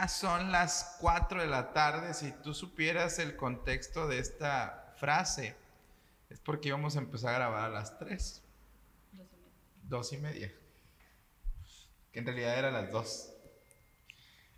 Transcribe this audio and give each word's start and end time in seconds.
Ya 0.00 0.08
son 0.08 0.50
las 0.50 0.96
4 0.98 1.42
de 1.42 1.46
la 1.46 1.74
tarde. 1.74 2.14
Si 2.14 2.32
tú 2.32 2.54
supieras 2.54 3.18
el 3.18 3.36
contexto 3.36 4.08
de 4.08 4.18
esta 4.18 4.94
frase, 4.96 5.54
es 6.30 6.40
porque 6.40 6.68
íbamos 6.68 6.96
a 6.96 7.00
empezar 7.00 7.34
a 7.34 7.38
grabar 7.38 7.64
a 7.64 7.68
las 7.68 7.98
3. 7.98 8.42
Dos 9.82 10.10
y 10.14 10.16
media. 10.16 10.50
Que 12.12 12.20
en 12.20 12.24
realidad 12.24 12.58
era 12.58 12.70
las 12.70 12.90
2. 12.90 13.32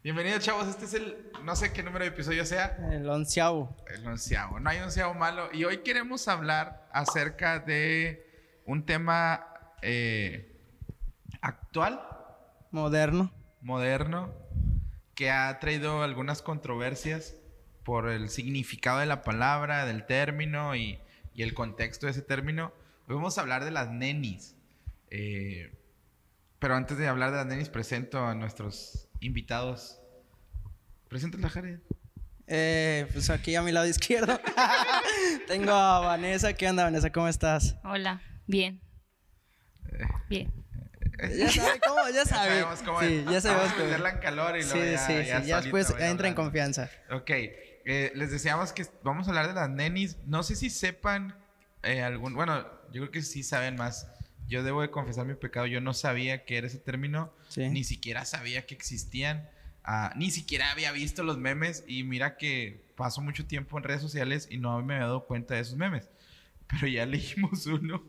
Bienvenidos, 0.05 0.45
chavos. 0.45 0.69
Este 0.69 0.85
es 0.85 0.95
el, 0.95 1.33
no 1.43 1.57
sé 1.57 1.73
qué 1.73 1.83
número 1.83 2.05
de 2.05 2.11
episodio 2.13 2.47
sea. 2.47 2.77
El 2.93 3.11
onceavo. 3.11 3.75
El 3.89 4.07
onceavo. 4.07 4.61
No 4.61 4.71
hay 4.71 4.79
onceavo 4.79 5.13
malo. 5.13 5.49
Y 5.53 5.65
hoy 5.65 5.79
queremos 5.79 6.29
hablar 6.29 6.89
acerca 6.93 7.59
de 7.59 8.61
un 8.65 8.87
tema 8.87 9.45
eh, 9.83 10.57
actual, 11.41 12.01
Moderno. 12.71 13.33
moderno, 13.61 14.42
que 15.15 15.31
ha 15.31 15.59
traído 15.59 16.03
algunas 16.03 16.43
controversias 16.43 17.37
por 17.85 18.09
el 18.09 18.29
significado 18.29 18.99
de 18.99 19.07
la 19.07 19.23
palabra, 19.23 19.87
del 19.87 20.07
término 20.07 20.77
y, 20.77 20.99
y 21.35 21.43
el 21.43 21.55
contexto 21.55 22.07
de 22.07 22.13
ese 22.13 22.23
término. 22.23 22.73
Hoy 23.09 23.17
vamos 23.17 23.39
a 23.39 23.41
hablar 23.41 23.65
de 23.65 23.71
las 23.71 23.91
nenis. 23.91 24.55
Eh, 25.11 25.73
pero 26.59 26.77
antes 26.77 26.97
de 26.97 27.09
hablar 27.09 27.31
de 27.33 27.39
las 27.39 27.47
nenis, 27.47 27.69
presento 27.69 28.25
a 28.25 28.35
nuestros 28.35 29.09
invitados. 29.21 30.01
Preséntala, 31.09 31.49
Jared. 31.49 31.81
Eh, 32.47 33.07
pues 33.13 33.31
aquí 33.31 33.55
a 33.55 33.63
mi 33.63 33.73
lado 33.73 33.87
izquierdo 33.87 34.41
tengo 35.49 35.73
a 35.73 36.01
Vanessa. 36.01 36.55
¿Qué 36.55 36.69
onda, 36.69 36.85
Vanessa? 36.85 37.11
¿Cómo 37.11 37.29
estás? 37.29 37.77
Hola, 37.85 38.23
bien. 38.47 38.81
Bien. 40.29 40.53
Ya 41.39 41.51
sabe 41.51 41.81
cómo, 41.87 42.01
ya 42.09 42.13
Ya 42.13 42.25
sabe. 42.25 42.49
sabemos 42.51 42.83
cómo 42.83 43.01
sí, 43.01 43.25
ya 43.31 43.41
sabemos 43.41 43.63
Vamos 43.65 43.73
a 43.73 43.75
cómo. 43.77 43.85
meterla 43.87 44.11
en 44.11 44.19
calor 44.19 44.57
y 44.59 44.63
Sí, 44.63 44.69
luego 44.75 44.93
ya, 44.93 44.99
sí, 45.07 45.13
sí. 45.13 45.19
ya 45.19 45.25
Ya, 45.25 45.39
solita 45.41 45.61
después 45.61 45.91
entra 45.91 46.05
en 46.07 46.11
hablando. 46.13 46.35
confianza. 46.43 46.91
Ok, 47.11 47.31
eh, 47.31 48.13
les 48.15 48.31
decíamos 48.31 48.73
que 48.73 48.87
vamos 49.03 49.27
a 49.27 49.31
hablar 49.31 49.49
de 49.49 49.55
las 49.55 49.71
nenis. 49.71 50.17
No 50.27 50.43
sé 50.43 50.57
si 50.57 50.71
sepan 50.71 51.37
eh, 51.83 52.03
algún, 52.03 52.35
bueno, 52.35 52.63
yo 52.93 53.01
creo 53.03 53.11
que 53.11 53.23
sí 53.23 53.43
saben 53.43 53.77
más. 53.77 54.07
Yo 54.49 54.63
debo 54.63 54.83
de 54.83 54.91
confesar 54.91 55.25
mi 55.27 55.35
pecado. 55.35 55.67
Yo 55.67 55.81
no 55.81 55.95
sabía 55.95 56.45
que 56.45 56.59
era 56.59 56.67
ese 56.67 56.79
término, 56.79 57.33
Sí. 57.49 57.69
ni 57.71 57.85
siquiera 57.85 58.25
sabía 58.25 58.67
que 58.67 58.75
existían, 58.75 59.49
Ah, 59.85 60.13
ni 60.17 60.31
siquiera 60.31 60.71
había 60.71 60.93
visto 60.93 61.25
los 61.25 61.39
memes. 61.39 61.83
Y 61.89 62.05
mira 62.05 62.37
que 62.37 62.85
paso 62.97 63.21
mucho 63.21 63.47
tiempo 63.47 63.77
en 63.79 63.83
redes 63.85 64.01
sociales 64.01 64.47
y 64.49 64.59
no 64.59 64.81
me 64.83 64.95
había 64.95 65.07
dado 65.07 65.27
cuenta 65.27 65.55
de 65.55 65.61
esos 65.61 65.77
memes. 65.77 66.09
Pero 66.69 66.87
ya 66.87 67.05
leímos 67.07 67.67
uno, 67.67 68.05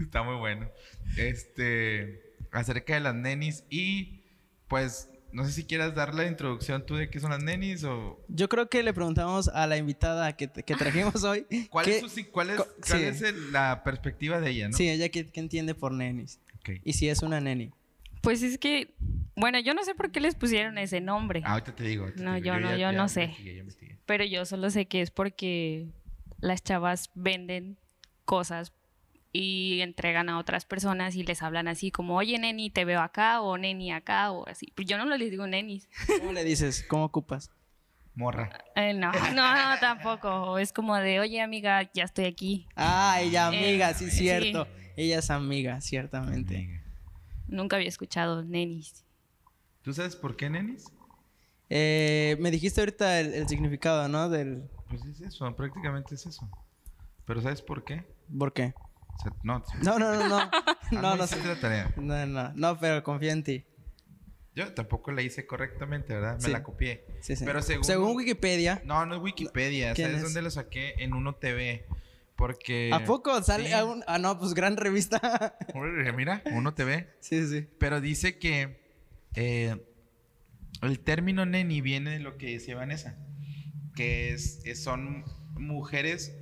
está 0.00 0.22
muy 0.22 0.36
bueno. 0.36 0.70
Este, 1.18 2.31
acerca 2.52 2.94
de 2.94 3.00
las 3.00 3.14
nenis 3.14 3.64
y 3.70 4.20
pues. 4.68 5.08
No 5.34 5.46
sé 5.46 5.52
si 5.52 5.64
quieras 5.64 5.94
dar 5.94 6.14
la 6.14 6.26
introducción 6.26 6.84
tú 6.84 6.94
de 6.96 7.08
qué 7.08 7.18
son 7.18 7.30
las 7.30 7.42
nenis 7.42 7.84
o 7.84 8.22
Yo 8.28 8.50
creo 8.50 8.68
que 8.68 8.82
le 8.82 8.92
preguntamos 8.92 9.48
a 9.48 9.66
la 9.66 9.78
invitada 9.78 10.36
que, 10.36 10.46
que 10.50 10.74
trajimos 10.74 11.14
hoy. 11.24 11.46
¿Cuál 11.70 11.86
qué- 11.86 12.00
es, 12.00 12.12
su 12.12 12.30
cuál 12.30 12.50
es, 12.50 12.56
cuál 12.58 12.98
sí. 13.00 13.02
es 13.02 13.22
el- 13.22 13.50
la 13.50 13.82
perspectiva 13.82 14.40
de 14.40 14.50
ella, 14.50 14.68
no? 14.68 14.76
Sí, 14.76 14.90
ella 14.90 15.08
que, 15.08 15.30
que 15.30 15.40
entiende 15.40 15.74
por 15.74 15.90
nenis. 15.92 16.38
Ok. 16.58 16.80
Y 16.84 16.92
si 16.92 17.08
es 17.08 17.22
una 17.22 17.40
neni. 17.40 17.70
Pues 18.20 18.42
es 18.42 18.58
que, 18.58 18.92
bueno, 19.34 19.58
yo 19.58 19.72
no 19.72 19.82
sé 19.84 19.94
por 19.94 20.12
qué 20.12 20.20
les 20.20 20.34
pusieron 20.34 20.76
ese 20.76 21.00
nombre, 21.00 21.40
Ah, 21.46 21.52
ahorita 21.52 21.74
te 21.74 21.84
digo. 21.84 22.04
ahorita 22.04 22.22
No, 22.22 22.32
te 22.34 22.42
digo. 22.42 22.54
yo 22.54 22.60
no- 22.60 22.76
yo 22.76 22.92
no 22.92 23.08
sé. 23.08 23.22
investigué, 23.22 23.54
ya 23.54 23.60
investigué. 23.60 23.98
pero 24.04 24.24
yo 24.26 24.44
solo 24.44 24.68
sé 24.68 24.84
que 24.84 25.00
es 25.00 25.10
porque 25.10 25.86
las 26.40 26.62
chavas 26.62 27.10
venden 27.14 27.78
cosas 28.26 28.74
y 29.32 29.80
entregan 29.80 30.28
a 30.28 30.38
otras 30.38 30.66
personas 30.66 31.16
y 31.16 31.24
les 31.24 31.42
hablan 31.42 31.66
así 31.68 31.90
como, 31.90 32.16
oye, 32.16 32.38
neni, 32.38 32.70
te 32.70 32.84
veo 32.84 33.00
acá 33.00 33.40
o 33.40 33.56
neni 33.56 33.90
acá 33.92 34.30
o 34.30 34.46
así. 34.46 34.72
Pues 34.74 34.86
yo 34.86 34.98
no 34.98 35.16
les 35.16 35.30
digo 35.30 35.46
nenis. 35.46 35.88
¿Cómo 36.18 36.32
le 36.32 36.44
dices? 36.44 36.84
¿Cómo 36.88 37.04
ocupas? 37.04 37.50
Morra. 38.14 38.50
Eh, 38.76 38.92
no, 38.92 39.10
no, 39.34 39.54
no, 39.54 39.80
tampoco. 39.80 40.58
Es 40.58 40.72
como 40.72 40.96
de, 40.96 41.20
oye, 41.20 41.40
amiga, 41.40 41.90
ya 41.94 42.04
estoy 42.04 42.26
aquí. 42.26 42.68
Ah, 42.76 43.18
ella 43.20 43.46
amiga, 43.46 43.94
sí, 43.94 44.04
Eh, 44.06 44.10
cierto. 44.10 44.68
Ella 44.96 45.20
es 45.20 45.30
amiga, 45.30 45.80
ciertamente. 45.80 46.56
Amiga. 46.56 46.82
Nunca 47.48 47.76
había 47.76 47.88
escuchado 47.88 48.42
nenis. 48.44 49.04
¿Tú 49.80 49.94
sabes 49.94 50.14
por 50.14 50.36
qué, 50.36 50.50
nenis? 50.50 50.92
Eh, 51.70 52.36
me 52.38 52.50
dijiste 52.50 52.82
ahorita 52.82 53.18
el, 53.20 53.32
el 53.32 53.48
significado, 53.48 54.06
¿no? 54.08 54.28
Del... 54.28 54.68
Pues 54.88 55.06
es 55.06 55.22
eso, 55.22 55.56
prácticamente 55.56 56.14
es 56.14 56.26
eso. 56.26 56.46
¿Pero 57.24 57.40
sabes 57.40 57.62
por 57.62 57.82
qué? 57.82 58.04
¿Por 58.38 58.52
qué? 58.52 58.74
No, 59.42 59.62
No, 59.82 59.98
no, 59.98 60.14
no, 60.14 60.28
no. 60.28 60.38
Ah, 60.54 60.76
No, 60.90 61.16
no 61.16 61.16
la 61.16 61.60
tarea. 61.60 61.92
No, 61.96 62.26
no, 62.26 62.52
no, 62.54 62.78
pero 62.78 63.02
confío 63.02 63.30
en 63.30 63.42
ti. 63.44 63.64
Yo 64.54 64.72
tampoco 64.74 65.12
la 65.12 65.22
hice 65.22 65.46
correctamente, 65.46 66.12
¿verdad? 66.12 66.34
Me 66.34 66.40
Sí. 66.46 66.50
la 66.50 66.62
copié. 66.62 67.06
Sí, 67.20 67.36
sí. 67.36 67.44
Pero 67.46 67.62
según... 67.62 68.14
Wikipedia, 68.16 68.82
No, 68.84 69.06
no 69.06 69.14
es 69.16 69.22
Wikipedia. 69.22 69.94
¿Quién 69.94 70.08
¿Sabes 70.08 70.18
es? 70.18 70.24
dónde 70.24 70.42
lo 70.42 70.50
saqué? 70.50 70.94
En 70.98 71.14
Uno 71.14 71.36
TV. 71.36 71.86
Porque... 72.36 72.90
¿a 72.92 73.04
poco 73.04 73.42
sale 73.42 73.68
Sí. 73.68 73.72
a 73.72 73.84
un... 73.86 74.04
Ah, 74.06 74.18
no, 74.18 74.38
pues 74.38 74.52
gran 74.52 74.76
revista. 74.76 75.56
Mira, 76.16 76.42
Uno 76.52 76.74
TV. 76.74 77.08
sí, 77.20 77.46
sí. 77.46 77.66
Pero 77.78 78.00
dice 78.02 78.38
que 78.38 78.82
eh, 79.34 79.76
el 80.82 81.00
término 81.00 81.46
neni 81.46 81.80
viene 81.80 82.10
de 82.10 82.18
lo 82.18 82.36
que 82.36 82.52
decía 82.52 82.76
Vanessa, 82.76 83.16
que 83.94 84.34
es, 84.34 84.60
es- 84.66 84.82
son 84.82 85.24
mujeres 85.54 86.36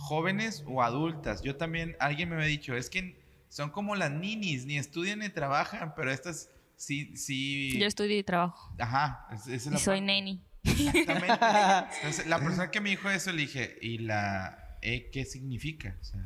jóvenes 0.00 0.64
o 0.66 0.82
adultas. 0.82 1.42
Yo 1.42 1.56
también, 1.56 1.96
alguien 2.00 2.28
me 2.28 2.36
había 2.36 2.46
dicho, 2.48 2.74
es 2.76 2.90
que 2.90 3.16
son 3.48 3.70
como 3.70 3.94
las 3.96 4.10
ninis, 4.10 4.64
ni 4.66 4.76
estudian 4.78 5.18
ni 5.20 5.28
trabajan, 5.28 5.94
pero 5.94 6.10
estas 6.10 6.50
sí, 6.76 7.16
sí. 7.16 7.78
Yo 7.78 7.86
estudio 7.86 8.16
y 8.18 8.22
trabajo. 8.22 8.74
Ajá, 8.78 9.26
es- 9.32 9.46
esa 9.46 9.54
es 9.54 9.66
Y 9.66 9.70
la 9.70 9.78
soy 9.78 9.98
parte. 10.00 10.06
neni. 10.12 10.40
Exactamente. 10.64 11.38
Entonces, 12.02 12.26
la 12.26 12.38
persona 12.38 12.70
que 12.70 12.80
me 12.80 12.90
dijo 12.90 13.08
eso 13.10 13.32
le 13.32 13.42
dije, 13.42 13.78
¿y 13.82 13.98
la 13.98 14.76
E 14.82 15.10
qué 15.10 15.24
significa? 15.24 15.96
O 16.00 16.04
sea, 16.04 16.20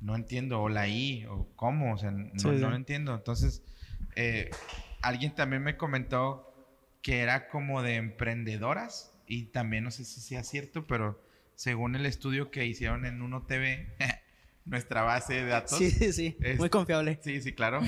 no 0.00 0.14
entiendo, 0.16 0.60
o 0.62 0.68
la 0.68 0.88
I, 0.88 1.26
o 1.26 1.48
cómo, 1.56 1.94
o 1.94 1.98
sea, 1.98 2.10
no, 2.10 2.30
Sí, 2.36 2.48
no 2.48 2.70
lo 2.70 2.76
entiendo. 2.76 3.14
Entonces, 3.14 3.62
eh, 4.16 4.50
alguien 5.02 5.34
también 5.34 5.62
me 5.62 5.76
comentó 5.76 6.44
que 7.02 7.20
era 7.20 7.48
como 7.48 7.82
de 7.82 7.96
emprendedoras, 7.96 9.12
y 9.26 9.44
también 9.44 9.84
no 9.84 9.90
sé 9.90 10.04
si 10.04 10.20
sea 10.20 10.42
cierto, 10.44 10.86
pero 10.86 11.20
según 11.58 11.96
el 11.96 12.06
estudio 12.06 12.52
que 12.52 12.64
hicieron 12.66 13.04
en 13.04 13.20
Uno 13.20 13.42
TV, 13.42 13.88
nuestra 14.64 15.02
base 15.02 15.34
de 15.34 15.44
datos. 15.46 15.76
Sí, 15.76 15.90
sí, 15.90 16.12
sí. 16.12 16.36
Es- 16.40 16.58
Muy 16.60 16.70
confiable. 16.70 17.18
Sí, 17.20 17.40
sí, 17.42 17.52
claro. 17.52 17.80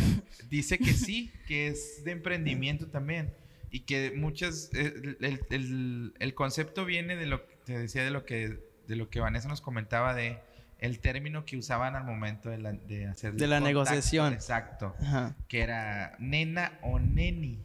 Dice 0.48 0.76
que 0.78 0.92
sí, 0.92 1.30
que 1.46 1.68
es 1.68 2.02
de 2.04 2.10
emprendimiento 2.10 2.88
también. 2.88 3.32
Y 3.70 3.80
que 3.80 4.12
muchas. 4.16 4.70
El, 4.74 5.16
el- 5.20 5.40
el- 5.50 6.14
el 6.18 6.34
concepto 6.34 6.84
viene 6.84 7.14
de 7.14 7.26
lo 7.26 7.46
que 7.46 7.54
te 7.64 7.78
decía, 7.78 8.02
de 8.02 8.10
lo 8.10 8.24
que, 8.24 8.58
de 8.88 8.96
lo 8.96 9.08
que 9.08 9.20
Vanessa 9.20 9.46
nos 9.46 9.60
comentaba 9.60 10.14
de 10.14 10.40
el 10.80 10.98
término 10.98 11.44
que 11.44 11.56
usaban 11.56 11.94
al 11.94 12.02
momento 12.02 12.50
de, 12.50 12.58
la, 12.58 12.72
de 12.72 13.06
hacer. 13.06 13.34
De 13.34 13.46
la 13.46 13.58
contacto. 13.60 13.68
negociación. 13.68 14.32
Exacto. 14.32 14.96
Ajá. 15.00 15.36
Que 15.46 15.60
era 15.60 16.16
nena 16.18 16.76
o 16.82 16.98
neni. 16.98 17.60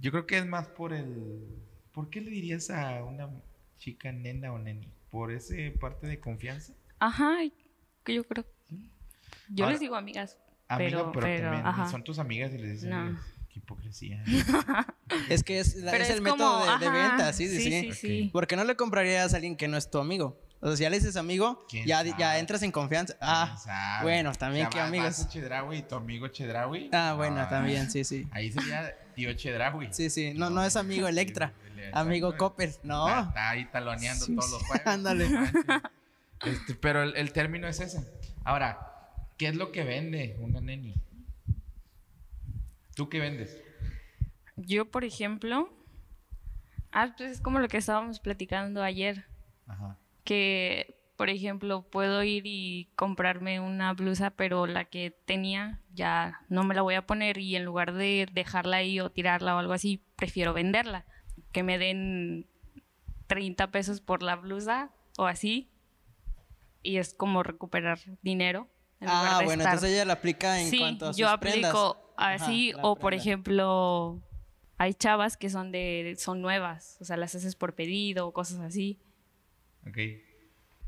Yo 0.00 0.10
creo 0.10 0.26
que 0.26 0.38
es 0.38 0.46
más 0.46 0.66
por 0.66 0.92
el. 0.92 1.44
¿Por 1.92 2.10
qué 2.10 2.20
le 2.22 2.32
dirías 2.32 2.70
a 2.70 3.04
una 3.04 3.30
chica 3.78 4.10
nena 4.10 4.52
o 4.52 4.58
neni? 4.58 4.88
¿Por 5.10 5.32
ese 5.32 5.70
parte 5.72 6.06
de 6.06 6.20
confianza? 6.20 6.74
Ajá, 6.98 7.36
que 8.04 8.14
yo 8.14 8.24
creo. 8.24 8.44
Yo 9.50 9.64
Ahora- 9.64 9.72
les 9.72 9.80
digo 9.80 9.96
amigas. 9.96 10.36
Amiga, 10.68 10.90
Pero- 10.90 11.12
pero, 11.12 11.26
pero, 11.26 11.42
también 11.44 11.66
ajá. 11.66 11.88
son 11.88 12.04
tus 12.04 12.18
amigas 12.18 12.52
y 12.52 12.58
les 12.58 12.82
No. 12.84 13.06
"Oye, 13.06 13.16
qué 13.48 13.58
hipocresía. 13.60 14.22
Es 15.30 15.42
que 15.42 15.58
es, 15.60 15.76
la- 15.76 15.90
Pero 15.92 16.04
es 16.04 16.10
el 16.10 16.20
método 16.20 16.78
de, 16.78 16.90
venta, 16.90 17.32
sí, 17.32 17.48
sí, 17.48 17.56
sí. 17.56 17.62
sí, 17.70 17.92
sí, 17.92 17.92
sí. 17.94 18.30
Porque 18.32 18.56
no 18.56 18.64
le 18.64 18.76
comprarías 18.76 19.32
a 19.32 19.36
alguien 19.36 19.56
que 19.56 19.66
no 19.68 19.76
es 19.78 19.90
tu 19.90 19.98
amigo. 19.98 20.38
O 20.60 20.66
sea, 20.68 20.76
si 20.76 20.82
ya 20.82 20.90
le 20.90 20.98
dices 20.98 21.16
amigo, 21.16 21.64
¿Quién 21.68 21.86
ya, 21.86 22.38
entras 22.38 22.62
en 22.64 22.72
confianza. 22.72 23.14
Ah, 23.20 24.00
bueno, 24.02 24.32
también 24.32 24.66
O 24.66 24.70
sea, 24.70 24.70
que 24.70 24.78
vas- 24.80 24.88
amigos. 24.88 25.18
vas 25.18 25.28
Chedraui 25.28 25.78
y 25.78 25.82
tu 25.82 25.94
amigo 25.94 26.26
Chedraui. 26.28 26.90
Ah, 26.92 27.14
bueno, 27.16 27.36
No, 27.42 27.48
también, 27.48 27.90
sí, 27.90 28.02
sí. 28.04 28.26
Ahí 28.32 28.50
sería 28.50 28.92
tío 29.14 29.32
Chedraui. 29.34 29.88
Sí, 29.92 30.10
sí. 30.10 30.34
No, 30.34 30.50
no 30.50 30.64
es 30.64 30.74
amigo 30.76 31.06
Electra. 31.06 31.52
Amigo 31.92 32.36
Copper. 32.36 32.72
No. 32.82 33.06
Está, 33.08 33.28
está 33.28 33.50
ahí 33.50 33.64
taloneando 33.66 34.24
Sí, 34.26 34.34
todos 34.34 34.46
sí. 34.46 34.52
los 34.52 34.62
jueves. 34.64 34.86
Ándale. 34.86 35.28
Este, 36.44 36.74
pero 36.74 37.02
el, 37.04 37.16
el 37.16 37.32
término 37.32 37.68
es 37.68 37.78
ese. 37.80 38.04
Ahora, 38.44 38.78
¿qué 39.38 39.48
es 39.48 39.54
lo 39.56 39.70
que 39.72 39.84
vende 39.84 40.36
una 40.40 40.60
neni? 40.60 40.94
¿Tú 42.94 43.08
qué 43.08 43.20
vendes? 43.20 43.56
Yo, 44.56 44.90
por 44.90 45.04
ejemplo. 45.04 45.72
Ah, 46.90 47.14
pues 47.16 47.30
es 47.32 47.40
como 47.40 47.60
lo 47.60 47.68
que 47.68 47.76
estábamos 47.76 48.18
platicando 48.18 48.82
ayer. 48.82 49.24
Ajá. 49.66 49.96
Que, 50.28 51.00
por 51.16 51.30
ejemplo, 51.30 51.82
puedo 51.88 52.22
ir 52.22 52.42
y 52.44 52.90
comprarme 52.96 53.60
una 53.60 53.94
blusa, 53.94 54.28
pero 54.30 54.66
la 54.66 54.84
que 54.84 55.10
tenía 55.24 55.80
ya 55.94 56.40
no 56.50 56.64
me 56.64 56.74
la 56.74 56.82
voy 56.82 56.96
a 56.96 57.06
poner 57.06 57.38
y 57.38 57.56
en 57.56 57.64
lugar 57.64 57.94
de 57.94 58.28
dejarla 58.30 58.76
ahí 58.76 59.00
o 59.00 59.08
tirarla 59.10 59.56
o 59.56 59.58
algo 59.58 59.72
así, 59.72 60.04
prefiero 60.16 60.52
venderla. 60.52 61.06
Que 61.50 61.62
me 61.62 61.78
den 61.78 62.46
30 63.26 63.70
pesos 63.70 64.00
por 64.02 64.22
la 64.22 64.36
blusa 64.36 64.90
o 65.16 65.24
así. 65.26 65.70
Y 66.82 66.98
es 66.98 67.14
como 67.14 67.42
recuperar 67.42 67.98
dinero. 68.22 68.68
en 69.00 69.06
lugar 69.06 69.26
Ah, 69.32 69.38
de 69.38 69.44
bueno, 69.44 69.62
estar- 69.62 69.74
entonces 69.74 69.94
ella 69.94 70.04
la 70.04 70.12
aplica 70.14 70.60
en 70.60 70.68
sí, 70.70 70.78
cuanto 70.80 71.06
a 71.06 71.08
sus 71.12 71.16
yo 71.18 71.26
prendas. 71.38 71.70
aplico 71.72 72.12
Ajá, 72.16 72.34
así 72.44 72.72
la 72.72 72.82
o 72.82 72.96
por 72.96 73.10
prenda. 73.10 73.22
ejemplo 73.22 74.20
hay 74.76 74.92
chavas 74.94 75.36
que 75.36 75.50
son 75.50 75.70
de 75.72 76.16
son 76.18 76.42
nuevas, 76.42 76.98
o 77.00 77.04
sea, 77.04 77.16
las 77.16 77.34
haces 77.34 77.54
por 77.54 77.74
pedido 77.76 78.26
o 78.26 78.32
cosas 78.32 78.58
así. 78.58 79.00
Ok. 79.86 79.98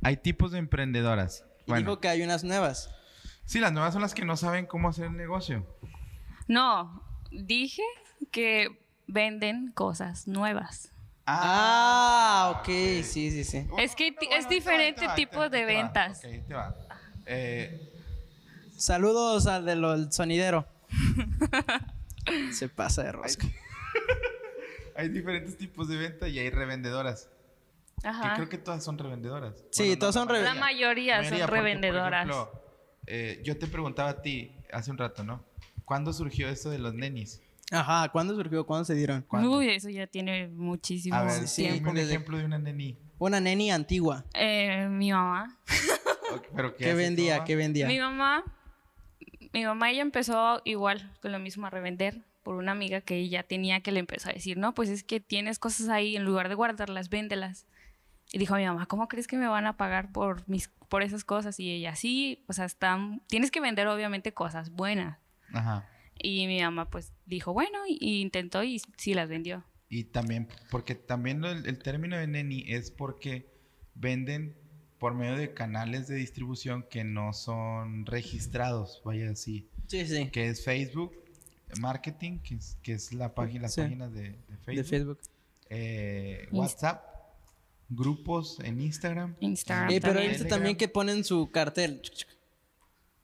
Hay 0.03 0.17
tipos 0.17 0.53
de 0.53 0.59
emprendedoras. 0.59 1.45
Y 1.67 1.71
Bueno, 1.71 1.91
dijo 1.91 2.01
que 2.01 2.09
hay 2.09 2.23
unas 2.23 2.43
nuevas. 2.45 2.91
sí, 3.45 3.61
las 3.61 3.73
nuevas 3.73 3.93
son 3.93 4.03
las 4.03 4.15
que 4.15 4.25
no 4.25 4.37
saben 4.37 4.67
cómo 4.67 4.89
hacer 4.89 5.07
el 5.07 5.17
negocio. 5.17 5.67
No, 6.49 7.03
dije 7.31 7.83
que 8.31 8.69
venden 9.07 9.71
cosas 9.73 10.27
nuevas. 10.27 10.93
Ah, 11.27 12.57
ok, 12.59 12.67
sí, 12.67 13.31
sí, 13.31 13.45
sí. 13.45 13.67
Es 13.79 13.95
que 13.95 14.15
es 14.33 14.49
diferente 14.49 15.07
tipo 15.15 15.49
de 15.49 15.59
te 15.61 15.65
va, 15.65 15.67
ventas. 15.83 16.19
ok, 16.19 16.25
ahí 16.25 16.41
te 16.47 16.55
va. 16.55 16.75
Eh, 17.27 17.87
Saludos 18.77 19.47
al 19.47 19.67
de 19.67 19.77
lo- 19.77 19.93
el 19.95 20.11
sonidero. 20.11 20.67
Se 22.53 22.69
pasa 22.69 23.03
de 23.05 23.13
rosca. 23.13 23.47
hay 24.97 25.09
diferentes 25.11 25.57
tipos 25.59 25.87
de 25.89 25.97
venta 25.99 26.29
y 26.29 26.39
hay 26.39 26.51
revendedoras. 26.51 27.29
Que 28.03 28.35
creo 28.37 28.49
que 28.49 28.59
todas 28.59 28.83
son 28.83 28.97
revendedoras. 28.99 29.55
Sí, 29.71 29.97
todas 29.97 30.15
son 30.15 30.27
La 30.29 30.33
revendedoras. 30.35 30.61
mayoría 30.61 31.17
son 31.23 31.31
porque, 31.31 31.41
por 31.45 31.51
revendedoras. 31.51 32.27
ejemplo, 32.29 32.63
eh, 33.07 33.41
yo 33.45 33.59
te 33.59 33.67
preguntaba 33.67 34.11
a 34.11 34.23
ti 34.23 34.53
hace 34.73 34.91
un 34.91 34.99
rato, 34.99 35.23
¿no? 35.25 35.45
¿Cuándo 35.85 36.13
surgió 36.13 36.49
esto 36.49 36.71
de 36.71 36.79
los 36.79 36.95
nenis? 36.95 37.43
Ajá, 37.73 38.09
¿cuándo 38.09 38.35
surgió? 38.35 38.65
¿Cuándo 38.67 38.85
se 38.85 38.95
dieron? 38.95 39.23
¿Cuándo? 39.23 39.51
Uy, 39.59 39.69
eso 39.69 39.89
ya 39.91 40.07
tiene 40.07 40.49
muchísimo 40.49 41.15
A 41.17 41.25
ver, 41.25 41.47
sí, 41.47 41.63
tiempo. 41.65 41.91
un 41.91 41.97
desde- 41.97 42.11
ejemplo 42.15 42.39
de 42.39 42.45
una 42.45 42.59
neni. 42.59 42.97
Una 43.19 43.39
neni 43.39 43.71
antigua. 43.71 44.25
Eh, 44.35 44.87
mi 44.89 45.13
mamá. 45.13 45.59
¿Pero 46.57 46.73
qué 46.77 46.85
¿Qué 46.85 46.85
hace 46.87 46.93
tu 46.95 46.99
vendía? 46.99 47.35
mamá? 47.35 47.45
¿Qué 47.45 47.57
vendía? 47.57 47.87
Mi 47.87 47.99
mamá, 47.99 48.45
mi 49.53 49.65
mamá 49.65 49.91
ella 49.91 50.03
empezó 50.03 50.63
igual 50.65 51.13
con 51.21 51.33
lo 51.33 51.39
mismo 51.39 51.67
a 51.67 51.71
revender 51.71 52.23
por 52.43 52.55
una 52.55 52.73
amiga 52.73 53.01
que 53.03 53.17
ella 53.17 53.43
tenía 53.43 53.81
que 53.81 53.93
le 53.93 54.01
empezó 54.01 54.31
a 54.31 54.33
decir, 54.33 54.57
no, 54.57 54.75
pues 54.75 54.89
es 54.89 55.05
que 55.05 55.21
tienes 55.21 55.59
cosas 55.59 55.89
ahí, 55.89 56.17
en 56.17 56.25
lugar 56.25 56.49
de 56.49 56.55
guardarlas, 56.55 57.09
véndelas. 57.11 57.67
Y 58.33 58.39
dijo 58.39 58.55
mi 58.57 58.65
mamá, 58.65 58.87
¿cómo 58.87 59.09
crees 59.09 59.27
que 59.27 59.37
me 59.37 59.49
van 59.49 59.67
a 59.67 59.77
pagar 59.77 60.13
por 60.13 60.49
mis 60.49 60.69
por 60.89 61.03
esas 61.03 61.25
cosas? 61.25 61.59
Y 61.61 61.71
ella, 61.71 61.97
sí, 61.97 62.45
o 62.49 62.53
sea, 62.53 62.65
están, 62.65 63.23
tienes 63.29 63.51
que 63.51 63.61
vender 63.61 63.87
obviamente 63.89 64.33
cosas 64.33 64.71
buenas. 64.71 65.19
Ajá. 65.53 65.89
Y 66.23 66.47
mi 66.47 66.61
mamá 66.61 66.91
pues 66.91 67.13
dijo, 67.27 67.53
bueno, 67.53 67.79
y, 67.89 67.97
y 68.01 68.21
intentó 68.21 68.63
y 68.63 68.81
sí 68.97 69.15
las 69.15 69.29
vendió. 69.29 69.65
Y 69.89 70.05
también, 70.05 70.49
porque 70.71 70.95
también 70.95 71.45
el, 71.45 71.67
el 71.67 71.79
término 71.81 72.17
de 72.17 72.27
neni 72.29 72.65
es 72.69 72.91
porque 72.93 73.51
venden 73.95 74.55
por 75.01 75.15
medio 75.15 75.35
de 75.37 75.53
canales 75.55 76.07
de 76.09 76.15
distribución 76.17 76.85
que 76.89 77.03
no 77.05 77.33
son 77.33 78.05
registrados, 78.07 79.01
vaya 79.05 79.31
así. 79.31 79.69
Sí, 79.89 80.07
sí. 80.07 80.29
Que 80.31 80.49
es 80.49 80.63
Facebook 80.65 81.13
Marketing, 81.81 82.39
que 82.39 82.55
es, 82.57 82.77
que 82.83 82.93
es 82.93 83.13
la 83.13 83.35
página, 83.35 83.63
las 83.63 83.75
Sí. 83.75 83.81
páginas 83.81 84.13
de, 84.13 84.23
de 84.23 84.57
Facebook. 84.65 84.75
De 84.77 84.85
Facebook. 84.85 85.19
eh, 85.71 86.49
WhatsApp, 86.53 87.03
grupos 87.91 88.59
en 88.63 88.81
Instagram. 88.81 89.37
Instagram 89.41 89.91
Eh, 89.91 90.01
pero 90.01 90.15
también. 90.15 90.31
he 90.31 90.33
visto 90.35 90.49
también 90.49 90.77
que 90.77 90.89
ponen 90.89 91.25
su 91.25 91.51
cartel. 91.51 92.01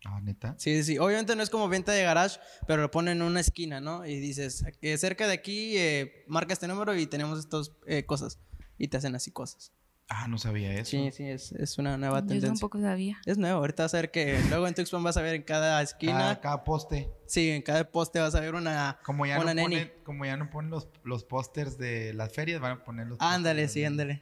Ah, 0.04 0.20
neta. 0.20 0.54
Sí, 0.58 0.76
sí, 0.76 0.84
sí. 0.92 0.98
Obviamente 0.98 1.34
no 1.34 1.42
es 1.42 1.50
como 1.50 1.68
venta 1.68 1.90
de 1.92 2.02
garage, 2.04 2.38
pero 2.66 2.82
lo 2.82 2.90
ponen 2.90 3.16
en 3.18 3.22
una 3.22 3.40
esquina, 3.40 3.80
¿no? 3.80 4.04
Y 4.06 4.20
dices, 4.20 4.64
eh, 4.80 4.98
cerca 4.98 5.26
de 5.26 5.32
aquí, 5.34 5.76
eh, 5.78 6.24
marca 6.28 6.52
este 6.52 6.68
número 6.68 6.94
y 6.96 7.06
tenemos 7.06 7.38
estas 7.40 7.72
cosas. 8.06 8.38
Y 8.78 8.88
te 8.88 8.98
hacen 8.98 9.14
así 9.16 9.30
cosas. 9.32 9.72
Ah, 10.08 10.28
no 10.28 10.38
sabía 10.38 10.72
eso. 10.74 10.92
Sí, 10.92 11.10
sí, 11.10 11.24
es, 11.24 11.50
es 11.50 11.78
una 11.78 11.96
nueva 11.96 12.20
Yo 12.20 12.26
tendencia. 12.26 12.50
tampoco 12.50 12.80
sabía. 12.80 13.18
Es 13.26 13.38
nuevo, 13.38 13.58
ahorita 13.58 13.82
vas 13.84 13.94
a 13.94 13.96
ver 13.96 14.12
que 14.12 14.38
luego 14.48 14.68
en 14.68 14.74
Tuxpan 14.74 15.02
vas 15.02 15.16
a 15.16 15.22
ver 15.22 15.34
en 15.34 15.42
cada 15.42 15.82
esquina. 15.82 16.12
Cada, 16.12 16.40
cada 16.40 16.62
poste. 16.64 17.10
Sí, 17.26 17.50
en 17.50 17.62
cada 17.62 17.90
poste 17.90 18.20
vas 18.20 18.36
a 18.36 18.40
ver 18.40 18.54
una, 18.54 19.00
Como 19.04 19.26
ya, 19.26 19.40
una 19.40 19.46
no 19.52 19.54
neni. 19.68 19.74
ponen, 19.76 19.92
como 20.04 20.24
ya 20.24 20.36
no 20.36 20.48
ponen 20.50 20.70
los, 20.70 20.88
los 21.02 21.24
pósters 21.24 21.76
de 21.78 22.14
las 22.14 22.32
ferias, 22.32 22.60
van 22.60 22.72
a 22.72 22.84
poner 22.84 23.08
los 23.08 23.18
Ándale, 23.20 23.66
sí, 23.66 23.80
de- 23.80 23.86
ándale. 23.86 24.20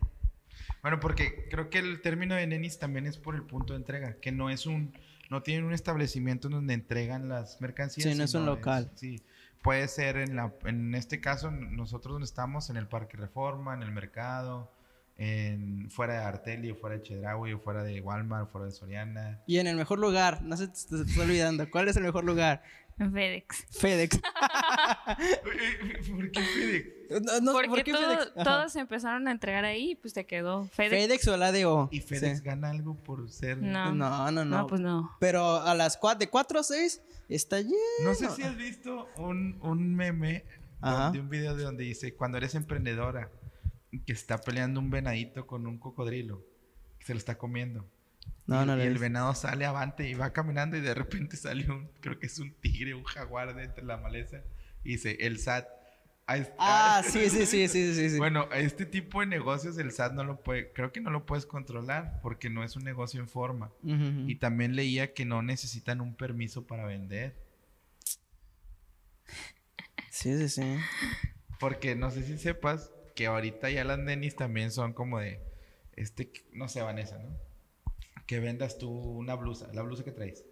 Bueno, 0.85 1.01
porque 1.01 1.49
creo 1.49 1.71
que 1.71 1.79
el 1.79 2.03
término 2.03 2.35
de 2.35 2.47
nenis 2.47 2.79
también 2.79 3.07
es 3.07 3.17
por 3.17 3.35
el 3.35 3.43
punto 3.43 3.73
de 3.73 3.79
entrega, 3.79 4.17
que 4.21 4.33
no 4.33 4.51
es 4.51 4.67
un, 4.67 4.93
no 5.31 5.43
tienen 5.43 5.65
un 5.65 5.73
establecimiento 5.73 6.51
donde 6.51 6.75
entregan 6.75 7.27
las 7.27 7.59
mercancías. 7.63 8.13
Sí, 8.13 8.19
no 8.19 8.25
es 8.25 8.35
un 8.35 8.45
local. 8.45 8.91
sí, 8.95 9.23
puede 9.63 9.89
ser 9.89 10.19
en 10.19 10.37
la, 10.37 10.53
en 10.67 10.95
este 10.95 11.23
caso 11.23 11.51
nosotros 11.51 12.13
donde 12.13 12.27
estamos 12.27 12.69
en 12.69 12.77
el 12.77 12.87
Parque 12.87 13.17
Reforma, 13.17 13.73
en 13.73 13.83
el 13.83 13.93
mercado, 13.93 14.71
en 15.17 15.91
fuera 15.91 16.19
de 16.19 16.25
Arteli 16.25 16.73
o 16.73 16.75
fuera 16.77 16.99
de 16.99 17.03
Chedraui 17.03 17.55
o 17.55 17.61
fuera 17.61 17.83
de 17.83 18.03
Walmart, 18.03 18.53
fuera 18.53 18.67
de 18.67 18.73
Soriana. 18.73 19.41
Y 19.47 19.61
en 19.61 19.67
el 19.69 19.77
mejor 19.77 19.99
lugar, 19.99 20.43
no 20.43 20.55
se 20.55 20.69
te, 20.69 20.75
te 20.75 21.01
está 21.01 21.23
olvidando, 21.23 21.71
¿cuál 21.71 21.89
es 21.89 21.97
el 21.97 22.03
mejor 22.03 22.25
lugar? 22.25 22.63
FedEx. 22.97 23.67
FedEx. 23.71 24.21
¿Por 26.11 26.31
qué 26.31 26.41
FedEx? 26.43 27.23
No, 27.23 27.41
no, 27.41 27.53
Porque 27.53 27.69
¿por 27.69 27.83
qué 27.85 27.93
todo- 27.93 28.17
FedEx? 28.19 28.35
Todos 28.45 28.77
empezaron 28.77 29.29
a 29.29 29.33
entregar 29.33 29.65
ahí 29.65 29.91
y 29.93 29.95
pues 29.97 30.15
te 30.15 30.27
quedó 30.27 30.67
FedEx. 30.69 30.91
FedEx 31.07 31.29
o 31.29 31.37
la 31.37 31.47
ADO. 31.49 31.89
¿Y 31.93 32.01
FedEx 32.01 32.39
Sí. 32.39 32.45
gana 32.45 32.71
algo 32.71 32.95
por 32.97 33.31
ser? 33.31 33.59
No. 33.59 33.93
No, 33.93 34.31
no, 34.31 34.45
no. 34.45 34.59
No, 34.59 34.67
pues 34.67 34.81
no. 34.81 35.11
Pero 35.21 35.61
a 35.61 35.75
las 35.75 35.97
4, 35.97 36.19
de 36.19 36.29
4 36.29 36.61
a 36.61 36.63
6 36.63 37.03
está 37.29 37.61
lleno. 37.61 37.75
No 38.03 38.15
sé 38.15 38.29
si 38.31 38.43
has 38.43 38.57
visto 38.57 39.09
un, 39.17 39.59
un 39.63 39.95
meme 39.95 40.45
Ajá. 40.81 41.11
de 41.11 41.21
un 41.21 41.29
video 41.29 41.57
de 41.57 41.65
donde 41.65 41.85
dice, 41.85 42.15
cuando 42.15 42.39
eres 42.39 42.55
emprendedora, 42.55 43.31
que 44.07 44.13
está 44.13 44.39
peleando 44.39 44.81
un 44.81 44.91
venadito 44.91 45.47
con 45.47 45.67
un 45.67 45.79
cocodrilo, 45.79 46.43
que 46.99 47.07
se 47.07 47.13
lo 47.15 47.19
está 47.19 47.37
comiendo. 47.39 47.87
No, 48.47 48.63
y, 48.63 48.67
no 48.67 48.75
el 48.75 48.99
venado 48.99 49.35
sale 49.35 49.65
avante 49.65 50.09
y 50.09 50.15
va 50.15 50.33
caminando 50.33 50.77
y 50.77 50.81
de 50.81 50.95
repente 50.95 51.37
sale 51.37 51.71
un, 51.71 51.89
creo 52.01 52.19
que 52.19 52.27
es 52.27 52.39
un 52.39 52.53
tigre, 52.53 52.95
un 52.95 53.05
jaguar 53.05 53.55
de 53.55 53.65
entre 53.65 53.85
la 53.85 53.97
maleza. 53.97 54.43
Y 54.83 54.93
dice, 54.93 55.17
el 55.21 55.39
SAT. 55.39 55.67
Ah, 56.27 57.03
sí, 57.07 57.29
sí, 57.29 57.45
sí, 57.45 57.69
sí, 57.69 58.11
sí. 58.11 58.19
Bueno, 58.19 58.49
este 58.53 58.87
tipo 58.87 59.21
de 59.21 59.27
negocios 59.27 59.77
el 59.77 59.93
SAT 59.93 60.15
no 60.15 60.25
lo 60.25 60.43
puede, 60.43 60.73
creo 60.73 60.91
que 60.91 61.03
no 61.03 61.11
lo 61.11 61.27
puedes 61.27 61.45
controlar 61.45 62.19
porque 62.23 62.49
no 62.49 62.65
es 62.65 62.77
un 62.77 62.85
negocio 62.85 63.21
en 63.21 63.29
forma. 63.29 63.71
Y 63.83 64.37
también 64.37 64.75
leía 64.75 65.13
que 65.13 65.27
no 65.27 65.43
necesitan 65.43 66.01
un 66.01 66.15
permiso 66.15 66.67
para 66.67 66.87
vender. 66.87 67.37
Sí, 70.11 70.39
sí, 70.39 70.49
sí. 70.49 70.77
Porque 71.61 71.95
no 71.95 72.11
sé 72.11 72.23
si 72.23 72.39
sepas 72.39 72.91
que 73.15 73.27
ahorita 73.27 73.71
ya 73.71 73.85
las 73.85 73.99
nenis 73.99 74.37
también 74.37 74.71
son 74.71 74.93
como 74.93 75.19
de, 75.19 75.41
este, 75.97 76.33
no 76.53 76.69
sé, 76.69 76.83
Vanessa, 76.83 77.19
¿no? 77.19 77.44
Que 78.27 78.41
vendas 78.41 78.79
tú 78.79 78.91
una 78.91 79.35
blusa, 79.35 79.73
la 79.73 79.83
blusa 79.83 80.05
que 80.05 80.13
traes. 80.13 80.45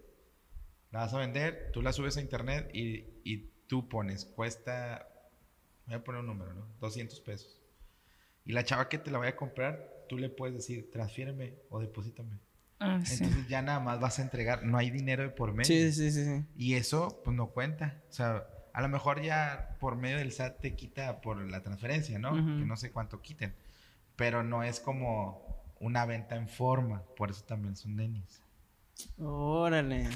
La 0.91 0.99
vas 0.99 1.13
a 1.13 1.19
vender, 1.19 1.71
tú 1.73 1.81
la 1.81 1.91
subes 1.91 2.17
a 2.17 2.21
internet 2.21 2.69
y, 2.73 3.05
y 3.23 3.49
tú 3.67 3.89
pones, 3.89 4.25
cuesta, 4.25 5.07
voy 5.87 5.95
a 5.95 6.03
poner 6.03 6.21
un 6.21 6.27
número, 6.27 6.53
¿no? 6.53 6.67
200 6.79 7.19
pesos. 7.21 7.59
Y 8.45 8.53
la 8.53 8.63
chava 8.63 8.89
que 8.89 8.97
te 8.99 9.09
la 9.09 9.17
vaya 9.17 9.31
a 9.31 9.35
comprar, 9.35 10.05
tú 10.07 10.17
le 10.17 10.29
puedes 10.29 10.55
decir, 10.55 10.91
transfiéreme 10.91 11.55
o 11.69 11.79
deposítame. 11.79 12.39
Ah, 12.79 12.99
sí. 13.03 13.23
Entonces 13.23 13.47
ya 13.47 13.61
nada 13.61 13.79
más 13.79 13.99
vas 13.99 14.19
a 14.19 14.21
entregar, 14.21 14.63
no 14.63 14.77
hay 14.77 14.91
dinero 14.91 15.23
de 15.23 15.29
por 15.29 15.53
medio. 15.53 15.65
Sí, 15.65 15.91
sí, 15.91 16.11
sí, 16.11 16.25
sí. 16.25 16.45
Y 16.57 16.73
eso, 16.75 17.21
pues 17.23 17.35
no 17.35 17.47
cuenta. 17.47 18.01
O 18.09 18.13
sea, 18.13 18.45
a 18.73 18.81
lo 18.81 18.89
mejor 18.89 19.21
ya 19.21 19.77
por 19.79 19.95
medio 19.95 20.17
del 20.17 20.31
SAT 20.31 20.59
te 20.59 20.75
quita 20.75 21.21
por 21.21 21.41
la 21.49 21.63
transferencia, 21.63 22.19
¿no? 22.19 22.33
Que 22.33 22.65
no 22.65 22.75
sé 22.75 22.91
cuánto 22.91 23.21
quiten. 23.21 23.55
Pero 24.15 24.43
no 24.43 24.63
es 24.63 24.79
como 24.79 25.52
una 25.83 26.05
venta 26.05 26.35
en 26.35 26.47
forma. 26.47 27.03
Por 27.15 27.29
eso 27.31 27.43
también 27.43 27.75
son 27.75 27.95
nenis. 27.95 28.41
Órale. 29.19 30.07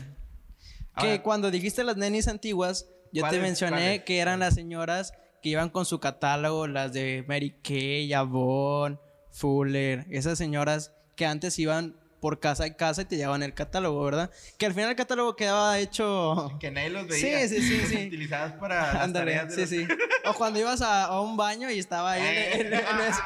Ahora- 0.93 1.11
que 1.11 1.21
cuando 1.21 1.51
dijiste 1.51 1.83
las 1.83 1.97
nenis 1.97 2.27
antiguas, 2.27 2.87
yo 3.11 3.21
¿Cuál 3.21 3.31
te 3.33 3.39
mencioné 3.39 4.03
que 4.03 4.19
eran 4.19 4.39
las 4.39 4.53
señoras 4.55 5.13
que 5.41 5.49
iban 5.49 5.69
con 5.69 5.85
su 5.85 5.99
catálogo, 5.99 6.67
las 6.67 6.93
de 6.93 7.23
Mary 7.27 7.55
Kay, 7.63 8.11
Avon, 8.13 8.99
Fuller, 9.31 10.05
esas 10.09 10.37
señoras 10.37 10.91
que 11.15 11.25
antes 11.25 11.57
iban 11.59 11.95
por 12.19 12.39
casa 12.39 12.65
en 12.65 12.73
casa 12.73 13.03
y 13.03 13.05
te 13.05 13.15
llevaban 13.15 13.43
el 13.43 13.53
catálogo, 13.53 14.03
¿verdad? 14.03 14.31
Que 14.57 14.65
al 14.65 14.73
final 14.73 14.89
el 14.89 14.95
catálogo 14.95 15.35
quedaba 15.35 15.77
hecho... 15.77 16.51
Que 16.59 16.71
nadie 16.71 16.89
los 16.89 17.03
Sí, 17.15 17.23
veía. 17.23 17.47
sí, 17.47 17.61
sí, 17.61 17.79
sí. 17.85 17.95
Utilizadas 18.07 18.53
para 18.53 18.93
las 18.93 19.03
Ándale, 19.03 19.33
tareas 19.35 19.55
de 19.55 19.67
sí, 19.67 19.85
los- 19.85 19.87
sí. 19.89 19.95
O 20.25 20.33
cuando 20.33 20.59
ibas 20.59 20.81
a, 20.81 21.05
a 21.05 21.21
un 21.21 21.37
baño 21.37 21.69
y 21.69 21.77
estaba 21.77 22.13
ahí 22.13 22.23
en- 22.53 22.67
en- 22.67 22.73
en 22.73 22.79
eso. 23.07 23.21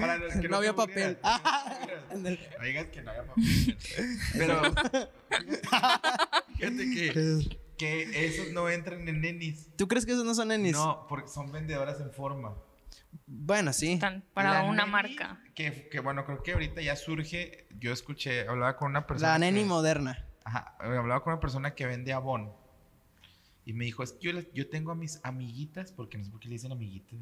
Para 0.00 0.16
los 0.18 0.32
que 0.34 0.48
No 0.48 0.56
había 0.56 0.74
papel. 0.74 1.18
No 2.14 2.28
digas 2.64 2.86
que 2.86 3.02
no 3.02 3.10
había 3.10 3.24
papel. 3.26 3.78
Pero 4.34 4.62
fíjate 6.56 6.90
que, 6.90 7.58
que 7.76 8.26
esos 8.26 8.52
no 8.52 8.68
entran 8.68 9.06
en 9.08 9.20
nenis. 9.20 9.68
¿Tú 9.76 9.88
crees 9.88 10.06
que 10.06 10.12
esos 10.12 10.24
no 10.24 10.34
son 10.34 10.48
nenis? 10.48 10.72
No, 10.72 11.06
porque 11.08 11.28
son 11.28 11.50
vendedoras 11.52 12.00
en 12.00 12.10
forma. 12.12 12.54
Bueno, 13.26 13.72
sí. 13.72 13.92
Están 13.94 14.24
para 14.34 14.52
La 14.54 14.62
una 14.64 14.82
neni, 14.82 14.90
marca. 14.92 15.40
Que, 15.54 15.88
que 15.88 16.00
bueno, 16.00 16.24
creo 16.24 16.42
que 16.42 16.52
ahorita 16.52 16.80
ya 16.82 16.96
surge. 16.96 17.66
Yo 17.78 17.92
escuché, 17.92 18.46
hablaba 18.48 18.76
con 18.76 18.90
una 18.90 19.06
persona. 19.06 19.32
La 19.32 19.38
neni 19.38 19.60
que- 19.60 19.66
moderna. 19.66 20.26
Ajá, 20.44 20.76
hablaba 20.78 21.22
con 21.22 21.32
una 21.32 21.40
persona 21.40 21.74
que 21.74 21.86
vende 21.86 22.12
Avon. 22.12 22.52
Y 23.64 23.72
me 23.72 23.86
dijo, 23.86 24.02
es 24.02 24.12
que 24.12 24.30
yo, 24.30 24.40
yo 24.52 24.68
tengo 24.68 24.92
a 24.92 24.94
mis 24.94 25.20
amiguitas, 25.24 25.90
porque 25.92 26.18
no 26.18 26.24
sé 26.24 26.30
por 26.30 26.38
qué 26.40 26.48
le 26.48 26.54
dicen 26.56 26.70
amiguitas. 26.72 27.18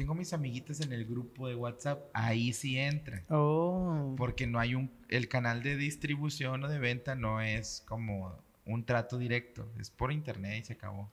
Tengo 0.00 0.14
mis 0.14 0.32
amiguitas 0.32 0.80
en 0.80 0.94
el 0.94 1.04
grupo 1.04 1.46
de 1.46 1.54
WhatsApp. 1.54 2.08
Ahí 2.14 2.54
sí 2.54 2.78
entran. 2.78 3.22
Oh. 3.28 4.14
Porque 4.16 4.46
no 4.46 4.58
hay 4.58 4.74
un. 4.74 4.90
El 5.10 5.28
canal 5.28 5.62
de 5.62 5.76
distribución 5.76 6.64
o 6.64 6.68
de 6.68 6.78
venta 6.78 7.14
no 7.14 7.42
es 7.42 7.84
como 7.86 8.42
un 8.64 8.86
trato 8.86 9.18
directo. 9.18 9.70
Es 9.78 9.90
por 9.90 10.10
internet 10.10 10.62
y 10.62 10.64
se 10.64 10.72
acabó. 10.72 11.12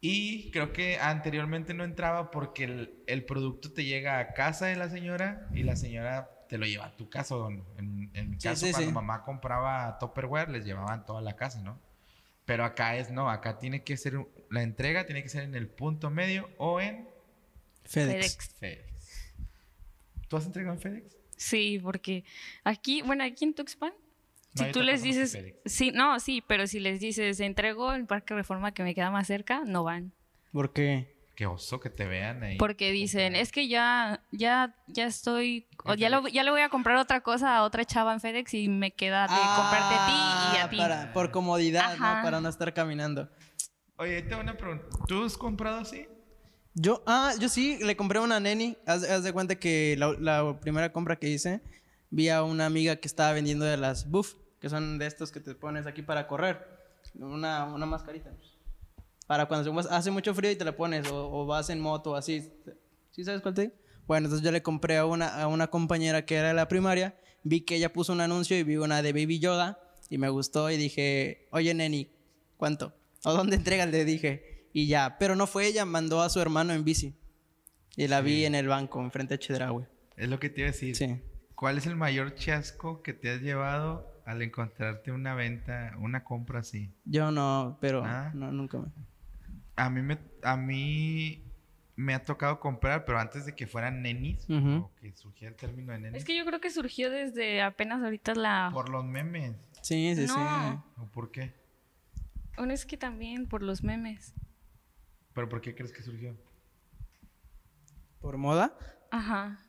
Y 0.00 0.50
creo 0.50 0.72
que 0.72 0.98
anteriormente 0.98 1.74
no 1.74 1.84
entraba 1.84 2.32
porque 2.32 2.64
el, 2.64 3.04
el 3.06 3.24
producto 3.24 3.72
te 3.72 3.84
llega 3.84 4.18
a 4.18 4.32
casa 4.32 4.66
de 4.66 4.74
la 4.74 4.88
señora 4.88 5.48
y 5.54 5.62
la 5.62 5.76
señora 5.76 6.28
te 6.48 6.58
lo 6.58 6.66
lleva 6.66 6.86
a 6.86 6.96
tu 6.96 7.08
casa. 7.08 7.36
En, 7.76 8.10
en 8.14 8.30
mi 8.30 8.36
caso, 8.36 8.66
sí, 8.66 8.72
cuando 8.72 8.88
sí. 8.88 8.94
mamá 8.94 9.22
compraba 9.22 9.96
Tupperware, 10.00 10.48
les 10.48 10.64
llevaban 10.64 11.06
toda 11.06 11.20
la 11.20 11.36
casa, 11.36 11.62
¿no? 11.62 11.78
Pero 12.46 12.64
acá 12.64 12.96
es 12.96 13.12
no, 13.12 13.30
acá 13.30 13.60
tiene 13.60 13.84
que 13.84 13.96
ser, 13.96 14.26
la 14.50 14.64
entrega 14.64 15.06
tiene 15.06 15.22
que 15.22 15.28
ser 15.28 15.44
en 15.44 15.54
el 15.54 15.68
punto 15.68 16.10
medio 16.10 16.50
o 16.58 16.80
en 16.80 17.06
FedEx. 17.88 18.36
FedEx. 18.36 18.54
FedEx. 18.58 19.34
¿Tú 20.28 20.36
has 20.36 20.46
entregado 20.46 20.74
en 20.74 20.80
FedEx? 20.80 21.16
Sí, 21.36 21.78
porque 21.82 22.24
aquí, 22.64 23.02
bueno, 23.02 23.24
aquí 23.24 23.44
en 23.44 23.54
Tuxpan, 23.54 23.92
No, 24.54 24.64
si 24.64 24.72
tú 24.72 24.82
les 24.82 25.02
dices, 25.02 25.38
sí, 25.64 25.90
no, 25.92 26.18
sí, 26.20 26.42
pero 26.46 26.66
si 26.66 26.80
les 26.80 27.00
dices, 27.00 27.38
entrego 27.40 27.94
en 27.94 28.06
Parque 28.06 28.34
Reforma 28.34 28.72
que 28.72 28.82
me 28.82 28.94
queda 28.94 29.10
más 29.10 29.26
cerca, 29.26 29.62
no 29.64 29.84
van. 29.84 30.12
¿Por 30.52 30.72
qué? 30.72 31.16
Qué 31.36 31.46
oso 31.46 31.78
que 31.78 31.88
te 31.90 32.04
vean 32.06 32.42
ahí. 32.42 32.56
Porque 32.58 32.90
dicen, 32.90 33.36
es 33.36 33.52
que 33.52 33.68
ya, 33.68 34.24
ya, 34.32 34.74
ya 34.88 35.06
estoy, 35.06 35.68
o 35.84 35.94
ya, 35.94 36.08
lo, 36.10 36.26
ya 36.26 36.42
le 36.42 36.50
voy 36.50 36.62
a 36.62 36.68
comprar 36.68 36.96
otra 36.96 37.20
cosa 37.20 37.56
a 37.56 37.62
otra 37.62 37.84
chava 37.84 38.12
en 38.12 38.20
FedEx 38.20 38.54
y 38.54 38.68
me 38.68 38.90
queda 38.90 39.22
de 39.22 39.28
comprarte 39.28 39.94
a 39.94 40.06
ti 40.06 40.12
y 40.12 40.56
a 40.58 40.64
Ah, 40.64 40.70
ti. 40.70 40.76
para- 40.76 41.12
por 41.12 41.30
comodidad, 41.30 41.92
Ajá. 41.92 42.16
¿no? 42.16 42.22
Para 42.24 42.40
no 42.40 42.48
estar 42.48 42.74
caminando. 42.74 43.30
Oye, 43.96 44.22
tengo 44.22 44.42
una 44.42 44.56
pregunta. 44.56 44.84
¿Tú 45.06 45.24
has 45.24 45.36
comprado 45.38 45.78
así? 45.78 46.08
Yo, 46.80 47.02
ah, 47.06 47.34
yo 47.40 47.48
sí, 47.48 47.78
le 47.82 47.96
compré 47.96 48.20
una 48.20 48.38
neni. 48.38 48.76
Haz, 48.86 49.02
haz 49.02 49.24
de 49.24 49.32
cuenta 49.32 49.56
que 49.56 49.96
la, 49.98 50.60
primera 50.60 50.92
compra 50.92 51.16
que 51.16 51.28
hice, 51.28 51.60
vi 52.10 52.28
a 52.28 52.44
una 52.44 52.66
amiga 52.66 52.96
que 52.96 53.08
estaba 53.08 53.32
vendiendo 53.32 53.64
de 53.64 53.76
las 53.76 54.08
Buff, 54.08 54.34
que 54.60 54.68
son 54.68 54.98
de 54.98 55.06
estos 55.06 55.32
que 55.32 55.40
te 55.40 55.56
pones 55.56 55.86
aquí 55.86 56.02
para 56.02 56.28
correr. 56.28 56.64
Una, 57.14 57.64
una 57.64 57.84
mascarita. 57.84 58.30
Para 59.26 59.46
cuando 59.46 59.76
hace 59.90 60.10
mucho 60.12 60.32
frío 60.34 60.52
y 60.52 60.56
te 60.56 60.64
la 60.64 60.76
pones, 60.76 61.08
o, 61.10 61.30
o 61.32 61.46
vas 61.46 61.68
en 61.70 61.80
moto, 61.80 62.14
así. 62.14 62.48
¿Sí 63.10 63.24
sabes 63.24 63.42
cuál 63.42 63.54
te 63.54 63.62
digo? 63.62 63.74
Bueno, 64.06 64.26
entonces 64.26 64.44
yo 64.44 64.52
le 64.52 64.62
compré 64.62 64.98
a 64.98 65.04
una, 65.04 65.42
a 65.42 65.48
una 65.48 65.66
compañera 65.66 66.24
que 66.24 66.36
era 66.36 66.48
de 66.48 66.54
la 66.54 66.68
primaria, 66.68 67.18
vi 67.42 67.62
que 67.62 67.74
ella 67.74 67.92
puso 67.92 68.12
un 68.12 68.20
anuncio 68.20 68.56
y 68.56 68.62
vi 68.62 68.76
una 68.76 69.02
de 69.02 69.12
Baby 69.12 69.40
Yoda 69.40 69.80
y 70.08 70.16
me 70.18 70.28
gustó 70.28 70.70
y 70.70 70.76
dije, 70.76 71.48
oye, 71.50 71.74
neni, 71.74 72.08
¿cuánto? 72.56 72.94
¿O 73.24 73.32
dónde 73.32 73.56
entregas? 73.56 73.90
Le 73.90 74.04
dije. 74.04 74.57
Y 74.78 74.86
ya, 74.86 75.16
pero 75.18 75.34
no 75.34 75.48
fue 75.48 75.66
ella, 75.66 75.84
mandó 75.84 76.22
a 76.22 76.28
su 76.28 76.40
hermano 76.40 76.72
en 76.72 76.84
bici. 76.84 77.16
Y 77.96 78.06
la 78.06 78.20
vi 78.20 78.44
en 78.44 78.54
el 78.54 78.68
banco, 78.68 79.02
enfrente 79.02 79.34
de 79.34 79.38
Chedraui. 79.40 79.84
Es 80.16 80.28
lo 80.28 80.38
que 80.38 80.50
te 80.50 80.60
iba 80.60 80.68
a 80.68 80.72
decir. 80.72 80.94
Sí. 80.94 81.20
¿Cuál 81.56 81.78
es 81.78 81.86
el 81.86 81.96
mayor 81.96 82.36
chasco 82.36 83.02
que 83.02 83.12
te 83.12 83.28
has 83.32 83.40
llevado 83.40 84.22
al 84.24 84.40
encontrarte 84.42 85.10
una 85.10 85.34
venta, 85.34 85.94
una 85.98 86.22
compra 86.22 86.60
así? 86.60 86.92
Yo 87.04 87.32
no, 87.32 87.76
pero 87.80 88.04
Ah. 88.04 88.30
no, 88.34 88.52
nunca 88.52 88.78
me... 88.78 88.86
A 89.74 89.90
mí 89.90 90.00
me, 90.00 90.18
a 90.44 90.56
mí 90.56 91.42
me 91.96 92.14
ha 92.14 92.24
tocado 92.24 92.60
comprar, 92.60 93.04
pero 93.04 93.18
antes 93.18 93.46
de 93.46 93.56
que 93.56 93.66
fueran 93.66 94.00
nenis, 94.02 94.46
o 94.48 94.92
que 95.00 95.12
surgiera 95.16 95.50
el 95.50 95.56
término 95.56 95.92
de 95.92 95.98
nenis, 95.98 96.18
Es 96.20 96.24
que 96.24 96.36
yo 96.36 96.44
creo 96.44 96.60
que 96.60 96.70
surgió 96.70 97.10
desde 97.10 97.62
apenas 97.62 98.00
ahorita 98.00 98.36
la... 98.36 98.70
por 98.72 98.90
los 98.90 99.04
memes. 99.04 99.56
Sí, 99.82 100.14
sí, 100.14 100.26
No. 100.26 100.34
sí. 100.34 101.00
¿O 101.02 101.06
por 101.10 101.32
qué? 101.32 101.52
Bueno, 102.56 102.72
es 102.72 102.86
que 102.86 102.96
también 102.96 103.48
por 103.48 103.62
los 103.64 103.82
memes. 103.82 104.34
¿Pero 105.38 105.48
por 105.48 105.60
qué 105.60 105.72
crees 105.72 105.92
que 105.92 106.02
surgió? 106.02 106.36
¿Por 108.20 108.36
moda? 108.38 108.76
Ajá. 109.12 109.64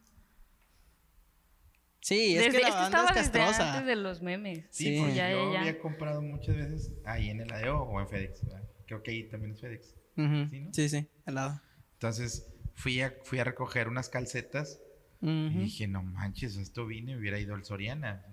Sí, 2.02 2.36
es 2.36 2.46
Desde- 2.46 2.58
que 2.58 2.64
la 2.64 2.70
es 2.70 2.74
que 2.74 2.82
banda 2.82 2.98
estaba 3.02 3.10
es 3.10 3.16
desde 3.28 3.40
castrosa. 3.40 3.74
antes 3.74 3.86
de 3.86 3.96
los 3.96 4.22
memes. 4.24 4.66
Sí, 4.72 4.86
Sí. 4.86 4.98
porque 5.00 5.14
Ya, 5.14 5.30
yo 5.32 5.54
ya, 5.54 5.60
había 5.62 5.78
comprado 5.80 6.24
muchas 6.24 6.56
veces 6.56 6.92
ahí 7.06 7.30
en 7.30 7.42
el 7.42 7.54
ADO 7.54 7.84
o 7.84 8.02
en 8.02 8.08
FedEx. 8.10 8.46
¿verdad? 8.46 8.64
Creo 8.88 9.04
que 9.04 9.12
ahí 9.12 9.30
también 9.30 9.52
es 9.54 9.62
FedEx. 9.62 9.90
Sí, 10.16 10.60
¿no? 10.60 10.74
Sí, 10.74 10.90
sí, 10.90 11.08
al 11.28 11.36
lado. 11.36 11.62
Entonces 11.94 12.52
fui 12.74 13.00
a, 13.02 13.14
fui 13.24 13.38
a 13.38 13.44
recoger 13.44 13.90
unas 13.90 14.10
calcetas 14.10 14.82
y 15.22 15.50
dije, 15.50 15.88
no 15.88 16.02
manches, 16.02 16.58
esto 16.58 16.88
vine, 16.88 17.16
hubiera 17.16 17.38
ido 17.38 17.54
al 17.54 17.64
Soriana. 17.64 18.26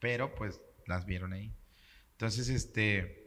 Pero 0.00 0.34
pues 0.34 0.58
las 0.86 1.04
vieron 1.04 1.34
ahí. 1.34 1.52
Entonces, 2.12 2.48
este, 2.48 3.17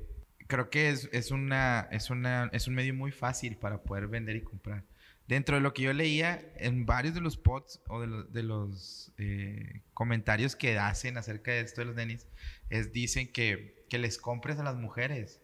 creo 0.52 0.70
que 0.70 0.90
es, 0.90 1.08
es, 1.14 1.32
una, 1.32 1.88
es, 1.92 2.10
una, 2.10 2.50
es 2.52 2.68
un 2.68 2.76
medio 2.76 2.94
muy 2.94 3.12
fácil 3.12 3.56
para 3.56 3.82
poder 3.84 4.08
vender 4.08 4.36
y 4.36 4.42
comprar. 4.42 4.84
Dentro 5.28 5.56
de 5.56 5.62
lo 5.62 5.74
que 5.74 5.84
yo 5.84 5.94
leía, 5.94 6.52
en 6.58 6.86
varios 6.86 7.14
de 7.16 7.22
los 7.22 7.38
pods 7.38 7.80
o 7.88 8.02
de, 8.02 8.08
lo- 8.08 8.24
de 8.26 8.44
los 8.44 9.14
eh, 9.18 9.82
comentarios 9.94 10.58
que 10.58 10.78
hacen 10.78 11.18
acerca 11.18 11.52
de 11.52 11.62
esto 11.62 11.80
de 11.82 11.86
los 11.86 11.96
nenis, 11.96 12.28
es, 12.70 12.92
dicen 12.92 13.32
que, 13.32 13.86
que 13.90 13.98
les 13.98 14.18
compres 14.18 14.60
a 14.60 14.64
las 14.64 14.76
mujeres. 14.76 15.40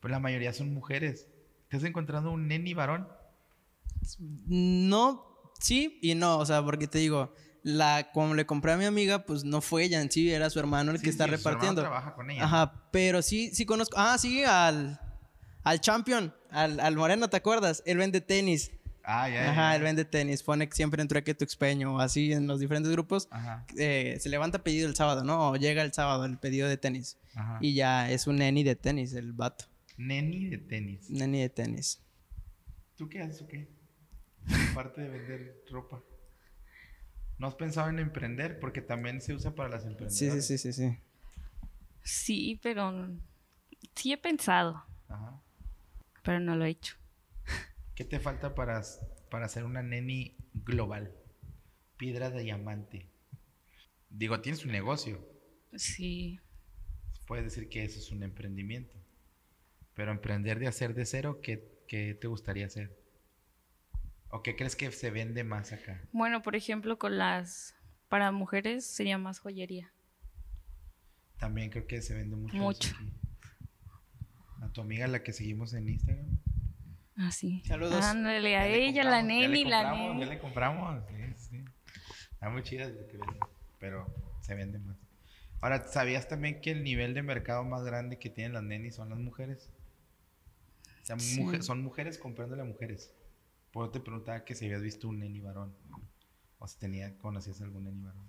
Pues 0.00 0.10
la 0.10 0.18
mayoría 0.18 0.52
son 0.52 0.74
mujeres. 0.74 1.28
¿Te 1.68 1.78
has 1.78 1.84
encontrado 1.84 2.30
un 2.30 2.46
neni 2.46 2.74
varón? 2.74 3.08
No, 4.46 5.24
sí 5.60 5.98
y 6.02 6.14
no, 6.14 6.38
o 6.38 6.44
sea, 6.44 6.62
porque 6.62 6.86
te 6.88 6.98
digo, 6.98 7.34
la 7.62 8.10
como 8.12 8.34
le 8.34 8.44
compré 8.46 8.72
a 8.72 8.76
mi 8.76 8.84
amiga, 8.84 9.24
pues 9.24 9.44
no 9.44 9.60
fue 9.60 9.84
ella 9.84 10.00
en 10.00 10.10
sí, 10.10 10.30
era 10.32 10.50
su 10.50 10.58
hermano 10.58 10.90
el 10.92 10.98
Sí, 10.98 11.04
que 11.04 11.10
está 11.10 11.24
sí, 11.24 11.30
su 11.30 11.36
repartiendo. 11.36 11.80
trabaja 11.82 12.14
con 12.14 12.30
ella. 12.30 12.44
Ajá, 12.44 12.88
pero 12.90 13.22
sí, 13.22 13.50
sí 13.54 13.64
conozco. 13.66 13.96
Ah, 13.98 14.16
sí, 14.18 14.42
al, 14.44 14.98
al 15.62 15.80
champion, 15.80 16.34
al, 16.50 16.80
al 16.80 16.96
moreno, 16.96 17.28
¿te 17.28 17.36
acuerdas? 17.36 17.82
Él 17.86 17.98
vende 17.98 18.20
tenis. 18.20 18.70
Ah, 19.04 19.28
ya, 19.28 19.34
ya, 19.44 19.50
Ajá, 19.50 19.76
él 19.76 19.82
vende 19.82 20.04
tenis. 20.04 20.42
Pone 20.44 20.68
siempre 20.72 21.02
en 21.02 21.08
trueque 21.08 21.34
tu 21.34 21.42
expeño 21.44 21.94
o 21.96 21.98
así 21.98 22.32
en 22.32 22.46
los 22.46 22.60
diferentes 22.60 22.90
grupos. 22.92 23.26
Ajá, 23.32 23.66
eh, 23.76 24.16
se 24.20 24.28
levanta 24.28 24.62
pedido 24.62 24.88
el 24.88 24.94
sábado, 24.94 25.24
¿no? 25.24 25.50
O 25.50 25.56
llega 25.56 25.82
el 25.82 25.92
sábado 25.92 26.24
el 26.24 26.38
pedido 26.38 26.68
de 26.68 26.76
tenis. 26.76 27.18
ajá. 27.34 27.58
Y 27.60 27.74
ya 27.74 28.10
es 28.10 28.26
un 28.28 28.36
neni 28.36 28.62
de 28.62 28.76
tenis, 28.76 29.12
el 29.14 29.32
vato. 29.32 29.64
Neni 29.96 30.46
de 30.50 30.58
tenis. 30.58 31.10
Neni 31.10 31.40
de 31.40 31.48
tenis. 31.48 32.00
¿Tú 32.96 33.08
qué 33.08 33.20
haces 33.22 33.42
o 33.42 33.48
qué? 33.48 33.68
Aparte 34.70 35.00
de 35.00 35.08
vender 35.08 35.64
ropa. 35.70 36.00
¿No 37.42 37.48
has 37.48 37.56
pensado 37.56 37.88
en 37.88 37.98
emprender? 37.98 38.60
Porque 38.60 38.82
también 38.82 39.20
se 39.20 39.34
usa 39.34 39.52
para 39.52 39.68
las 39.68 39.84
emprendedoras. 39.84 40.14
Sí, 40.16 40.30
sí, 40.30 40.58
sí, 40.58 40.72
sí, 40.72 40.72
sí. 40.72 40.98
Sí, 42.04 42.60
pero 42.62 43.08
sí 43.96 44.12
he 44.12 44.16
pensado, 44.16 44.84
Ajá. 45.08 45.42
pero 46.22 46.38
no 46.38 46.54
lo 46.54 46.64
he 46.64 46.70
hecho. 46.70 46.94
¿Qué 47.96 48.04
te 48.04 48.20
falta 48.20 48.54
para, 48.54 48.80
para 49.28 49.48
ser 49.48 49.64
una 49.64 49.82
neni 49.82 50.36
global? 50.54 51.16
Piedra 51.96 52.30
de 52.30 52.42
diamante. 52.42 53.08
Digo, 54.08 54.40
tienes 54.40 54.64
un 54.64 54.70
negocio. 54.70 55.28
Sí. 55.74 56.38
Puedes 57.26 57.44
decir 57.46 57.68
que 57.68 57.82
eso 57.82 57.98
es 57.98 58.12
un 58.12 58.22
emprendimiento. 58.22 58.94
Pero 59.94 60.12
emprender 60.12 60.60
de 60.60 60.68
hacer 60.68 60.94
de 60.94 61.06
cero, 61.06 61.40
¿qué, 61.42 61.82
qué 61.88 62.14
te 62.14 62.28
gustaría 62.28 62.66
hacer? 62.66 63.01
¿O 64.34 64.42
qué 64.42 64.56
crees 64.56 64.74
que 64.76 64.90
se 64.92 65.10
vende 65.10 65.44
más 65.44 65.72
acá? 65.72 66.00
Bueno, 66.12 66.40
por 66.42 66.56
ejemplo, 66.56 66.98
con 66.98 67.18
las 67.18 67.74
para 68.08 68.32
mujeres 68.32 68.86
sería 68.86 69.18
más 69.18 69.38
joyería. 69.40 69.92
También 71.38 71.70
creo 71.70 71.86
que 71.86 72.00
se 72.02 72.14
vende 72.14 72.36
mucho. 72.36 72.56
Mucho. 72.56 72.94
aquí. 72.96 73.12
A 74.62 74.68
tu 74.70 74.80
amiga, 74.80 75.06
la 75.06 75.22
que 75.22 75.32
seguimos 75.32 75.74
en 75.74 75.88
Instagram. 75.88 76.38
Así. 77.16 77.62
Saludos. 77.66 78.02
Ándale, 78.04 78.56
a 78.56 78.66
ella, 78.68 79.04
la 79.04 79.18
compramos, 79.20 79.28
ya 79.28 79.48
le 79.48 79.48
neni, 79.48 79.64
la 79.64 79.82
compramos, 79.82 80.08
Ya 80.08 80.18
neni. 80.18 80.30
le 80.30 80.38
compramos. 80.38 81.04
Sí, 81.08 81.34
sí. 81.50 81.64
Está 82.32 82.48
muy 82.48 82.62
chida 82.62 82.88
lo 82.88 83.06
que 83.06 83.18
vende, 83.18 83.38
pero 83.78 84.06
se 84.40 84.54
vende 84.54 84.78
más. 84.78 84.96
Ahora, 85.60 85.86
¿sabías 85.88 86.26
también 86.26 86.60
que 86.60 86.70
el 86.70 86.82
nivel 86.82 87.12
de 87.14 87.22
mercado 87.22 87.64
más 87.64 87.84
grande 87.84 88.18
que 88.18 88.30
tienen 88.30 88.54
las 88.54 88.62
nenis 88.62 88.94
son 88.96 89.10
las 89.10 89.18
mujeres? 89.18 89.68
O 91.02 91.04
sea, 91.06 91.18
Sí. 91.18 91.40
mujer- 91.40 91.62
son 91.62 91.82
mujeres 91.82 92.18
comprándole 92.18 92.62
a 92.62 92.64
mujeres. 92.64 93.12
Por 93.72 93.84
eso 93.86 93.92
te 93.92 94.00
preguntaba 94.00 94.44
que 94.44 94.54
si 94.54 94.66
habías 94.66 94.82
visto 94.82 95.08
un 95.08 95.18
neni 95.20 95.40
varón. 95.40 95.74
O 96.58 96.66
si 96.68 96.78
tenía, 96.78 97.16
conocías 97.18 97.60
algún 97.62 97.84
neni 97.84 98.02
varón. 98.02 98.28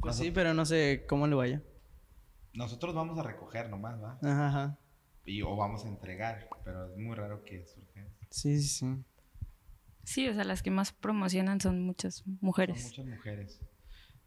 Pues 0.00 0.16
sí, 0.16 0.30
pero 0.30 0.52
no 0.54 0.64
sé 0.64 1.04
cómo 1.08 1.26
le 1.26 1.34
vaya. 1.36 1.62
Nosotros 2.54 2.94
vamos 2.94 3.18
a 3.18 3.22
recoger 3.22 3.70
nomás, 3.70 4.02
¿va? 4.02 4.18
Ajá, 4.22 4.48
ajá. 4.48 4.78
Y, 5.24 5.42
o 5.42 5.54
vamos 5.54 5.84
a 5.84 5.88
entregar, 5.88 6.48
pero 6.64 6.90
es 6.90 6.98
muy 6.98 7.14
raro 7.14 7.44
que 7.44 7.64
surja. 7.66 8.04
Sí, 8.30 8.60
sí, 8.60 8.68
sí. 8.68 9.04
Sí, 10.04 10.28
o 10.28 10.34
sea, 10.34 10.42
las 10.44 10.62
que 10.62 10.70
más 10.72 10.92
promocionan 10.92 11.60
son 11.60 11.80
muchas 11.82 12.16
Son 12.16 12.38
mujeres. 12.40 12.84
muchas 12.84 13.06
mujeres. 13.06 13.60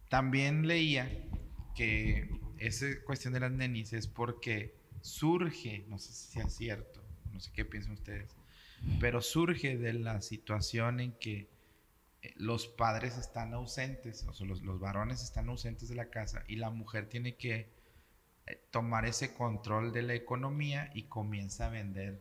También 0.09 0.65
leía 0.67 1.09
que 1.75 2.29
esa 2.57 2.85
cuestión 3.05 3.33
de 3.33 3.41
las 3.41 3.51
nenis 3.51 3.91
es 3.91 4.07
porque 4.07 4.77
surge, 5.01 5.85
no 5.89 5.99
sé 5.99 6.13
si 6.13 6.31
sea 6.31 6.47
cierto, 6.49 7.03
no 7.33 7.39
sé 7.41 7.51
qué 7.51 7.65
piensan 7.65 7.91
ustedes, 7.93 8.33
pero 8.99 9.21
surge 9.21 9.77
de 9.77 9.93
la 9.93 10.21
situación 10.21 10.99
en 10.99 11.11
que 11.13 11.47
eh, 12.21 12.33
los 12.37 12.67
padres 12.67 13.17
están 13.17 13.53
ausentes, 13.53 14.23
o 14.23 14.33
sea, 14.33 14.47
los, 14.47 14.61
los 14.61 14.79
varones 14.79 15.23
están 15.23 15.49
ausentes 15.49 15.89
de 15.89 15.95
la 15.95 16.09
casa 16.09 16.43
y 16.47 16.55
la 16.57 16.69
mujer 16.69 17.07
tiene 17.07 17.35
que 17.35 17.67
eh, 18.47 18.61
tomar 18.71 19.05
ese 19.05 19.33
control 19.33 19.91
de 19.91 20.03
la 20.03 20.13
economía 20.13 20.91
y 20.93 21.03
comienza 21.03 21.67
a 21.67 21.69
vender 21.69 22.19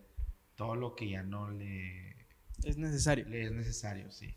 todo 0.57 0.75
lo 0.75 0.95
que 0.95 1.09
ya 1.09 1.23
no 1.23 1.51
le, 1.51 2.17
Es 2.63 2.79
necesario. 2.79 3.27
le 3.29 3.45
es 3.45 3.53
necesario, 3.53 4.11
sí. 4.11 4.35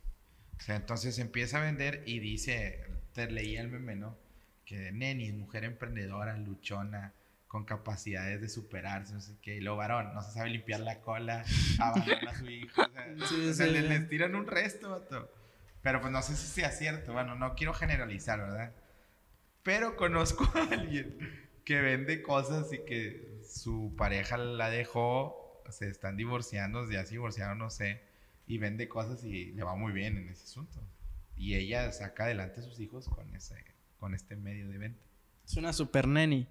O 0.57 0.61
sea, 0.61 0.75
entonces 0.75 1.19
empieza 1.19 1.59
a 1.59 1.61
vender 1.61 2.03
y 2.05 2.19
dice, 2.19 2.83
te 3.13 3.29
leía 3.31 3.61
el 3.61 3.69
meme, 3.69 3.95
¿no? 3.95 4.17
Que 4.65 4.91
Neni, 4.91 5.31
mujer 5.31 5.63
emprendedora, 5.63 6.35
luchona, 6.37 7.13
con 7.47 7.63
capacidades 7.65 8.41
de 8.41 8.49
superarse, 8.49 9.13
no 9.13 9.21
sé 9.21 9.37
qué. 9.41 9.55
Y 9.55 9.61
luego 9.61 9.77
varón, 9.77 10.13
no 10.13 10.21
se 10.21 10.31
sabe 10.31 10.49
limpiar 10.49 10.81
la 10.81 10.99
cola, 11.01 11.43
abandona 11.79 12.31
a 12.31 12.35
su 12.35 12.49
hijo. 12.49 12.81
O 12.81 12.89
sea, 12.91 13.27
Sí, 13.27 13.47
o 13.49 13.53
sea, 13.53 13.65
sí. 13.67 13.71
le- 13.71 13.81
les, 13.83 14.09
tiran 14.09 14.35
un 14.35 14.47
resto, 14.47 14.89
vato. 14.91 15.31
Pero 15.81 16.01
pues 16.01 16.11
no 16.11 16.21
sé 16.21 16.35
si 16.35 16.47
sea 16.47 16.71
cierto. 16.71 17.13
Bueno, 17.13 17.35
no 17.35 17.55
quiero 17.55 17.73
generalizar, 17.73 18.39
¿verdad? 18.39 18.73
Pero 19.63 19.95
conozco 19.95 20.49
a 20.57 20.63
alguien 20.73 21.17
que 21.65 21.81
vende 21.81 22.21
cosas 22.21 22.71
y 22.73 22.79
que 22.85 23.41
su 23.47 23.93
pareja 23.97 24.37
la 24.37 24.69
dejó, 24.69 25.61
se 25.69 25.89
están 25.89 26.15
divorciando, 26.17 26.89
ya 26.89 27.03
se 27.05 27.11
divorciaron, 27.11 27.57
no 27.57 27.69
sé, 27.69 28.01
y 28.47 28.57
vende 28.57 28.87
cosas 28.87 29.23
y 29.23 29.51
le 29.51 29.63
va 29.63 29.75
muy 29.75 29.91
bien 29.91 30.17
en 30.17 30.29
ese 30.29 30.43
asunto. 30.45 30.81
Y 31.35 31.55
ella 31.55 31.91
saca 31.91 32.23
adelante 32.23 32.61
a 32.61 32.63
sus 32.63 32.79
hijos 32.79 33.07
con, 33.09 33.33
ese, 33.35 33.55
con 33.99 34.13
este 34.15 34.35
medio 34.35 34.69
de 34.69 34.77
venta. 34.77 35.03
Es 35.45 35.55
una 35.57 35.71
super 35.73 36.07
neni. 36.07 36.47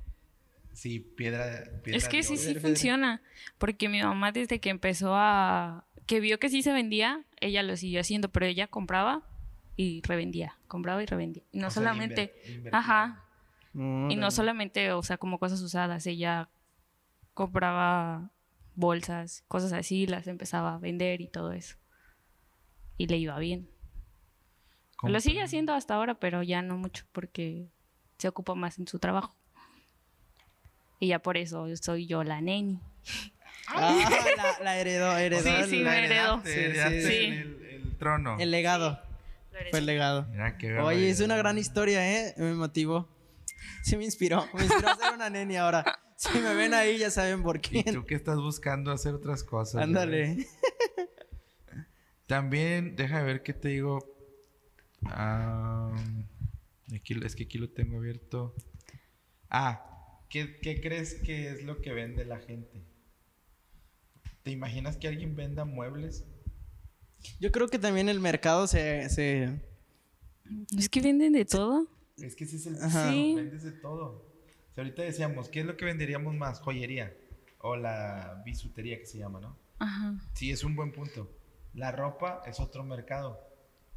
Sí, 0.77 1.01
piedra. 1.01 1.65
piedra 1.83 1.97
Es 1.97 2.07
que 2.07 2.23
sí, 2.23 2.37
sí 2.37 2.55
funciona. 2.57 3.23
Porque 3.57 3.89
mi 3.89 4.03
mamá 4.03 4.31
desde 4.31 4.61
que 4.61 4.69
empezó 4.69 5.15
a... 5.17 5.87
Que 6.05 6.21
vio 6.21 6.39
que 6.39 6.51
sí 6.51 6.63
se 6.63 6.71
vendía, 6.71 7.25
ella 7.41 7.63
lo 7.63 7.79
siguió 7.79 8.03
haciendo, 8.03 8.29
pero 8.29 8.45
ella 8.45 8.67
compraba 8.67 9.23
y 9.75 10.03
revendía. 10.03 10.59
Compraba 10.69 11.03
y 11.03 11.07
revendía. 11.07 11.45
Y 11.51 11.61
no 11.61 11.69
O 11.69 11.71
sea, 11.71 11.83
solamente... 11.83 12.35
inver-. 12.47 12.75
Ajá. 12.75 13.25
Y 13.73 14.17
no 14.17 14.31
solamente, 14.31 14.93
o 14.93 15.03
sea, 15.03 15.17
como 15.17 15.39
cosas 15.39 15.63
usadas. 15.63 16.07
Ella 16.07 16.51
compraba 17.33 18.31
bolsas, 18.75 19.45
cosas 19.49 19.73
así, 19.73 20.07
las 20.07 20.27
empezaba 20.27 20.75
a 20.75 20.79
vender 20.79 21.23
y 21.23 21.29
todo 21.29 21.53
eso. 21.53 21.77
Y 22.99 23.07
le 23.07 23.17
iba 23.17 23.39
bien. 23.39 23.71
Lo 25.03 25.21
sigue 25.21 25.41
haciendo 25.41 25.73
hasta 25.73 25.95
ahora, 25.95 26.21
pero 26.21 26.43
ya 26.43 26.61
no 26.61 26.77
mucho 26.77 27.07
porque 27.13 27.71
se 28.19 28.29
ocupa 28.29 28.55
más 28.55 28.79
en 28.79 28.87
su 28.87 28.99
trabajo. 28.99 29.35
Y 30.99 31.09
ya 31.09 31.19
por 31.19 31.37
eso 31.37 31.67
soy 31.77 32.07
yo 32.07 32.25
la 32.25 32.41
neni. 32.41 32.81
Ah, 33.69 33.95
la, 34.59 34.65
la 34.65 34.79
heredó, 34.79 35.17
heredó. 35.17 35.43
Sí, 35.43 35.49
el- 35.51 35.69
sí, 35.71 35.83
La 35.83 35.91
me 35.91 35.99
heredó. 36.05 36.41
heredaste, 36.45 36.53
Sí, 36.53 36.59
heredaste 36.61 37.03
sí. 37.09 37.17
El, 37.27 37.63
el- 37.71 37.97
trono. 37.99 38.37
El 38.39 38.51
legado. 38.51 39.01
Fue 39.71 39.79
el 39.81 39.87
legado. 39.87 40.27
Mira 40.31 40.57
qué 40.59 40.79
Oye, 40.79 41.09
es 41.09 41.21
una 41.21 41.37
gran 41.37 41.57
historia, 41.59 42.07
¿eh? 42.21 42.35
Me 42.37 42.53
motivó. 42.55 43.09
Sí 43.83 43.97
me 43.97 44.05
inspiró. 44.05 44.47
Me 44.53 44.63
inspiró 44.65 44.89
a 44.91 44.97
ser 44.97 45.15
una 45.15 45.31
neni 45.31 45.57
ahora. 45.57 45.85
Si 46.17 46.39
me 46.39 46.55
ven 46.55 46.75
ahí, 46.75 46.99
ya 46.99 47.11
saben 47.11 47.43
por 47.43 47.57
Y 47.57 47.61
qué. 47.83 47.93
tú 47.93 48.05
que 48.05 48.15
estás 48.15 48.37
buscando 48.37 48.91
hacer 48.93 49.15
otras 49.15 49.43
cosas. 49.45 49.83
Ándale. 49.83 50.47
También, 52.27 52.97
deja 52.97 53.19
de 53.19 53.25
ver 53.25 53.43
qué 53.43 53.53
te 53.55 53.69
digo. 53.69 53.99
Ah, 55.07 55.93
aquí- 56.95 57.19
es 57.25 57.37
que 57.37 57.45
aquí 57.45 57.59
lo 57.59 57.69
tengo 57.71 57.99
abierto. 57.99 58.55
Ah, 59.49 59.96
¿qué, 60.29 60.59
qué 60.61 60.81
crees 60.81 61.15
que 61.15 61.51
es 61.51 61.65
lo 61.65 61.81
que 61.81 61.93
vende 61.93 62.25
la 62.25 62.39
gente? 62.39 62.83
¿Te 64.43 64.51
imaginas 64.51 64.97
que 64.97 65.09
alguien 65.09 65.35
venda 65.35 65.65
muebles? 65.65 66.25
Yo 67.41 67.51
creo 67.51 67.69
que 67.69 67.79
también 67.79 68.09
el 68.09 68.21
mercado 68.21 68.67
se... 68.67 69.09
se... 69.09 69.61
Es 70.79 70.89
que 70.89 71.01
venden 71.01 71.33
de 71.33 71.45
todo. 71.45 71.87
Es 72.19 72.37
que 72.37 72.45
ese 72.45 72.57
es 72.57 72.67
el 72.67 72.77
Ajá. 72.83 73.11
Sí. 73.11 73.35
vendes 73.35 73.65
de 73.65 73.73
todo. 73.73 74.05
O 74.71 74.75
sea, 74.75 74.85
ahorita 74.85 75.03
decíamos, 75.03 75.49
¿qué 75.49 75.61
es 75.61 75.67
lo 75.67 75.77
que 75.77 75.85
venderíamos 75.85 76.35
más? 76.35 76.61
Joyería 76.61 77.13
o 77.59 77.75
la 77.77 78.43
bisutería 78.45 78.99
que 78.99 79.07
se 79.07 79.19
llama, 79.19 79.41
¿no? 79.41 79.57
Ajá. 79.81 80.15
Sí, 80.35 80.53
es 80.53 80.63
un 80.63 80.77
buen 80.77 80.93
punto. 80.93 81.29
La 81.75 81.91
ropa 81.91 82.43
es 82.47 82.61
otro 82.61 82.85
mercado. 82.85 83.41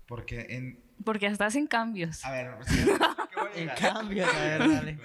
Porque 0.07 0.48
en... 0.50 0.83
Porque 1.05 1.27
hasta 1.27 1.45
hacen 1.45 1.67
cambios. 1.67 2.25
A 2.25 2.31
ver, 2.31 2.55
sí, 2.67 2.77
¿qué 2.83 3.39
voy 3.39 3.48
a 3.48 3.53
En 3.55 3.59
llegar? 3.62 3.77
cambio, 3.79 4.25
a 4.25 4.39
ver, 4.39 4.59
dale. 4.69 4.98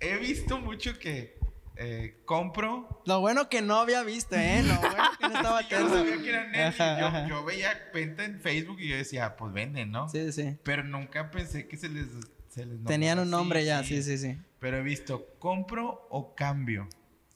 He 0.00 0.16
visto 0.18 0.58
mucho 0.58 0.98
que 0.98 1.38
eh, 1.76 2.20
compro... 2.24 3.02
Lo 3.06 3.20
bueno 3.20 3.48
que 3.48 3.62
no 3.62 3.76
había 3.76 4.02
visto, 4.02 4.34
¿eh? 4.36 4.62
Lo 4.62 4.74
bueno 4.80 5.04
que 5.18 5.28
no 5.28 5.34
estaba 5.36 5.60
Yo 5.68 5.80
no 5.80 5.86
atento. 5.86 5.94
sabía 5.98 6.22
que 6.22 6.28
eran 6.28 6.50
nenis. 6.52 6.80
Ajá, 6.80 7.00
yo, 7.00 7.06
ajá. 7.06 7.28
yo 7.28 7.44
veía 7.44 7.90
venta 7.92 8.24
en 8.24 8.40
Facebook 8.40 8.80
y 8.80 8.88
yo 8.88 8.96
decía, 8.96 9.36
pues 9.36 9.52
venden, 9.52 9.90
¿no? 9.90 10.08
Sí, 10.08 10.32
sí. 10.32 10.56
Pero 10.62 10.84
nunca 10.84 11.30
pensé 11.30 11.66
que 11.66 11.76
se 11.76 11.88
les... 11.88 12.06
se 12.48 12.66
les 12.66 12.82
Tenían 12.84 13.18
un 13.18 13.30
nombre 13.30 13.60
así, 13.60 13.66
ya, 13.66 13.84
sí, 13.84 14.02
sí, 14.02 14.18
sí. 14.18 14.38
Pero 14.58 14.78
he 14.78 14.82
visto, 14.82 15.26
compro 15.38 16.06
o 16.10 16.34
cambio. 16.34 16.88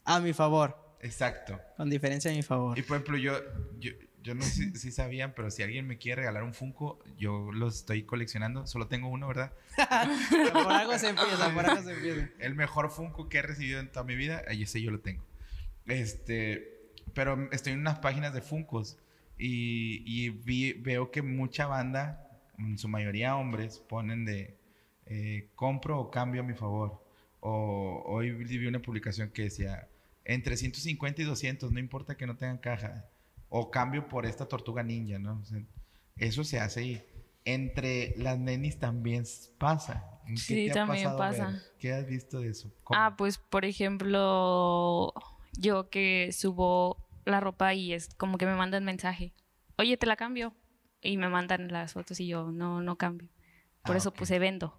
A 0.05 0.21
mi 0.21 0.33
favor. 0.33 0.77
Exacto. 1.01 1.59
Con 1.77 1.89
diferencia 1.89 2.31
a 2.31 2.35
mi 2.35 2.43
favor. 2.43 2.79
Y 2.79 2.83
por 2.83 2.97
ejemplo, 2.97 3.17
yo, 3.17 3.33
yo, 3.79 3.93
yo 4.23 4.35
no 4.35 4.43
sé 4.43 4.51
si, 4.51 4.77
si 4.79 4.91
sabían, 4.93 5.33
pero 5.35 5.51
si 5.51 5.63
alguien 5.63 5.87
me 5.87 5.99
quiere 5.99 6.21
regalar 6.23 6.43
un 6.43 6.55
Funko, 6.55 6.99
yo 7.19 7.51
los 7.53 7.77
estoy 7.77 8.03
coleccionando. 8.05 8.67
Solo 8.67 8.87
tengo 8.89 9.09
uno, 9.09 9.29
¿verdad? 9.29 9.53
por 10.53 10.73
algo 10.73 10.99
se 10.99 11.09
empieza, 11.11 11.53
por 11.55 11.67
algo 11.69 11.83
se 11.83 11.93
empieza. 11.95 12.29
El 12.39 12.55
mejor 12.55 12.91
Funko 12.91 13.29
que 13.29 13.39
he 13.39 13.43
recibido 13.43 13.81
en 13.81 13.89
toda 13.91 14.05
mi 14.05 14.17
vida, 14.17 14.43
ahí 14.49 14.63
ese 14.65 14.81
yo 14.83 14.91
lo 14.91 15.01
tengo. 15.01 15.25
Este, 15.87 16.79
pero 17.15 17.51
estoy 17.53 17.73
en 17.73 17.81
unas 17.81 17.99
páginas 17.99 18.33
de 18.35 18.43
Funkos 18.43 18.99
y, 19.39 20.03
y 20.07 20.31
vi- 20.31 20.75
veo 20.75 21.11
que 21.11 21.23
mucha 21.23 21.67
banda, 21.67 22.29
en 22.59 22.79
su 22.79 22.89
mayoría 22.89 23.37
hombres, 23.37 23.79
ponen 23.79 24.25
de 24.25 24.57
eh, 25.07 25.49
compro 25.55 25.99
o 25.99 26.11
cambio 26.11 26.43
a 26.43 26.45
mi 26.45 26.55
favor. 26.55 27.03
O 27.41 28.03
hoy 28.07 28.31
vi 28.33 28.67
una 28.67 28.81
publicación 28.81 29.31
que 29.31 29.43
decía 29.45 29.89
entre 30.27 30.57
150 30.57 31.23
y 31.23 31.25
200, 31.25 31.73
no 31.73 31.79
importa 31.81 32.17
que 32.17 32.27
no 32.27 32.37
tengan 32.37 32.59
caja. 32.59 33.07
O 33.51 33.71
cambio 33.71 34.09
por 34.09 34.25
esta 34.25 34.47
tortuga 34.47 34.83
ninja, 34.83 35.19
¿no? 35.19 35.41
O 35.41 35.45
sea, 35.45 35.61
eso 36.17 36.45
se 36.45 36.59
hace 36.61 36.83
y 36.85 37.03
entre 37.45 38.15
las 38.17 38.39
nenis 38.39 38.79
también 38.79 39.25
pasa. 39.59 40.21
¿En 40.27 40.35
qué 40.35 40.41
Sí, 40.41 40.65
te 40.67 40.71
ha 40.73 40.75
también 40.75 41.09
ver? 41.09 41.17
pasa. 41.19 41.63
¿Qué 41.79 41.93
has 41.93 42.07
visto 42.07 42.41
de 42.41 42.51
eso? 42.51 42.71
¿Cómo? 42.85 43.01
Ah, 43.01 43.17
pues 43.17 43.39
por 43.39 43.65
ejemplo, 43.65 45.13
yo 45.59 45.91
que 45.91 46.31
subo 46.33 46.97
la 47.25 47.41
ropa 47.41 47.75
y 47.75 47.93
es 47.93 48.15
como 48.15 48.39
que 48.39 48.47
me 48.47 48.55
mandan 48.55 48.85
mensaje. 48.85 49.35
Oye, 49.77 49.97
te 49.97 50.07
la 50.07 50.17
cambio. 50.17 50.55
Y 51.03 51.17
me 51.17 51.29
mandan 51.31 51.69
las 51.69 51.95
fotos 51.95 52.21
y 52.21 52.27
yo 52.27 52.53
no, 52.53 52.83
no 52.83 52.97
cambio. 52.97 53.31
Por 53.83 53.95
Ah, 53.95 53.99
eso 53.99 54.11
ok. 54.11 54.19
puse 54.19 54.39
vendo. 54.39 54.79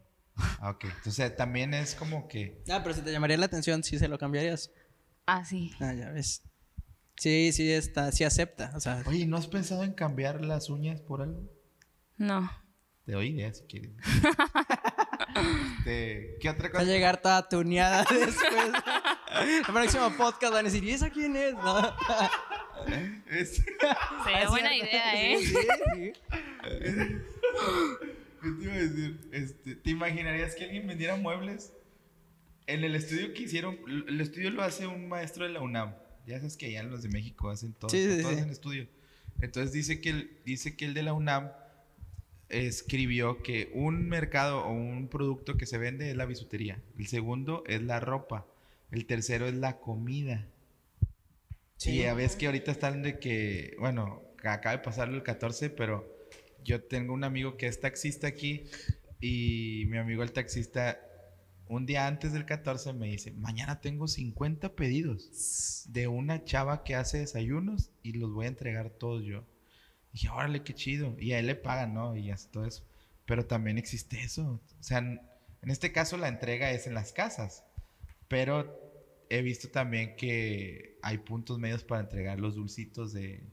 Ah, 0.59 0.69
ok. 0.69 0.85
Entonces 0.85 1.35
también 1.35 1.73
es 1.73 1.95
como 1.95 2.27
que... 2.27 2.63
Ah, 2.69 2.81
pero 2.83 2.93
si 2.93 3.01
te 3.01 3.11
llamaría 3.11 3.37
la 3.37 3.47
atención, 3.47 3.83
sí 3.83 3.97
se 3.97 4.07
lo 4.07 4.19
cambiarías. 4.19 4.71
Ah, 5.25 5.43
sí. 5.43 5.71
Ah, 5.79 5.93
ya 5.93 6.11
ves. 6.11 6.43
Sí, 7.17 7.51
sí 7.53 7.71
está, 7.71 8.11
sí 8.11 8.23
acepta. 8.23 8.71
O 8.75 8.79
sea, 8.79 9.03
Oye, 9.05 9.25
¿no 9.27 9.37
has 9.37 9.47
pensado 9.47 9.83
en 9.83 9.93
cambiar 9.93 10.43
las 10.43 10.69
uñas 10.69 11.01
por 11.01 11.21
algo? 11.21 11.43
No. 12.17 12.51
Te 13.05 13.13
doy 13.13 13.27
idea 13.29 13.53
si 13.53 13.63
quieres. 13.65 13.91
Este, 15.79 16.37
¿Qué 16.41 16.49
otra 16.49 16.63
va 16.63 16.69
a 16.69 16.71
cosa? 16.73 16.83
llegar 16.85 17.21
toda 17.21 17.47
tuneada 17.47 18.03
después. 18.09 18.71
El 19.39 19.61
próximo 19.63 20.11
podcast 20.17 20.53
van 20.53 20.65
a 20.65 20.69
decir, 20.69 20.83
¿y 20.83 20.91
esa 20.91 21.09
quién 21.09 21.35
es? 21.35 21.53
No. 21.53 21.79
Es- 23.29 23.55
Sería 24.23 24.43
Es 24.43 24.49
buena 24.49 24.75
idea, 24.75 25.21
¿eh? 25.23 25.37
Sí, 25.39 25.55
sí. 25.93 26.13
¿Qué 28.41 28.49
te 28.59 28.63
iba 28.63 28.73
a 28.73 28.77
decir? 28.77 29.29
Este, 29.31 29.75
¿Te 29.75 29.89
imaginarías 29.91 30.55
que 30.55 30.63
alguien 30.65 30.87
vendiera 30.87 31.15
muebles? 31.15 31.73
En 32.67 32.83
el 32.83 32.95
estudio 32.95 33.33
que 33.33 33.43
hicieron, 33.43 33.77
el 34.07 34.19
estudio 34.19 34.49
lo 34.49 34.63
hace 34.63 34.87
un 34.87 35.07
maestro 35.09 35.45
de 35.45 35.51
la 35.51 35.61
UNAM. 35.61 35.95
Ya 36.25 36.37
sabes 36.37 36.57
que 36.57 36.67
allá 36.67 36.83
los 36.83 37.03
de 37.03 37.09
México 37.09 37.49
hacen 37.49 37.73
todo, 37.73 37.89
Sí, 37.89 38.03
sí, 38.03 38.21
todos 38.21 38.35
sí. 38.35 38.41
en 38.41 38.49
estudio. 38.49 38.87
Entonces 39.41 39.71
dice 39.71 40.01
que 40.01 40.09
el, 40.09 40.37
dice 40.45 40.75
que 40.75 40.85
el 40.85 40.93
de 40.93 41.03
la 41.03 41.13
UNAM 41.13 41.51
escribió 42.49 43.41
que 43.41 43.71
un 43.73 44.07
mercado 44.09 44.61
o 44.65 44.71
un 44.71 45.07
producto 45.07 45.57
que 45.57 45.65
se 45.65 45.77
vende 45.77 46.09
es 46.11 46.15
la 46.15 46.25
bisutería. 46.25 46.81
El 46.97 47.07
segundo 47.07 47.63
es 47.67 47.81
la 47.81 47.99
ropa. 47.99 48.45
El 48.91 49.05
tercero 49.05 49.47
es 49.47 49.55
la 49.55 49.79
comida. 49.79 50.47
Sí. 51.77 51.91
Y 51.91 51.97
ya 52.03 52.13
ves 52.13 52.35
que 52.35 52.45
ahorita 52.45 52.71
están 52.71 53.01
de 53.01 53.19
que, 53.19 53.75
bueno, 53.79 54.21
acaba 54.43 54.75
de 54.77 54.83
pasarlo 54.83 55.15
el 55.15 55.23
14, 55.23 55.69
pero 55.69 56.07
yo 56.63 56.83
tengo 56.83 57.13
un 57.13 57.23
amigo 57.23 57.57
que 57.57 57.67
es 57.67 57.79
taxista 57.79 58.27
aquí 58.27 58.65
y 59.19 59.85
mi 59.87 59.97
amigo 59.97 60.21
el 60.23 60.31
taxista 60.31 60.99
un 61.71 61.85
día 61.85 62.05
antes 62.05 62.33
del 62.33 62.45
14 62.45 62.91
me 62.91 63.07
dice, 63.07 63.31
mañana 63.31 63.79
tengo 63.79 64.09
50 64.09 64.75
pedidos 64.75 65.85
de 65.87 66.09
una 66.09 66.43
chava 66.43 66.83
que 66.83 66.95
hace 66.95 67.19
desayunos 67.19 67.91
y 68.03 68.11
los 68.11 68.33
voy 68.33 68.45
a 68.45 68.49
entregar 68.49 68.89
todos 68.89 69.23
yo. 69.23 69.45
Y 70.09 70.13
dije, 70.15 70.29
órale, 70.29 70.63
qué 70.63 70.73
chido. 70.75 71.15
Y 71.17 71.31
a 71.31 71.39
él 71.39 71.47
le 71.47 71.55
pagan, 71.55 71.93
¿no? 71.93 72.17
Y 72.17 72.29
hace 72.29 72.49
todo 72.49 72.65
eso. 72.65 72.83
Pero 73.25 73.45
también 73.45 73.77
existe 73.77 74.21
eso. 74.21 74.59
O 74.81 74.83
sea, 74.83 74.97
en 74.97 75.21
este 75.63 75.93
caso 75.93 76.17
la 76.17 76.27
entrega 76.27 76.71
es 76.71 76.87
en 76.87 76.93
las 76.93 77.13
casas. 77.13 77.63
Pero 78.27 78.77
he 79.29 79.41
visto 79.41 79.69
también 79.69 80.17
que 80.17 80.99
hay 81.01 81.19
puntos 81.19 81.57
medios 81.57 81.85
para 81.85 82.01
entregar 82.01 82.37
los 82.37 82.55
dulcitos 82.55 83.13
de... 83.13 83.45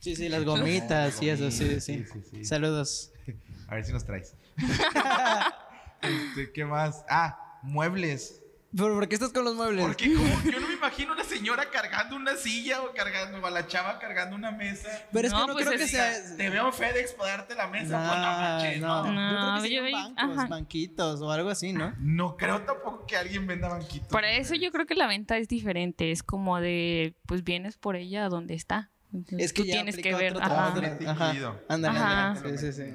Sí, 0.00 0.16
sí, 0.16 0.28
las 0.28 0.44
gomitas 0.44 1.22
y 1.22 1.30
eso, 1.30 1.50
sí, 1.50 1.80
sí. 1.80 1.80
Sí, 1.80 2.04
sí, 2.04 2.20
sí. 2.30 2.44
Saludos. 2.44 3.10
A 3.68 3.76
ver 3.76 3.86
si 3.86 3.92
nos 3.92 4.04
traes. 4.04 4.36
Este, 6.02 6.52
¿Qué 6.52 6.64
más? 6.64 7.04
Ah, 7.08 7.58
muebles. 7.62 8.42
¿Pero 8.76 8.92
por 8.94 9.08
qué 9.08 9.14
estás 9.14 9.32
con 9.32 9.44
los 9.46 9.54
muebles? 9.54 9.82
Porque 9.86 10.12
como 10.14 10.28
yo 10.44 10.60
no 10.60 10.68
me 10.68 10.74
imagino 10.74 11.14
una 11.14 11.24
señora 11.24 11.70
cargando 11.70 12.16
una 12.16 12.36
silla 12.36 12.82
o 12.82 12.92
cargando, 12.92 13.38
o 13.40 13.46
a 13.46 13.50
la 13.50 13.66
chava 13.66 13.98
cargando 13.98 14.36
una 14.36 14.50
mesa. 14.50 14.90
Pero 15.10 15.26
es 15.26 15.32
No, 15.32 15.40
que 15.40 15.46
no 15.46 15.52
pues 15.54 15.66
creo 15.66 15.78
que 15.78 15.88
sea... 15.88 16.12
Te 16.36 16.50
veo 16.50 16.70
FedEx 16.70 17.12
para 17.14 17.38
darte 17.38 17.54
la 17.54 17.66
mesa. 17.68 17.96
pues 17.96 18.18
no 18.20 18.26
manches, 18.26 18.80
no, 18.82 19.04
no. 19.04 19.30
Yo 19.30 19.38
creo 19.38 19.54
No, 19.56 19.62
que 19.62 19.70
yo 19.74 19.82
vi- 19.84 19.92
bancos, 19.92 20.38
ajá. 20.38 20.46
banquitos 20.48 21.20
o 21.22 21.30
algo 21.32 21.48
así, 21.48 21.72
¿no? 21.72 21.94
No 21.98 22.36
creo 22.36 22.60
tampoco 22.60 23.06
que 23.06 23.16
alguien 23.16 23.46
venda 23.46 23.68
banquitos. 23.68 24.08
Para 24.08 24.32
eso 24.32 24.54
yo 24.54 24.70
creo 24.70 24.84
que 24.84 24.94
la 24.94 25.06
venta 25.06 25.38
es 25.38 25.48
diferente. 25.48 26.12
Es 26.12 26.22
como 26.22 26.60
de, 26.60 27.14
pues 27.24 27.44
vienes 27.44 27.78
por 27.78 27.96
ella 27.96 28.26
a 28.26 28.28
donde 28.28 28.52
está. 28.54 28.90
Entonces, 29.14 29.46
Es 29.46 29.52
que 29.54 29.62
tú 29.62 29.68
ya 29.68 29.74
tienes 29.76 29.96
que 29.96 30.14
ver. 30.14 30.36
otro 30.36 30.44
Ajá. 30.44 30.74
Ajá. 31.06 31.54
Ándale, 31.70 31.98
ándale. 31.98 32.58
Sí, 32.58 32.70
sí, 32.70 32.84
sí. 32.84 32.92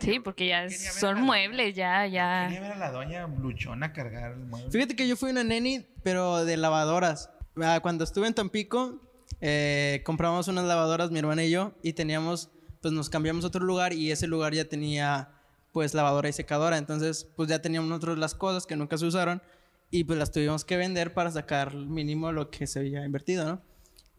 Sí, 0.00 0.20
porque 0.20 0.48
ya 0.48 0.62
Quería 0.66 0.92
son 0.92 1.22
muebles, 1.22 1.74
ya, 1.74 2.04
Quería 2.04 2.48
ya. 2.50 2.60
ver 2.60 2.72
a 2.72 2.76
la 2.76 2.90
doña 2.90 3.26
luchona 3.26 3.92
cargar 3.92 4.32
el 4.32 4.38
mueble. 4.38 4.70
Fíjate 4.70 4.96
que 4.96 5.06
yo 5.08 5.16
fui 5.16 5.30
una 5.30 5.44
neni, 5.44 5.86
pero 6.02 6.44
de 6.44 6.56
lavadoras. 6.56 7.30
Ah, 7.62 7.80
Cuando 7.80 8.04
estuve 8.04 8.26
en 8.26 8.34
Tampico, 8.34 9.00
eh, 9.40 10.02
compramos 10.04 10.48
unas 10.48 10.64
lavadoras, 10.64 11.10
mi 11.10 11.18
hermana 11.18 11.44
y 11.44 11.50
yo, 11.50 11.72
y 11.82 11.92
teníamos, 11.94 12.50
pues 12.82 12.92
nos 12.92 13.08
cambiamos 13.10 13.44
a 13.44 13.48
otro 13.48 13.64
lugar 13.64 13.92
y 13.92 14.10
ese 14.10 14.26
lugar 14.26 14.54
ya 14.54 14.64
tenía, 14.66 15.30
pues, 15.72 15.94
lavadora 15.94 16.28
y 16.28 16.32
secadora. 16.32 16.78
Entonces, 16.78 17.26
pues 17.36 17.48
ya 17.48 17.60
teníamos 17.62 17.88
nosotros 17.88 18.18
las 18.18 18.34
cosas 18.34 18.66
que 18.66 18.76
nunca 18.76 18.98
se 18.98 19.06
usaron 19.06 19.42
y 19.90 20.04
pues 20.04 20.18
las 20.18 20.32
tuvimos 20.32 20.64
que 20.64 20.76
vender 20.76 21.14
para 21.14 21.30
sacar 21.30 21.74
mínimo 21.74 22.32
lo 22.32 22.50
que 22.50 22.66
se 22.66 22.80
había 22.80 23.04
invertido, 23.04 23.46
¿no? 23.46 23.62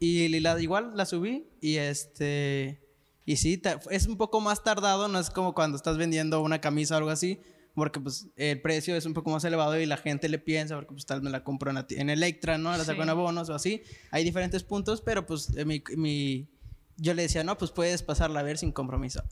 Y 0.00 0.28
la, 0.40 0.60
igual 0.60 0.92
la 0.94 1.04
subí 1.06 1.46
y 1.60 1.76
este... 1.76 2.80
Y 3.28 3.36
sí, 3.36 3.60
es 3.90 4.06
un 4.06 4.16
poco 4.16 4.40
más 4.40 4.62
tardado, 4.64 5.06
no 5.06 5.18
es 5.20 5.28
como 5.28 5.52
cuando 5.54 5.76
estás 5.76 5.98
vendiendo 5.98 6.40
una 6.40 6.62
camisa 6.62 6.94
o 6.94 6.96
algo 6.96 7.10
así, 7.10 7.38
porque 7.74 8.00
pues 8.00 8.28
el 8.36 8.58
precio 8.62 8.96
es 8.96 9.04
un 9.04 9.12
poco 9.12 9.28
más 9.28 9.44
elevado 9.44 9.78
y 9.78 9.84
la 9.84 9.98
gente 9.98 10.30
le 10.30 10.38
piensa, 10.38 10.76
porque 10.76 10.92
pues 10.94 11.04
tal 11.04 11.20
me 11.20 11.28
la 11.28 11.44
compro 11.44 11.70
en, 11.70 11.84
en 11.90 12.08
Electra, 12.08 12.56
¿no? 12.56 12.70
La 12.74 12.84
saco 12.84 12.96
Sí. 12.96 13.02
en 13.02 13.10
abonos 13.10 13.50
o 13.50 13.54
así. 13.54 13.82
Hay 14.12 14.24
diferentes 14.24 14.64
puntos, 14.64 15.02
pero 15.02 15.26
pues 15.26 15.54
eh, 15.58 15.66
mi, 15.66 15.82
mi- 15.96 16.48
yo 16.96 17.12
le 17.12 17.20
decía, 17.20 17.44
no, 17.44 17.58
pues 17.58 17.70
puedes 17.70 18.02
pasarla 18.02 18.40
a 18.40 18.42
ver 18.44 18.56
sin 18.56 18.72
compromiso. 18.72 19.22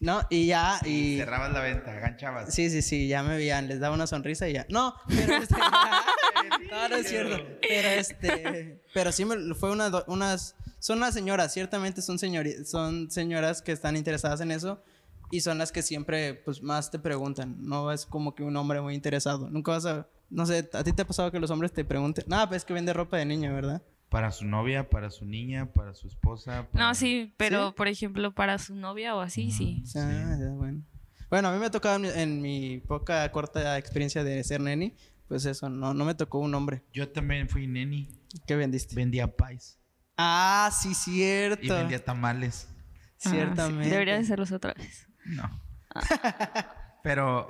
¿No? 0.00 0.22
Y 0.30 0.46
ya, 0.46 0.80
y... 0.86 1.18
Cerrabas 1.18 1.52
la 1.52 1.60
venta, 1.60 1.92
ganchabas. 1.92 2.54
Sí, 2.54 2.70
sí, 2.70 2.80
sí, 2.80 3.06
ya 3.06 3.22
me 3.22 3.36
veían, 3.36 3.68
les 3.68 3.80
daba 3.80 3.94
una 3.94 4.06
sonrisa 4.06 4.48
y 4.48 4.54
ya. 4.54 4.64
No, 4.70 4.94
pero 5.08 5.34
este, 5.36 5.56
no, 6.70 6.88
no 6.88 6.96
es 6.96 7.06
cierto. 7.06 7.36
Pero 7.60 7.88
este, 7.88 8.80
pero 8.94 9.12
sí 9.12 9.24
me, 9.26 9.54
fue 9.54 9.70
una, 9.70 9.90
unas, 10.06 10.54
son 10.80 10.98
unas 10.98 11.14
señoras, 11.14 11.52
ciertamente 11.52 12.02
son 12.02 12.18
señori, 12.18 12.64
son 12.64 13.10
señoras 13.10 13.62
que 13.62 13.70
están 13.72 13.96
interesadas 13.96 14.40
en 14.40 14.50
eso 14.50 14.82
y 15.30 15.40
son 15.42 15.58
las 15.58 15.70
que 15.70 15.82
siempre, 15.82 16.34
pues, 16.34 16.60
más 16.62 16.90
te 16.90 16.98
preguntan. 16.98 17.56
No 17.60 17.92
es 17.92 18.04
como 18.04 18.34
que 18.34 18.42
un 18.42 18.56
hombre 18.56 18.80
muy 18.80 18.94
interesado. 18.96 19.48
Nunca 19.48 19.70
vas 19.70 19.86
a, 19.86 20.08
no 20.28 20.44
sé, 20.46 20.68
a 20.72 20.82
ti 20.82 20.92
te 20.92 21.02
ha 21.02 21.06
pasado 21.06 21.30
que 21.30 21.38
los 21.38 21.50
hombres 21.52 21.72
te 21.72 21.84
pregunten. 21.84 22.24
No, 22.26 22.48
pues 22.48 22.62
es 22.62 22.64
que 22.64 22.72
vende 22.74 22.92
ropa 22.92 23.16
de 23.18 23.26
niño, 23.26 23.54
¿verdad? 23.54 23.80
Para 24.08 24.32
su 24.32 24.44
novia, 24.44 24.90
para 24.90 25.08
su 25.10 25.24
niña, 25.24 25.72
para 25.72 25.94
su 25.94 26.08
esposa. 26.08 26.66
para- 26.72 26.84
No, 26.88 26.94
sí, 26.96 27.32
pero 27.36 27.68
¿Sí? 27.68 27.74
por 27.76 27.86
ejemplo, 27.86 28.34
para 28.34 28.58
su 28.58 28.74
novia 28.74 29.14
o 29.14 29.20
así, 29.20 29.52
sí. 29.52 29.82
O 29.84 29.86
sea, 29.86 30.10
ya, 30.10 30.48
bueno. 30.56 30.82
Bueno, 31.30 31.46
a 31.46 31.52
mí 31.52 31.60
me 31.60 31.66
ha 31.66 31.70
tocado 31.70 31.94
en 31.94 32.02
mi, 32.02 32.08
en 32.08 32.42
mi 32.42 32.78
poca, 32.80 33.30
corta 33.30 33.78
experiencia 33.78 34.24
de 34.24 34.42
ser 34.42 34.60
neni, 34.60 34.96
pues 35.28 35.44
eso, 35.44 35.68
no, 35.70 35.94
no 35.94 36.04
me 36.04 36.16
tocó 36.16 36.40
un 36.40 36.52
hombre. 36.56 36.82
Yo 36.92 37.08
también 37.08 37.48
fui 37.48 37.68
neni. 37.68 38.08
¿Qué 38.48 38.56
vendiste? 38.56 38.96
Vendía 38.96 39.28
pies. 39.36 39.78
Ah, 40.22 40.70
sí, 40.70 40.94
cierto. 40.94 41.64
Y 41.64 41.68
vendía 41.70 42.04
tamales. 42.04 42.68
Ah, 42.70 43.14
sí, 43.16 43.30
Ciertamente. 43.30 43.88
Debería 43.88 44.14
de 44.16 44.24
serlos 44.24 44.52
otra 44.52 44.74
vez. 44.74 45.08
No. 45.24 45.48
pero, 47.02 47.48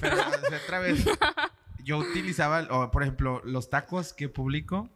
pero 0.00 0.16
o 0.16 0.48
sea, 0.48 0.58
otra 0.64 0.78
vez, 0.78 1.04
yo 1.84 1.98
utilizaba, 1.98 2.66
o, 2.70 2.90
por 2.90 3.02
ejemplo, 3.02 3.42
los 3.44 3.68
tacos 3.70 4.12
que 4.12 4.28
publico 4.28 4.88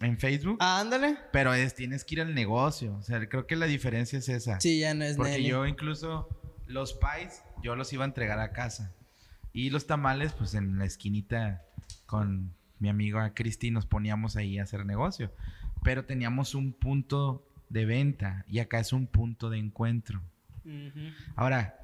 en 0.00 0.18
Facebook, 0.18 0.58
Ah, 0.60 0.80
ándale. 0.80 1.16
pero 1.32 1.52
es, 1.54 1.74
tienes 1.74 2.04
que 2.04 2.16
ir 2.16 2.20
al 2.20 2.34
negocio. 2.34 2.94
O 2.96 3.02
sea, 3.02 3.28
creo 3.28 3.46
que 3.46 3.56
la 3.56 3.66
diferencia 3.66 4.18
es 4.18 4.28
esa. 4.28 4.60
Sí, 4.60 4.78
ya 4.78 4.94
no 4.94 5.04
es 5.04 5.16
Porque 5.16 5.42
yo 5.42 5.66
incluso 5.66 6.28
los 6.66 6.94
pies, 6.94 7.42
yo 7.62 7.76
los 7.76 7.92
iba 7.92 8.04
a 8.04 8.06
entregar 8.06 8.38
a 8.38 8.52
casa. 8.52 8.92
Y 9.52 9.70
los 9.70 9.86
tamales, 9.86 10.32
pues 10.32 10.54
en 10.54 10.78
la 10.78 10.84
esquinita 10.84 11.62
con 12.06 12.54
mi 12.78 12.88
amiga 12.88 13.32
Cristi 13.34 13.70
nos 13.70 13.86
poníamos 13.86 14.36
ahí 14.36 14.58
a 14.58 14.64
hacer 14.64 14.84
negocio. 14.86 15.32
Pero 15.82 16.04
teníamos 16.04 16.54
un 16.54 16.72
punto 16.72 17.48
de 17.68 17.84
venta 17.86 18.44
y 18.48 18.58
acá 18.60 18.78
es 18.78 18.92
un 18.92 19.06
punto 19.06 19.50
de 19.50 19.58
encuentro. 19.58 20.22
Ahora, 21.34 21.78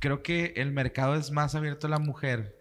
creo 0.00 0.22
que 0.22 0.54
el 0.56 0.72
mercado 0.72 1.14
es 1.14 1.30
más 1.30 1.54
abierto 1.54 1.86
a 1.86 1.90
la 1.90 1.98
mujer 1.98 2.56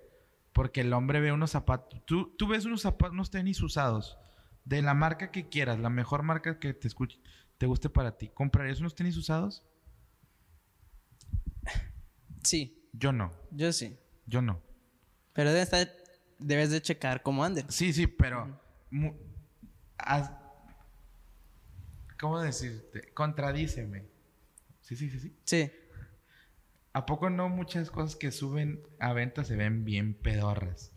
porque 0.53 0.81
el 0.81 0.93
hombre 0.93 1.19
ve 1.19 1.31
unos 1.31 1.51
zapatos. 1.51 2.03
Tú, 2.05 2.36
tú 2.38 2.47
ves 2.47 2.65
unos 2.65 2.81
zapatos, 2.81 3.13
unos 3.13 3.31
tenis 3.31 3.62
usados 3.62 4.17
de 4.65 4.81
la 4.81 4.93
marca 4.93 5.31
que 5.31 5.47
quieras, 5.49 5.79
la 5.79 5.89
mejor 5.89 6.23
marca 6.23 6.60
que 6.60 6.73
te 6.73 6.88
escuche, 6.88 7.19
te 7.57 7.65
guste 7.65 7.89
para 7.89 8.17
ti. 8.17 8.27
¿Comprarías 8.29 8.79
unos 8.79 8.93
tenis 8.95 9.15
usados? 9.17 9.63
Sí, 12.43 12.88
Yo 12.93 13.12
no, 13.12 13.31
yo 13.51 13.71
sí. 13.73 13.97
yo 14.25 14.41
no. 14.41 14.62
Pero 15.33 15.49
debe 15.51 15.62
estar- 15.63 15.91
debes 16.39 16.71
de 16.71 16.81
checar 16.81 17.21
cómo 17.21 17.43
anden. 17.43 17.65
Sí, 17.69 17.93
sí, 17.93 18.07
pero 18.07 18.60
haz- 19.97 20.31
¿cómo 22.19 22.39
decirte? 22.41 23.12
Contradíceme. 23.13 24.05
Sí, 24.81 24.95
sí, 24.95 25.10
sí, 25.10 25.19
sí. 25.19 25.36
Sí. 25.43 25.71
¿A 26.93 27.05
poco 27.05 27.29
no 27.29 27.49
muchas 27.49 27.91
cosas 27.91 28.15
que 28.15 28.31
suben 28.31 28.81
a 28.99 29.13
venta 29.13 29.43
se 29.43 29.55
ven 29.55 29.86
bien 29.86 30.13
pedorras? 30.15 30.91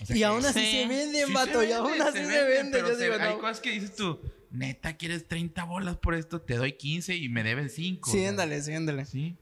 O 0.00 0.06
sea 0.06 0.16
y 0.16 0.22
aún 0.22 0.44
así 0.44 0.60
Sí. 0.60 0.72
se 0.82 0.86
venden, 0.88 1.26
Sí 1.26 1.32
vato. 1.32 1.60
se 1.60 1.68
y 1.68 1.72
aún 1.72 2.00
así 2.00 2.18
se, 2.18 2.26
venden, 2.26 2.48
vende. 2.48 2.70
pero 2.72 2.88
Yo 2.88 2.94
se- 2.96 3.02
digo, 3.04 3.14
hay 3.20 3.34
no. 3.34 3.40
cosas 3.40 3.60
que 3.60 3.70
dices 3.70 3.94
tú, 3.94 4.20
neta, 4.50 4.96
quieres 4.96 5.28
30 5.28 5.64
bolas 5.64 5.96
por 5.96 6.14
esto, 6.14 6.40
te 6.40 6.54
doy 6.56 6.72
15 6.72 7.14
y 7.16 7.28
me 7.28 7.42
debes 7.42 7.74
5. 7.74 8.10
Sí, 8.10 8.24
ándale, 8.24 8.60
sí, 8.62 8.72
ándale. 8.72 9.04
¿Sí? 9.04 9.36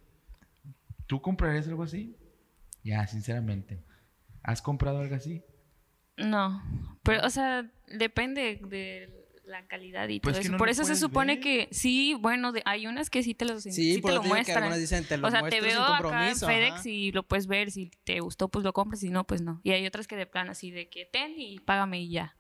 ¿Tú 1.07 1.23
comprarías 1.23 1.69
algo 1.69 1.83
así? 1.85 2.17
Ya, 2.83 3.07
sinceramente. 3.07 3.79
¿Has 4.43 4.61
comprado 4.61 4.99
algo 4.99 5.15
así? 5.15 5.43
No, 6.17 6.63
pero, 7.03 7.25
o 7.27 7.31
sea, 7.31 7.69
depende 7.89 8.61
de 8.63 9.11
la 9.47 9.67
calidad 9.67 10.09
y 10.09 10.21
Pues 10.21 10.35
todo 10.37 10.41
eso. 10.43 10.53
no 10.53 10.59
Por 10.59 10.69
eso 10.71 10.85
se 10.85 10.97
supone 10.97 11.35
ver. 11.35 11.43
que 11.43 11.69
sí, 11.71 12.15
bueno, 12.19 12.51
de- 12.53 12.63
hay 12.65 12.87
unas 12.87 13.11
que 13.11 13.23
sí 13.23 13.35
te 13.35 13.45
los 13.45 13.63
Sí, 13.65 13.73
sí 13.73 13.99
por 14.01 14.11
te 14.13 14.17
lo 14.17 14.23
que 14.23 14.29
muestran. 14.29 14.59
algunas 14.59 14.79
dicen, 14.81 15.05
te 15.05 15.19
lo 15.19 15.29
o 15.29 15.31
sea, 15.31 15.47
te 15.49 15.61
veo 15.61 15.83
acá 15.83 15.97
en 15.99 16.03
compromiso, 16.03 16.47
FedEx 16.47 16.73
ajá. 16.77 16.89
y 16.89 17.13
lo 17.13 17.25
puedes 17.25 17.47
ver. 17.47 17.71
Si 17.71 17.91
te 18.05 18.21
gustó, 18.21 18.49
pues 18.49 18.65
lo 18.65 18.73
compras. 18.73 19.01
Si 19.01 19.11
no, 19.11 19.25
pues 19.27 19.43
no. 19.43 19.61
Y 19.63 19.73
hay 19.73 19.87
otras 19.87 20.07
que 20.07 20.17
de 20.17 20.25
plan 20.27 20.49
así 20.49 20.71
de 20.71 20.89
que 20.89 21.05
ten 21.05 21.35
y 21.39 21.59
págame 21.59 22.01
y 22.01 22.09
ya. 22.11 22.37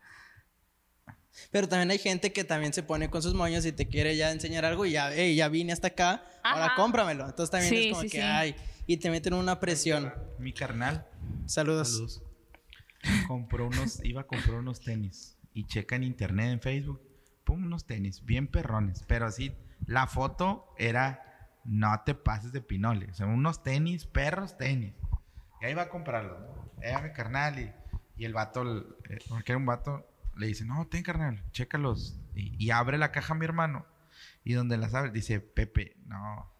Pero 1.50 1.68
también 1.68 1.90
hay 1.90 1.98
gente 1.98 2.32
que 2.32 2.44
también 2.44 2.72
se 2.72 2.82
pone 2.84 3.10
con 3.10 3.20
sus 3.20 3.34
moños 3.34 3.66
y 3.66 3.72
te 3.72 3.86
quiere 3.88 4.16
ya 4.16 4.30
enseñar 4.30 4.64
algo 4.64 4.86
y 4.86 4.92
ya, 4.92 5.10
hey, 5.12 5.34
ya 5.34 5.48
vine 5.48 5.72
hasta 5.72 5.88
acá, 5.88 6.24
ahora 6.44 6.72
cómpramelo. 6.76 7.26
Entonces 7.26 7.50
también 7.50 7.70
Sí, 7.70 7.86
es 7.88 7.90
como 7.90 8.02
sí, 8.02 8.08
que, 8.08 8.18
sí. 8.18 8.22
ay, 8.22 8.54
y 8.86 8.96
te 8.98 9.10
meten 9.10 9.34
una 9.34 9.58
presión. 9.60 10.14
Mi 10.38 10.52
carnal. 10.52 11.06
Saludos. 11.46 11.88
Saludos. 11.90 12.22
Compró 13.26 13.66
unos, 13.66 14.04
iba 14.04 14.22
a 14.22 14.26
comprar 14.26 14.56
unos 14.58 14.80
tenis. 14.80 15.36
Y 15.52 15.66
checa 15.66 15.96
en 15.96 16.04
internet, 16.04 16.52
en 16.52 16.60
Facebook. 16.60 17.00
Pum, 17.44 17.64
unos 17.64 17.86
tenis, 17.86 18.24
bien 18.24 18.46
perrones. 18.46 19.04
Pero 19.06 19.26
así, 19.26 19.54
la 19.86 20.06
foto 20.06 20.72
era, 20.78 21.50
no 21.64 22.00
te 22.04 22.14
pases 22.14 22.52
de 22.52 22.60
pinole. 22.60 23.10
O 23.20 23.24
unos 23.26 23.62
tenis, 23.62 24.06
perros 24.06 24.56
tenis. 24.56 24.94
Y 25.60 25.66
ahí 25.66 25.74
va 25.74 25.82
a 25.82 25.88
comprarlos. 25.88 26.38
Era 26.80 27.00
mi 27.02 27.12
carnal 27.12 27.58
y, 27.58 27.72
y 28.16 28.24
el 28.24 28.32
vato, 28.32 28.62
el- 28.62 28.86
eh, 29.10 29.18
porque 29.28 29.52
era 29.52 29.58
un 29.58 29.66
vato, 29.66 30.06
le 30.36 30.46
dice, 30.46 30.64
no, 30.64 30.86
ten 30.86 31.02
carnal, 31.02 31.42
chécalos. 31.52 32.18
Y, 32.34 32.56
y 32.64 32.70
abre 32.70 32.98
la 32.98 33.12
caja 33.12 33.34
a 33.34 33.36
mi 33.36 33.44
hermano. 33.44 33.86
Y 34.42 34.54
donde 34.54 34.76
las 34.76 34.94
abre, 34.94 35.10
dice, 35.10 35.40
Pepe, 35.40 35.96
no, 36.06 36.50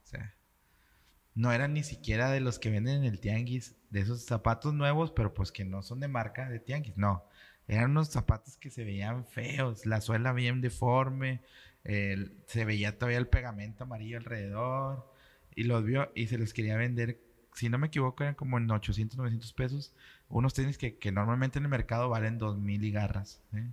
no 1.35 1.53
eran 1.53 1.75
ni 1.75 1.83
siquiera 1.83 2.31
de 2.31 2.41
los 2.41 2.59
que 2.59 2.71
venden 2.71 2.99
en 2.99 3.05
el 3.05 3.21
tianguis, 3.21 3.77
de 3.91 4.01
esos 4.01 4.23
zapatos 4.23 4.75
nuevos, 4.75 5.13
pero 5.13 5.35
pues 5.35 5.53
que 5.53 5.65
no 5.65 5.83
son 5.83 6.01
de 6.01 6.09
marca 6.09 6.49
de 6.49 6.61
tianguis, 6.61 6.97
no. 6.97 7.25
Eran 7.67 7.93
unos 7.93 8.09
zapatos 8.09 8.57
que 8.57 8.71
se 8.71 8.85
veían 8.85 9.25
feos, 9.25 9.87
la 9.87 10.01
suela 10.01 10.33
bien 10.33 10.61
deforme, 10.61 11.41
se 11.85 12.65
veía 12.65 12.99
todavía 12.99 13.19
el 13.19 13.29
pegamento 13.29 13.85
amarillo 13.85 14.19
alrededor, 14.19 15.13
y 15.55 15.65
los 15.65 15.85
vio 15.85 16.11
y 16.15 16.27
se 16.27 16.39
los 16.39 16.53
quería 16.53 16.77
vender, 16.77 17.21
si 17.55 17.69
no 17.69 17.79
me 17.79 17.87
equivoco, 17.89 18.23
eran 18.25 18.35
como 18.35 18.59
en 18.59 18.71
800, 18.71 19.17
900 19.17 19.53
pesos, 19.53 19.95
unos 20.29 20.55
tenis 20.55 20.79
que, 20.79 20.99
que 20.99 21.13
normalmente 21.13 21.59
en 21.59 21.65
el 21.65 21.71
mercado 21.71 22.09
valen 22.09 22.39
2000 22.39 22.85
y 22.85 22.91
garras. 22.91 23.41
¿eh? 23.55 23.71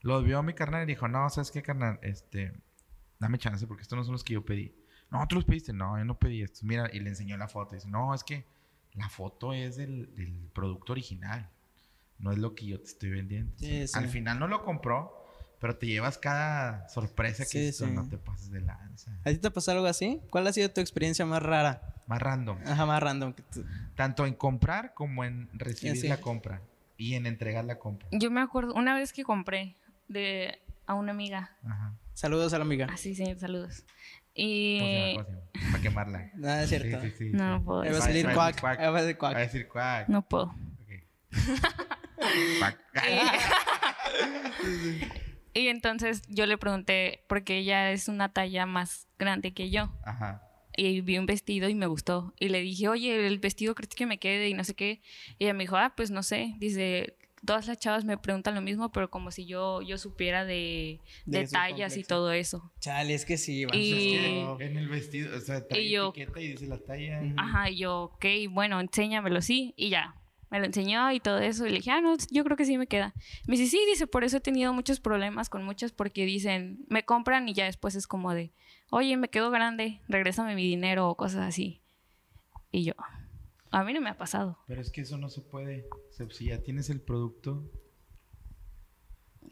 Los 0.00 0.24
vio 0.24 0.42
mi 0.42 0.54
carnal 0.54 0.84
y 0.84 0.86
dijo, 0.86 1.08
no, 1.08 1.28
¿sabes 1.30 1.50
qué, 1.50 1.62
carnal? 1.62 1.98
Este, 2.02 2.52
dame 3.18 3.38
chance 3.38 3.66
porque 3.66 3.82
estos 3.82 3.96
no 3.96 4.04
son 4.04 4.12
los 4.12 4.24
que 4.24 4.34
yo 4.34 4.44
pedí. 4.44 4.74
No, 5.10 5.26
tú 5.26 5.36
los 5.36 5.44
pediste. 5.44 5.72
No, 5.72 5.96
yo 5.98 6.04
no 6.04 6.18
pedí 6.18 6.42
estos. 6.42 6.62
Mira, 6.64 6.90
y 6.92 7.00
le 7.00 7.10
enseñó 7.10 7.36
la 7.36 7.48
foto. 7.48 7.74
Dice, 7.74 7.88
no, 7.88 8.14
es 8.14 8.24
que 8.24 8.44
la 8.94 9.08
foto 9.08 9.52
es 9.52 9.76
del, 9.76 10.14
del 10.14 10.32
producto 10.52 10.92
original. 10.92 11.48
No 12.18 12.32
es 12.32 12.38
lo 12.38 12.54
que 12.54 12.66
yo 12.66 12.78
te 12.80 12.86
estoy 12.86 13.10
vendiendo. 13.10 13.52
Sí, 13.58 13.86
sí. 13.86 13.98
Al 13.98 14.08
final 14.08 14.38
no 14.38 14.48
lo 14.48 14.64
compró, 14.64 15.24
pero 15.60 15.76
te 15.76 15.86
llevas 15.86 16.18
cada 16.18 16.88
sorpresa 16.88 17.44
que 17.44 17.72
Sí, 17.72 17.72
sí. 17.72 17.86
no 17.92 18.08
te 18.08 18.18
pases 18.18 18.50
de 18.50 18.60
lanza. 18.60 19.12
¿A 19.24 19.30
ti 19.30 19.38
te 19.38 19.50
pasó 19.50 19.70
algo 19.70 19.86
así? 19.86 20.20
¿Cuál 20.30 20.46
ha 20.46 20.52
sido 20.52 20.68
tu 20.70 20.80
experiencia 20.80 21.24
más 21.24 21.42
rara? 21.42 21.94
Más 22.06 22.20
random. 22.20 22.58
Ajá, 22.66 22.86
más 22.86 23.02
random. 23.02 23.32
que 23.34 23.42
tú- 23.42 23.64
Tanto 23.94 24.26
en 24.26 24.34
comprar 24.34 24.94
como 24.94 25.24
en 25.24 25.48
recibir 25.52 25.96
Sí. 25.96 26.08
la 26.08 26.20
compra. 26.20 26.60
y 27.00 27.14
en 27.14 27.26
entregar 27.26 27.64
la 27.64 27.78
compra. 27.78 28.08
Yo 28.10 28.28
me 28.28 28.40
acuerdo 28.40 28.74
una 28.74 28.96
vez 28.96 29.12
que 29.12 29.22
compré 29.22 29.76
de 30.08 30.58
a 30.84 30.94
una 30.94 31.12
amiga. 31.12 31.54
Ajá. 31.62 31.94
Saludos 32.12 32.52
a 32.54 32.58
la 32.58 32.64
amiga. 32.64 32.88
Así, 32.92 33.14
señor, 33.14 33.38
saludos. 33.38 33.84
¿Cómo 34.38 34.38
se 34.38 34.44
Y 34.44 35.16
llama? 35.16 35.26
Para 35.72 35.82
quemarla. 35.82 36.30
Nada, 36.36 36.62
es 36.62 36.68
cierto. 36.68 37.00
Sí, 37.02 37.10
sí, 37.10 37.16
sí, 37.18 37.30
no, 37.32 37.38
sí. 37.38 37.38
no 37.58 37.64
puedo 37.64 37.78
va 37.80 37.84
a 37.84 37.88
decir. 37.88 38.02
salir 38.02 38.26
Va 38.26 38.30
a 38.30 38.34
cuac. 38.34 38.46
decir 38.48 38.60
cuac. 38.60 38.80
Ahí 38.80 38.90
va 38.92 38.98
a 38.98 39.02
decir 39.42 39.68
cuac. 39.68 40.08
No 40.08 40.22
puedo. 40.22 40.54
Ok. 40.82 40.90
Cuac. 42.58 42.78
Y 45.54 45.68
entonces 45.68 46.22
yo 46.28 46.46
le 46.46 46.56
pregunté, 46.56 47.24
porque 47.26 47.58
ella 47.58 47.90
es 47.90 48.06
una 48.06 48.32
talla 48.32 48.64
más 48.66 49.08
grande 49.18 49.52
que 49.54 49.70
yo. 49.70 49.90
Ajá. 50.04 50.42
Y 50.76 51.00
vi 51.00 51.18
un 51.18 51.26
vestido 51.26 51.68
y 51.68 51.74
me 51.74 51.86
gustó. 51.86 52.32
Y 52.38 52.50
le 52.50 52.60
dije, 52.60 52.86
oye, 52.88 53.26
el 53.26 53.38
vestido 53.40 53.74
crees 53.74 53.94
que 53.96 54.06
me 54.06 54.18
quede 54.18 54.48
y 54.48 54.54
no 54.54 54.62
sé 54.62 54.74
qué. 54.74 55.00
Y 55.38 55.44
ella 55.44 55.54
me 55.54 55.64
dijo, 55.64 55.76
ah, 55.76 55.94
pues 55.96 56.12
no 56.12 56.22
sé. 56.22 56.54
Dice, 56.58 57.16
todas 57.44 57.66
las 57.66 57.78
chavas 57.78 58.04
me 58.04 58.18
preguntan 58.18 58.54
lo 58.54 58.60
mismo, 58.60 58.90
pero 58.92 59.10
como 59.10 59.30
si 59.30 59.46
yo, 59.46 59.82
yo 59.82 59.98
supiera 59.98 60.44
de, 60.44 61.00
De 61.26 61.40
de 61.40 61.46
su 61.46 61.52
tallas 61.52 61.96
y 61.96 62.02
todo 62.04 62.32
eso. 62.32 62.70
Chale, 62.80 63.14
es 63.14 63.24
que 63.24 63.36
sí, 63.38 63.64
va. 63.64 63.74
Y- 63.76 63.92
Es 63.92 64.58
que 64.58 64.64
en 64.66 64.76
el 64.76 64.88
vestido, 64.88 65.36
o 65.36 65.40
sea, 65.40 65.66
trae 65.66 65.82
Y 65.82 65.90
yo- 65.90 66.08
etiqueta 66.10 66.40
y 66.40 66.48
dice 66.48 66.66
la 66.66 66.78
talla. 66.78 67.20
Ajá, 67.36 67.70
y 67.70 67.78
yo, 67.78 68.02
ok, 68.14 68.24
bueno, 68.50 68.80
enséñamelo, 68.80 69.40
sí. 69.42 69.74
Y 69.76 69.88
ya, 69.90 70.14
me 70.50 70.58
lo 70.60 70.64
enseñó 70.66 71.10
y 71.12 71.20
todo 71.20 71.38
eso. 71.40 71.66
Y 71.66 71.70
le 71.70 71.76
dije, 71.76 71.90
ah, 71.90 72.00
no, 72.00 72.16
yo 72.30 72.44
creo 72.44 72.56
que 72.56 72.64
sí 72.64 72.78
me 72.78 72.86
queda. 72.86 73.14
Me 73.46 73.56
dice, 73.56 73.70
sí, 73.70 73.80
dice, 73.90 74.06
por 74.06 74.24
eso 74.24 74.38
he 74.38 74.40
tenido 74.40 74.72
muchos 74.72 74.98
problemas 75.00 75.48
con 75.50 75.64
muchas 75.64 75.92
porque 75.92 76.24
dicen, 76.26 76.84
me 76.88 77.04
compran 77.04 77.48
y 77.48 77.54
ya 77.54 77.64
después 77.66 77.94
es 77.94 78.06
como 78.06 78.32
de, 78.34 78.52
oye, 78.90 79.16
me 79.16 79.28
quedo 79.28 79.50
grande, 79.50 80.00
regrésame 80.08 80.54
mi 80.54 80.62
dinero 80.66 81.08
o 81.08 81.16
cosas 81.16 81.46
así. 81.46 81.82
Y 82.72 82.84
yo, 82.84 82.94
a 83.70 83.84
mí 83.84 83.92
no 83.92 84.00
me 84.00 84.10
ha 84.10 84.16
pasado. 84.18 84.58
Pero 84.66 84.80
es 84.80 84.90
que 84.90 85.02
eso 85.02 85.18
no 85.18 85.28
se 85.28 85.40
puede. 85.40 85.86
O 85.90 86.12
sea, 86.12 86.26
si 86.30 86.46
ya 86.46 86.62
tienes 86.62 86.90
el 86.90 87.00
producto, 87.00 87.70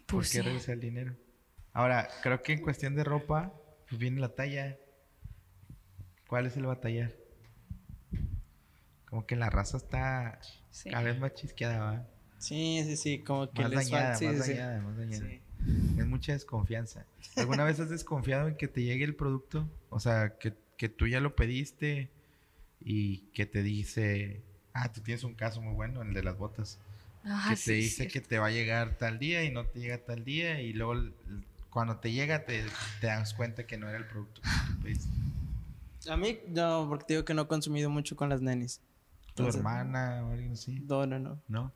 ¿por 0.06 0.16
Pues 0.18 0.32
qué 0.32 0.38
sí. 0.38 0.42
regresar 0.42 0.74
el 0.74 0.80
dinero? 0.80 1.16
Ahora, 1.72 2.08
creo 2.22 2.42
que 2.42 2.52
en 2.52 2.62
cuestión 2.62 2.94
de 2.94 3.04
ropa, 3.04 3.52
pues 3.88 3.98
viene 4.00 4.20
la 4.20 4.34
talla. 4.34 4.78
¿Cuál 6.26 6.46
es 6.46 6.56
el 6.56 6.66
batallar? 6.66 7.14
Como 9.08 9.26
que 9.26 9.36
la 9.36 9.50
raza 9.50 9.76
está 9.76 10.40
Sí. 10.70 10.90
cada 10.90 11.04
vez 11.04 11.18
más 11.20 11.34
chisqueada, 11.34 11.78
¿va? 11.78 12.06
Sí, 12.38 12.82
sí, 12.84 12.96
sí, 12.96 13.18
como 13.22 13.50
que 13.50 13.62
Más 13.62 13.70
les 13.70 13.90
dañada, 13.90 14.14
falta. 14.14 14.18
Sí, 14.18 14.26
más 14.26 14.46
sí, 14.46 14.52
dañada, 14.52 14.80
más 14.82 14.96
dañada. 14.96 15.26
Sí. 15.28 15.40
Es 15.98 16.06
mucha 16.06 16.32
desconfianza. 16.32 17.06
¿Alguna 17.36 17.64
vez 17.64 17.80
has 17.80 17.88
desconfiado 17.90 18.48
en 18.48 18.56
que 18.56 18.68
te 18.68 18.82
llegue 18.82 19.04
el 19.04 19.14
producto? 19.16 19.68
O 19.88 20.00
sea, 20.00 20.36
que, 20.38 20.54
que 20.76 20.88
tú 20.88 21.06
ya 21.06 21.20
lo 21.20 21.34
pediste 21.34 22.10
y 22.88 23.18
que 23.34 23.44
te 23.46 23.64
dice, 23.64 24.40
ah, 24.72 24.92
tú 24.92 25.00
tienes 25.00 25.24
un 25.24 25.34
caso 25.34 25.60
muy 25.60 25.74
bueno, 25.74 26.02
el 26.02 26.14
de 26.14 26.22
las 26.22 26.38
botas. 26.38 26.78
Ah, 27.24 27.48
que 27.50 27.56
sí, 27.56 27.64
te 27.66 27.72
dice 27.72 28.06
que 28.08 28.20
te 28.20 28.38
va 28.38 28.46
a 28.46 28.50
llegar 28.52 28.96
tal 28.96 29.18
día 29.18 29.42
y 29.42 29.50
no 29.50 29.66
te 29.66 29.80
llega 29.80 29.98
tal 29.98 30.24
día 30.24 30.60
y 30.62 30.72
luego 30.72 31.10
cuando 31.70 31.96
te 31.96 32.12
llega 32.12 32.44
te, 32.44 32.64
te 33.00 33.08
das 33.08 33.34
cuenta 33.34 33.66
que 33.66 33.76
no 33.76 33.88
era 33.88 33.98
el 33.98 34.06
producto 34.06 34.40
que 34.40 34.48
tú 34.74 34.80
pediste. 34.82 35.08
A 36.08 36.16
mí, 36.16 36.38
no, 36.46 36.86
porque 36.88 37.04
te 37.04 37.14
digo 37.14 37.24
que 37.24 37.34
no 37.34 37.42
he 37.42 37.46
consumido 37.48 37.90
mucho 37.90 38.14
con 38.14 38.28
las 38.28 38.40
nenis. 38.40 38.80
Tu 39.34 39.42
Entonces- 39.42 39.56
hermana 39.56 40.24
o 40.24 40.30
alguien 40.30 40.52
así, 40.52 40.78
No, 40.86 41.04
no, 41.06 41.18
no. 41.18 41.42
¿no? 41.48 41.72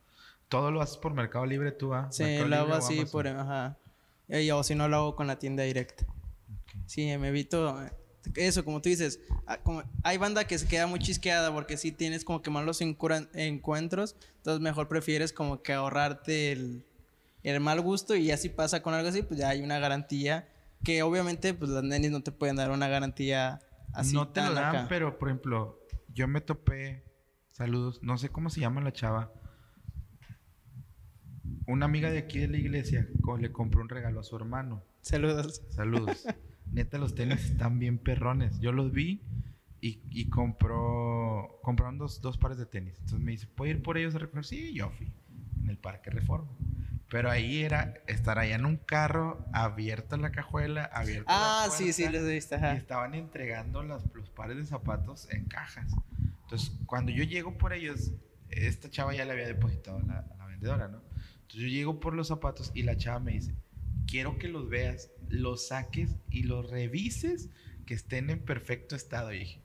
Todo 0.48 0.70
lo 0.70 0.80
haces 0.80 0.96
por 0.98 1.12
Mercado 1.12 1.44
Libre 1.44 1.72
tú, 1.72 1.92
¿ah? 1.92 2.06
Sí, 2.12 2.22
Mercado 2.22 2.46
lo 2.48 2.56
hago 2.56 2.74
así 2.74 3.04
por, 3.06 3.26
ajá. 3.26 3.76
Eh, 4.28 4.50
o 4.52 4.62
si 4.62 4.76
no, 4.76 4.86
lo 4.88 4.96
hago 4.98 5.16
con 5.16 5.26
la 5.26 5.40
tienda 5.40 5.64
directa. 5.64 6.04
Ok. 6.06 6.76
Sí, 6.86 7.06
me 7.18 7.28
evito 7.28 7.82
eh, 7.84 7.90
eso, 8.34 8.64
como 8.64 8.80
tú 8.80 8.88
dices. 8.88 9.20
ah, 9.46 9.58
hay 10.02 10.18
banda 10.18 10.44
que 10.44 10.58
se 10.58 10.66
queda 10.66 10.86
muy 10.86 10.98
chisqueada 10.98 11.52
porque 11.52 11.76
sí 11.76 11.92
tienes 11.92 12.24
como 12.24 12.42
que 12.42 12.50
malos 12.50 12.80
encuentros. 12.80 14.16
Entonces, 14.36 14.60
mejor 14.60 14.88
prefieres 14.88 15.32
como 15.32 15.62
que 15.62 15.72
ahorrarte 15.72 16.52
el, 16.52 16.84
el 17.42 17.60
mal 17.60 17.80
gusto 17.80 18.14
y 18.14 18.26
ya 18.26 18.36
si 18.36 18.48
pasa 18.48 18.82
con 18.82 18.94
algo 18.94 19.08
así, 19.08 19.22
pues 19.22 19.40
ya 19.40 19.48
hay 19.48 19.62
una 19.62 19.78
garantía. 19.78 20.48
Que 20.82 21.02
obviamente, 21.02 21.52
pues 21.52 21.70
las 21.70 21.82
nenis 21.84 22.10
no 22.10 22.22
te 22.22 22.32
pueden 22.32 22.56
dar 22.56 22.70
una 22.70 22.88
garantía 22.88 23.60
así. 23.92 24.14
no 24.14 24.28
te 24.28 24.40
lo 24.40 24.46
tan 24.46 24.54
dan, 24.54 24.76
acá. 24.76 24.86
pero 24.88 25.18
por 25.18 25.28
ejemplo, 25.28 25.78
yo 26.14 26.26
me 26.26 26.40
topé, 26.40 27.04
saludos, 27.50 28.02
no 28.02 28.16
sé 28.16 28.30
cómo 28.30 28.48
se 28.50 28.60
llama 28.60 28.80
la 28.80 28.92
chava. 28.92 29.32
Una 31.66 31.84
amiga 31.84 32.10
de 32.10 32.18
aquí 32.18 32.38
de 32.38 32.48
la 32.48 32.56
iglesia 32.56 33.06
le 33.38 33.52
compró 33.52 33.82
un 33.82 33.88
regalo 33.88 34.20
a 34.20 34.22
su 34.24 34.36
hermano. 34.36 34.82
Saludos. 35.02 35.62
Saludos. 35.68 36.24
Neta, 36.72 36.98
los 36.98 37.14
tenis 37.14 37.44
están 37.44 37.78
bien 37.78 37.98
perrones. 37.98 38.60
Yo 38.60 38.72
los 38.72 38.92
vi 38.92 39.22
y, 39.80 40.00
y 40.10 40.28
compró, 40.28 41.58
compraron 41.62 41.98
dos, 41.98 42.20
dos 42.20 42.38
pares 42.38 42.58
de 42.58 42.66
tenis. 42.66 42.94
Entonces 42.98 43.20
me 43.20 43.32
dice, 43.32 43.46
¿puedo 43.46 43.70
ir 43.72 43.82
por 43.82 43.98
ellos 43.98 44.14
a 44.14 44.18
recoger? 44.18 44.44
Sí, 44.44 44.72
yo 44.74 44.90
fui 44.90 45.12
en 45.62 45.70
el 45.70 45.78
Parque 45.78 46.10
Reforma. 46.10 46.50
Pero 47.08 47.28
ahí 47.28 47.62
era 47.62 47.94
estar 48.06 48.38
allá 48.38 48.54
en 48.54 48.64
un 48.64 48.76
carro, 48.76 49.44
abierta 49.52 50.16
la 50.16 50.30
cajuela, 50.30 50.84
abierta 50.84 51.24
Ah, 51.28 51.66
la 51.66 51.72
sí, 51.74 51.92
sí, 51.92 52.02
puerta, 52.02 52.18
les 52.20 52.28
he 52.30 52.34
visto. 52.34 52.54
y 52.54 52.58
Ajá. 52.58 52.72
estaban 52.74 53.14
entregando 53.14 53.82
las- 53.82 54.04
los 54.14 54.30
pares 54.30 54.56
de 54.58 54.64
zapatos 54.64 55.28
en 55.32 55.46
cajas. 55.46 55.90
Entonces, 56.44 56.72
cuando 56.86 57.10
yo 57.10 57.24
llego 57.24 57.58
por 57.58 57.72
ellos, 57.72 58.12
esta 58.48 58.88
chava 58.90 59.12
ya 59.14 59.24
le 59.24 59.32
había 59.32 59.46
depositado 59.48 59.98
a 59.98 60.02
la, 60.02 60.18
a 60.20 60.36
la 60.36 60.46
vendedora, 60.46 60.86
¿no? 60.88 60.98
Entonces 61.42 61.62
yo 61.62 61.66
llego 61.68 61.98
por 61.98 62.14
los 62.14 62.28
zapatos 62.28 62.70
y 62.74 62.82
la 62.84 62.96
chava 62.96 63.18
me 63.18 63.32
dice, 63.32 63.54
quiero 64.10 64.38
que 64.38 64.48
los 64.48 64.68
veas, 64.68 65.10
los 65.28 65.68
saques 65.68 66.16
y 66.30 66.42
los 66.42 66.68
revises 66.68 67.48
que 67.86 67.94
estén 67.94 68.28
en 68.30 68.44
perfecto 68.44 68.96
estado. 68.96 69.32
Y 69.32 69.38
dije, 69.38 69.62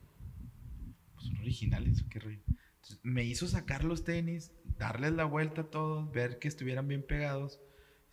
pues 1.16 1.26
son 1.26 1.38
originales, 1.38 2.02
¿o 2.02 2.10
qué 2.10 2.20
rollo? 2.20 2.40
Entonces, 2.48 3.00
me 3.02 3.24
hizo 3.24 3.48
sacar 3.48 3.84
los 3.84 4.04
tenis, 4.04 4.52
darles 4.78 5.14
la 5.14 5.26
vuelta 5.26 5.62
a 5.62 5.70
todos, 5.70 6.12
ver 6.12 6.38
que 6.38 6.48
estuvieran 6.48 6.88
bien 6.88 7.06
pegados. 7.06 7.60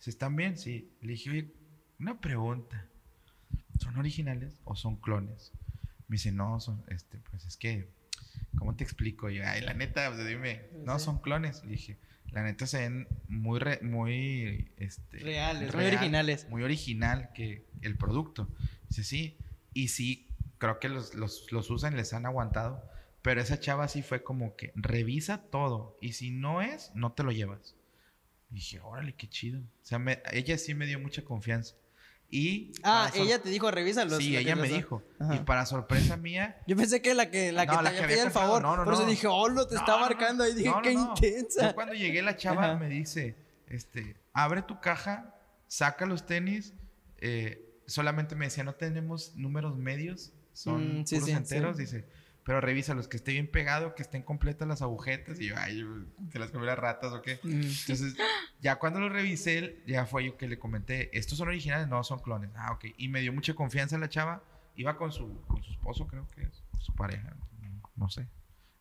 Están 0.05 0.35
bien, 0.35 0.57
sí. 0.57 0.91
Le 1.01 1.13
dije, 1.13 1.29
oye, 1.29 1.53
una 1.97 2.19
pregunta. 2.19 2.89
¿Son 3.79 3.95
originales 3.97 4.59
o 4.65 4.75
son 4.75 4.97
clones? 4.97 5.53
Me 6.07 6.15
dice, 6.15 6.31
no, 6.31 6.59
son, 6.59 6.83
este, 6.89 7.19
pues 7.29 7.45
es 7.45 7.55
que, 7.55 7.87
¿cómo 8.57 8.75
te 8.75 8.83
explico? 8.83 9.29
Y 9.29 9.35
yo, 9.35 9.43
ay, 9.45 9.61
la 9.61 9.73
neta, 9.73 10.11
pues 10.11 10.27
dime, 10.27 10.63
no, 10.83 10.99
son 10.99 11.21
clones. 11.21 11.63
Le 11.63 11.71
dije, 11.71 11.97
la 12.33 12.43
neta 12.43 12.67
se 12.67 12.79
ven 12.79 13.07
muy, 13.27 13.59
re- 13.59 13.79
muy, 13.81 14.71
este... 14.77 15.19
Reales, 15.19 15.73
muy 15.73 15.85
originales. 15.85 16.49
Muy 16.49 16.63
original 16.63 17.31
que 17.33 17.65
el 17.81 17.95
producto. 17.97 18.49
Dice, 18.89 19.03
sí, 19.03 19.37
y 19.73 19.89
sí, 19.89 20.27
creo 20.57 20.79
que 20.79 20.89
los, 20.89 21.13
los, 21.15 21.51
los 21.51 21.69
usan, 21.69 21.95
les 21.95 22.13
han 22.13 22.25
aguantado. 22.25 22.83
Pero 23.21 23.39
esa 23.39 23.59
chava 23.59 23.87
sí 23.87 24.01
fue 24.01 24.21
como 24.23 24.55
que 24.55 24.71
revisa 24.75 25.43
todo. 25.43 25.97
Y 26.01 26.13
si 26.13 26.31
no 26.31 26.61
es, 26.61 26.91
no 26.95 27.13
te 27.13 27.23
lo 27.23 27.31
llevas. 27.31 27.75
Y 28.51 28.55
dije, 28.55 28.79
órale, 28.81 29.13
qué 29.15 29.29
chido. 29.29 29.61
O 29.61 29.85
sea, 29.85 29.97
me- 29.99 30.21
ella 30.31 30.57
sí 30.57 30.73
me 30.73 30.85
dio 30.85 30.99
mucha 30.99 31.23
confianza. 31.23 31.75
Y. 32.35 32.71
Ah, 32.83 33.11
ella 33.13 33.39
te 33.39 33.49
dijo, 33.49 33.69
revísalos. 33.69 34.17
Sí, 34.17 34.31
la 34.31 34.39
ella 34.39 34.55
me 34.55 34.67
dijo. 34.67 35.03
Ajá. 35.19 35.35
Y 35.35 35.39
para 35.39 35.65
sorpresa 35.67 36.17
mía. 36.17 36.57
Yo 36.65 36.75
pensé 36.75 37.01
que 37.01 37.13
la 37.13 37.29
que, 37.29 37.51
la 37.51 37.67
que 37.67 37.71
te 37.77 37.87
había 37.89 38.07
pedido 38.07 38.25
el 38.25 38.31
favor. 38.31 38.61
No, 38.61 38.75
no, 38.75 38.83
por 38.85 38.93
eso 38.95 39.05
dije, 39.05 39.27
oh, 39.27 39.47
lo 39.49 39.67
te 39.67 39.75
está 39.75 39.97
marcando. 39.99 40.47
Y 40.47 40.55
dije, 40.55 40.71
qué 40.81 40.93
intensa. 40.93 41.67
Yo 41.69 41.75
cuando 41.75 41.93
llegué, 41.93 42.21
la 42.23 42.35
chava 42.35 42.63
Ajá. 42.65 42.75
me 42.77 42.89
dice: 42.89 43.35
este, 43.67 44.15
abre 44.33 44.63
tu 44.63 44.79
caja, 44.79 45.35
saca 45.67 46.05
los 46.07 46.25
tenis. 46.25 46.73
eh, 47.19 47.69
solamente 47.85 48.33
me 48.35 48.45
decía, 48.45 48.63
no 48.63 48.73
tenemos 48.75 49.35
números 49.35 49.77
medios, 49.77 50.31
son 50.53 51.01
Mm, 51.01 51.05
sí, 51.05 51.15
puros 51.15 51.29
sí, 51.29 51.35
enteros. 51.35 51.77
sí. 51.77 51.83
Dice, 51.83 52.05
pero 52.43 52.59
revísalos, 52.61 53.07
que 53.07 53.17
esté 53.17 53.31
bien 53.31 53.47
pegado, 53.49 53.95
que 53.95 54.03
estén 54.03 54.21
completas 54.23 54.67
las 54.67 54.81
agujetas. 54.81 55.39
Y 55.39 55.47
yo, 55.47 55.55
ay, 55.57 55.83
¿te 56.31 56.39
las 56.39 56.51
comí 56.51 56.65
las 56.65 56.77
ratas 56.77 57.13
o 57.13 57.21
qué? 57.21 57.39
Mm. 57.43 57.49
Entonces, 57.61 58.15
ya 58.59 58.77
cuando 58.77 58.99
lo 58.99 59.09
revisé, 59.09 59.81
ya 59.87 60.05
fue 60.05 60.25
yo 60.25 60.37
que 60.37 60.47
le 60.47 60.59
comenté, 60.59 61.17
¿estos 61.17 61.37
son 61.37 61.47
originales? 61.47 61.87
No, 61.87 62.03
son 62.03 62.19
clones. 62.19 62.49
Ah, 62.55 62.73
ok. 62.73 62.85
Y 62.97 63.07
me 63.07 63.21
dio 63.21 63.31
mucha 63.33 63.53
confianza 63.53 63.97
la 63.97 64.09
chava. 64.09 64.43
Iba 64.75 64.97
con 64.97 65.11
su, 65.11 65.41
con 65.47 65.63
su 65.63 65.71
esposo, 65.71 66.07
creo 66.07 66.27
que 66.35 66.41
es, 66.43 66.63
su 66.79 66.93
pareja, 66.95 67.35
no 67.95 68.09
sé. 68.09 68.27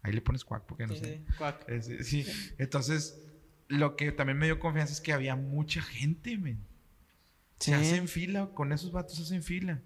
Ahí 0.03 0.12
le 0.12 0.20
pones 0.22 0.44
cuac 0.44 0.64
porque 0.64 0.87
no 0.87 0.94
Sí, 0.94 1.01
sé. 1.01 1.07
sí, 1.18 1.35
cuac. 1.38 1.68
Es- 1.68 2.09
sí. 2.09 2.27
Entonces, 2.59 3.22
lo 3.68 3.94
que 3.94 4.11
también 4.11 4.38
me 4.38 4.46
dio 4.46 4.59
confianza 4.59 4.92
es 4.92 5.01
que 5.01 5.12
había 5.12 5.37
mucha 5.37 5.81
gente, 5.83 6.37
men. 6.38 6.59
Se 7.61 7.66
Sí. 7.70 7.75
hacen 7.75 8.09
fila, 8.09 8.48
con 8.55 8.72
esos 8.72 8.90
vatos 8.90 9.20
hacen 9.20 9.42
fila. 9.44 9.81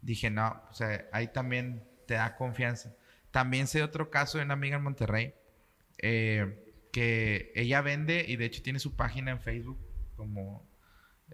Dije, 0.00 0.30
no, 0.30 0.62
o 0.70 0.74
sea, 0.74 1.06
ahí 1.12 1.28
también 1.28 1.84
te 2.06 2.14
da 2.14 2.36
confianza. 2.36 2.94
También 3.30 3.66
sé 3.66 3.82
otro 3.82 4.10
caso 4.10 4.38
de 4.38 4.44
una 4.44 4.54
amiga 4.54 4.76
en 4.76 4.82
Monterrey 4.82 5.34
eh, 5.98 6.64
que 6.92 7.52
ella 7.54 7.80
vende 7.82 8.24
y 8.26 8.36
de 8.36 8.46
hecho 8.46 8.62
tiene 8.62 8.78
su 8.78 8.96
página 8.96 9.30
en 9.30 9.40
Facebook 9.40 9.78
como 10.16 10.66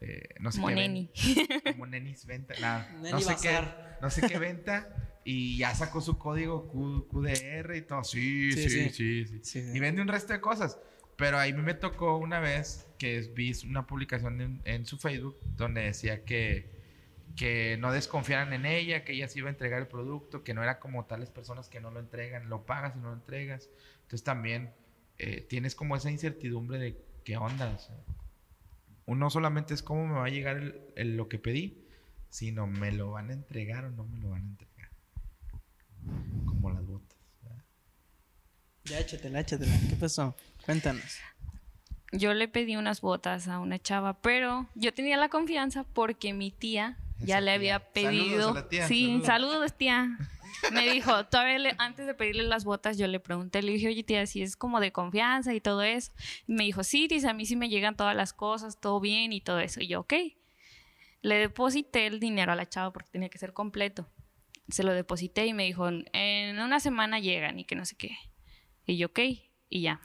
eh, 0.00 0.28
no 0.40 0.50
sé 0.50 0.59
qué 0.59 0.62
Moneni. 0.62 1.11
ven- 1.14 1.72
como 1.72 1.87
Nenis 1.87 2.26
Venta, 2.26 2.54
nada, 2.61 2.90
no 3.11 3.20
sé 3.20 3.37
qué, 3.40 3.61
no 4.02 4.11
sé 4.11 4.22
qué 4.26 4.38
venta 4.38 5.20
y 5.24 5.57
ya 5.59 5.74
sacó 5.74 6.00
su 6.00 6.18
código 6.18 6.66
Q- 6.68 7.07
QDR 7.09 7.76
y 7.76 7.83
todo. 7.83 8.02
Sí, 8.04 8.50
Sí, 8.52 8.68
sí, 8.68 8.70
sí, 8.70 8.90
sí. 8.90 9.26
sí. 9.26 9.40
Sí, 9.42 9.62
sí. 9.62 9.70
Y 9.76 9.80
vende 9.80 10.02
un 10.02 10.09
resto 10.09 10.33
de 10.33 10.40
cosas. 10.40 10.78
Pero 11.16 11.38
ahí 11.38 11.52
me 11.52 11.74
tocó 11.74 12.16
una 12.18 12.40
vez 12.40 12.88
que 12.98 13.20
vi 13.35 13.52
una 13.68 13.87
publicación 13.87 14.40
en, 14.40 14.61
en 14.64 14.85
su 14.85 14.98
Facebook 14.98 15.38
donde 15.57 15.83
decía 15.83 16.24
que, 16.24 16.73
que 17.37 17.77
no 17.81 17.90
desconfiaran 17.92 18.53
en 18.53 18.64
ella, 18.66 19.05
que 19.05 19.12
ella 19.12 19.27
se 19.29 19.38
iba 19.40 19.49
a 19.49 19.53
entregar 19.53 19.81
el 19.81 19.88
producto, 19.88 20.44
que 20.44 20.55
no 20.55 20.62
era 20.62 20.79
como 20.79 21.05
tales 21.07 21.31
personas 21.31 21.68
que 21.68 21.81
no 21.81 21.90
lo 21.90 21.99
entregan, 22.01 22.49
lo 22.49 22.64
pagas 22.64 22.94
y 22.97 23.01
no 23.01 23.09
lo 23.09 23.14
entregas. 23.14 23.68
Entonces 24.03 24.23
también 24.23 24.73
eh, 25.18 25.40
tienes 25.49 25.75
como 25.75 25.97
esa 25.97 26.11
incertidumbre 26.11 26.79
de 26.79 26.97
¿qué 27.25 27.37
onda? 27.37 27.70
O 27.70 27.79
sea, 27.79 27.97
uno 29.07 29.31
solamente 29.31 29.75
es 29.75 29.83
cómo 29.83 30.07
me 30.07 30.14
va 30.14 30.27
a 30.27 30.31
llegar 30.31 30.57
el- 30.59 30.81
el- 30.97 31.16
lo 31.16 31.29
que 31.29 31.38
pedí, 31.38 31.85
sino 32.31 32.66
me 32.66 32.90
lo 32.92 33.11
van 33.12 33.31
a 33.31 33.33
entregar 33.33 33.85
o 33.85 33.90
no 33.90 34.05
me 34.05 34.18
lo 34.18 34.31
van 34.31 34.42
a 34.42 34.47
entregar. 34.51 34.90
Como 36.47 36.70
las 36.70 36.87
botas. 36.87 37.18
¿verdad? 37.42 37.64
Ya, 38.85 38.99
échatela, 39.01 39.40
échatela. 39.40 39.73
¿Qué 39.88 39.97
pasó? 39.97 40.35
Cuéntanos. 40.64 41.18
Yo 42.12 42.33
le 42.35 42.47
pedí 42.49 42.77
unas 42.77 43.01
botas 43.01 43.49
a 43.49 43.59
una 43.59 43.79
chava, 43.81 44.20
pero 44.20 44.68
yo 44.75 44.94
tenía 44.94 45.16
la 45.16 45.29
confianza 45.29 45.85
porque 45.85 46.33
mi 46.33 46.51
tía 46.53 46.97
ya 47.20 47.40
le 47.40 47.46
tía. 47.46 47.55
había 47.55 47.79
Saludos 47.79 47.92
pedido. 47.92 48.50
a 48.50 48.55
la 48.55 48.68
tía, 48.68 48.88
sí, 48.88 49.05
saludos. 49.07 49.27
saludos. 49.27 49.72
tía. 49.77 50.18
Me 50.72 50.88
dijo, 50.92 51.27
todavía 51.27 51.59
le- 51.59 51.74
antes 51.79 52.07
de 52.07 52.14
pedirle 52.14 52.44
las 52.44 52.64
botas, 52.64 52.96
yo 52.96 53.07
le 53.07 53.20
pregunté, 53.20 53.61
le 53.62 53.72
dije, 53.72 53.88
oye 53.88 54.03
tía, 54.03 54.24
si 54.27 54.40
es 54.40 54.57
como 54.57 54.81
de 54.81 54.92
confianza 54.92 55.53
y 55.53 55.61
todo 55.61 55.83
eso. 55.83 56.12
Y 56.46 56.53
me 56.55 56.64
dijo, 56.64 56.85
sí, 56.85 57.07
dice, 57.09 57.29
a 57.29 57.35
mí 57.35 57.44
sí 57.44 57.57
me 57.57 57.68
llegan 57.68 57.96
todas 57.96 58.14
las 58.16 58.33
cosas, 58.33 58.81
todo 58.81 58.98
bien 59.00 59.33
y 59.33 59.40
todo 59.40 59.59
eso. 59.61 59.81
Y 59.81 59.88
yo, 59.88 60.00
ok. 60.00 60.14
Le 61.22 61.37
deposité 61.37 62.07
el 62.07 62.20
dinero 62.20 62.53
a 62.53 62.55
la 62.55 62.68
chava 62.68 62.92
porque 62.92 63.11
tenía 63.11 63.29
que 63.29 63.38
ser 63.38 63.53
completo. 63.53 64.09
Se 64.68 64.83
lo 64.85 64.92
deposité 64.92 65.44
y 65.46 65.53
me 65.55 65.64
dijo, 65.64 65.88
en 65.88 66.59
una 66.59 66.81
semana 66.81 67.18
llegan 67.18 67.59
y 67.59 67.64
que 67.64 67.74
no 67.77 67.85
sé 67.85 67.96
qué. 67.96 68.16
Y 68.87 68.96
yo, 68.96 69.09
ok. 69.09 69.20
Y 69.68 69.81
ya. 69.83 70.00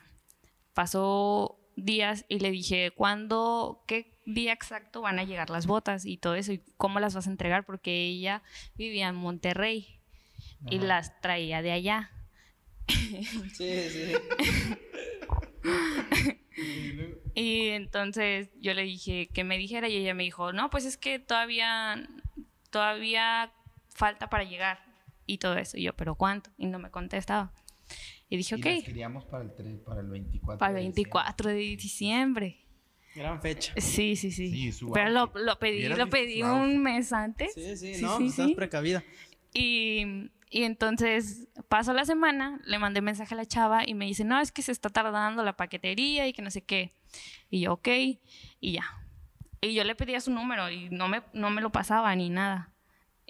Pasó 0.74 1.60
días 1.76 2.26
y 2.28 2.40
le 2.40 2.52
dije, 2.52 2.92
¿cuándo, 2.92 3.84
qué 3.88 4.19
día 4.34 4.54
exacto 4.54 5.02
van 5.02 5.20
a 5.20 5.24
llegar 5.24 5.50
las 5.50 5.66
botas 5.68 6.06
y 6.06 6.18
todo 6.18 6.36
eso? 6.36 6.52
¿Y 6.54 6.62
cómo 6.78 7.00
las 7.00 7.14
vas 7.16 7.28
a 7.28 7.30
entregar? 7.32 7.66
Porque 7.66 7.92
ella 8.08 8.42
vivía 8.76 9.08
en 9.10 9.16
Monterrey 9.16 10.00
y 10.70 10.80
las 10.80 11.20
traía 11.22 11.62
de 11.62 11.72
allá. 11.72 12.12
Sí, 13.54 13.90
sí. 13.90 14.14
Y 17.36 17.68
entonces 17.70 18.50
yo 18.60 18.74
le 18.74 18.84
dije 18.84 19.30
que 19.34 19.44
me 19.44 19.58
dijera 19.58 19.88
y 19.88 19.96
ella 19.96 20.14
me 20.14 20.24
dijo, 20.24 20.52
no, 20.52 20.70
pues 20.70 20.84
es 20.86 20.98
que 20.98 21.20
todavía, 21.20 22.06
todavía 22.70 23.52
falta 23.90 24.30
para 24.30 24.44
llegar 24.44 24.80
y 25.26 25.38
todo 25.38 25.56
eso. 25.58 25.78
Y 25.78 25.84
yo, 25.84 25.94
¿pero 25.94 26.16
cuánto? 26.16 26.50
Y 26.58 26.66
no 26.66 26.80
me 26.80 26.90
contestaba. 26.92 27.54
Y 28.30 28.38
dije, 28.38 28.56
Y 28.56 28.60
ok, 28.60 28.66
las 28.66 28.84
queríamos 28.84 29.26
para 29.26 29.44
el, 29.44 29.52
tre- 29.56 29.82
para 29.84 30.02
el 30.02 30.08
24. 30.10 30.60
para 30.60 30.72
el 30.72 30.76
de 30.76 30.82
diciembre. 30.82 31.04
24 31.14 31.50
de 31.50 31.56
diciembre. 31.56 32.58
Gran 33.16 33.42
fecha. 33.42 33.74
Sí, 33.78 34.16
sí, 34.16 34.32
sí. 34.32 34.72
Pero 34.94 35.10
lo, 35.10 35.60
pedí, 35.60 35.88
lo 35.88 36.10
pedí 36.10 36.44
un 36.44 36.82
mes 36.82 37.12
antes. 37.12 37.54
Sí, 37.54 37.76
sí, 37.76 37.96
Sí, 37.96 38.02
no, 38.04 38.18
sí, 38.18 38.28
estás 38.28 38.48
sí. 38.48 38.56
precavida. 38.56 39.04
Y, 39.54 40.30
y 40.50 40.64
entonces 40.64 41.48
pasó 41.68 41.94
la 41.94 42.06
semana, 42.06 42.62
le 42.66 42.78
mandé 42.80 43.02
mensaje 43.02 43.34
a 43.34 43.38
la 43.38 43.46
chava 43.46 43.82
y 43.88 43.94
me 43.96 44.06
dice, 44.06 44.24
no, 44.24 44.40
es 44.40 44.52
que 44.52 44.62
se 44.62 44.72
está 44.72 44.90
tardando 44.90 45.44
la 45.44 45.54
paquetería 45.58 46.28
y 46.28 46.34
que 46.34 46.42
no 46.42 46.52
sé 46.52 46.62
qué. 46.64 46.94
Y 47.50 47.62
yo, 47.62 47.74
ok, 47.74 47.88
y 48.60 48.72
ya. 48.74 48.86
Y 49.62 49.74
yo 49.74 49.84
le 49.84 49.96
pedía 49.96 50.22
su 50.22 50.32
número 50.32 50.70
y 50.70 50.90
no 50.90 51.08
me, 51.08 51.22
no 51.34 51.50
me 51.50 51.62
lo 51.62 51.72
pasaba 51.72 52.16
ni 52.16 52.30
nada. 52.30 52.72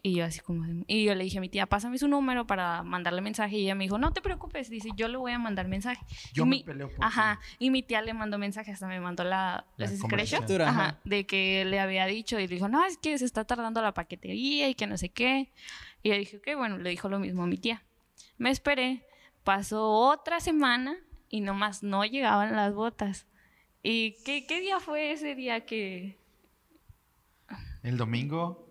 Y 0.01 0.13
yo 0.15 0.23
así 0.25 0.39
como, 0.39 0.65
y 0.87 1.03
yo 1.03 1.13
le 1.15 1.23
dije 1.25 1.39
a 1.39 1.41
mi 1.41 1.49
tía, 1.49 1.65
pásame 1.65 1.97
su 1.97 2.07
número 2.07 2.47
para 2.47 2.83
mandarle 2.83 3.21
mensaje. 3.21 3.57
Y 3.57 3.63
ella 3.63 3.75
me 3.75 3.83
dijo, 3.83 3.97
no 3.97 4.13
te 4.13 4.21
preocupes, 4.21 4.69
dice, 4.69 4.89
yo 4.95 5.07
le 5.09 5.17
voy 5.17 5.31
a 5.33 5.39
mandar 5.39 5.67
mensaje. 5.67 6.01
Yo 6.33 6.43
Y 6.43 6.45
me 6.45 6.55
mi- 6.57 6.63
peleo 6.63 6.89
por 6.89 7.03
Ajá, 7.03 7.39
y 7.59 7.69
mi 7.69 7.83
tía 7.83 8.01
le 8.01 8.13
mandó 8.13 8.37
mensaje, 8.37 8.71
hasta 8.71 8.87
me 8.87 8.99
mandó 9.01 9.23
la, 9.25 9.65
La 9.77 9.87
Ajá. 10.67 10.85
ajá, 10.85 10.99
de 11.03 11.25
que 11.25 11.65
le 11.65 11.79
había 11.79 12.05
dicho 12.05 12.39
y 12.39 12.47
le 12.47 12.53
dijo, 12.55 12.69
no, 12.69 12.85
es 12.85 12.97
que 12.97 13.17
se 13.17 13.25
está 13.25 13.43
tardando 13.45 13.81
la 13.81 13.93
paquetería 13.93 14.69
y 14.69 14.75
que 14.75 14.87
no 14.87 14.97
sé 14.97 15.09
qué. 15.09 15.51
Y 16.01 16.09
yo 16.09 16.15
dije, 16.15 16.37
ok, 16.37 16.47
bueno, 16.55 16.77
le 16.77 16.89
dijo 16.91 17.09
lo 17.09 17.19
mismo 17.19 17.43
a 17.43 17.47
mi 17.47 17.57
tía. 17.57 17.83
Me 18.37 18.51
esperé, 18.51 19.03
pasó 19.43 19.89
otra 19.91 20.39
semana 20.39 20.95
y 21.29 21.41
nomás 21.41 21.83
no 21.83 22.05
llegaban 22.05 22.55
las 22.55 22.73
botas. 22.73 23.27
¿Y 23.83 24.11
qué, 24.23 24.45
qué 24.45 24.61
día 24.61 24.79
fue 24.79 25.11
ese 25.11 25.35
día 25.35 25.65
que...? 25.65 26.17
El 27.83 27.97
domingo. 27.97 28.68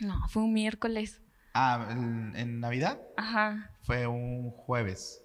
No, 0.00 0.28
fue 0.28 0.42
un 0.42 0.52
miércoles. 0.52 1.20
Ah, 1.54 1.88
en, 1.90 2.34
en 2.36 2.60
Navidad 2.60 3.00
Ajá. 3.16 3.70
fue 3.82 4.06
un 4.06 4.50
jueves. 4.50 5.22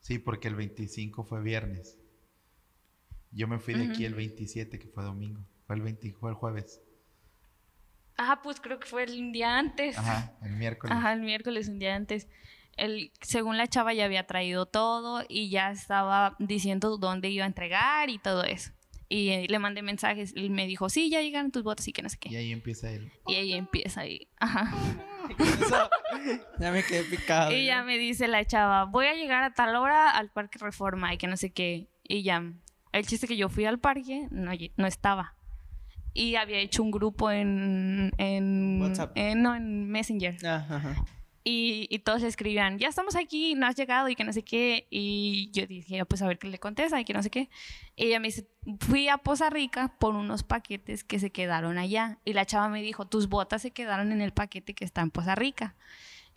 Sí, 0.00 0.18
porque 0.18 0.48
el 0.48 0.56
25 0.56 1.24
fue 1.24 1.40
viernes. 1.42 1.98
Yo 3.30 3.48
me 3.48 3.58
fui 3.58 3.74
de 3.74 3.84
aquí 3.84 4.04
el 4.04 4.14
27, 4.14 4.78
que 4.78 4.88
fue 4.88 5.04
domingo. 5.04 5.42
Fue 5.66 5.76
el 5.76 5.82
20, 5.82 6.12
fue 6.12 6.30
el 6.30 6.36
jueves. 6.36 6.82
Ah, 8.18 8.40
pues 8.42 8.60
creo 8.60 8.78
que 8.78 8.86
fue 8.86 9.04
el 9.04 9.32
día 9.32 9.58
antes. 9.58 9.96
Ajá, 9.96 10.34
el 10.42 10.52
miércoles. 10.52 10.96
Ajá, 10.96 11.12
el 11.14 11.22
miércoles, 11.22 11.68
un 11.68 11.78
día 11.78 11.94
antes. 11.94 12.28
El, 12.76 13.12
según 13.20 13.56
la 13.56 13.66
chava 13.68 13.94
ya 13.94 14.04
había 14.04 14.26
traído 14.26 14.66
todo 14.66 15.24
y 15.28 15.50
ya 15.50 15.70
estaba 15.70 16.36
diciendo 16.38 16.98
dónde 16.98 17.30
iba 17.30 17.44
a 17.44 17.48
entregar 17.48 18.10
y 18.10 18.18
todo 18.18 18.44
eso. 18.44 18.72
Y 19.12 19.28
eh, 19.28 19.46
le 19.46 19.58
mandé 19.58 19.82
mensajes 19.82 20.32
y 20.34 20.48
me 20.48 20.66
dijo, 20.66 20.88
sí, 20.88 21.10
ya 21.10 21.20
llegaron 21.20 21.50
tus 21.50 21.62
botas 21.62 21.86
y 21.86 21.92
que 21.92 22.00
no 22.00 22.08
sé 22.08 22.16
Y 22.24 22.30
qué. 22.30 22.36
ahí 22.38 22.50
empieza 22.50 22.90
él. 22.90 23.12
Y 23.26 23.34
ahí 23.34 23.52
empieza 23.52 24.00
ahí. 24.00 24.26
Ajá. 24.40 24.72
Eso, 25.38 25.90
ya 26.58 26.72
me 26.72 26.82
quedé 26.82 27.04
picado. 27.04 27.52
Y 27.52 27.66
ya 27.66 27.82
me 27.82 27.98
dice 27.98 28.26
la 28.26 28.42
chava, 28.46 28.84
voy 28.86 29.04
a 29.06 29.14
llegar 29.14 29.42
a 29.42 29.52
tal 29.52 29.76
hora 29.76 30.10
al 30.10 30.30
Parque 30.30 30.58
Reforma 30.58 31.12
y 31.12 31.18
que 31.18 31.26
no 31.26 31.36
sé 31.36 31.50
qué. 31.52 31.88
Y 32.04 32.22
ya, 32.22 32.42
el 32.92 33.06
chiste 33.06 33.26
que 33.28 33.36
yo 33.36 33.50
fui 33.50 33.66
al 33.66 33.78
parque, 33.78 34.28
no, 34.30 34.52
no 34.76 34.86
estaba. 34.86 35.34
Y 36.14 36.36
había 36.36 36.58
hecho 36.58 36.82
un 36.82 36.90
grupo 36.90 37.30
en... 37.30 38.12
en 38.18 38.80
WhatsApp. 38.80 39.12
en- 39.14 39.42
no, 39.42 39.54
en 39.54 39.88
Messenger. 39.90 40.36
Ah, 40.44 40.66
ajá. 40.70 41.04
Y, 41.44 41.88
y 41.90 41.98
todos 42.00 42.22
escribían, 42.22 42.78
ya 42.78 42.88
estamos 42.88 43.16
aquí, 43.16 43.54
no 43.56 43.66
has 43.66 43.74
llegado 43.74 44.08
y 44.08 44.14
que 44.14 44.22
no 44.22 44.32
sé 44.32 44.44
qué. 44.44 44.86
Y 44.90 45.50
yo 45.52 45.66
dije, 45.66 46.04
pues 46.04 46.22
a 46.22 46.28
ver 46.28 46.38
qué 46.38 46.48
le 46.48 46.58
contesta 46.58 47.00
y 47.00 47.04
que 47.04 47.12
no 47.12 47.22
sé 47.22 47.30
qué. 47.30 47.50
Y 47.96 48.06
ella 48.06 48.20
me 48.20 48.28
dice, 48.28 48.46
fui 48.80 49.08
a 49.08 49.18
Poza 49.18 49.50
Rica 49.50 49.96
por 49.98 50.14
unos 50.14 50.44
paquetes 50.44 51.02
que 51.02 51.18
se 51.18 51.32
quedaron 51.32 51.78
allá. 51.78 52.18
Y 52.24 52.32
la 52.34 52.46
chava 52.46 52.68
me 52.68 52.80
dijo, 52.82 53.06
tus 53.06 53.28
botas 53.28 53.62
se 53.62 53.72
quedaron 53.72 54.12
en 54.12 54.20
el 54.20 54.32
paquete 54.32 54.74
que 54.74 54.84
está 54.84 55.00
en 55.00 55.10
Poza 55.10 55.34
Rica. 55.34 55.74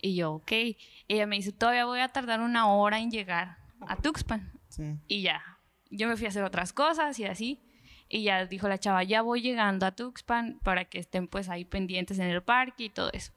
Y 0.00 0.16
yo, 0.16 0.32
ok. 0.32 0.52
Y 0.52 0.76
ella 1.08 1.26
me 1.26 1.36
dice, 1.36 1.52
todavía 1.52 1.84
voy 1.84 2.00
a 2.00 2.08
tardar 2.08 2.40
una 2.40 2.66
hora 2.66 2.98
en 2.98 3.10
llegar 3.10 3.58
a 3.86 3.96
Tuxpan. 3.96 4.52
Sí. 4.68 4.98
Y 5.06 5.22
ya, 5.22 5.58
yo 5.90 6.08
me 6.08 6.16
fui 6.16 6.26
a 6.26 6.30
hacer 6.30 6.42
otras 6.42 6.72
cosas 6.72 7.18
y 7.18 7.24
así. 7.24 7.62
Y 8.08 8.22
ya 8.22 8.46
dijo 8.46 8.68
la 8.68 8.78
chava, 8.78 9.02
ya 9.02 9.22
voy 9.22 9.40
llegando 9.40 9.86
a 9.86 9.92
Tuxpan 9.92 10.60
para 10.62 10.84
que 10.84 10.98
estén 10.98 11.28
pues 11.28 11.48
ahí 11.48 11.64
pendientes 11.64 12.18
en 12.18 12.26
el 12.26 12.42
parque 12.42 12.84
y 12.84 12.90
todo 12.90 13.10
eso. 13.12 13.32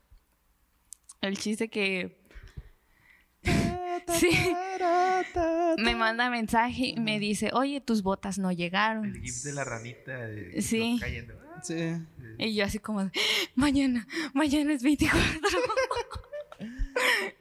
El 1.21 1.37
chiste 1.37 1.69
que 1.69 2.17
Sí. 4.17 4.29
me 5.77 5.95
manda 5.95 6.29
mensaje 6.29 6.87
y 6.87 6.99
me 6.99 7.19
dice, 7.19 7.51
oye, 7.53 7.79
tus 7.81 8.01
botas 8.01 8.39
no 8.39 8.51
llegaron. 8.51 9.05
El 9.05 9.21
gif 9.21 9.43
de 9.43 9.53
la 9.53 9.63
ranita 9.63 10.17
de, 10.17 10.61
Sí. 10.61 10.97
cayendo. 10.99 11.35
Sí. 11.61 11.93
Y 12.37 12.55
yo 12.55 12.63
así 12.65 12.79
como, 12.79 13.11
mañana, 13.55 14.07
mañana 14.33 14.73
es 14.73 14.81
24. 14.81 15.21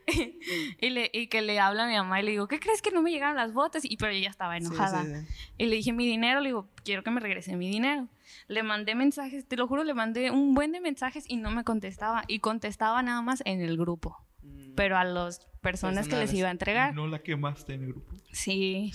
y, 0.80 0.90
le, 0.90 1.10
y 1.12 1.28
que 1.28 1.40
le 1.42 1.58
habla 1.60 1.84
a 1.84 1.86
mi 1.88 1.94
mamá 1.94 2.20
y 2.20 2.24
le 2.24 2.30
digo, 2.32 2.48
¿qué 2.48 2.58
crees 2.58 2.82
que 2.82 2.90
no 2.90 3.02
me 3.02 3.10
llegaron 3.10 3.36
las 3.36 3.52
botas? 3.52 3.84
Y 3.84 3.96
pero 3.96 4.12
ella 4.12 4.28
estaba 4.30 4.58
Sí, 4.58 4.66
enojada. 4.66 5.04
sí, 5.04 5.12
sí. 5.14 5.52
Y 5.58 5.66
le 5.66 5.76
dije, 5.76 5.92
mi 5.92 6.06
dinero, 6.06 6.40
le 6.40 6.48
digo, 6.48 6.68
quiero 6.84 7.02
que 7.04 7.10
me 7.10 7.20
regrese 7.20 7.54
mi 7.56 7.70
dinero. 7.70 8.08
Le 8.48 8.62
mandé 8.62 8.94
mensajes, 8.94 9.46
te 9.46 9.56
lo 9.56 9.68
juro, 9.68 9.84
le 9.84 9.94
mandé 9.94 10.30
un 10.30 10.54
buen 10.54 10.72
de 10.72 10.80
mensajes 10.80 11.24
y 11.28 11.37
no 11.37 11.50
me 11.50 11.64
contestaba. 11.64 12.24
Y 12.26 12.40
contestaba 12.40 13.02
nada 13.02 13.22
más 13.22 13.42
en 13.44 13.61
el 13.61 13.76
grupo. 13.76 14.16
Mm. 14.42 14.74
Pero 14.74 14.96
a 14.96 15.04
las 15.04 15.46
personas 15.61 16.08
que 16.08 16.16
les 16.16 16.32
iba 16.32 16.48
a 16.48 16.50
entregar. 16.50 16.94
No 16.94 17.06
la 17.06 17.18
quemaste 17.18 17.74
en 17.74 17.82
el 17.82 17.88
grupo. 17.88 18.16
Sí. 18.32 18.92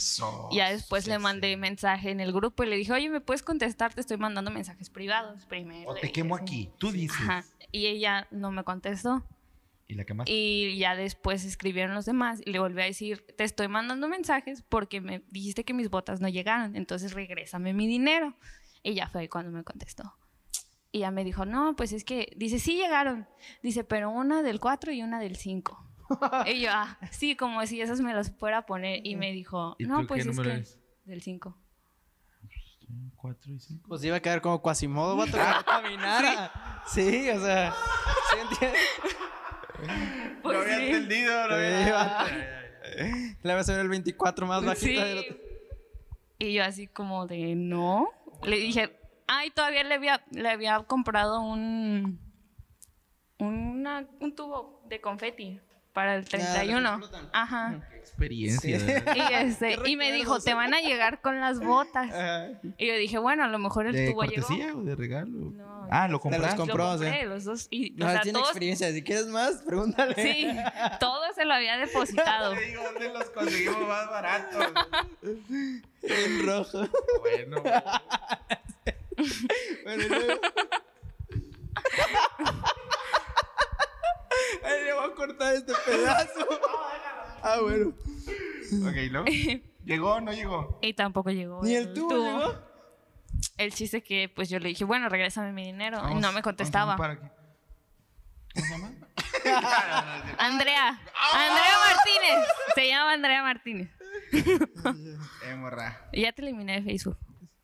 Ya 0.52 0.72
después 0.72 1.08
le 1.08 1.20
mandé 1.20 1.52
sí. 1.52 1.58
mensaje 1.58 2.10
en 2.10 2.20
el 2.20 2.34
grupo 2.34 2.64
y 2.64 2.68
le 2.68 2.78
dije, 2.78 2.94
oye, 2.94 3.10
¿me 3.10 3.22
puedes 3.22 3.44
contestar? 3.44 3.94
Te 3.94 4.02
estoy 4.02 4.18
mandando 4.18 4.52
mensajes 4.52 4.90
privados 4.90 5.46
primero. 5.46 5.92
O 5.92 5.96
te 5.96 6.12
quemo 6.12 6.36
así. 6.36 6.44
aquí. 6.44 6.70
Tú 6.78 6.92
dices. 6.92 7.18
Ajá. 7.22 7.46
Y 7.72 7.88
ella 7.88 8.28
no 8.32 8.52
me 8.52 8.64
contestó. 8.64 9.24
Y 9.88 9.96
la 9.96 10.06
quemaste. 10.06 10.32
Y 10.32 10.78
ya 10.78 10.96
después 10.96 11.44
escribieron 11.46 11.94
los 11.94 12.06
demás 12.06 12.42
y 12.46 12.52
le 12.52 12.60
volví 12.60 12.82
a 12.82 12.86
decir, 12.86 13.26
te 13.38 13.44
estoy 13.44 13.68
mandando 13.68 14.08
mensajes 14.08 14.64
porque 14.64 15.02
me 15.02 15.24
dijiste 15.30 15.66
que 15.66 15.74
mis 15.74 15.90
botas 15.90 16.22
no 16.22 16.30
llegaron, 16.30 16.76
entonces 16.76 17.14
regrésame 17.14 17.74
mi 17.74 17.86
dinero. 17.86 18.34
Y 18.84 18.94
ya 18.96 19.08
fue 19.08 19.30
cuando 19.30 19.52
me 19.52 19.64
contestó. 19.64 20.14
Y 20.92 21.00
ya 21.00 21.10
me 21.12 21.24
dijo, 21.24 21.46
no, 21.46 21.76
pues 21.76 21.92
es 21.94 22.04
que, 22.04 22.34
dice, 22.36 22.60
sí 22.60 22.76
llegaron. 22.76 23.28
Dice, 23.64 23.84
pero 23.84 24.12
una 24.12 24.44
del 24.44 24.60
4 24.60 24.92
y 24.92 25.02
una 25.02 25.20
del 25.20 25.36
5. 25.38 25.90
y 26.48 26.60
yo, 26.62 26.70
ah, 26.72 26.98
sí, 27.12 27.36
como 27.36 27.66
si 27.66 27.82
esas 27.82 28.02
me 28.02 28.14
las 28.14 28.32
fuera 28.32 28.60
a 28.60 28.66
poner. 28.66 29.00
Y 29.06 29.16
me 29.16 29.32
dijo, 29.32 29.76
¿Y 29.80 29.86
no, 29.86 30.02
tú 30.02 30.08
pues 30.08 30.24
qué 30.26 30.30
es 30.32 30.40
que 30.40 30.54
es? 30.56 30.80
del 31.06 31.22
5. 31.22 31.58
Cuatro 33.16 33.52
y 33.52 33.60
cinco. 33.60 33.86
Pues 33.88 34.04
iba 34.04 34.18
a 34.18 34.20
quedar 34.20 34.42
como 34.42 34.62
Quasimodo, 34.62 35.16
vato, 35.16 35.32
que 35.32 35.38
no 35.38 35.66
caminara. 35.66 36.84
Sí, 36.86 37.30
o 37.30 37.40
sea. 37.40 37.74
¿Sí 38.32 38.38
entiendes? 38.52 38.82
Pues 40.44 40.56
no 40.58 40.62
había 40.64 40.78
sí. 40.78 40.86
entendido, 40.86 41.48
no 41.48 41.56
Sí, 41.56 41.62
había- 41.64 41.94
vato. 41.94 42.32
Le 43.44 43.54
va 43.54 43.60
a 43.60 43.64
ser 43.64 43.80
el 43.80 43.90
24 43.90 44.46
más 44.46 44.64
bajito 44.64 45.02
Sí. 45.02 45.08
del 45.08 45.18
otro. 45.20 45.38
Y 46.40 46.54
yo 46.54 46.64
así 46.64 46.88
como 46.88 47.26
de, 47.28 47.56
no. 47.56 48.10
Le 48.46 48.58
dije, 48.58 49.00
ay, 49.28 49.52
todavía 49.52 49.84
le 49.84 49.96
había, 49.96 50.24
le 50.32 50.50
había 50.50 50.80
comprado 50.84 51.42
un, 51.42 52.20
una, 53.40 54.06
un 54.20 54.36
tubo 54.36 54.82
de 54.88 55.02
confeti 55.02 55.60
para 55.94 56.16
el 56.16 56.20
Ah, 56.22 56.22
los 56.22 56.30
que 56.30 56.38
31. 56.38 56.90
explotan. 56.90 57.30
Ajá. 57.34 57.82
Experiencia. 58.04 58.80
Sí. 58.80 58.86
¿verdad? 58.86 59.16
Y, 59.16 59.34
este, 59.34 59.78
y 59.86 59.96
me 59.96 60.12
dijo, 60.12 60.40
te 60.40 60.54
van 60.54 60.74
a 60.74 60.82
llegar 60.82 61.22
con 61.22 61.40
las 61.40 61.60
botas. 61.60 62.10
Ajá. 62.12 62.48
Y 62.78 62.88
yo 62.88 62.96
dije, 62.96 63.18
bueno, 63.18 63.44
a 63.44 63.48
lo 63.48 63.60
mejor 63.60 63.88
el 63.88 63.94
¿De 63.94 64.12
tubo 64.12 64.24
llegó. 64.24 64.42
cortesía 64.48 64.76
o 64.76 64.82
de 64.84 64.96
regalo? 64.96 65.30
No, 65.32 65.88
ah, 65.90 66.08
lo 66.08 66.20
Te 66.20 66.30
los 66.30 66.38
compraste. 66.38 66.56
comp- 66.62 66.68
Lo 66.68 66.74
compró, 66.78 66.98
sí. 67.00 67.26
los 67.26 67.44
dos. 67.44 67.68
Y, 67.70 67.92
No, 67.92 68.06
o 68.08 68.10
sea, 68.10 68.22
tiene 68.22 68.34
todos, 68.38 68.50
experiencia. 68.50 68.92
Si 68.92 69.04
quieres 69.04 69.28
más, 69.28 69.56
pregúntale. 69.66 70.16
sí, 70.16 70.48
todo 71.00 71.22
se 71.34 71.46
lo 71.46 71.54
había 71.54 71.78
depositado. 71.78 72.54
Te 72.54 72.62
digo, 72.68 72.84
¿dónde 72.84 73.10
los 73.10 73.30
conseguimos 73.32 73.88
más 73.88 74.10
baratos? 74.10 74.66
En 76.04 76.46
rojo. 76.46 76.88
bueno, 77.22 77.64
Bueno, 79.84 80.04
luego. 80.10 80.42
Ay, 84.64 84.84
le 84.86 84.94
voy 84.94 85.06
a 85.12 85.14
cortar 85.16 85.56
este 85.56 85.74
pedazo. 85.86 86.48
Ah, 87.44 87.58
bueno. 87.62 87.90
ok, 87.90 88.96
¿no? 89.12 89.26
¿Llegó 89.86 90.14
o 90.14 90.22
no 90.22 90.32
llegó? 90.32 90.80
Y 90.82 90.94
tampoco 90.94 91.30
llegó. 91.30 91.62
Ni 91.62 91.76
el 91.76 91.94
tubo 91.94 92.10
llegó. 92.16 92.56
El 93.58 93.74
chiste 93.74 94.02
que, 94.02 94.30
pues 94.34 94.50
yo 94.50 94.60
le 94.60 94.70
dije, 94.70 94.86
bueno, 94.86 95.10
regrésame 95.10 95.52
mi 95.52 95.66
dinero. 95.66 96.02
y 96.10 96.16
no 96.16 96.32
me 96.32 96.42
contestaba. 96.42 96.96
vamos 96.96 97.00
para 97.02 97.14
aquí. 97.14 97.28
¿Cómo 98.54 98.66
se 98.66 98.72
llama? 98.72 98.92
Andrea. 100.38 101.02
Andrea 101.34 101.76
Martínez. 101.86 102.48
Se 102.76 102.88
llama 102.88 103.14
Andrea 103.14 103.44
Martínez. 103.44 103.90
eh, 104.32 106.22
ya 106.22 106.32
te 106.32 106.42
eliminé 106.42 106.76
de 106.80 106.84
Facebook. 106.84 107.18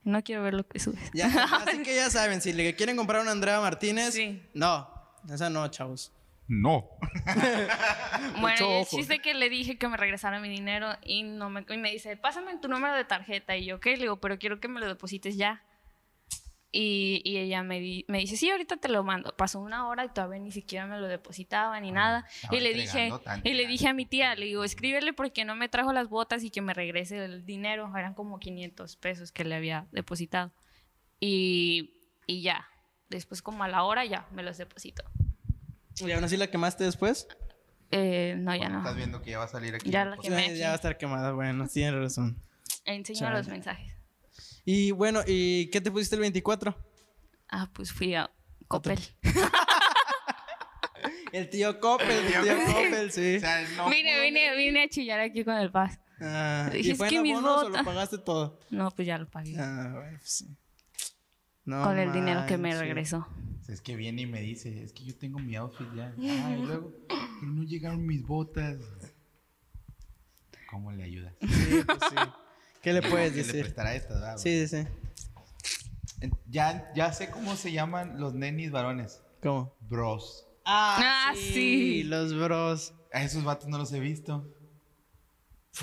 No 0.04 0.24
quiero 0.24 0.44
ver 0.44 0.56
lo 0.56 0.68
que 0.68 0.80
subes. 0.80 1.10
Ya, 1.14 1.28
así 1.66 1.84
que 1.84 1.96
ya 1.96 2.10
saben, 2.10 2.42
si 2.42 2.52
le 2.52 2.76
quieren 2.76 2.98
comprar 2.98 3.22
una 3.22 3.32
Andrea 3.32 3.60
Martínez, 3.62 4.14
Sí. 4.14 4.42
no, 4.54 4.90
esa 5.32 5.50
no, 5.50 5.68
chavos. 5.70 6.12
No. 6.50 6.90
Bueno, 8.42 8.50
Mucho 8.52 8.70
y 8.70 8.74
el 8.74 8.82
ojo. 8.82 8.98
chiste 8.98 9.20
que 9.20 9.34
le 9.34 9.50
dije 9.50 9.78
que 9.78 9.88
me 9.88 9.98
regresara 9.98 10.40
mi 10.40 10.50
dinero 10.50 10.90
y 11.04 11.24
no 11.24 11.50
me, 11.50 11.66
y 11.70 11.78
me 11.78 11.92
dice, 11.92 12.16
pásame 12.18 12.58
tu 12.58 12.68
número 12.68 12.96
de 12.96 13.06
tarjeta. 13.06 13.56
Y 13.56 13.66
yo, 13.66 13.80
¿qué? 13.80 13.92
Le 13.96 14.04
digo, 14.04 14.20
pero 14.20 14.38
quiero 14.40 14.60
que 14.60 14.68
me 14.68 14.80
lo 14.80 14.88
deposites 14.88 15.36
ya. 15.38 15.64
Y, 16.72 17.22
y 17.26 17.38
ella 17.38 17.64
me, 17.64 17.80
di- 17.80 18.06
me 18.08 18.20
dice, 18.20 18.38
sí, 18.38 18.50
ahorita 18.50 18.78
te 18.78 18.90
lo 18.90 19.04
mando. 19.04 19.36
Pasó 19.36 19.60
una 19.60 19.88
hora 19.88 20.06
y 20.06 20.10
todavía 20.10 20.40
ni 20.40 20.52
siquiera 20.52 20.86
me 20.86 21.00
lo 21.00 21.08
depositaba 21.08 21.80
ni 21.80 21.92
nada. 21.92 22.26
Ah, 22.26 22.30
estaba 22.32 22.58
Y 22.58 22.60
le 22.62 22.74
dije, 22.74 23.12
y 23.44 23.54
le 23.54 23.68
dije 23.68 23.88
a 23.88 23.94
mi 23.94 24.06
tía, 24.06 24.36
le 24.36 24.46
digo, 24.46 24.64
escríbele 24.64 25.14
porque 25.14 25.46
no 25.46 25.56
me 25.56 25.68
trajo 25.70 25.92
las 25.94 26.08
botas 26.10 26.44
y 26.44 26.52
que 26.52 26.62
me 26.62 26.74
regrese 26.74 27.24
el 27.26 27.46
dinero. 27.46 27.92
Eran 27.98 28.14
como 28.14 28.40
500 28.40 28.96
pesos 28.98 29.32
que 29.32 29.44
le 29.46 29.56
había 29.56 29.88
depositado. 29.92 30.52
Y, 31.20 31.94
y 32.28 32.42
ya, 32.44 32.68
después 33.10 33.42
como 33.42 33.64
a 33.64 33.68
la 33.68 33.84
hora 33.84 34.06
ya 34.06 34.28
me 34.32 34.44
los 34.44 34.58
deposito. 34.58 35.04
¿Y 36.02 36.12
aún 36.12 36.24
así 36.24 36.38
la 36.38 36.48
quemaste 36.48 36.84
después? 36.84 37.28
Eh, 37.92 38.36
no, 38.38 38.56
ya 38.56 38.70
no. 38.70 38.80
Estás 38.80 38.96
viendo 38.96 39.22
que 39.22 39.32
ya 39.32 39.40
va 39.40 39.46
a 39.46 39.48
salir 39.48 39.76
aquí. 39.76 39.90
Ya 39.90 40.06
la 40.06 40.18
quemé 40.18 40.46
aquí. 40.46 40.58
ya 40.58 40.68
va 40.68 40.74
a 40.74 40.76
estar 40.76 40.98
quemada, 40.98 41.32
bueno, 41.32 41.68
tienes 41.68 41.96
razón. 42.00 42.42
Enseño 42.86 43.20
Chale. 43.20 43.38
los 43.38 43.48
mensajes. 43.48 43.94
Y 44.66 44.92
bueno, 44.92 45.22
¿y 45.26 45.70
qué 45.72 45.82
te 45.82 45.92
pusiste 45.92 46.16
el 46.16 46.22
24? 46.22 46.76
Ah, 47.50 47.70
pues 47.74 47.92
fui 47.92 48.14
a 48.16 48.30
Coppel. 48.68 49.00
El 51.32 51.50
tío 51.50 51.80
Coppel, 51.80 52.10
el 52.10 52.28
tío 52.28 52.42
tío 52.42 52.66
Coppel. 52.66 53.12
Sí. 53.12 53.38
O 53.38 53.40
sea, 53.40 53.62
no. 53.78 53.90
vine, 53.90 54.20
vine, 54.22 54.56
vine 54.56 54.84
a 54.84 54.90
chillar 54.90 55.20
aquí 55.20 55.44
con 55.44 55.56
el 55.56 55.72
paz. 55.72 56.00
Ah, 56.20 56.70
Dije, 56.74 56.90
¿Y 56.90 56.92
es 56.92 56.98
fue 56.98 57.08
que 57.10 57.18
en 57.18 57.24
mis 57.24 57.38
o 57.38 57.70
lo 57.70 57.84
pagaste 57.84 58.18
todo? 58.18 58.60
No, 58.72 58.90
pues 58.92 59.08
ya 59.08 59.18
lo 59.18 59.30
pagué. 59.30 59.56
Ah, 59.58 59.92
bueno, 59.94 60.18
pues 60.18 60.32
sí. 60.32 60.58
No 61.66 61.84
con 61.84 61.98
el 62.00 62.12
dinero 62.12 62.46
que 62.48 62.58
me 62.58 62.76
regresó. 62.76 63.28
Es 63.70 63.82
que 63.82 63.96
viene 63.96 64.24
y 64.24 64.26
me 64.26 64.42
dice, 64.42 64.84
es 64.84 64.94
que 64.94 65.04
yo 65.06 65.16
tengo 65.16 65.38
mi 65.40 65.56
outfit 65.56 65.88
ya. 65.96 66.14
Ah, 66.18 66.56
y 66.58 66.62
luego, 66.66 66.92
pero 67.08 67.52
no 67.52 67.64
llegaron 67.64 68.06
mis 68.06 68.26
botas. 68.26 68.78
¿Cómo 70.70 70.92
le 70.92 71.04
ayudas? 71.04 71.34
Sí, 71.42 71.82
pues 71.86 72.00
sí. 72.10 72.16
¿Qué 72.82 72.94
le 72.94 73.02
puedes 73.02 73.32
Que 73.32 73.38
le 73.38 73.44
decir? 73.44 73.62
prestará 73.62 73.96
estas, 73.96 74.20
¿verdad? 74.20 74.38
Sí, 74.38 74.68
sí, 74.68 74.84
sí. 76.22 76.30
Ya, 76.50 76.92
ya 76.96 77.14
sé 77.14 77.30
cómo 77.30 77.56
se 77.56 77.72
llaman 77.72 78.20
los 78.20 78.34
nenis 78.34 78.72
varones. 78.72 79.22
¿Cómo? 79.42 79.74
Bros. 79.82 80.48
Ah, 80.66 81.34
sí. 81.36 82.04
Los 82.04 82.34
bros. 82.36 82.94
A 83.14 83.24
esos 83.24 83.44
vatos 83.44 83.68
no 83.70 83.78
los 83.78 83.92
he 83.94 84.00
visto. 84.00 84.48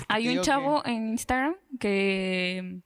Hay 0.09 0.27
un 0.29 0.43
chavo 0.43 0.85
en 0.85 1.09
Instagram 1.09 1.55
que 1.79 2.81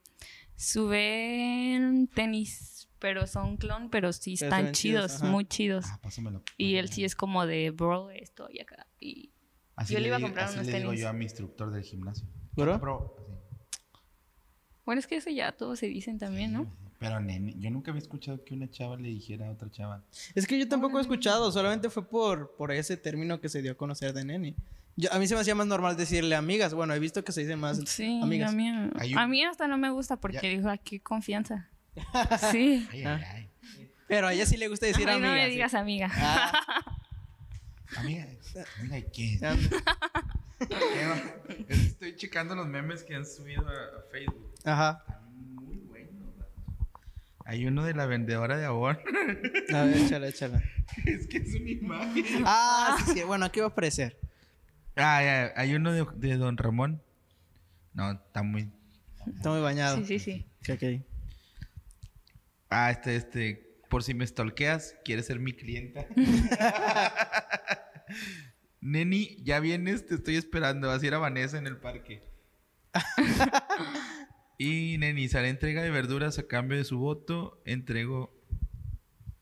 suben 0.56 2.08
tenis, 2.08 2.71
pero 3.02 3.26
son 3.28 3.58
clon, 3.58 3.89
pero 3.89 4.14
sí 4.14 4.36
están 4.36 4.72
chidos, 4.74 5.22
muy 5.24 5.43
chidos. 5.45 5.86
Ah, 5.88 5.99
pásamelo. 6.02 6.41
Y 6.58 6.76
él 6.76 6.88
sí 6.88 7.04
es 7.04 7.16
como 7.16 7.45
de 7.47 7.72
bro, 7.72 8.12
esto 8.12 8.47
y 8.49 8.62
acá. 8.62 8.86
Y 8.99 9.32
Así 9.76 9.93
yo 9.95 9.99
le 9.99 10.08
iba 10.08 10.18
a 10.18 10.22
comprar 10.22 10.45
así 10.45 10.54
unos 10.56 10.68
le 10.68 10.74
digo 10.78 10.89
tenis. 10.91 11.02
yo 11.02 11.10
a 11.10 11.14
mi 11.14 11.26
instructor 11.26 11.72
del 11.72 11.84
gimnasio. 11.84 12.28
¿Bro? 12.56 12.78
Bro, 12.80 13.16
así. 13.18 13.34
bueno, 14.86 14.99
es 14.99 15.08
que 15.08 15.16
eso 15.16 15.30
ya 15.32 15.52
todos 15.52 15.80
se 15.80 15.88
dicen 15.88 16.20
también, 16.20 16.54
¿no? 16.54 16.72
Pero 16.99 17.20
neni, 17.20 17.56
yo 17.60 17.72
nunca 17.72 17.89
había 17.89 18.02
escuchado 18.04 18.43
que 18.43 18.54
una 18.54 18.70
chava 18.70 18.95
le 18.97 19.10
dijera 19.10 19.47
a 19.47 19.52
otra 19.52 19.72
chava. 19.72 20.04
Es 20.36 20.45
que 20.45 20.60
yo 20.60 20.68
tampoco 20.68 20.99
he 20.99 21.02
escuchado, 21.02 21.52
solamente 21.52 21.89
fue 21.89 22.08
por, 22.08 22.56
por 22.56 22.72
ese 22.72 22.95
término 22.97 23.41
que 23.41 23.49
se 23.49 23.64
dio 23.64 23.72
a 23.72 23.76
conocer 23.76 24.14
de 24.14 24.24
neni. 24.24 24.56
Yo, 24.95 25.12
a 25.12 25.18
mí 25.18 25.26
se 25.26 25.34
me 25.34 25.41
hacía 25.41 25.56
más 25.56 25.66
normal 25.66 25.97
decirle 25.97 26.36
amigas. 26.36 26.76
Bueno, 26.76 26.93
he 26.93 26.99
visto 26.99 27.24
que 27.24 27.32
se 27.32 27.41
dice 27.41 27.56
más 27.56 27.80
Sí, 27.88 28.20
amigas. 28.22 28.52
a 28.52 28.56
mí, 29.28 29.43
a 29.43 29.49
hasta 29.49 29.68
no 29.68 29.80
me 29.80 29.89
gusta 29.89 30.18
porque 30.18 30.41
Ya. 30.43 30.49
digo, 30.49 30.70
aquí 30.70 30.99
confianza. 30.99 31.71
Sí. 32.52 32.88
Ay, 32.92 33.04
Ah. 33.04 33.20
ay, 33.22 33.50
ay. 33.78 33.92
Pero 34.08 34.28
a 34.28 34.34
ella 34.34 34.46
sí 34.46 34.58
le 34.58 34.68
gusta 34.68 34.86
decir 34.86 35.08
Ay, 35.08 35.16
amigas. 35.16 35.30
no 35.32 35.36
me 35.36 35.46
sí. 35.46 35.52
digas 35.52 35.74
amiga. 35.74 36.10
Ah, 36.14 36.52
Amiga, 37.98 38.26
amiga, 38.80 38.98
¿y 39.00 39.04
qué? 39.12 39.39
Estoy 41.68 42.16
checando 42.16 42.56
los 42.56 42.68
memes 42.68 43.04
que 43.04 43.16
han 43.16 43.26
subido 43.26 43.68
a, 43.68 43.72
a 43.72 44.02
Facebook. 44.12 44.54
Ajá. 44.64 45.04
Están 45.08 45.56
muy 45.56 45.78
buenos. 45.78 46.12
Hay 47.46 47.66
uno 47.66 47.84
de 47.84 47.94
la 47.94 48.06
vendedora 48.06 48.56
de 48.58 48.66
abón. 48.66 48.98
A 49.74 49.84
ver, 49.84 49.98
échala, 49.98 50.28
échala. 50.28 50.62
es 51.06 51.28
que 51.28 51.38
es 51.39 51.54
una 51.56 51.70
imagen. 51.70 52.44
Ah, 52.46 52.98
sí, 53.06 53.14
sí. 53.14 53.24
Bueno, 53.24 53.46
aquí 53.46 53.60
va 53.60 53.66
a 53.68 53.70
aparecer. 53.70 54.18
Ah, 54.96 55.22
ya, 55.24 55.54
hay 55.56 55.74
uno 55.76 55.92
de, 55.92 56.06
de 56.16 56.38
Don 56.38 56.58
Ramón. 56.58 57.02
No, 57.94 58.12
está 58.12 58.44
muy. 58.44 58.70
Está 59.36 59.50
muy 59.50 59.60
bañado. 59.62 59.98
Sí, 59.98 60.06
sí, 60.06 60.20
sí. 60.20 60.46
Sí, 60.62 60.72
ok. 60.72 61.02
Ah, 62.72 62.90
este, 62.90 63.18
este. 63.18 63.78
Por 63.90 64.02
si 64.02 64.14
me 64.14 64.26
stalkeas, 64.26 64.96
quieres 65.04 65.26
ser 65.26 65.40
mi 65.40 65.52
clienta. 65.52 66.08
Neni, 68.82 69.36
ya 69.44 69.60
vienes, 69.60 70.06
te 70.06 70.16
estoy 70.16 70.38
esperando. 70.38 70.88
Vas 70.88 71.04
a 71.04 71.06
ir 71.06 71.14
a 71.14 71.18
Vanessa 71.18 71.58
en 71.58 71.68
el 71.68 71.78
parque. 71.78 72.24
y 74.58 74.98
Neni, 74.98 75.28
hará 75.34 75.50
entrega 75.50 75.84
de 75.84 75.92
verduras 75.92 76.40
a 76.40 76.48
cambio 76.48 76.78
de 76.78 76.86
su 76.86 76.98
voto. 76.98 77.62
Entrego. 77.66 78.34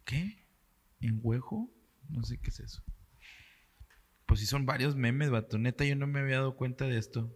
¿Qué? 0.05 0.47
¿En 0.99 1.19
huejo? 1.21 1.71
No 2.09 2.23
sé 2.23 2.39
qué 2.39 2.49
es 2.49 2.59
eso. 2.59 2.83
Pues 4.25 4.39
sí, 4.39 4.47
son 4.47 4.65
varios 4.65 4.95
memes, 4.95 5.29
vato. 5.29 5.59
Neta, 5.59 5.85
yo 5.85 5.95
no 5.95 6.07
me 6.07 6.19
había 6.19 6.37
dado 6.37 6.55
cuenta 6.55 6.85
de 6.85 6.97
esto. 6.97 7.31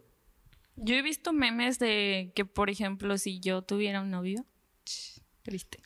Yo 0.75 0.95
he 0.95 1.03
visto 1.03 1.33
memes 1.33 1.77
de 1.77 2.31
que, 2.35 2.45
por 2.45 2.71
ejemplo, 2.71 3.19
si 3.19 3.39
yo 3.39 3.61
tuviera 3.61 4.01
un 4.01 4.09
novio, 4.09 4.47
triste, 5.43 5.79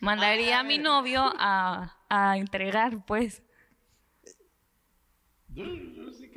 mandaría 0.00 0.60
a 0.60 0.62
mi 0.62 0.78
novio 0.78 1.22
a, 1.36 1.96
a 2.08 2.38
entregar, 2.38 3.04
pues. 3.06 3.42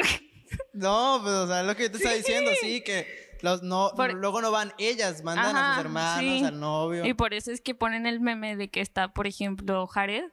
No, 0.74 1.20
pues, 1.22 1.34
o 1.34 1.48
sea, 1.48 1.64
lo 1.64 1.76
que 1.76 1.84
yo 1.84 1.92
te 1.92 1.98
estaba 1.98 2.16
diciendo, 2.16 2.52
sí, 2.60 2.82
que 2.82 3.08
los 3.42 3.62
no, 3.64 3.92
Por- 3.96 4.14
luego 4.14 4.42
no 4.42 4.52
van 4.52 4.74
ellas, 4.78 5.24
mandan 5.24 5.56
a 5.56 5.76
sus 5.76 5.86
hermanos, 5.86 6.20
sí. 6.40 6.44
al 6.44 6.60
novio. 6.60 7.06
Y 7.06 7.14
por 7.14 7.34
eso 7.34 7.52
es 7.52 7.62
que 7.62 7.76
ponen 7.76 8.06
el 8.06 8.20
meme 8.20 8.56
de 8.56 8.70
que 8.70 8.82
está, 8.82 9.14
por 9.14 9.28
ejemplo, 9.28 9.86
Jared 9.88 10.26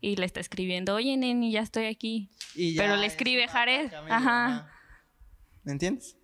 y 0.00 0.16
le 0.16 0.26
está 0.26 0.40
escribiendo, 0.40 0.94
oye, 0.94 1.16
neni, 1.16 1.52
ya 1.52 1.60
estoy 1.60 1.86
aquí. 1.86 2.30
Y 2.54 2.74
ya 2.74 2.82
pero 2.82 2.96
le 2.96 3.06
es 3.06 3.12
escribe 3.12 3.46
Jared, 3.48 3.92
ajá. 4.08 4.70
¿Me 5.64 5.72
entiendes? 5.72 6.16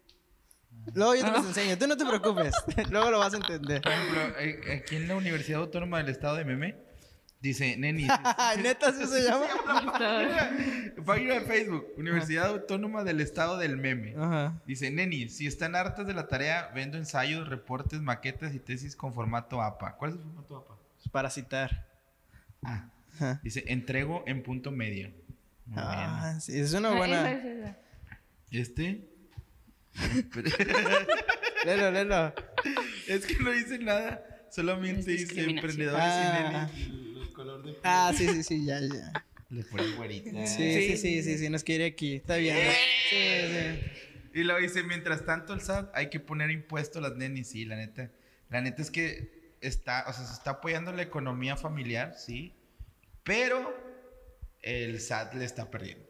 Luego 0.94 1.14
yo 1.14 1.24
te 1.24 1.30
los 1.32 1.46
enseño, 1.46 1.76
tú 1.78 1.86
no 1.86 1.96
te 1.96 2.04
preocupes, 2.06 2.54
luego 2.90 3.10
lo 3.10 3.18
vas 3.18 3.34
a 3.34 3.36
entender. 3.36 3.82
Por 3.82 3.92
ejemplo, 3.92 4.20
eh, 4.38 4.80
aquí 4.84 4.96
en 4.96 5.08
la 5.08 5.16
Universidad 5.16 5.60
Autónoma 5.60 5.98
del 5.98 6.08
Estado 6.08 6.36
de 6.36 6.44
Meme, 6.44 6.76
dice, 7.40 7.76
Neni, 7.76 8.06
neta, 8.62 8.92
¿sí 8.92 9.06
se 9.06 9.22
llama? 9.22 9.46
página 11.04 11.34
de 11.34 11.40
Facebook, 11.42 11.86
Universidad 11.96 12.46
Autónoma 12.48 13.04
del 13.04 13.20
Estado 13.20 13.58
del 13.58 13.76
Meme. 13.76 14.14
Ajá. 14.18 14.60
Dice, 14.66 14.90
Neni, 14.90 15.28
si 15.28 15.46
están 15.46 15.74
hartas 15.76 16.06
de 16.06 16.14
la 16.14 16.28
tarea, 16.28 16.70
vendo 16.74 16.96
ensayos, 16.98 17.48
reportes, 17.48 18.00
maquetas 18.00 18.54
y 18.54 18.58
tesis 18.58 18.96
con 18.96 19.12
formato 19.14 19.62
APA. 19.62 19.96
¿Cuál 19.96 20.10
es 20.12 20.16
el 20.16 20.22
formato 20.22 20.56
APA? 20.58 20.74
Para 21.12 21.30
citar. 21.30 21.86
Ah, 22.62 22.88
Ajá. 23.14 23.40
dice, 23.42 23.64
entrego 23.68 24.24
en 24.26 24.42
punto 24.42 24.70
medio. 24.70 25.10
Muy 25.66 25.78
Ah, 25.82 26.38
sí, 26.40 26.58
es 26.58 26.72
una 26.74 26.88
Esa, 26.88 26.96
buena. 26.96 27.30
esa, 27.32 27.48
esa. 27.48 27.76
bien. 28.50 28.62
Este... 28.62 29.15
Lelo, 31.64 31.90
lelo. 31.90 32.34
es 33.08 33.26
que 33.26 33.38
no 33.42 33.50
dice 33.50 33.78
nada, 33.78 34.24
solamente 34.50 35.10
dice 35.10 35.42
emprendedores 35.44 36.02
Ah. 36.04 36.70
y 36.76 36.82
Neni. 36.88 37.12
Los 37.14 37.28
color 37.30 37.58
de 37.62 37.72
piel. 37.72 37.80
Ah, 37.84 38.12
sí, 38.16 38.28
sí, 38.28 38.42
sí, 38.42 38.64
ya, 38.66 38.80
ya. 38.80 39.12
Le 39.50 39.62
pone 39.64 39.88
güerita. 39.96 40.46
Sí, 40.46 40.72
sí, 40.72 40.96
sí, 40.96 41.22
sí, 41.22 41.38
sí, 41.38 41.48
nos 41.50 41.64
quiere 41.64 41.86
aquí. 41.86 42.16
Está 42.16 42.36
bien. 42.36 42.56
Sí, 43.10 43.16
sí. 43.16 44.40
Y 44.40 44.44
luego 44.44 44.60
dice, 44.60 44.82
mientras 44.82 45.24
tanto 45.24 45.54
el 45.54 45.60
SAT 45.60 45.90
hay 45.94 46.10
que 46.10 46.20
poner 46.20 46.50
impuesto 46.50 46.98
a 46.98 47.02
las 47.02 47.16
nenis, 47.16 47.48
sí, 47.48 47.64
la 47.64 47.76
neta. 47.76 48.10
La 48.50 48.60
neta 48.60 48.82
es 48.82 48.90
que 48.90 49.56
está, 49.60 50.04
o 50.08 50.12
sea, 50.12 50.24
se 50.26 50.32
está 50.34 50.50
apoyando 50.52 50.92
la 50.92 51.02
economía 51.02 51.56
familiar, 51.56 52.14
sí, 52.18 52.54
pero 53.24 53.74
el 54.62 55.00
SAT 55.00 55.34
le 55.34 55.44
está 55.44 55.70
perdiendo. 55.70 56.04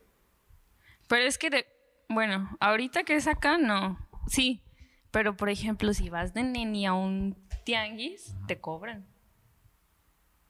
Pero 1.08 1.24
es 1.24 1.38
que, 1.38 1.50
de- 1.50 1.66
bueno, 2.08 2.56
ahorita 2.60 3.04
que 3.04 3.14
es 3.16 3.26
acá, 3.26 3.58
no. 3.58 3.98
Sí, 4.26 4.62
pero 5.10 5.36
por 5.36 5.48
ejemplo, 5.48 5.92
si 5.94 6.08
vas 6.10 6.34
de 6.34 6.42
neni 6.42 6.86
a 6.86 6.94
un 6.94 7.36
tianguis, 7.64 8.34
te 8.46 8.60
cobran. 8.60 9.06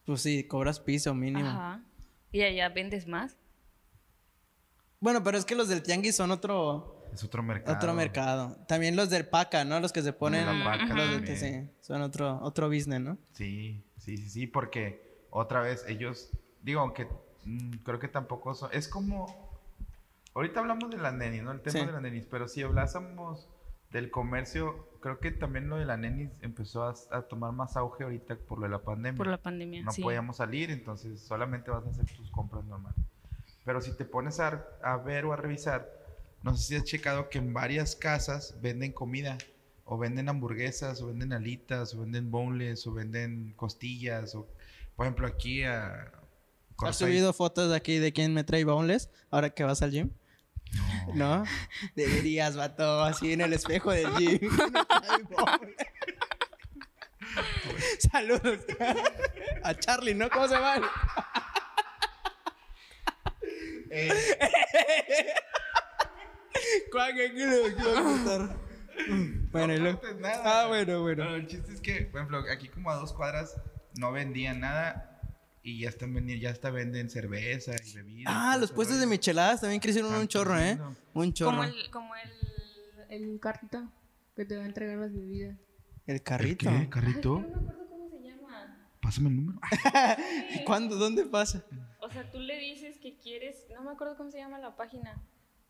Pues 0.05 0.23
sí, 0.23 0.45
cobras 0.45 0.79
piso 0.81 1.15
mínimo. 1.15 1.49
Ajá. 1.49 1.83
Y 2.33 2.43
allá 2.43 2.69
vendes 2.69 3.07
más. 3.07 3.37
Bueno, 5.01 5.23
pero 5.23 5.37
es 5.39 5.45
que 5.45 5.55
los 5.55 5.69
del 5.69 5.83
tianguis 5.83 6.17
son 6.17 6.31
otro, 6.31 7.05
Es 7.13 7.23
otro 7.25 7.43
mercado. 7.43 7.77
otro 7.77 7.95
mercado. 7.95 8.57
También 8.67 8.97
los 8.97 9.11
del 9.11 9.29
paca, 9.29 9.65
¿no? 9.65 9.79
Los 9.81 9.93
que 9.93 10.03
se 10.03 10.13
ponen... 10.13 10.47
La 10.47 10.65
paca 10.65 10.95
los 10.95 11.21
de- 11.23 11.37
sí, 11.37 11.71
son 11.81 12.03
otro, 12.03 12.39
otro 12.43 12.69
business, 12.69 13.01
¿no? 13.01 13.19
Sí, 13.33 13.85
sí, 13.99 14.17
sí, 14.17 14.29
sí, 14.31 14.47
porque 14.47 15.27
otra 15.31 15.61
vez 15.61 15.85
ellos, 15.89 16.31
digo, 16.63 16.81
aunque 16.81 17.07
mm, 17.45 17.79
creo 17.85 17.99
que 17.99 18.09
tampoco 18.09 18.55
son, 18.55 18.71
es 18.73 18.89
como, 18.89 19.46
ahorita 20.37 20.61
hablamos 20.61 20.91
de 20.91 20.99
las 20.99 21.15
nenis, 21.15 21.43
¿no? 21.43 21.51
El 21.53 21.61
tema 21.61 21.81
Sí. 21.81 21.87
de 21.87 21.93
las 21.93 22.03
nenis, 22.03 22.27
pero 22.31 22.47
si 22.47 22.63
hablásemos 22.63 23.49
del 23.91 24.11
comercio, 24.11 24.89
creo 25.01 25.19
que 25.19 25.31
también 25.31 25.69
lo 25.69 25.77
de 25.79 25.87
la 25.87 25.97
nenis 25.97 26.31
empezó 26.43 26.85
a, 26.85 26.95
a 27.11 27.23
tomar 27.23 27.53
más 27.53 27.77
auge 27.77 28.05
ahorita 28.05 28.37
por 28.37 28.59
lo 28.59 28.65
de 28.65 28.71
la 28.71 28.83
pandemia. 28.83 29.17
Por 29.17 29.27
la 29.29 29.39
pandemia, 29.43 29.83
no 29.83 29.93
sí. 29.93 30.03
podíamos 30.03 30.37
salir, 30.37 30.71
entonces 30.71 31.21
solamente 31.21 31.71
vas 31.71 31.85
a 31.87 31.91
hacer 31.91 32.05
tus 32.17 32.31
compras 32.31 32.65
normales. 32.65 32.99
Pero 33.65 33.81
si 33.81 33.97
te 33.97 34.05
pones 34.05 34.39
a, 34.39 34.65
a 34.83 34.97
ver 34.99 35.25
o 35.25 35.33
a 35.33 35.37
revisar, 35.37 35.91
no 36.43 36.55
sé 36.55 36.63
si 36.63 36.77
has 36.77 36.85
checado 36.85 37.29
que 37.31 37.39
en 37.39 37.53
varias 37.55 37.97
casas 37.97 38.59
venden 38.61 38.93
comida, 38.93 39.39
o 39.85 39.97
venden 39.97 40.29
hamburguesas, 40.29 41.01
o 41.01 41.07
venden 41.09 41.33
alitas, 41.33 41.95
o 41.95 42.01
venden 42.01 42.31
boneless, 42.31 42.87
o 42.87 42.93
venden 42.93 43.55
costillas, 43.57 44.35
o 44.35 44.47
por 44.97 45.07
ejemplo 45.07 45.27
aquí 45.27 45.63
a... 45.65 46.13
¿Has 46.79 46.97
subido 46.97 47.33
fotos 47.33 47.71
de 47.71 47.77
aquí 47.77 47.99
de 47.99 48.13
quién 48.13 48.35
me 48.35 48.45
trae 48.45 48.65
boneless 48.65 49.09
ahora 49.31 49.51
que 49.51 49.65
vas 49.65 49.81
al 49.83 49.93
gym? 49.93 50.11
No. 51.15 51.45
Deberías, 51.95 52.57
vato, 52.57 53.03
así 53.03 53.33
en 53.33 53.41
el 53.41 53.53
espejo 53.53 53.93
del 53.93 54.13
gym. 54.17 54.41
Saludos 58.11 58.61
a 59.63 59.75
Charlie, 59.75 60.15
¿no? 60.15 60.31
¿Cómo 60.31 60.49
se 60.49 60.55
llama? 60.55 60.91
Eh. 63.91 64.13
Bueno, 69.51 69.77
no 69.79 70.01
nada. 70.19 70.63
Ah, 70.63 70.67
bueno, 70.67 71.03
bueno. 71.03 71.25
No, 71.25 71.35
el 71.35 71.47
chiste 71.47 71.73
es 71.73 71.81
que, 71.81 72.03
por 72.03 72.21
ejemplo, 72.21 72.45
aquí 72.51 72.69
como 72.69 72.91
a 72.91 72.97
dos 72.97 73.13
cuadras 73.13 73.55
no 73.99 74.13
vendían 74.13 74.61
nada 74.61 75.16
y 75.67 75.81
ya 75.81 75.89
están 75.89 76.15
vendiendo, 76.15 76.41
ya 76.41 76.51
hasta 76.51 76.71
venden 76.71 77.11
cerveza 77.11 77.75
y 77.85 77.93
bebidas. 77.93 78.33
Ah, 78.35 78.57
los 78.57 78.71
puestos 78.71 79.01
de 79.01 79.07
micheladas 79.07 79.63
también 79.63 79.81
crecieron 79.81 80.15
un 80.15 80.29
chorro, 80.29 80.57
¿eh? 80.57 80.79
Un 81.13 81.33
chorro. 81.33 81.57
Como 81.57 81.65
el, 81.65 81.91
como 81.91 82.15
el, 82.15 82.31
el 83.11 83.41
carrito 83.41 83.91
que 84.37 84.45
te 84.45 84.57
va 84.57 84.63
a 84.63 84.67
entregar 84.67 84.97
las 84.97 85.13
bebidas. 85.13 85.59
El 86.07 86.23
carrito. 86.23 86.71
¿Qué? 86.71 86.89
¿Carrito? 86.89 87.41
No 87.41 87.49
me 87.49 87.57
acuerdo 87.57 87.89
cómo 87.89 88.09
se 88.09 88.23
llama. 88.23 88.89
Pásame 89.03 89.29
el 89.29 89.37
número. 89.39 89.59
¿Cuándo? 90.67 90.95
¿Dónde 90.95 91.27
pasa? 91.27 91.65
O 91.99 92.09
sea, 92.13 92.31
tú 92.31 92.39
le 92.39 92.61
dices 92.61 92.99
que 92.99 93.19
quieres, 93.19 93.67
no 93.75 93.83
me 93.83 93.91
acuerdo 93.91 94.17
cómo 94.17 94.31
se 94.31 94.39
llama 94.39 94.61
la 94.61 94.77
página. 94.77 95.21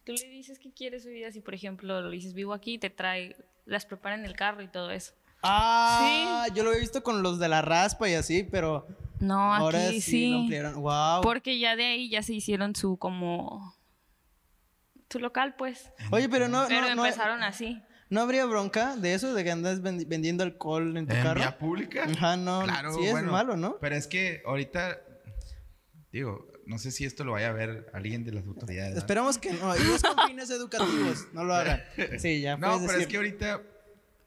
Tú 0.05 0.13
le 0.13 0.29
dices 0.29 0.59
que 0.59 0.75
quieres 0.75 1.07
bebidas 1.07 1.37
y, 1.37 1.41
por 1.41 1.55
ejemplo, 1.55 2.03
lo 2.03 2.11
dices 2.11 2.35
vivo 2.35 2.53
aquí, 2.53 2.77
te 2.79 2.91
trae, 2.91 3.35
las 3.65 3.87
prepara 3.87 4.15
en 4.17 4.27
el 4.27 4.37
carro 4.37 4.61
y 4.61 4.69
todo 4.69 4.91
eso. 4.91 5.15
Ah, 5.43 6.49
yo 6.55 6.65
lo 6.65 6.75
he 6.75 6.81
visto 6.81 7.03
con 7.03 7.23
los 7.23 7.39
de 7.39 7.49
la 7.49 7.63
raspa 7.63 8.11
y 8.11 8.15
así, 8.15 8.43
pero 8.45 8.87
No, 9.27 9.53
aquí 9.55 9.63
ahora 9.63 9.89
sí. 9.91 10.01
sí, 10.01 10.31
lo 10.31 10.39
ampliaron. 10.41 10.75
Wow. 10.83 11.23
Porque 11.23 11.59
ya 11.59 11.77
de 11.77 11.85
ahí 11.87 12.09
ya 12.11 12.23
se 12.23 12.35
hicieron 12.35 12.75
su 12.77 12.97
como 12.99 13.75
su 15.11 15.19
local, 15.19 15.55
pues. 15.57 15.91
Oye, 16.11 16.29
pero 16.29 16.49
no, 16.49 16.65
Pero 16.69 16.83
no, 16.89 16.95
no, 16.97 17.05
empezaron 17.07 17.43
así. 17.43 17.81
¿no 18.09 18.21
habría 18.21 18.45
bronca 18.45 18.97
de 18.97 19.15
eso, 19.15 19.35
de 19.35 19.43
que 19.43 19.51
andas 19.51 19.83
vendi- 19.83 20.07
vendiendo 20.07 20.45
alcohol 20.45 20.97
en 20.97 21.07
tu 21.09 21.15
¿En 21.15 21.23
carro? 21.25 21.41
vía 21.41 21.59
pública? 21.59 22.05
Ajá, 22.05 22.37
no, 22.37 22.65
sí 22.95 23.05
es 23.07 23.23
malo, 23.25 23.57
¿no? 23.57 23.79
Pero 23.81 23.97
es 23.97 24.07
que 24.07 24.43
ahorita, 24.47 24.97
digo, 26.13 26.47
no 26.67 26.79
sé 26.79 26.91
si 26.93 27.05
esto 27.05 27.25
lo 27.25 27.33
vaya 27.33 27.49
a 27.49 27.53
ver 27.53 27.89
alguien 27.93 28.25
de 28.25 28.33
las 28.33 28.47
autoridades. 28.47 28.93
¿no? 28.95 28.99
Esperamos 28.99 29.39
que 29.39 29.53
no. 29.53 29.77
Y 29.77 29.81
es 29.95 30.03
con 30.03 30.27
fines 30.29 30.51
educativos, 30.51 31.27
no 31.33 31.43
lo 31.45 31.55
hagan. 31.55 31.83
Sí, 32.19 32.41
ya 32.41 32.57
No, 32.57 32.79
pero 32.87 32.99
es 33.01 33.07
que 33.09 33.17
ahorita, 33.17 33.61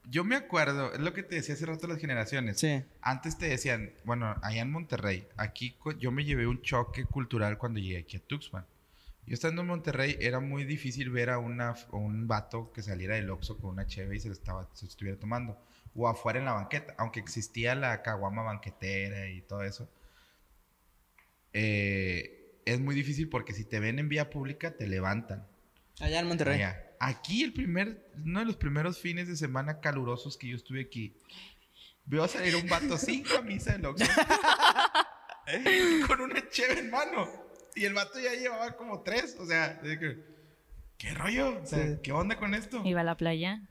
yo 0.10 0.24
me 0.24 0.36
acuerdo, 0.36 0.94
es 0.94 1.00
lo 1.00 1.14
que 1.14 1.24
te 1.24 1.36
decía 1.36 1.56
hace 1.56 1.66
rato 1.66 1.88
las 1.88 2.00
generaciones. 2.00 2.60
Sí. 2.60 2.84
Antes 3.02 3.38
te 3.38 3.48
decían, 3.48 3.92
bueno, 4.04 4.36
allá 4.42 4.62
en 4.62 4.72
Monterrey, 4.72 5.28
aquí 5.38 5.76
yo 6.00 6.12
me 6.12 6.26
llevé 6.26 6.48
un 6.48 6.62
choque 6.62 7.06
cultural 7.06 7.58
cuando 7.58 7.80
llegué 7.80 8.00
aquí 8.00 8.18
a 8.18 8.20
Tuxpan. 8.20 8.66
Yo 9.26 9.34
estando 9.36 9.62
en 9.62 9.68
Monterrey 9.68 10.18
era 10.20 10.40
muy 10.40 10.64
difícil 10.66 11.12
ver 11.12 11.30
a, 11.30 11.38
una, 11.38 11.70
a 11.70 11.96
un 11.96 12.28
vato 12.28 12.72
que 12.74 12.82
saliera 12.82 13.16
del 13.16 13.30
Oxxo 13.30 13.58
con 13.60 13.72
una 13.72 13.86
cheve 13.86 14.16
y 14.16 14.20
se 14.20 14.28
lo 14.28 14.34
estaba, 14.34 14.68
se 14.74 14.86
lo 14.86 14.90
estuviera 14.90 15.20
tomando. 15.20 15.62
O 15.94 16.08
afuera 16.08 16.40
en 16.40 16.46
la 16.46 16.54
banqueta, 16.54 16.96
aunque 16.98 17.20
existía 17.20 17.76
la 17.76 18.02
caguama 18.02 18.42
banquetera 18.42 19.30
y 19.30 19.42
todo 19.42 19.64
eso. 19.64 19.88
eh, 21.54 22.36
es 22.66 22.80
muy 22.80 22.94
difícil 22.96 23.30
porque 23.30 23.54
si 23.54 23.66
te 23.66 23.80
ven 23.80 24.00
en 24.00 24.10
vía 24.10 24.30
pública 24.30 24.72
te 24.76 24.88
levantan. 24.88 25.48
Allá 26.00 26.20
en 26.20 26.28
Monterrey. 26.28 26.56
Allá. 26.62 26.89
Aquí 27.00 27.44
el 27.44 27.54
primer, 27.54 28.06
uno 28.26 28.40
de 28.40 28.46
los 28.46 28.58
primeros 28.58 29.00
fines 29.00 29.28
de 29.28 29.38
semana 29.38 29.80
calurosos 29.80 30.36
que 30.38 30.48
yo 30.50 30.56
estuve 30.58 30.82
aquí, 30.82 31.16
veo 32.06 32.28
salir 32.28 32.56
un 32.58 32.68
vato 32.68 32.98
sin 32.98 33.24
camisa 33.24 33.72
del 33.74 33.86
Oxxo 33.86 34.06
con 36.08 36.22
una 36.22 36.50
cheve 36.50 36.80
en 36.80 36.90
mano. 36.90 37.28
Y 37.76 37.86
el 37.86 37.94
vato 37.94 38.20
ya 38.20 38.34
llevaba 38.34 38.76
como 38.76 39.02
tres, 39.04 39.38
o 39.40 39.46
sea, 39.46 39.76
de 39.76 39.98
¿qué 40.98 41.14
rollo? 41.14 41.62
O 41.62 41.66
sea, 41.66 41.86
Sí. 41.88 41.98
¿qué 42.04 42.12
onda 42.12 42.38
con 42.38 42.54
esto? 42.54 42.82
Iba 42.84 43.02
a 43.02 43.06
la 43.06 43.16
playa. 43.16 43.62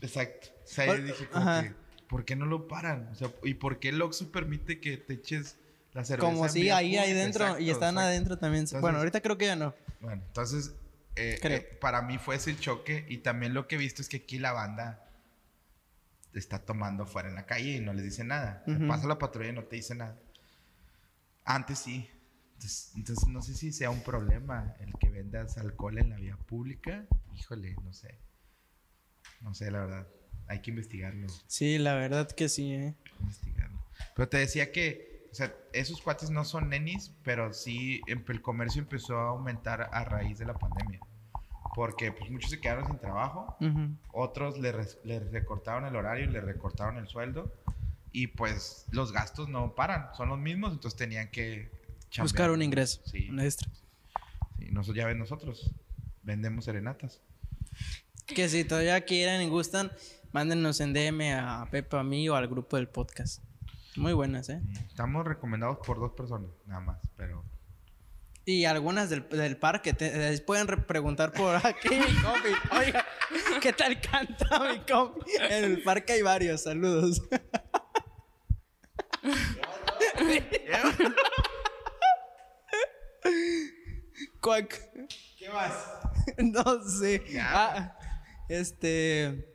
Exacto. 0.00 0.48
O 0.64 0.66
sea, 0.66 0.86
yo 0.86 1.02
dije 1.02 1.28
como 1.28 1.62
que, 1.62 1.74
¿por 2.08 2.24
qué 2.24 2.34
no 2.36 2.46
lo 2.46 2.66
paran? 2.66 3.08
O 3.12 3.14
sea, 3.14 3.30
¿y 3.44 3.54
por 3.54 3.78
qué 3.78 3.90
el 3.90 4.02
Oxxo 4.02 4.32
permite 4.32 4.80
que 4.80 4.96
te 4.96 5.14
eches 5.14 5.58
la 5.92 6.04
cerveza? 6.04 6.32
Como 6.32 6.48
si 6.48 6.70
ahí, 6.70 6.96
ahí 6.96 7.12
dentro. 7.12 7.44
y 7.44 7.48
Exacto, 7.48 7.62
están 7.72 7.94
exacto. 7.94 8.00
adentro 8.00 8.38
también. 8.38 8.60
Entonces- 8.62 8.80
bueno, 8.80 8.98
ahorita 8.98 9.20
creo 9.20 9.38
que 9.38 9.46
ya 9.46 9.56
no. 9.56 9.74
Bueno, 10.00 10.22
entonces, 10.26 10.74
eh, 11.16 11.38
eh, 11.42 11.78
para 11.80 12.02
mí 12.02 12.18
fue 12.18 12.36
ese 12.36 12.50
el 12.50 12.58
choque 12.60 13.04
y 13.08 13.18
también 13.18 13.54
lo 13.54 13.66
que 13.66 13.74
he 13.76 13.78
visto 13.78 14.02
es 14.02 14.08
que 14.08 14.18
aquí 14.18 14.38
la 14.38 14.52
banda 14.52 15.06
está 16.34 16.64
tomando 16.64 17.06
fuera 17.06 17.28
en 17.28 17.34
la 17.34 17.46
calle 17.46 17.76
y 17.76 17.80
no 17.80 17.92
les 17.92 18.04
dice 18.04 18.24
nada. 18.24 18.62
Sea, 18.64 18.74
Ujú. 18.76 18.86
Pasa 18.86 19.06
la 19.08 19.18
patrulla 19.18 19.50
y 19.50 19.52
no 19.52 19.64
te 19.64 19.76
dice 19.76 19.94
nada. 19.94 20.16
Antes 21.44 21.80
sí. 21.80 22.08
Entonces, 22.54 22.92
entonces, 22.94 23.28
no 23.28 23.42
sé 23.42 23.54
si 23.54 23.72
sea 23.72 23.90
un 23.90 24.02
problema 24.02 24.74
el 24.80 24.92
que 24.98 25.08
vendas 25.08 25.56
alcohol 25.56 25.98
en 25.98 26.10
la 26.10 26.16
vía 26.16 26.36
pública. 26.36 27.06
Híjole, 27.34 27.74
no 27.82 27.92
sé. 27.94 28.18
No 29.40 29.54
sé, 29.54 29.70
la 29.70 29.80
verdad. 29.80 30.08
Hay 30.46 30.60
que 30.60 30.70
investigarlo. 30.70 31.26
Sí, 31.46 31.78
la 31.78 31.94
verdad 31.94 32.30
que 32.30 32.48
sí, 32.48 32.74
¿eh? 32.74 32.94
investigarlo. 33.20 33.82
Pero 34.14 34.28
te 34.28 34.38
decía 34.38 34.72
que, 34.72 35.09
o 35.30 35.34
sea, 35.34 35.54
esos 35.72 36.00
cuates 36.00 36.30
no 36.30 36.44
son 36.44 36.68
nenis, 36.68 37.12
pero 37.22 37.52
sí 37.52 38.00
em- 38.06 38.24
el 38.28 38.42
comercio 38.42 38.82
empezó 38.82 39.16
a 39.18 39.28
aumentar 39.28 39.88
a 39.92 40.04
raíz 40.04 40.38
de 40.38 40.46
la 40.46 40.54
pandemia. 40.54 41.00
Porque 41.74 42.10
pues, 42.10 42.30
muchos 42.30 42.50
se 42.50 42.60
quedaron 42.60 42.86
sin 42.86 42.98
trabajo, 42.98 43.56
otros 44.12 44.58
le, 44.58 44.72
le 45.04 45.20
recortaron 45.20 45.84
el 45.86 45.94
horario, 45.94 46.26
le 46.28 46.40
recortaron 46.40 46.96
el 46.98 47.06
sueldo 47.06 47.54
y 48.12 48.26
pues 48.26 48.86
los 48.90 49.12
gastos 49.12 49.48
no 49.48 49.74
paran, 49.76 50.08
son 50.16 50.30
los 50.30 50.38
mismos, 50.38 50.72
entonces 50.72 50.98
tenían 50.98 51.30
que 51.30 51.70
chambear. 52.10 52.24
Buscar 52.24 52.50
un 52.50 52.60
ingreso. 52.62 53.00
Sí, 53.04 53.28
Un 53.30 53.38
extra. 53.38 53.70
sí, 54.58 54.66
nosotros, 54.72 54.96
ya 54.96 55.06
ven 55.06 55.18
nosotros, 55.20 55.70
vendemos 56.24 56.64
serenatas. 56.64 57.20
Que 58.26 58.48
si 58.48 58.64
todavía 58.64 59.00
quieren 59.02 59.40
y 59.42 59.48
gustan, 59.48 59.92
mándenos 60.32 60.80
en 60.80 60.92
DM 60.92 61.34
a 61.38 61.68
Pepe, 61.70 61.96
a 61.96 62.02
mí 62.02 62.28
o 62.28 62.34
al 62.34 62.48
grupo 62.48 62.76
del 62.76 62.88
podcast. 62.88 63.42
Muy 63.96 64.12
buenas, 64.12 64.48
¿eh? 64.48 64.60
Estamos 64.88 65.24
recomendados 65.26 65.78
por 65.84 65.98
dos 65.98 66.12
personas, 66.12 66.50
nada 66.66 66.80
más, 66.80 67.00
pero... 67.16 67.44
Y 68.46 68.64
algunas 68.64 69.10
del, 69.10 69.28
del 69.28 69.56
parque. 69.58 69.92
te- 69.92 70.32
eh, 70.34 70.38
pueden 70.40 70.66
re- 70.66 70.78
preguntar 70.78 71.32
por 71.32 71.54
aquí, 71.66 71.88
mi 71.90 72.22
compi. 72.22 72.48
Oiga, 72.76 73.04
¿qué 73.60 73.72
tal 73.72 74.00
canta 74.00 74.72
mi 74.72 74.78
compi? 74.80 75.30
En 75.50 75.64
el 75.64 75.82
parque 75.82 76.14
hay 76.14 76.22
varios. 76.22 76.62
Saludos. 76.62 77.20
¿Qué 85.38 85.48
más? 85.50 85.72
No 86.38 86.82
sé. 86.84 87.22
Ah, 87.40 87.96
este. 88.48 89.49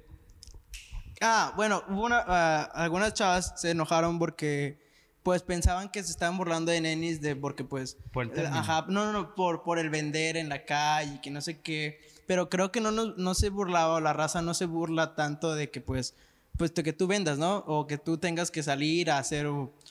Ah, 1.26 1.53
bueno, 1.55 1.84
hubo 1.89 2.05
una, 2.05 2.23
ah, 2.28 2.63
algunas 2.76 3.13
chavas 3.13 3.53
se 3.57 3.71
enojaron 3.71 4.19
porque 4.19 4.78
pues 5.23 5.41
pensaban 5.41 5.89
que 5.89 6.03
se 6.03 6.11
estaban 6.11 6.38
burlando 6.38 6.71
de 6.71 6.80
nenis 6.82 7.19
de 7.19 7.36
porque 7.36 7.63
pues 7.63 7.97
Por 8.13 8.26
el 8.38 8.45
ajá, 8.45 8.86
no, 8.89 9.05
no, 9.05 9.11
no, 9.11 9.34
por, 9.36 9.63
por 9.63 9.80
el 9.80 9.89
vender 9.89 10.38
en 10.38 10.49
la 10.49 10.65
calle, 10.65 11.19
que 11.21 11.32
no 11.32 11.41
sé 11.41 11.59
qué. 11.61 11.99
pero 12.28 12.47
creo 12.49 12.71
que 12.71 12.80
no, 12.80 12.91
nos- 12.91 13.17
no 13.17 13.34
se 13.34 13.49
burlaba, 13.49 13.95
o 13.95 13.99
la 14.01 14.13
raza 14.13 14.41
no 14.43 14.53
se 14.53 14.65
burla 14.65 15.15
tanto 15.15 15.55
de 15.55 15.71
que 15.71 15.82
pues, 15.82 16.13
pues 16.57 16.71
que 16.71 16.93
tú 16.93 17.07
vendas, 17.07 17.38
¿no? 17.39 17.57
O 17.67 17.88
que 17.88 17.97
tú 17.97 18.17
tengas 18.19 18.51
que 18.51 18.61
salir 18.63 19.09
a 19.09 19.17
hacer 19.17 19.47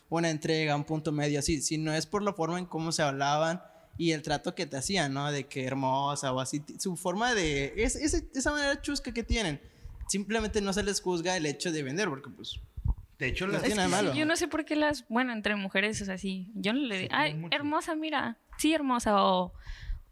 una 0.09 0.31
entrega, 0.31 0.77
un 0.77 0.85
punto 0.85 1.11
medio, 1.13 1.41
así, 1.41 1.61
si 1.63 1.79
no 1.79 1.93
es 1.93 2.07
por 2.07 2.23
la 2.23 2.33
forma 2.33 2.59
en 2.61 2.67
cómo 2.67 2.93
se 2.93 3.03
hablaban 3.03 3.61
y 3.99 4.13
el 4.13 4.23
trato 4.23 4.55
que 4.55 4.67
te 4.67 4.77
hacían, 4.77 5.13
¿no? 5.13 5.31
De 5.33 5.47
que 5.49 5.65
hermosa 5.65 6.33
o 6.33 6.39
así, 6.41 6.63
su 6.79 6.97
forma 6.97 7.35
de, 7.35 7.73
es, 7.77 7.97
ese- 7.97 8.29
esa 8.35 8.53
manera 8.53 8.81
chusca 8.81 9.13
que 9.13 9.25
tienen. 9.25 9.61
Simplemente 10.09 10.61
no 10.61 10.73
se 10.73 10.83
les 10.83 11.01
juzga 11.01 11.37
el 11.37 11.47
hecho 11.47 11.73
de 11.73 11.83
vender, 11.83 12.09
porque 12.09 12.31
pues 12.31 12.61
De 13.19 13.29
hecho, 13.29 13.47
No 13.47 13.53
las, 13.55 13.63
tiene 13.63 13.83
Es 13.83 13.87
que 13.89 13.95
malo. 13.97 14.13
sí, 14.13 14.19
yo 14.19 14.27
no 14.27 14.37
sé 14.37 14.49
por 14.49 14.65
qué 14.65 14.77
las, 14.77 15.07
bueno, 15.09 15.33
entre 15.33 15.55
mujeres 15.57 16.01
es 16.01 16.09
así. 16.09 16.51
Yo 16.55 16.73
no 16.73 16.81
le 16.81 16.99
digo, 16.99 17.15
ay, 17.15 17.35
mucho. 17.35 17.57
hermosa, 17.57 17.95
mira. 17.95 18.39
Sí, 18.59 18.75
hermosa. 18.75 19.23
O, 19.25 19.53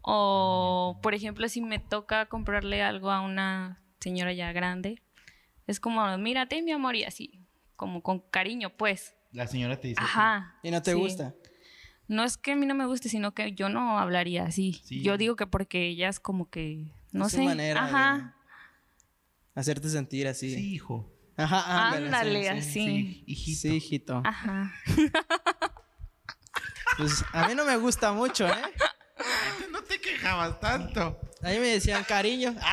o, 0.03 0.99
por 1.03 1.15
ejemplo, 1.15 1.49
si 1.49 1.61
me 1.61 1.79
toca 1.79 2.27
comprarle 2.27 2.83
algo 2.83 3.11
a 3.11 3.21
una 3.21 3.81
señora 4.01 4.33
ya 4.33 4.53
grande, 4.53 5.03
es 5.67 5.79
como, 5.81 6.17
mírate, 6.19 6.61
mi 6.63 6.73
amor, 6.73 6.97
y 6.97 7.05
así, 7.05 7.41
como 7.77 8.03
con 8.03 8.21
cariño, 8.21 8.71
pues. 8.71 9.15
la 9.33 9.47
señora 9.47 9.79
te 9.81 9.89
dice... 9.89 10.01
Ajá. 10.03 10.57
y 10.63 10.71
no 10.71 10.83
te 10.83 10.93
sí. 10.93 10.99
gusta. 10.99 11.35
No 12.09 12.25
es 12.25 12.37
que 12.37 12.53
a 12.53 12.57
mí 12.57 12.67
no 12.67 12.75
me 12.75 12.85
guste, 12.87 13.09
sino 13.09 13.33
que 13.33 13.53
yo 13.53 13.69
no 13.69 13.99
hablaría 13.99 14.45
así. 14.45 14.81
Sí. 14.85 15.03
Yo 15.03 15.17
digo 15.17 15.37
que 15.37 15.47
porque 15.47 15.87
ellas 15.87 16.21
como 16.21 16.51
que, 16.51 16.87
no 17.13 17.27
Es 17.27 17.33
su 17.33 17.39
sé. 17.39 17.45
manera 17.45 17.85
Ajá. 17.85 18.17
de 18.17 18.42
hacerte 19.55 19.89
sentir 19.89 20.29
así. 20.29 20.55
Sí, 20.55 20.75
hijo. 20.75 21.11
Ajá, 21.37 21.91
Ándale, 21.97 22.43
sí, 22.43 22.45
sí. 22.45 22.49
así. 22.49 22.73
Sí, 22.73 23.25
hijito. 23.27 23.61
Sí, 23.61 23.69
hijito. 23.77 24.23
Ajá. 24.25 24.73
Pues 26.99 27.25
a 27.33 27.49
mí 27.49 27.55
no 27.55 27.65
me 27.65 27.75
gusta 27.79 28.13
mucho, 28.13 28.47
¿eh? 28.47 28.53
No 29.71 29.83
te 29.83 29.99
quejabas 29.99 30.61
tanto. 30.61 31.19
A 31.43 31.49
mí 31.49 31.59
me 31.59 31.69
decían 31.69 32.05
cariño. 32.05 32.55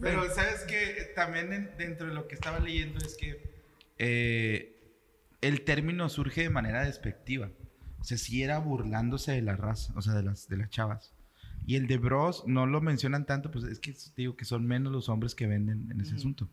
Pero 0.00 0.32
sabes 0.34 0.60
que 0.62 1.12
también 1.16 1.52
en- 1.52 1.76
dentro 1.76 2.06
de 2.06 2.14
lo 2.14 2.28
que 2.28 2.36
estaba 2.36 2.60
leyendo 2.60 3.04
es 3.04 3.16
que 3.16 3.42
eh, 3.98 4.76
el 5.40 5.62
término 5.64 6.08
surge 6.08 6.42
de 6.42 6.50
manera 6.50 6.84
despectiva. 6.84 7.50
O 7.98 8.04
sea, 8.04 8.16
si 8.16 8.42
era 8.42 8.58
burlándose 8.58 9.32
de 9.32 9.42
la 9.42 9.56
raza, 9.56 9.92
o 9.96 10.02
sea, 10.02 10.14
de 10.14 10.22
las, 10.22 10.48
de 10.48 10.56
las 10.58 10.70
chavas. 10.70 11.12
Y 11.66 11.76
el 11.76 11.86
de 11.86 11.98
bros 11.98 12.44
no 12.46 12.66
lo 12.66 12.80
mencionan 12.80 13.26
tanto, 13.26 13.50
pues 13.50 13.64
es 13.64 13.78
que 13.78 13.94
digo 14.16 14.36
que 14.36 14.44
son 14.44 14.66
menos 14.66 14.92
los 14.92 15.08
hombres 15.08 15.34
que 15.34 15.46
venden 15.46 15.88
en 15.90 16.00
ese 16.00 16.14
asunto. 16.16 16.48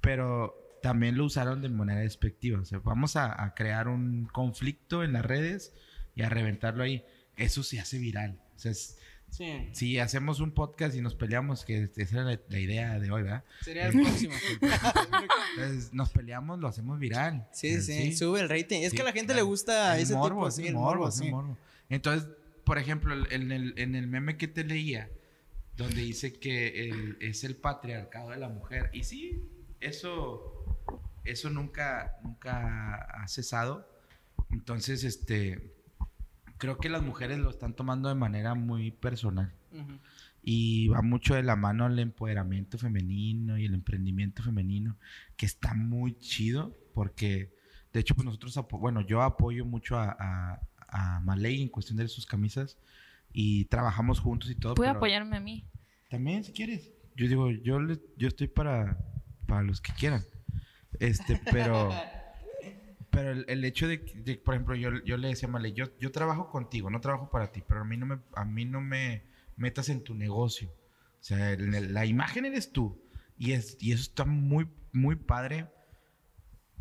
Pero 0.00 0.54
también 0.82 1.16
lo 1.16 1.24
usaron 1.24 1.60
de 1.62 1.68
manera 1.68 2.00
despectiva. 2.00 2.60
O 2.60 2.64
sea, 2.64 2.78
vamos 2.80 3.16
a, 3.16 3.42
a 3.44 3.54
crear 3.54 3.88
un 3.88 4.26
conflicto 4.32 5.02
en 5.04 5.12
las 5.12 5.24
redes 5.24 5.72
y 6.14 6.22
a 6.22 6.28
reventarlo 6.28 6.82
ahí. 6.82 7.04
Eso 7.36 7.62
se 7.62 7.78
hace 7.80 7.98
viral. 7.98 8.40
O 8.56 8.58
sea, 8.58 8.72
es- 8.72 8.96
Sí. 9.30 9.68
si 9.72 9.98
hacemos 9.98 10.40
un 10.40 10.52
podcast 10.52 10.96
y 10.96 11.02
nos 11.02 11.14
peleamos, 11.14 11.66
que 11.66 11.90
esa 11.96 12.16
era 12.16 12.24
la, 12.24 12.40
la 12.48 12.58
idea 12.60 12.98
de 12.98 13.10
hoy, 13.10 13.22
¿verdad? 13.24 13.44
Sería 13.60 13.88
el 13.88 13.92
próximo. 13.92 14.32
Entonces, 15.56 15.92
nos 15.92 16.08
peleamos, 16.10 16.58
lo 16.58 16.66
hacemos 16.68 16.98
viral. 16.98 17.46
Sí, 17.52 17.68
Eh, 17.68 17.80
sí, 17.82 18.16
sube 18.16 18.40
el 18.40 18.48
rating. 18.48 18.80
Es 18.82 18.90
Sí, 18.92 18.96
que 18.96 19.02
a 19.02 19.04
la 19.04 19.12
gente 19.12 19.34
claro. 19.34 19.40
le 19.40 19.42
gusta 19.50 19.96
El 19.96 20.02
ese 20.04 20.14
morbo, 20.14 20.40
tipo 20.46 20.50
sí, 20.50 20.66
el 20.68 20.74
morbo, 20.74 20.88
morbo, 21.02 21.10
sí. 21.10 21.30
morbo. 21.30 21.58
Entonces, 21.90 22.28
por 22.68 22.76
ejemplo, 22.76 23.14
en 23.30 23.50
el, 23.50 23.72
en 23.78 23.94
el 23.94 24.06
meme 24.06 24.36
que 24.36 24.46
te 24.46 24.62
leía, 24.62 25.08
donde 25.74 26.02
dice 26.02 26.34
que 26.38 26.90
el- 26.90 27.16
es 27.20 27.42
el 27.42 27.56
patriarcado 27.56 28.28
de 28.28 28.36
la 28.36 28.50
mujer. 28.50 28.90
Y 28.92 29.04
sí, 29.04 29.42
eso, 29.80 30.78
eso 31.24 31.48
nunca, 31.48 32.18
nunca 32.22 32.96
ha 32.96 33.26
cesado. 33.26 33.88
Entonces, 34.50 35.02
este, 35.02 35.72
creo 36.58 36.76
que 36.76 36.90
las 36.90 37.02
mujeres 37.02 37.38
lo 37.38 37.48
están 37.48 37.72
tomando 37.72 38.10
de 38.10 38.16
manera 38.16 38.54
muy 38.54 38.90
personal. 38.90 39.50
Ujú. 39.72 39.98
Y 40.42 40.88
va 40.88 41.00
mucho 41.00 41.34
de 41.36 41.42
la 41.42 41.56
mano 41.56 41.86
el 41.86 41.98
empoderamiento 41.98 42.76
femenino 42.76 43.56
y 43.56 43.64
el 43.64 43.72
emprendimiento 43.72 44.42
femenino, 44.42 44.98
que 45.38 45.46
está 45.46 45.72
muy 45.72 46.18
chido, 46.18 46.76
porque 46.92 47.56
de 47.94 48.00
hecho, 48.00 48.14
pues 48.14 48.26
nosotros, 48.26 48.54
bueno, 48.72 49.00
yo 49.00 49.22
apoyo 49.22 49.64
mucho 49.64 49.96
a, 49.98 50.14
a, 50.20 50.60
a 50.88 51.20
Malay 51.20 51.62
en 51.62 51.68
cuestión 51.68 51.98
de 51.98 52.08
sus 52.08 52.26
camisas 52.26 52.76
y 53.32 53.66
trabajamos 53.66 54.20
juntos 54.20 54.50
y 54.50 54.54
todo. 54.54 54.74
Puede 54.74 54.90
apoyarme 54.90 55.36
a 55.36 55.40
mí. 55.40 55.64
También, 56.10 56.44
si 56.44 56.52
quieres. 56.52 56.90
Yo 57.16 57.28
digo, 57.28 57.50
yo, 57.50 57.80
le- 57.80 58.00
yo 58.16 58.28
estoy 58.28 58.48
para, 58.48 58.98
para 59.46 59.62
los 59.62 59.80
que 59.80 59.92
quieran. 59.92 60.24
Este, 61.00 61.40
pero. 61.50 61.90
Pero 63.10 63.30
el, 63.32 63.44
el 63.48 63.64
hecho 63.64 63.88
de, 63.88 63.98
de- 63.98 64.36
por 64.36 64.54
ejemplo, 64.54 64.74
yo, 64.76 64.90
yo 65.04 65.16
le 65.16 65.28
decía 65.28 65.48
a 65.48 65.52
Malay, 65.52 65.72
yo, 65.72 65.86
yo 65.98 66.12
trabajo 66.12 66.50
contigo, 66.50 66.90
no 66.90 67.00
trabajo 67.00 67.30
para 67.30 67.50
ti, 67.52 67.62
pero 67.66 67.80
a 67.80 67.84
mí 67.84 67.96
no 67.96 68.06
me, 68.06 68.18
a 68.34 68.44
mí 68.44 68.64
no 68.64 68.80
me 68.80 69.22
metas 69.56 69.88
en 69.88 70.04
tu 70.04 70.14
negocio. 70.14 70.68
O 70.68 71.22
sea, 71.24 71.52
el- 71.52 71.92
la 71.94 72.06
imagen 72.06 72.44
eres 72.44 72.70
tú. 72.72 73.00
Y, 73.36 73.52
es, 73.52 73.76
y 73.80 73.92
eso 73.92 74.02
está 74.02 74.24
muy, 74.24 74.68
muy 74.92 75.16
padre. 75.16 75.66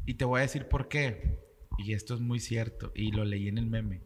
Y 0.06 0.14
te 0.16 0.26
voy 0.26 0.40
a 0.40 0.42
decir 0.44 0.68
por 0.68 0.88
qué. 0.88 1.40
Y 1.78 1.94
esto 1.94 2.16
es 2.16 2.20
muy 2.20 2.40
cierto. 2.40 2.92
Y 2.96 3.12
lo 3.12 3.24
leí 3.26 3.48
en 3.48 3.58
el 3.58 3.68
meme. 3.68 4.02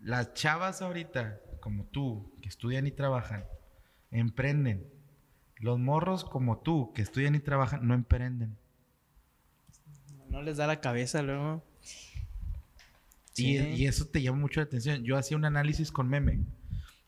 Las 0.00 0.34
chavas 0.34 0.82
ahorita, 0.82 1.40
como 1.60 1.84
tú, 1.84 2.32
que 2.40 2.48
estudian 2.48 2.86
y 2.86 2.92
trabajan, 2.92 3.44
emprenden. 4.10 4.86
Los 5.56 5.78
morros 5.78 6.24
como 6.24 6.58
tú, 6.58 6.92
que 6.94 7.02
estudian 7.02 7.34
y 7.34 7.40
trabajan, 7.40 7.86
no 7.86 7.94
emprenden. 7.94 8.56
No 10.28 10.42
les 10.42 10.58
da 10.58 10.66
la 10.66 10.80
cabeza 10.80 11.22
luego. 11.22 11.64
Y, 13.36 13.86
eso 13.86 14.06
te 14.06 14.22
llama 14.22 14.38
mucho 14.38 14.60
la 14.60 14.64
atención. 14.64 15.02
Yo 15.04 15.16
hacía 15.16 15.36
un 15.36 15.44
análisis 15.44 15.92
con 15.92 16.08
Meme. 16.08 16.40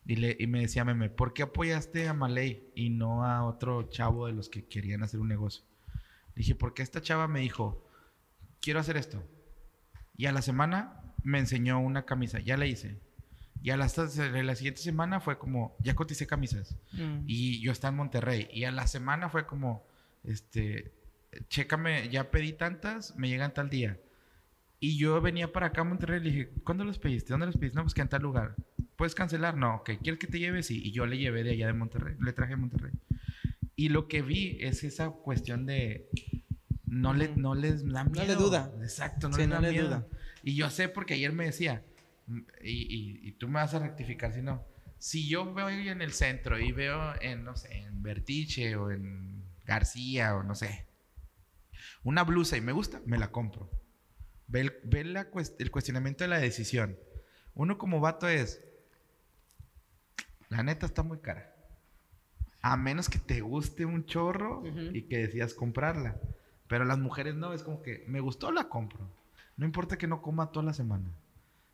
Y, 0.07 0.17
le, 0.17 0.37
y 0.39 0.47
me 0.47 0.61
decía 0.61 0.85
Meme, 0.85 1.11
¿por 1.11 1.33
qué 1.33 1.43
apoyaste 1.43 2.09
a 2.09 2.15
Malay 2.15 2.71
y 2.75 2.91
no 2.91 3.25
a 3.25 3.45
otro 3.45 3.85
chavo 3.91 4.27
de 4.27 4.33
los 4.33 4.49
que 4.49 4.67
querían 4.67 5.03
hacer 5.03 5.21
un 5.21 5.29
negocio? 5.29 5.65
Dije, 6.35 6.55
porque 6.55 6.83
esta 6.83 7.03
chava 7.03 7.29
me 7.29 7.41
dijo, 7.41 7.87
quiero 8.61 8.81
hacer 8.81 8.97
esto. 8.97 9.23
Y 10.19 10.27
a 10.27 10.33
la 10.33 10.43
semana 10.43 11.01
me 11.23 11.39
enseñó 11.39 11.81
una 11.81 12.05
camisa, 12.05 12.41
ya 12.41 12.59
la 12.59 12.67
hice. 12.67 12.99
Y 13.63 13.71
a 13.71 13.77
la, 13.77 13.87
la 13.87 14.55
siguiente 14.55 14.83
semana 14.83 15.21
fue 15.21 15.39
como, 15.39 15.77
ya 15.81 15.95
coticé 15.95 16.27
camisas. 16.27 16.77
Mm. 16.93 17.23
Y 17.27 17.61
yo 17.61 17.73
estaba 17.73 17.91
en 17.91 17.97
Monterrey. 17.97 18.49
Y 18.53 18.65
a 18.65 18.71
la 18.71 18.87
semana 18.87 19.31
fue 19.31 19.47
como, 19.47 19.87
este, 20.25 20.93
chécame, 21.49 22.09
ya 22.09 22.31
pedí 22.31 22.53
tantas, 22.53 23.17
me 23.17 23.29
llegan 23.29 23.55
tal 23.55 23.71
día. 23.71 23.99
Y 24.81 24.97
yo 24.99 25.21
venía 25.21 25.53
para 25.53 25.69
acá 25.69 25.81
a 25.81 25.85
Monterrey 25.85 26.21
y 26.21 26.25
le 26.25 26.31
dije, 26.31 26.51
¿cuándo 26.65 26.85
los 26.85 26.99
pediste? 26.99 27.33
¿Dónde 27.33 27.47
los 27.47 27.57
pediste? 27.57 27.77
No, 27.77 27.83
pues 27.83 27.95
que 27.95 28.03
en 28.03 28.09
tal 28.09 28.23
lugar. 28.23 28.55
¿Puedes 28.97 29.15
cancelar? 29.15 29.57
No, 29.57 29.77
ok. 29.77 29.91
¿Quieres 30.03 30.19
que 30.19 30.27
te 30.27 30.39
lleve? 30.39 30.63
Sí. 30.63 30.81
Y 30.85 30.93
yo 30.93 31.07
le 31.07 31.19
llevé 31.19 31.45
de 31.45 31.53
allá 31.53 31.69
de 31.69 31.73
Monterrey. 31.73 32.17
Le 32.21 32.33
traje 32.33 32.51
de 32.51 32.57
Monterrey. 32.57 32.93
Y 33.77 33.89
lo 33.91 34.09
que 34.09 34.23
vi 34.23 34.57
es 34.61 34.83
esa 34.83 35.11
cuestión 35.11 35.67
de... 35.67 36.09
No, 36.91 37.13
le, 37.15 37.35
no 37.37 37.55
les 37.55 37.85
da 37.87 38.05
No 38.05 38.11
miedo. 38.11 38.27
le 38.27 38.35
duda. 38.35 38.73
Exacto, 38.83 39.29
no 39.29 39.35
Sí, 39.35 39.43
les 39.43 39.49
no 39.49 39.55
da 39.57 39.61
le 39.61 39.71
miedo. 39.73 39.87
duda. 39.89 40.07
Y 40.43 40.55
yo 40.55 40.71
sé 40.71 40.89
porque 40.89 41.15
ayer 41.15 41.33
me 41.33 41.45
decía, 41.47 41.83
mm, 42.27 42.39
y, 42.63 42.71
y- 42.73 43.29
y 43.29 43.33
tú 43.33 43.47
me 43.49 43.55
vas 43.55 43.75
a 43.75 43.79
rectificar 43.81 44.33
si 44.33 44.43
no. 44.43 44.65
Si 44.99 45.29
yo 45.29 45.53
veo 45.55 45.69
en 45.69 46.03
el 46.03 46.13
centro 46.13 46.59
y 46.59 46.73
veo 46.73 47.15
en, 47.21 47.45
no 47.45 47.57
sé, 47.57 47.73
en 47.73 48.03
Vertiche 48.03 48.75
o 48.77 48.91
en 48.91 49.43
García 49.65 50.35
o 50.35 50.43
no 50.43 50.55
sé, 50.55 50.87
una 52.03 52.25
blusa 52.25 52.57
y 52.57 52.61
me 52.61 52.73
gusta, 52.73 53.01
me 53.07 53.19
la 53.19 53.31
compro. 53.31 53.71
Ve, 54.47 54.61
el, 54.63 54.73
ve 54.85 55.05
la 55.05 55.29
el 55.59 55.71
cuestionamiento 55.71 56.25
de 56.25 56.29
la 56.29 56.39
decisión. 56.39 56.97
Uno 57.55 57.77
como 57.79 58.01
vato 58.01 58.29
es, 58.29 58.61
la 60.49 60.63
neta 60.63 60.87
está 60.87 61.03
muy 61.03 61.19
cara. 61.19 61.55
A 62.63 62.77
menos 62.77 63.09
que 63.09 63.19
te 63.19 63.41
guste 63.41 63.85
un 63.85 64.05
chorro 64.07 64.63
y 64.93 65.03
que 65.03 65.19
decidas 65.19 65.55
comprarla. 65.55 66.17
Pero 66.69 66.85
las 66.85 66.99
mujeres 66.99 67.35
no, 67.35 67.53
es 67.53 67.63
como 67.63 67.83
que 67.83 68.05
me 68.07 68.21
gustó, 68.21 68.53
la 68.53 68.69
compro. 68.69 69.01
No 69.57 69.65
importa 69.67 69.99
que 69.99 70.07
no 70.07 70.23
coma 70.23 70.53
toda 70.53 70.67
la 70.67 70.73
semana. 70.75 71.11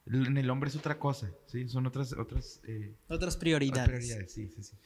En 0.06 0.36
el 0.36 0.50
hombre 0.50 0.68
es 0.68 0.76
otra 0.76 0.98
cosa, 0.98 1.28
¿sí? 1.46 1.66
Son 1.68 1.86
otras, 1.86 2.12
otras, 2.12 2.60
eh, 2.68 2.94
Otras 3.06 3.16
otras 3.16 3.36
prioridades. 3.38 3.88
prioridades, 3.88 4.32
sí, 4.32 4.48
sí, 4.54 4.62
sí. 4.62 4.76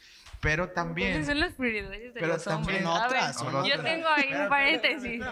Pero 0.40 0.68
también... 0.70 1.10
¿Cuáles 1.10 1.26
son 1.26 1.40
las 1.40 1.52
prioridades 1.54 2.14
de 2.14 2.20
Pero 2.20 2.34
los 2.34 2.46
hombres? 2.46 2.78
también- 2.78 2.84
ver, 2.84 3.06
Otras, 3.06 3.36
son 3.36 3.52
yo 3.52 3.58
otras. 3.58 3.82
tengo 3.84 4.06
ahí 4.08 4.22
Espérame, 4.22 4.42
un 4.44 4.48
paréntesis. 4.48 5.22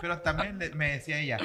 Pero 0.00 0.18
también 0.20 0.58
me 0.76 0.92
decía 0.92 1.18
ella, 1.20 1.38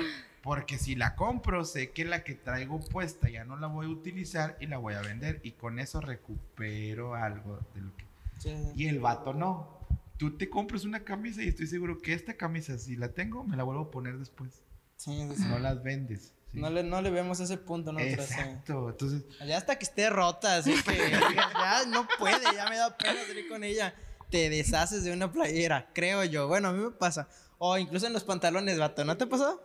porque 0.43 0.77
si 0.77 0.95
la 0.95 1.15
compro, 1.15 1.63
sé 1.63 1.91
que 1.91 2.03
la 2.03 2.23
que 2.25 2.33
traigo 2.35 2.81
puesta 2.81 3.29
ya 3.29 3.45
no 3.45 3.55
la 3.55 3.67
voy 3.67 3.85
a 3.85 3.89
utilizar 3.89 4.57
y 4.59 4.67
la 4.67 4.77
voy 4.77 4.95
a 4.95 5.01
vender. 5.01 5.39
Y 5.43 5.51
con 5.51 5.79
eso 5.79 6.01
recupero 6.01 7.15
algo 7.15 7.59
de 7.73 7.81
lo 7.81 7.95
que... 7.95 8.05
Sí. 8.39 8.53
Y 8.75 8.87
el 8.87 8.99
vato 8.99 9.33
no. 9.33 9.76
Tú 10.17 10.35
te 10.35 10.49
compras 10.49 10.83
una 10.83 11.03
camisa 11.03 11.43
y 11.43 11.47
estoy 11.47 11.67
seguro 11.67 11.99
que 11.99 12.13
esta 12.13 12.35
camisa, 12.35 12.77
si 12.77 12.95
la 12.95 13.13
tengo, 13.13 13.43
me 13.43 13.55
la 13.55 13.63
vuelvo 13.63 13.83
a 13.83 13.91
poner 13.91 14.17
después. 14.17 14.63
Sí, 14.95 15.11
sí, 15.29 15.35
sí. 15.35 15.47
No 15.47 15.59
las 15.59 15.83
vendes. 15.83 16.33
¿sí? 16.51 16.59
No, 16.59 16.71
le, 16.71 16.83
no 16.83 17.01
le 17.01 17.11
vemos 17.11 17.39
ese 17.39 17.57
punto 17.57 17.91
nosotros. 17.93 18.31
Exacto. 18.31 18.89
Entonces, 18.89 19.23
Ya 19.45 19.57
hasta 19.57 19.77
que 19.77 19.85
esté 19.85 20.09
rota, 20.09 20.57
así 20.57 20.73
que 20.83 20.97
ya 21.53 21.85
no 21.87 22.07
puede, 22.17 22.43
ya 22.55 22.67
me 22.67 22.77
da 22.77 22.97
pena 22.97 23.21
salir 23.27 23.47
con 23.47 23.63
ella. 23.63 23.93
Te 24.31 24.49
deshaces 24.49 25.03
de 25.03 25.13
una 25.13 25.31
playera, 25.31 25.87
creo 25.93 26.23
yo. 26.23 26.47
Bueno, 26.47 26.69
a 26.69 26.73
mí 26.73 26.83
me 26.83 26.91
pasa. 26.91 27.29
O 27.59 27.77
incluso 27.77 28.07
en 28.07 28.13
los 28.13 28.23
pantalones, 28.23 28.79
vato. 28.79 29.05
¿No 29.05 29.17
te 29.17 29.27
pasó? 29.27 29.61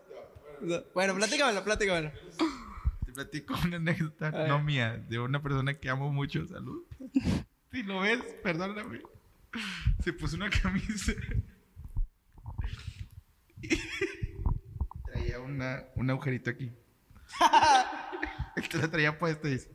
No. 0.61 0.83
Bueno, 0.95 1.15
platícamelo, 1.15 1.65
platícamelo. 1.65 2.13
Te 3.07 3.13
platico 3.13 3.55
una 3.65 3.77
anécdota, 3.77 4.31
no 4.47 4.63
mía, 4.63 5.03
de 5.09 5.19
una 5.19 5.43
persona 5.43 5.75
que 5.75 5.89
amo 5.89 6.13
mucho. 6.13 6.47
Salud. 6.47 6.85
Si 7.73 7.83
lo 7.83 8.01
ves, 8.01 8.21
perdóname. 8.43 9.01
Se 10.03 10.13
puso 10.13 10.37
una 10.37 10.51
camisa. 10.51 11.13
traía 15.05 15.41
una, 15.41 15.85
un 15.95 16.11
agujerito 16.11 16.51
aquí. 16.51 16.73
Entonces 18.57 18.81
la 18.81 18.91
traía 18.91 19.19
puesta 19.19 19.49
y 19.49 19.53
dice, 19.53 19.71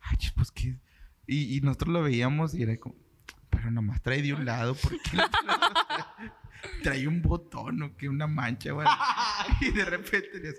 ay, 0.00 0.18
pues 0.34 0.50
qué. 0.50 0.78
Y, 1.26 1.60
nosotros 1.60 1.94
lo 1.94 2.02
veíamos 2.02 2.54
y 2.54 2.62
era 2.62 2.76
como, 2.76 2.96
pero 3.48 3.70
nomás 3.70 4.02
trae 4.02 4.20
de 4.20 4.34
un 4.34 4.44
lado, 4.44 4.74
¿por 4.74 4.90
qué 5.00 5.18
trae 6.82 7.06
un 7.08 7.22
botón 7.22 7.82
o 7.82 7.96
que 7.96 8.08
una 8.08 8.26
mancha, 8.26 8.72
güey? 8.72 8.86
Y 9.60 9.70
de 9.70 9.84
repente 9.84 10.38
le 10.38 10.54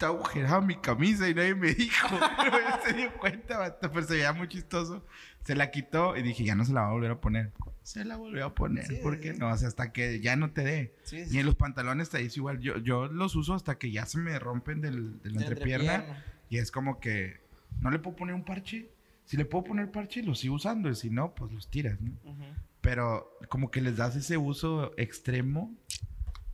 está 0.00 0.06
agujerada 0.06 0.62
mi 0.62 0.76
camisa 0.76 1.28
y 1.28 1.34
nadie 1.34 1.54
me 1.54 1.74
dijo. 1.74 2.08
Pero 2.42 2.56
él 2.56 2.64
se 2.86 2.92
dio 2.94 3.12
cuenta, 3.18 3.78
pero 3.80 4.02
se 4.06 4.14
veía 4.14 4.32
muy 4.32 4.48
chistoso. 4.48 5.04
Se 5.44 5.54
la 5.54 5.70
quitó 5.70 6.16
y 6.16 6.22
dije, 6.22 6.42
ya 6.42 6.54
no 6.54 6.64
se 6.64 6.72
la 6.72 6.82
va 6.82 6.88
a 6.88 6.92
volver 6.92 7.10
a 7.10 7.20
poner. 7.20 7.52
Se 7.82 8.04
la 8.06 8.16
volvió 8.16 8.46
a 8.46 8.54
poner, 8.54 8.86
Sí, 8.86 8.96
¿por 9.02 9.14
sí, 9.16 9.20
qué 9.20 9.32
sí. 9.34 9.38
no? 9.38 9.50
O 9.50 9.56
sea, 9.58 9.68
hasta 9.68 9.92
que 9.92 10.20
ya 10.20 10.36
no 10.36 10.52
te 10.52 10.62
dé. 10.62 10.94
Sí, 11.02 11.24
Y 11.30 11.38
en 11.38 11.44
los 11.44 11.54
pantalones 11.54 12.08
te 12.08 12.16
dice 12.18 12.38
igual. 12.40 12.60
Yo, 12.60 12.78
yo 12.78 13.08
los 13.08 13.36
uso 13.36 13.52
hasta 13.54 13.76
que 13.78 13.90
ya 13.90 14.06
se 14.06 14.16
me 14.18 14.38
rompen 14.38 14.80
del, 14.80 15.20
de 15.22 15.30
la 15.32 15.40
entrepierna. 15.42 16.24
Y 16.48 16.56
es 16.58 16.70
como 16.70 16.98
que 16.98 17.40
no 17.80 17.90
le 17.90 17.98
puedo 17.98 18.16
poner 18.16 18.34
un 18.34 18.44
parche. 18.44 18.90
Si 19.26 19.36
le 19.36 19.44
puedo 19.44 19.64
poner 19.64 19.90
parche, 19.90 20.22
los 20.22 20.38
sigo 20.40 20.54
usando. 20.54 20.88
Y 20.88 20.94
si 20.94 21.10
no, 21.10 21.34
pues 21.34 21.52
los 21.52 21.68
tiras, 21.68 22.00
¿no? 22.00 22.12
Ujú. 22.24 22.44
Pero 22.80 23.36
como 23.50 23.70
que 23.70 23.82
les 23.82 23.96
das 23.98 24.16
ese 24.16 24.38
uso 24.38 24.92
extremo 24.96 25.74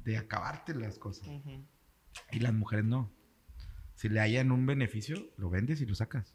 de 0.04 0.16
acabarte 0.18 0.74
las 0.74 0.98
cosas. 0.98 1.28
Y 2.32 2.40
las 2.40 2.52
mujeres 2.52 2.84
no. 2.84 3.10
Si 3.96 4.08
le 4.08 4.20
hayan 4.20 4.52
un 4.52 4.64
beneficio, 4.66 5.16
lo 5.36 5.50
vendes 5.50 5.80
y 5.80 5.86
lo 5.86 5.94
sacas. 5.96 6.34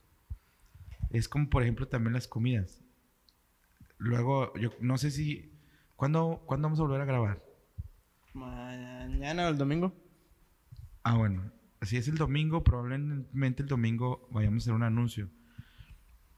Es 1.12 1.30
como, 1.30 1.50
por 1.50 1.64
ejemplo, 1.64 1.88
también 1.88 2.14
las 2.14 2.28
comidas. 2.28 2.82
Luego, 3.98 4.54
yo 4.58 4.72
no 4.82 4.98
sé 4.98 5.12
si... 5.12 5.54
¿Cuándo, 5.96 6.42
¿cuándo 6.48 6.66
vamos 6.66 6.80
a 6.80 6.84
volver 6.84 7.02
a 7.02 7.06
grabar? 7.06 7.44
Mañana 8.34 9.46
o 9.46 9.50
el 9.50 9.58
domingo. 9.58 9.94
Ah, 11.04 11.16
bueno. 11.18 11.52
Si 11.84 11.98
es 11.98 12.08
el 12.08 12.18
domingo, 12.18 12.64
probablemente 12.64 13.62
el 13.64 13.68
domingo 13.70 14.28
vayamos 14.32 14.64
a 14.64 14.66
hacer 14.66 14.74
un 14.74 14.84
anuncio. 14.84 15.30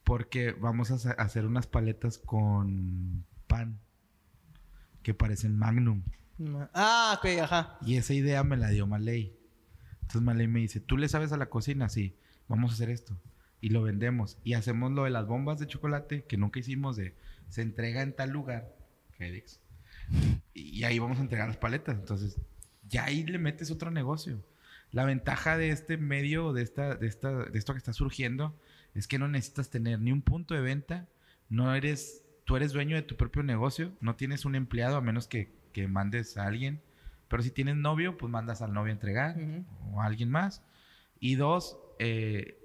Porque 0.03 0.51
vamos 0.51 0.91
a 0.91 1.11
hacer 1.13 1.45
unas 1.45 1.67
paletas 1.67 2.17
con 2.17 3.25
pan. 3.47 3.79
Que 5.01 5.13
parecen 5.13 5.57
Magnum. 5.57 6.03
Ma- 6.37 6.69
Ah, 6.73 7.17
ok, 7.17 7.25
ajá. 7.41 7.77
Y 7.85 7.95
esa 7.95 8.13
idea 8.13 8.43
me 8.43 8.57
la 8.57 8.69
dio 8.69 8.87
Malay. 8.87 9.37
Entonces 10.03 10.21
Malay 10.21 10.47
me 10.47 10.59
dice, 10.59 10.79
¿tú 10.79 10.97
le 10.97 11.07
sabes 11.07 11.31
a 11.31 11.37
la 11.37 11.49
cocina? 11.49 11.89
Sí, 11.89 12.15
vamos 12.47 12.71
a 12.71 12.73
hacer 12.75 12.89
esto. 12.89 13.17
Y 13.61 13.69
lo 13.69 13.81
vendemos. 13.81 14.37
Y 14.43 14.53
hacemos 14.53 14.91
lo 14.91 15.05
de 15.05 15.09
las 15.09 15.25
bombas 15.25 15.59
de 15.59 15.67
chocolate 15.67 16.25
que 16.25 16.37
nunca 16.37 16.59
hicimos 16.59 16.95
de, 16.97 17.15
se 17.49 17.61
entrega 17.61 18.01
en 18.01 18.13
tal 18.13 18.29
lugar, 18.29 18.75
FedEx. 19.17 19.59
Y, 20.53 20.83
ahí 20.83 20.99
vamos 20.99 21.17
a 21.19 21.21
entregar 21.21 21.47
las 21.47 21.57
paletas. 21.57 21.95
Entonces, 21.97 22.37
ya 22.89 23.05
ahí 23.05 23.23
le 23.23 23.39
metes 23.39 23.71
otro 23.71 23.91
negocio. 23.91 24.43
La 24.91 25.05
ventaja 25.05 25.57
de 25.57 25.69
este 25.69 25.97
medio, 25.97 26.53
de, 26.53 26.61
esta, 26.61 26.95
de, 26.95 27.07
esta, 27.07 27.45
de 27.45 27.57
esto 27.57 27.73
que 27.73 27.79
está 27.79 27.93
surgiendo, 27.93 28.55
es 28.93 29.07
que 29.07 29.17
no 29.17 29.27
necesitas 29.27 29.69
tener 29.69 29.99
ni 29.99 30.11
un 30.11 30.21
punto 30.21 30.53
de 30.53 30.61
venta, 30.61 31.07
no 31.49 31.73
eres, 31.73 32.23
tú 32.43 32.57
eres 32.57 32.73
dueño 32.73 32.95
de 32.95 33.01
tu 33.01 33.15
propio 33.15 33.41
negocio, 33.41 33.93
no 34.01 34.15
tienes 34.15 34.45
un 34.45 34.55
empleado 34.55 34.97
a 34.97 35.01
menos 35.01 35.27
que, 35.27 35.51
que 35.71 35.87
mandes 35.87 36.37
a 36.37 36.45
alguien, 36.45 36.81
pero 37.33 37.41
si 37.41 37.49
tienes 37.49 37.75
novio, 37.75 38.15
pues 38.15 38.29
mandas 38.31 38.61
al 38.61 38.73
novio 38.75 38.91
a 38.91 38.93
entregar 38.93 39.35
Ujú. 39.35 39.65
o 39.95 40.01
a 40.03 40.05
alguien 40.05 40.29
más. 40.29 40.61
Y 41.19 41.33
dos, 41.33 41.79
eh, 41.97 42.59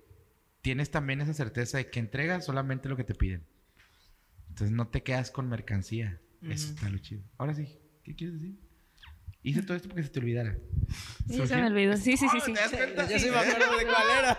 tienes 0.61 0.91
también 0.91 1.23
esa 1.23 1.33
certeza 1.33 1.79
de 1.79 1.89
que 1.89 1.99
entregas 2.01 2.45
solamente 2.45 2.91
lo 2.91 2.95
que 2.99 3.03
te 3.05 3.15
piden. 3.15 3.47
Entonces 4.51 4.77
no 4.77 4.89
te 4.89 5.03
quedas 5.03 5.31
con 5.31 5.49
mercancía. 5.49 6.21
Eso 6.43 6.67
Ujú. 6.67 6.75
está 6.75 6.91
lo 6.91 6.99
chido. 6.99 7.23
Ahora 7.39 7.55
sí, 7.55 7.79
¿qué 8.05 8.15
quieres 8.15 8.39
decir? 8.43 8.59
Hice 9.43 9.63
todo 9.63 9.75
esto 9.75 9.89
porque 9.89 10.03
se 10.03 10.11
te 10.11 10.19
olvidara. 10.21 10.59
Sí, 11.31 11.47
se 11.47 11.57
me 11.57 11.67
olvidó. 11.69 11.97
Sí, 11.97 12.19
sí, 12.19 12.29
sí, 12.29 12.39
sí. 12.45 12.53
¿Te 12.53 12.61
das 12.61 12.71
cuenta? 12.71 13.09
Yo 13.09 13.19
sí 13.19 13.31
me 13.31 13.39
acuerdo 13.39 13.75
de 13.79 13.87
cuál 13.87 14.07
era. 14.19 14.39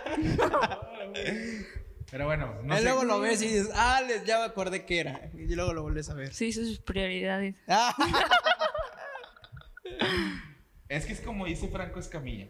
Pero 2.10 2.26
bueno, 2.26 2.54
no 2.64 2.72
Ahí 2.74 2.80
sé. 2.80 2.84
luego 2.86 3.02
lo 3.04 3.18
ves 3.20 3.42
y 3.42 3.46
dices, 3.48 3.70
ah, 3.74 4.00
les- 4.06 4.24
ya 4.24 4.38
me 4.38 4.44
acordé 4.44 4.84
que 4.84 5.00
era. 5.00 5.30
Y 5.34 5.54
luego 5.56 5.72
lo 5.72 5.82
vuelves 5.82 6.08
a 6.08 6.14
ver. 6.14 6.32
Sí, 6.34 6.52
sus 6.52 6.78
prioridades. 6.78 7.56
Ah, 7.68 7.94
Es 10.90 11.06
que 11.06 11.12
es 11.14 11.20
como 11.20 11.46
dice 11.46 11.68
Franco 11.68 11.98
Escamilla. 12.00 12.48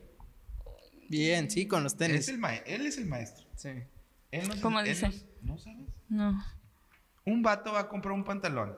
bien, 1.09 1.49
sí, 1.51 1.69
con 1.69 1.85
los 1.85 1.93
Él 1.93 1.99
tenis. 1.99 2.21
es 2.23 2.29
el, 2.31 2.39
ma- 2.39 2.57
él 2.57 2.87
es 2.87 2.99
el 2.99 3.07
maestro. 3.07 3.47
Sí. 3.55 3.69
Él 4.33 4.49
no 4.49 4.61
¿Cómo 4.61 4.81
él 4.81 4.87
dice? 4.87 5.11
¿No 5.43 5.59
sabes? 5.59 5.87
No. 6.09 6.43
Un 7.27 7.43
vato 7.43 7.73
va 7.73 7.81
a 7.81 7.89
comprar 7.89 8.13
un 8.15 8.25
pantalón. 8.25 8.77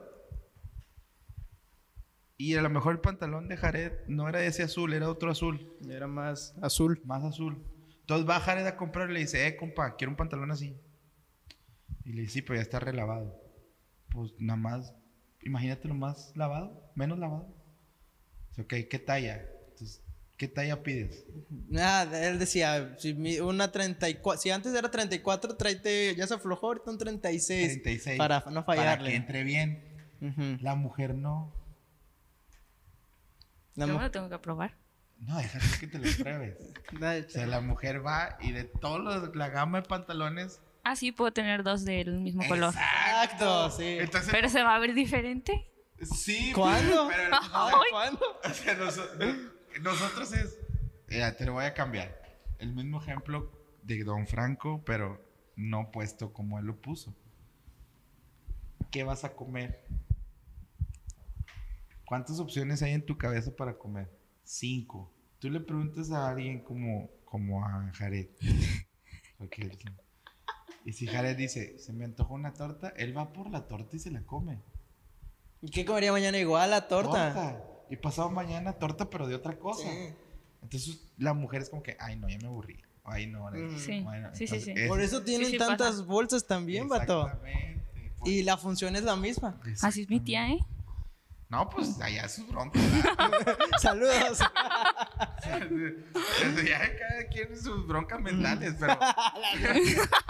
Y 2.37 2.55
a 2.55 2.61
lo 2.61 2.69
mejor 2.69 2.93
el 2.93 2.99
pantalón 2.99 3.47
de 3.47 3.55
Jared 3.57 3.93
no 4.07 4.27
era 4.27 4.43
ese 4.43 4.63
azul, 4.63 4.93
era 4.93 5.09
otro 5.09 5.31
azul, 5.31 5.71
Era 5.89 6.07
más 6.07 6.53
azul. 6.61 6.99
más 7.05 7.23
azul. 7.23 7.63
Entonces 8.01 8.27
va 8.29 8.39
Jared 8.41 8.65
a 8.65 8.75
comprar 8.75 9.09
y 9.09 9.13
le 9.13 9.19
dice, 9.21 9.47
eh, 9.47 9.55
compa, 9.55 9.95
quiero 9.95 10.11
un 10.11 10.17
pantalón 10.17 10.51
así. 10.51 10.75
Y 12.03 12.11
le 12.13 12.21
dice, 12.23 12.33
sí, 12.33 12.41
pero 12.41 12.55
ya 12.55 12.63
está 12.63 12.79
relavado. 12.79 13.39
Pues 14.09 14.33
nada 14.39 14.57
más, 14.57 14.93
imagínate 15.41 15.87
lo 15.87 15.93
más 15.93 16.33
lavado, 16.35 16.91
menos 16.95 17.17
lavado. 17.17 17.47
Dice, 18.49 18.61
ok, 18.63 18.89
¿qué 18.89 18.99
talla? 18.99 19.47
Entonces, 19.73 20.01
¿qué 20.37 20.47
talla 20.47 20.81
pides? 20.83 21.25
Nada, 21.69 22.27
él 22.27 22.39
decía, 22.39 22.95
si 22.99 23.11
una 23.39 23.71
34, 23.71 24.41
si 24.41 24.49
antes 24.51 24.73
era 24.73 24.89
34, 24.89 25.55
tráete, 25.57 26.15
ya 26.15 26.25
se 26.27 26.35
aflojó, 26.35 26.67
ahorita 26.67 26.91
un 26.91 26.97
36. 26.97 27.81
36. 27.81 28.17
Para 28.17 28.43
no 28.51 28.65
Para 28.65 28.81
fallarle. 28.81 29.09
que 29.11 29.15
entre 29.15 29.43
bien. 29.43 29.83
La 30.61 30.75
mujer 30.75 31.15
no. 31.15 31.53
La 33.75 33.85
Yo 33.87 33.93
mu- 33.93 33.99
me 33.99 34.05
lo 34.05 34.11
tengo 34.11 34.29
que 34.29 34.39
probar. 34.39 34.77
No, 35.19 35.37
déjate 35.37 35.65
que 35.79 35.87
te 35.87 35.97
lo 35.99 36.05
pruebes. 36.23 36.55
O 37.27 37.29
sea, 37.29 37.47
la 37.47 37.59
mujer 37.61 38.05
va 38.05 38.37
y 38.41 38.51
de 38.51 38.65
toda 38.65 39.29
la 39.33 39.49
gama 39.49 39.81
de 39.81 39.87
pantalones. 39.87 40.61
Ah, 40.83 40.95
sí, 40.95 41.11
puedo 41.11 41.31
tener 41.31 41.63
dos 41.63 41.85
del 41.85 42.19
mismo 42.19 42.45
color. 42.47 42.73
Exacto, 42.73 43.71
sí. 43.71 43.85
Entonces, 43.99 44.29
Pero 44.31 44.49
se 44.49 44.61
va 44.63 44.75
a 44.75 44.79
ver 44.79 44.93
diferente. 44.93 45.71
sí. 46.01 46.51
¿Cuándo? 46.53 47.07
Pero, 47.09 47.29
Ah, 47.31 47.71
¿Cuándo? 47.91 48.19
o 48.43 48.49
sea, 48.53 48.77
noso- 48.77 49.09
no- 49.17 49.52
nosotros 49.81 50.33
es. 50.33 50.59
Ya, 51.09 51.35
te 51.35 51.45
lo 51.45 51.53
voy 51.53 51.65
a 51.65 51.73
cambiar. 51.73 52.39
El 52.59 52.73
mismo 52.73 53.01
ejemplo 53.01 53.51
de 53.83 54.03
Don 54.03 54.27
Franco, 54.27 54.83
pero 54.85 55.23
no 55.55 55.91
puesto 55.91 56.33
como 56.33 56.59
él 56.59 56.65
lo 56.65 56.81
puso. 56.81 57.15
¿Qué 58.91 59.03
vas 59.03 59.23
a 59.23 59.35
comer? 59.35 59.85
¿Cuántas 62.05 62.39
opciones 62.39 62.81
hay 62.83 62.93
en 62.93 63.05
tu 63.05 63.17
cabeza 63.17 63.55
para 63.55 63.77
comer? 63.77 64.09
Cinco. 64.43 65.11
Tú 65.39 65.49
le 65.49 65.59
preguntas 65.59 66.11
a 66.11 66.29
alguien 66.29 66.63
como, 66.63 67.09
como 67.25 67.65
a 67.65 67.91
Jared. 67.93 68.29
Y 70.85 70.93
si 70.93 71.05
Jared 71.05 71.35
dice, 71.35 71.77
se 71.79 71.91
me 71.91 72.05
antojó 72.05 72.33
una 72.33 72.53
torta, 72.53 72.93
él 72.95 73.15
va 73.15 73.33
por 73.33 73.49
la 73.49 73.67
torta 73.67 73.95
y 73.95 73.99
se 73.99 74.09
la 74.11 74.21
come. 74.23 74.61
¿Y 75.61 75.69
qué 75.69 75.85
comería 75.85 76.11
mañana 76.11 76.37
igual 76.37 76.69
la 76.69 76.87
torta? 76.87 77.61
Y 77.93 77.97
pasado 77.97 78.31
mañana 78.31 78.73
torta, 78.73 79.07
pero 79.09 79.27
de 79.27 79.35
otra 79.35 79.59
cosa. 79.59 79.87
Sí. 79.87 80.09
Entonces 80.63 80.99
la 81.17 81.33
mujer 81.35 81.61
es 81.61 81.69
como 81.69 81.83
que, 81.83 81.95
ay, 81.99 82.15
no, 82.15 82.27
ya 82.27 82.39
me 82.39 82.47
aburrí. 82.47 82.81
Ay, 83.03 83.27
no. 83.27 83.51
no. 83.51 83.57
Mm. 83.71 83.77
Sí, 83.77 83.99
Bueno, 84.01 84.29
sí, 84.33 84.47
sí, 84.47 84.55
entonces, 84.55 84.63
sí. 84.63 84.73
es- 84.81 84.87
Por 84.87 85.01
eso 85.01 85.21
tienen 85.23 85.51
sí 85.51 85.57
tantas 85.59 85.91
pasa. 85.91 86.03
bolsas 86.03 86.47
también, 86.47 86.87
vato. 86.87 87.27
Exactamente. 87.27 87.83
Por- 88.17 88.27
Y 88.29 88.41
la 88.41 88.57
función 88.57 88.95
es 88.95 89.03
la 89.03 89.15
misma. 89.15 89.59
Así 89.81 90.01
es 90.01 90.09
mi 90.09 90.19
tía, 90.19 90.49
¿eh? 90.49 90.57
No, 91.49 91.69
pues 91.69 92.01
allá 92.01 92.27
sus 92.29 92.47
broncas. 92.47 92.81
¿verdad? 93.17 93.57
Saludos. 93.79 94.39
ya 96.65 96.97
cada 96.97 97.27
quien 97.31 97.55
sus 97.61 97.85
broncas 97.85 98.19
mentales, 98.21 98.73
pero. 98.79 98.97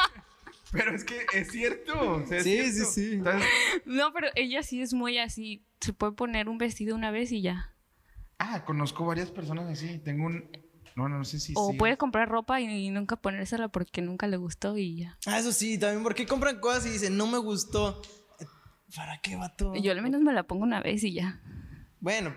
pero 0.71 0.95
es 0.95 1.03
que 1.03 1.25
es 1.33 1.51
cierto. 1.51 2.15
o 2.15 2.25
sea, 2.27 2.37
es 2.39 2.43
Sí, 2.43 2.71
cierto. 2.71 2.91
sí, 2.91 3.05
sí. 3.09 3.13
Entonces, 3.13 3.47
No, 3.85 4.11
pero 4.11 4.27
ella 4.35 4.63
sí 4.63 4.81
es 4.81 4.93
muy 4.93 5.17
así. 5.17 5.63
Se 5.83 5.93
puede 5.93 6.13
poner 6.13 6.47
un 6.49 6.57
vestido 6.57 6.95
una 6.95 7.11
vez 7.11 7.31
y 7.31 7.41
ya. 7.41 7.73
ah, 8.39 8.63
conozco 8.65 9.05
varias 9.05 9.31
personas 9.31 9.69
así. 9.69 9.99
Tengo 9.99 10.25
un. 10.27 10.49
No, 10.95 11.09
no, 11.09 11.17
no 11.17 11.25
sé 11.25 11.39
si. 11.39 11.53
O 11.55 11.71
sí. 11.71 11.77
puede 11.77 11.97
comprar 11.97 12.29
ropa 12.29 12.61
y 12.61 12.89
nunca 12.89 13.15
ponérsela 13.15 13.67
porque 13.67 14.01
nunca 14.01 14.27
le 14.27 14.37
gustó 14.37 14.77
y 14.77 14.97
ya. 14.97 15.17
Ah, 15.25 15.39
eso 15.39 15.51
sí, 15.51 15.77
también 15.77 16.03
porque 16.03 16.25
compran 16.25 16.59
cosas 16.59 16.85
y 16.85 16.89
dicen, 16.89 17.17
no 17.17 17.27
me 17.27 17.37
gustó. 17.39 18.01
¿Para 18.95 19.17
qué, 19.19 19.35
vato? 19.35 19.73
Yo 19.75 19.91
al 19.91 20.01
menos 20.03 20.21
me 20.21 20.31
la 20.33 20.43
pongo 20.43 20.63
una 20.63 20.79
vez 20.81 21.03
y 21.03 21.13
ya. 21.13 21.41
Bueno, 21.99 22.33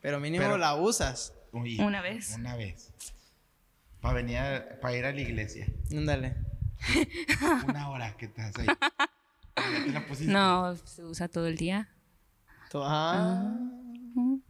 pero 0.00 0.18
mínimo 0.20 0.42
Pero- 0.44 0.58
la 0.58 0.74
usas. 0.74 1.32
Uy, 1.52 1.78
Una 1.80 2.02
vez. 2.02 2.34
Una 2.36 2.56
vez. 2.56 2.92
Para 4.00 4.14
venir 4.14 4.38
a- 4.38 4.80
para 4.80 4.96
ir 4.96 5.04
a 5.04 5.12
la 5.12 5.20
iglesia. 5.20 5.68
Ándale. 5.92 6.34
Una 7.68 7.88
hora 7.90 8.16
que 8.16 8.26
estás 8.26 8.52
ahí. 8.58 8.66
Ya 9.56 9.84
te 9.84 9.92
la 9.92 10.04
pusiste. 10.06 10.32
No, 10.32 10.74
se 10.76 11.04
usa 11.04 11.28
todo 11.28 11.46
el 11.46 11.56
día. 11.56 11.88
To- 12.74 12.82
Ah, 12.84 13.54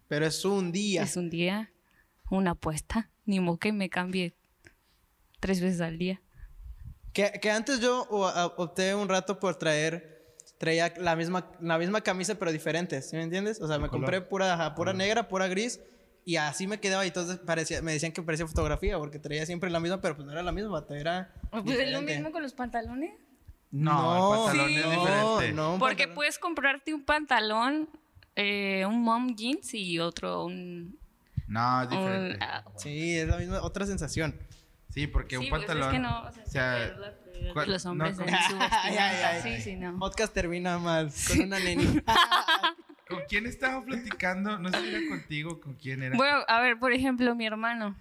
pero 0.09 0.25
es 0.25 0.43
un 0.47 0.73
día. 0.73 1.03
Es 1.03 1.19
un 1.19 1.29
día, 1.29 1.71
una 2.31 2.53
apuesta. 2.53 3.11
Ni 3.27 3.39
modo 3.39 3.59
que 3.59 3.71
me 3.71 3.91
cambie 3.91 4.35
tres 5.41 5.61
veces 5.61 5.83
al 5.83 5.99
día. 5.99 6.23
Que, 7.13 7.33
que 7.33 7.51
antes 7.51 7.81
yo 7.81 8.07
o- 8.09 8.25
a- 8.27 8.47
opté 8.47 8.95
un 8.95 9.11
rato 9.11 9.39
por 9.39 9.57
traer, 9.57 10.25
traía 10.57 10.95
la 10.97 11.17
misma, 11.17 11.53
la 11.61 11.77
misma 11.77 12.01
camisa 12.01 12.37
pero 12.39 12.51
diferente, 12.51 13.03
¿sí 13.03 13.15
me 13.15 13.25
entiendes? 13.25 13.61
O 13.61 13.69
sea, 13.69 13.77
me 13.79 13.89
color? 13.89 14.05
compré 14.05 14.21
pura, 14.23 14.55
ajá, 14.55 14.75
pura 14.75 14.95
negra, 14.95 15.29
pura 15.29 15.47
gris 15.47 15.83
y 16.25 16.37
así 16.37 16.67
me 16.67 16.81
quedaba 16.81 17.05
y 17.05 17.09
entonces 17.09 17.37
parecía, 17.41 17.83
me 17.83 17.93
decían 17.93 18.13
que 18.13 18.23
parecía 18.23 18.47
fotografía 18.47 18.97
porque 18.99 19.19
traía 19.19 19.45
siempre 19.45 19.69
la 19.69 19.81
misma, 19.81 20.01
pero 20.01 20.17
pues 20.17 20.25
no 20.25 20.33
era 20.33 20.43
la 20.43 20.53
misma, 20.53 20.83
era 20.89 21.31
Pues 21.51 21.79
es 21.79 21.93
lo 21.93 22.01
mismo 22.01 22.33
con 22.33 22.41
los 22.43 22.55
pantalones. 22.55 23.13
No, 23.71 24.33
el 24.33 24.47
pantalón 24.47 24.71
es 24.71 24.77
diferente. 24.91 25.53
no, 25.53 25.75
un 25.75 25.79
Porque 25.79 26.05
pantalón- 26.05 26.15
puedes 26.15 26.39
comprarte 26.39 26.95
un 26.95 27.05
pantalón, 27.05 27.91
eh, 28.37 28.85
un 28.87 29.03
mom 29.03 29.35
jeans 29.37 29.75
y 29.75 29.99
otro 29.99 30.45
un... 30.47 30.99
No, 31.47 31.83
es 31.83 31.89
un- 31.89 31.99
diferente. 31.99 32.39
ah, 32.41 32.65
Sí, 32.77 33.17
es 33.19 33.29
la 33.29 33.37
misma, 33.39 33.63
otra 33.63 33.87
sensación. 33.87 34.35
Sí, 34.89 35.07
porque 35.07 35.37
sí, 35.37 35.45
un 35.45 35.51
pues 35.51 35.63
es 35.63 35.67
pantalón. 35.69 35.93
que 35.93 35.99
no, 35.99 36.23
o 36.23 36.33
sea, 36.33 36.43
o 36.45 36.49
sea, 36.49 36.85
es 36.87 36.99
la 36.99 37.13
prioridad 37.17 37.53
¿cuál- 37.53 37.67
de 37.67 37.73
los 37.73 37.85
no, 37.85 37.91
hombres 37.91 38.17
con- 38.17 38.29
en 38.29 38.35
su. 38.49 38.57
Ay, 38.61 38.97
ay, 38.97 39.17
ay. 39.25 39.43
Sí, 39.43 39.61
sí, 39.63 39.77
no. 39.77 39.99
Podcast 39.99 40.33
termina 40.33 40.79
mal 40.79 41.11
con 41.29 41.41
una 41.41 41.59
neni. 41.59 41.85
¿Con 43.09 43.19
quién 43.29 43.47
estaba 43.47 43.85
platicando? 43.85 44.59
No 44.59 44.71
sé 44.71 44.81
si 44.81 44.89
era 44.89 45.09
contigo, 45.09 45.61
con 45.61 45.75
quién 45.75 46.03
era. 46.03 46.17
Bueno, 46.17 46.39
a 46.49 46.61
ver, 46.61 46.79
por 46.79 46.93
ejemplo, 46.93 47.35
mi 47.35 47.45
hermano. 47.47 47.97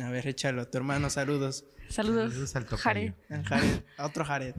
A 0.00 0.08
ver, 0.10 0.26
échalo, 0.28 0.66
tu 0.68 0.78
hermano, 0.78 1.10
saludos. 1.10 1.64
Saludos, 1.88 2.32
Saludos 2.32 2.56
al. 2.56 2.66
Jared. 2.78 3.12
Al 3.28 3.44
Jared, 3.44 3.82
a 3.98 4.06
otro 4.06 4.24
Jared. 4.24 4.54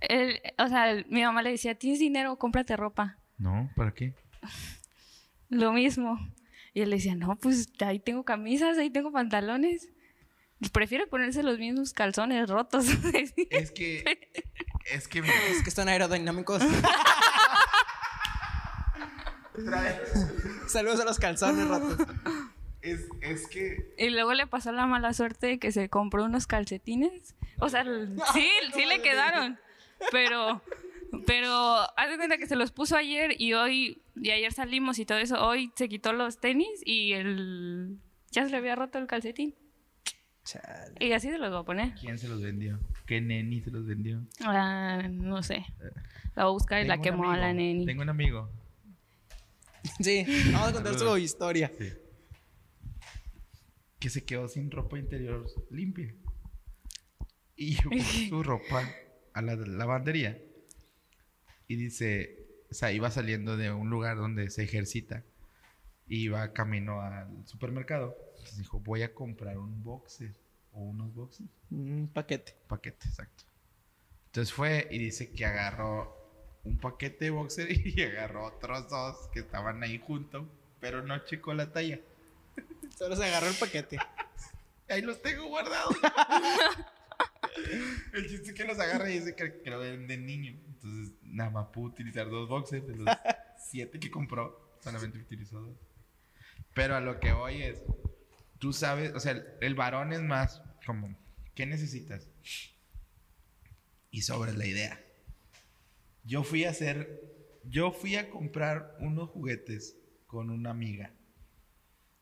Él- 0.00 0.40
o 0.58 0.68
sea, 0.68 0.90
él- 0.90 1.06
mi 1.10 1.22
mamá 1.22 1.42
le 1.42 1.50
decía, 1.50 1.74
tienes 1.74 1.98
dinero, 2.00 2.36
cómprate 2.36 2.76
ropa. 2.76 3.18
No, 3.40 3.70
¿para 3.74 3.92
qué? 3.92 4.14
Lo 5.48 5.72
mismo. 5.72 6.18
Y 6.74 6.82
él 6.82 6.90
decía, 6.90 7.14
no, 7.16 7.36
pues 7.36 7.68
ahí 7.80 7.98
tengo 7.98 8.22
camisas, 8.24 8.78
ahí 8.78 8.90
tengo 8.90 9.10
pantalones. 9.10 9.88
Prefiero 10.72 11.08
ponerse 11.08 11.42
los 11.42 11.58
mismos 11.58 11.94
calzones 11.94 12.48
rotos. 12.48 12.86
Es 13.14 13.32
que. 13.72 14.04
Es 14.84 15.08
que. 15.08 15.20
Es 15.50 15.62
que 15.64 15.70
son 15.70 15.88
aerodinámicos. 15.88 16.62
Saludos 20.68 21.00
a 21.00 21.04
los 21.04 21.18
calzones 21.18 21.66
rotos. 21.66 22.06
Es, 22.82 23.06
es 23.22 23.46
que. 23.48 23.94
y 23.98 24.10
luego 24.10 24.34
le 24.34 24.46
pasó 24.46 24.72
la 24.72 24.86
mala 24.86 25.12
suerte 25.12 25.46
de 25.46 25.58
que 25.58 25.72
se 25.72 25.88
compró 25.88 26.24
unos 26.24 26.46
calcetines. 26.46 27.34
O 27.58 27.68
sea, 27.70 27.84
sí, 28.34 28.48
sí 28.74 28.84
le 28.84 29.00
quedaron. 29.00 29.58
Pero, 30.10 30.62
pero, 31.26 31.52
haz 31.96 32.10
de 32.10 32.16
cuenta 32.16 32.38
que 32.38 32.46
se 32.46 32.56
los 32.56 32.72
puso 32.72 32.96
ayer 32.96 33.34
y 33.38 33.54
hoy, 33.54 34.02
y 34.16 34.30
ayer 34.30 34.52
salimos 34.52 34.98
y 34.98 35.06
todo 35.06 35.18
eso. 35.18 35.44
Hoy 35.44 35.72
se 35.76 35.88
quitó 35.88 36.12
los 36.12 36.38
tenis 36.38 36.82
y 36.84 37.12
el, 37.12 37.98
ya 38.30 38.44
se 38.44 38.50
le 38.50 38.56
había 38.56 38.76
roto 38.76 38.98
el 38.98 39.06
calcetín. 39.06 39.54
Chale. 40.44 40.94
Y 41.00 41.12
así 41.12 41.30
se 41.30 41.38
los 41.38 41.50
voy 41.50 41.60
a 41.60 41.64
poner. 41.64 41.94
¿Quién 41.94 42.18
se 42.18 42.28
los 42.28 42.40
vendió? 42.40 42.80
¿Qué 43.06 43.20
neni 43.20 43.60
se 43.60 43.70
los 43.70 43.86
vendió? 43.86 44.22
Ah, 44.40 45.02
no 45.10 45.42
sé. 45.42 45.66
La 46.34 46.44
voy 46.44 46.50
a 46.50 46.52
buscar 46.52 46.84
y 46.84 46.88
la 46.88 47.00
quemó 47.00 47.30
a 47.30 47.36
la 47.36 47.50
amigo, 47.50 47.62
neni. 47.62 47.86
Tengo 47.86 48.02
un 48.02 48.08
amigo. 48.08 48.50
Sí, 50.00 50.24
vamos 50.52 50.68
a 50.68 50.72
contar 50.72 50.98
su 50.98 51.16
historia. 51.18 51.70
Sí. 51.78 51.90
Que 53.98 54.10
se 54.10 54.24
quedó 54.24 54.48
sin 54.48 54.70
ropa 54.70 54.98
interior 54.98 55.46
limpia. 55.70 56.14
Y 57.56 57.76
llevó 57.76 57.90
su 58.28 58.42
ropa 58.42 58.88
a 59.34 59.42
la 59.42 59.56
lavandería. 59.56 60.38
Y 61.70 61.76
dice, 61.76 62.48
o 62.68 62.74
sea, 62.74 62.90
iba 62.90 63.12
saliendo 63.12 63.56
de 63.56 63.70
un 63.70 63.90
lugar 63.90 64.16
donde 64.16 64.50
se 64.50 64.64
ejercita. 64.64 65.22
Y 66.08 66.24
iba 66.24 66.52
camino 66.52 67.00
al 67.00 67.46
supermercado. 67.46 68.16
Entonces 68.30 68.58
dijo, 68.58 68.80
voy 68.80 69.02
a 69.02 69.14
comprar 69.14 69.56
un 69.56 69.84
boxer. 69.84 70.34
O 70.72 70.80
unos 70.80 71.14
boxers. 71.14 71.48
Un 71.70 72.10
paquete. 72.12 72.56
Paquete, 72.66 73.06
exacto. 73.06 73.44
Entonces 74.26 74.52
fue 74.52 74.88
y 74.90 74.98
dice 74.98 75.30
que 75.30 75.46
agarró 75.46 76.12
un 76.64 76.76
paquete 76.76 77.26
de 77.26 77.30
boxer 77.30 77.68
y 77.86 78.02
agarró 78.02 78.46
otros 78.46 78.88
dos 78.88 79.28
que 79.32 79.38
estaban 79.38 79.80
ahí 79.84 80.00
juntos, 80.04 80.48
pero 80.80 81.04
no 81.04 81.24
checó 81.24 81.54
la 81.54 81.72
talla. 81.72 82.00
Solo 82.98 83.14
se 83.14 83.26
agarró 83.26 83.46
el 83.46 83.54
paquete. 83.54 83.96
Ahí 84.88 85.02
los 85.02 85.22
tengo 85.22 85.46
guardados. 85.46 85.96
El 88.12 88.28
chiste 88.28 88.50
es 88.50 88.54
que 88.54 88.64
los 88.64 88.76
agarra 88.80 89.08
y 89.08 89.20
dice 89.20 89.36
que, 89.36 89.60
que 89.62 89.70
lo 89.70 89.78
venden 89.78 90.26
niño. 90.26 90.58
Entonces, 90.82 91.14
nada 91.22 91.50
más 91.50 91.66
pudo 91.68 91.86
utilizar 91.86 92.30
dos 92.30 92.48
boxers 92.48 92.86
de 92.86 92.96
los 92.96 93.06
siete 93.58 94.00
que 94.00 94.10
compró. 94.10 94.76
Solamente 94.82 95.18
utilizó 95.18 95.60
dos. 95.60 95.76
Pero 96.74 96.96
a 96.96 97.00
lo 97.00 97.20
que 97.20 97.32
voy 97.32 97.62
es, 97.62 97.82
tú 98.58 98.72
sabes, 98.72 99.12
o 99.14 99.20
sea, 99.20 99.32
el, 99.32 99.44
el 99.60 99.74
varón 99.74 100.12
es 100.12 100.22
más 100.22 100.62
como, 100.86 101.14
¿qué 101.54 101.66
necesitas? 101.66 102.28
Y 104.10 104.22
sobre 104.22 104.54
la 104.54 104.66
idea. 104.66 104.98
Yo 106.24 106.44
fui 106.44 106.64
a 106.64 106.70
hacer, 106.70 107.20
yo 107.64 107.92
fui 107.92 108.16
a 108.16 108.30
comprar 108.30 108.96
unos 109.00 109.28
juguetes 109.30 109.96
con 110.26 110.50
una 110.50 110.70
amiga. 110.70 111.12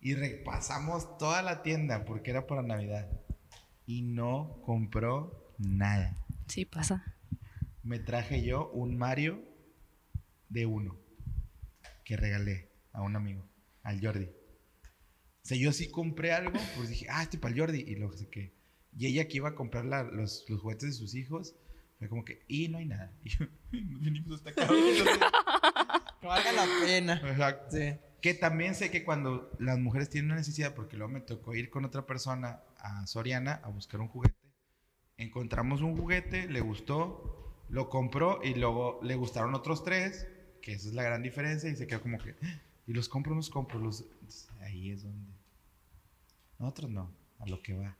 Y 0.00 0.14
repasamos 0.14 1.18
toda 1.18 1.42
la 1.42 1.62
tienda 1.62 2.04
porque 2.04 2.30
era 2.30 2.46
para 2.46 2.62
Navidad. 2.62 3.08
Y 3.86 4.02
no 4.02 4.60
compró 4.64 5.54
nada. 5.58 6.16
Sí, 6.46 6.64
pasa. 6.64 7.17
Me 7.82 7.98
traje 7.98 8.42
yo 8.42 8.70
un 8.70 8.96
Mario 8.96 9.42
de 10.48 10.66
uno 10.66 10.96
que 12.04 12.16
regalé 12.16 12.68
a 12.92 13.02
un 13.02 13.16
amigo, 13.16 13.44
al 13.82 14.00
Jordi. 14.00 14.24
O 14.24 15.46
sea, 15.48 15.56
yo 15.56 15.72
sí 15.72 15.90
compré 15.90 16.32
algo, 16.32 16.58
pues 16.76 16.88
dije, 16.90 17.06
ah, 17.10 17.22
este 17.22 17.38
para 17.38 17.54
el 17.54 17.60
Jordi. 17.60 17.80
Y 17.80 18.26
que. 18.26 18.52
Y 18.96 19.06
ella 19.06 19.28
que 19.28 19.36
iba 19.36 19.50
a 19.50 19.54
comprar 19.54 19.84
la- 19.84 20.02
los, 20.02 20.44
los 20.48 20.60
juguetes 20.60 20.88
de 20.88 20.92
sus 20.94 21.14
hijos, 21.14 21.54
fue 21.98 22.08
como 22.08 22.24
que, 22.24 22.42
y 22.48 22.68
no 22.68 22.78
hay 22.78 22.86
nada. 22.86 23.12
Y 23.24 23.30
yo, 23.30 23.46
nos 23.72 24.00
vinimos 24.00 24.34
hasta 24.44 24.50
acá. 24.50 24.68
Que 26.20 26.26
valga 26.26 26.50
la 26.52 26.66
pena. 26.84 27.14
Exacto. 27.30 27.76
Sí. 27.76 27.94
Que 28.20 28.34
también 28.34 28.74
sé 28.74 28.90
que 28.90 29.04
cuando 29.04 29.52
las 29.60 29.78
mujeres 29.78 30.10
tienen 30.10 30.32
una 30.32 30.40
necesidad, 30.40 30.74
porque 30.74 30.96
luego 30.96 31.12
me 31.12 31.20
tocó 31.20 31.54
ir 31.54 31.70
con 31.70 31.84
otra 31.84 32.06
persona 32.06 32.60
a 32.78 33.06
Soriana 33.06 33.60
a 33.62 33.68
buscar 33.68 34.00
un 34.00 34.08
juguete. 34.08 34.34
Encontramos 35.16 35.80
un 35.80 35.96
juguete, 35.96 36.48
le 36.48 36.60
gustó, 36.60 37.47
lo 37.68 37.88
compró 37.88 38.40
y 38.42 38.54
luego 38.54 39.00
le 39.02 39.14
gustaron 39.16 39.54
otros 39.54 39.84
tres, 39.84 40.26
que 40.62 40.72
esa 40.72 40.88
es 40.88 40.94
la 40.94 41.02
gran 41.02 41.22
diferencia, 41.22 41.68
y 41.70 41.76
se 41.76 41.86
quedó 41.86 42.00
como 42.02 42.18
que, 42.18 42.36
"Ah, 42.42 42.60
y 42.86 42.92
los 42.92 43.08
compro, 43.08 43.34
los 43.34 43.50
compro, 43.50 43.78
los... 43.78 44.00
Entonces, 44.00 44.48
ahí 44.60 44.90
es 44.90 45.02
donde... 45.02 45.32
Nosotros 46.58 46.90
no, 46.90 47.10
a 47.38 47.46
lo 47.46 47.62
que 47.62 47.74
va. 47.74 47.96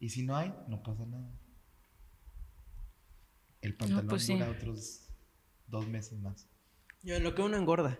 Y 0.00 0.08
si 0.08 0.22
no 0.24 0.36
hay, 0.36 0.52
no 0.68 0.82
pasa 0.82 1.06
nada. 1.06 1.30
El 3.60 3.76
pantalón 3.76 4.08
pues 4.08 4.24
sí. 4.26 4.32
dura 4.34 4.50
otros 4.50 5.08
dos 5.68 5.86
meses 5.86 6.18
más. 6.18 6.48
Yo, 7.02 7.20
lo 7.20 7.34
que 7.34 7.42
uno 7.42 7.56
engorda. 7.56 7.98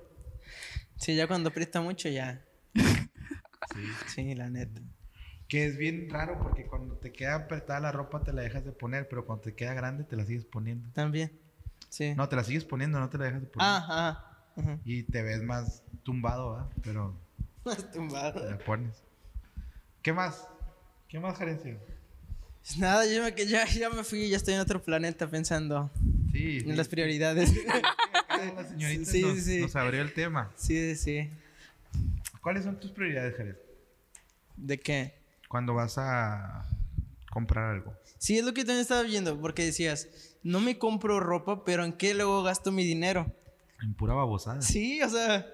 Sí, 0.97 1.14
ya 1.14 1.29
cuando 1.29 1.51
aprieta 1.51 1.81
mucho, 1.81 2.09
ya. 2.09 2.45
Sí. 3.73 3.87
Sí, 4.09 4.35
la 4.35 4.51
neta. 4.51 4.83
Que 5.53 5.67
es 5.67 5.77
bien 5.77 6.09
raro 6.09 6.39
porque 6.39 6.65
cuando 6.65 6.95
te 6.97 7.13
queda 7.13 7.35
apretada 7.35 7.79
la 7.79 7.93
ropa 7.93 8.23
te 8.25 8.33
la 8.33 8.41
dejas 8.41 8.65
de 8.65 8.73
poner, 8.73 9.07
pero 9.07 9.27
cuando 9.27 9.43
te 9.43 9.55
queda 9.55 9.75
grande 9.75 10.03
te 10.03 10.17
la 10.17 10.25
sigues 10.25 10.47
poniendo. 10.47 10.89
También. 10.95 11.31
Sí. 11.91 12.15
No, 12.17 12.27
te 12.27 12.37
la 12.37 12.45
sigues 12.45 12.65
poniendo, 12.65 12.99
no 12.99 13.11
te 13.11 13.19
la 13.19 13.25
dejas 13.27 13.43
de 13.43 13.49
poner. 13.49 13.69
Ah. 13.71 14.47
Ujú. 14.57 14.79
Y 14.87 15.03
te 15.03 15.21
ves 15.23 15.43
más 15.43 15.83
tumbado, 16.05 16.53
¿va? 16.53 16.71
Pero 16.83 17.15
Más 17.67 17.77
te 17.77 17.83
tumbado. 17.99 18.49
la 18.49 18.57
pones. 18.57 19.03
¿Qué 20.01 20.15
más? 20.15 20.49
¿Qué 21.07 21.21
más, 21.21 21.37
Gerencio? 21.37 21.79
Pues 22.63 22.79
Nada, 22.79 23.05
yo 23.05 23.23
me, 23.23 23.35
ya, 23.47 23.67
ya 23.67 23.91
me 23.91 24.05
fui, 24.05 24.31
ya 24.31 24.39
estoy 24.39 24.55
en 24.55 24.61
otro 24.61 24.83
planeta 24.83 25.29
pensando 25.29 25.91
Sí, 26.33 26.61
en 26.61 26.65
sí. 26.71 26.73
las 26.73 26.89
prioridades. 26.89 27.53
Acá 27.69 28.55
la 28.57 28.65
señorita 28.65 29.05
Sí, 29.11 29.21
nos, 29.21 29.39
sí. 29.41 29.61
nos 29.61 29.77
abrió 29.77 30.01
el 30.01 30.15
tema. 30.15 30.51
sí, 30.57 30.97
sí. 30.97 31.29
¿Cuáles 32.41 32.65
son 32.65 32.81
tus 32.81 32.91
prioridades, 32.91 33.37
Jerez? 33.37 33.57
¿De 34.57 34.81
qué? 34.81 35.21
Cuando 35.53 35.75
vas 35.75 35.99
a 35.99 36.67
comprar 37.31 37.75
algo. 37.75 37.93
Sí, 38.17 38.39
es 38.39 38.45
lo 38.47 38.55
que 38.55 38.63
también 38.63 38.81
estaba 38.81 39.03
viendo, 39.03 39.39
porque 39.39 39.63
decías, 39.67 40.09
no 40.43 40.61
me 40.61 40.79
compro 40.79 41.21
ropa, 41.21 41.63
pero 41.63 41.85
¿en 41.85 41.93
qué 41.93 42.15
luego 42.15 42.43
gasto 42.43 42.73
mi 42.73 42.85
dinero? 42.85 43.31
En 43.83 43.93
pura 43.95 44.15
babosada. 44.15 44.63
Sí, 44.63 45.03
o 45.03 45.11
sea, 45.11 45.47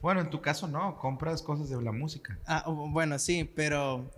Bueno, 0.00 0.22
en 0.22 0.30
tu 0.30 0.40
caso 0.40 0.66
no, 0.66 0.96
compras 0.96 1.42
cosas 1.42 1.68
de 1.68 1.82
la 1.82 1.92
música. 1.92 2.38
ah, 2.46 2.64
bueno, 2.70 3.18
sí, 3.18 3.44
pero, 3.44 4.10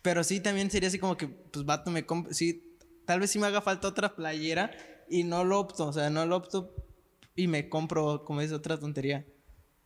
pero 0.00 0.24
sí 0.24 0.40
también 0.40 0.70
sería 0.70 0.88
así 0.88 0.98
como 0.98 1.18
que, 1.18 1.28
pues, 1.28 1.66
vato, 1.66 1.90
me 1.90 2.06
compro, 2.06 2.32
sí, 2.32 2.78
tal 3.04 3.20
vez 3.20 3.30
sí 3.30 3.38
me 3.38 3.46
haga 3.46 3.60
falta 3.60 3.88
otra 3.88 4.16
playera 4.16 4.70
y 5.10 5.24
no 5.24 5.44
lo 5.44 5.60
opto, 5.60 5.88
o 5.88 5.92
sea, 5.92 6.08
no 6.08 6.24
lo 6.24 6.36
opto 6.36 6.74
y 7.36 7.46
me 7.46 7.68
compro, 7.68 8.24
como 8.24 8.40
dice, 8.40 8.54
otra 8.54 8.78
tontería. 8.80 9.26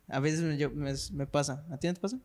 A 0.06 0.20
veces 0.20 0.42
me, 0.42 0.56
yo- 0.58 0.70
me, 0.70 0.92
me 1.12 1.26
pasa. 1.26 1.64
¿A 1.72 1.78
ti 1.78 1.88
no 1.88 1.94
te 1.94 2.00
pasa? 2.00 2.18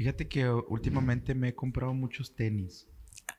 Fíjate 0.00 0.28
que 0.28 0.48
últimamente 0.48 1.34
me 1.34 1.48
he 1.48 1.54
comprado 1.54 1.92
muchos 1.92 2.34
tenis. 2.34 2.86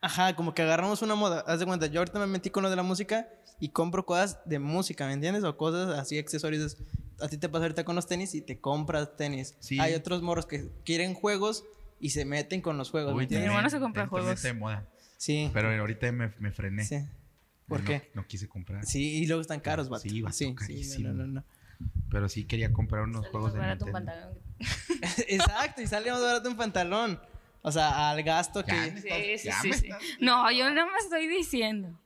Ajá, 0.00 0.36
como 0.36 0.54
que 0.54 0.62
agarramos 0.62 1.02
una 1.02 1.16
moda. 1.16 1.40
Haz 1.48 1.58
de 1.58 1.66
cuenta, 1.66 1.86
yo 1.88 1.98
ahorita 1.98 2.20
me 2.20 2.28
metí 2.28 2.50
con 2.50 2.62
lo 2.62 2.70
de 2.70 2.76
la 2.76 2.84
música 2.84 3.28
y 3.58 3.70
compro 3.70 4.06
cosas 4.06 4.38
de 4.44 4.60
música, 4.60 5.08
¿me 5.08 5.12
entiendes? 5.14 5.42
O 5.42 5.56
cosas 5.56 5.98
así, 5.98 6.18
accesorios. 6.20 6.76
A 7.20 7.26
ti 7.26 7.36
te 7.36 7.48
pasa 7.48 7.64
ahorita 7.64 7.82
con 7.84 7.96
los 7.96 8.06
tenis 8.06 8.32
y 8.36 8.42
te 8.42 8.60
compras 8.60 9.16
tenis. 9.16 9.56
Sí. 9.58 9.80
Hay 9.80 9.94
otros 9.94 10.22
morros 10.22 10.46
que 10.46 10.68
quieren 10.84 11.14
juegos 11.14 11.64
y 11.98 12.10
se 12.10 12.24
meten 12.24 12.60
con 12.60 12.78
los 12.78 12.92
juegos. 12.92 13.12
¿me 13.16 13.22
Uy? 13.24 13.26
Mi 13.28 13.36
hermano 13.38 13.68
se 13.68 13.80
compra 13.80 14.06
juegos. 14.06 14.30
está 14.30 14.46
de 14.46 14.54
moda. 14.54 14.86
Sí. 15.16 15.50
Pero 15.52 15.68
ahorita 15.68 16.12
me, 16.12 16.32
me 16.38 16.52
frené. 16.52 16.84
sí. 16.84 16.98
¿Por 17.66 17.80
No- 17.80 17.86
qué? 17.86 18.08
No, 18.14 18.24
quise 18.24 18.46
comprar. 18.48 18.86
Sí, 18.86 19.14
y 19.22 19.26
luego 19.26 19.40
están 19.42 19.58
caros, 19.58 19.88
vato. 19.88 20.02
Sí, 20.02 20.22
vato, 20.22 20.32
sí, 20.36 20.84
sí, 20.84 21.02
no, 21.02 21.12
no, 21.12 21.26
no, 21.26 21.32
no. 21.40 21.44
Pero 22.08 22.28
sí 22.28 22.44
quería 22.44 22.72
comprar 22.72 23.02
unos 23.02 23.22
Sale 23.22 23.30
juegos 23.32 23.52
de 23.52 23.58
barato 23.58 23.84
un 23.86 23.92
Nintendo. 23.92 24.12
pantalón. 24.12 24.38
Exacto, 25.28 25.82
y 25.82 25.86
sale 25.86 26.10
más 26.10 26.20
barato 26.22 26.48
un 26.48 26.56
pantalón. 26.56 27.20
O 27.62 27.70
sea, 27.70 28.10
al 28.10 28.22
gasto 28.22 28.64
Ya, 28.66 28.84
que. 28.92 29.00
Sí, 29.00 29.38
sí, 29.38 29.46
ya 29.48 29.60
sí, 29.62 29.68
me 29.68 29.76
sí. 29.76 29.86
estás- 29.86 30.02
No, 30.20 30.50
yo 30.50 30.70
no 30.70 30.86
me 30.86 30.98
estoy 30.98 31.28
diciendo. 31.28 31.98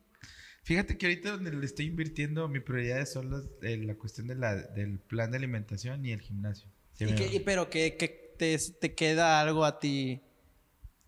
Fíjate 0.65 0.99
que 0.99 1.07
ahorita 1.07 1.31
donde 1.31 1.53
le 1.53 1.65
estoy 1.65 1.87
invirtiendo, 1.87 2.49
mi 2.49 2.61
prioridades 2.61 3.13
son 3.13 3.31
los- 3.31 3.47
eh, 3.63 3.77
la 3.79 3.95
cuestión 3.95 4.27
de 4.27 4.35
la, 4.35 4.55
del 4.55 4.99
plan 4.99 5.31
de 5.31 5.37
alimentación 5.39 6.05
y 6.05 6.13
el 6.13 6.21
gimnasio. 6.21 6.69
Sí, 6.95 7.05
Y 7.05 7.07
me- 7.09 7.15
que- 7.15 7.27
y 7.37 7.41
pero 7.41 7.71
que, 7.71 7.97
que 7.97 8.09
te, 8.39 8.59
te 8.59 8.95
queda 8.95 9.41
algo 9.41 9.65
a 9.65 9.79
ti. 9.79 10.21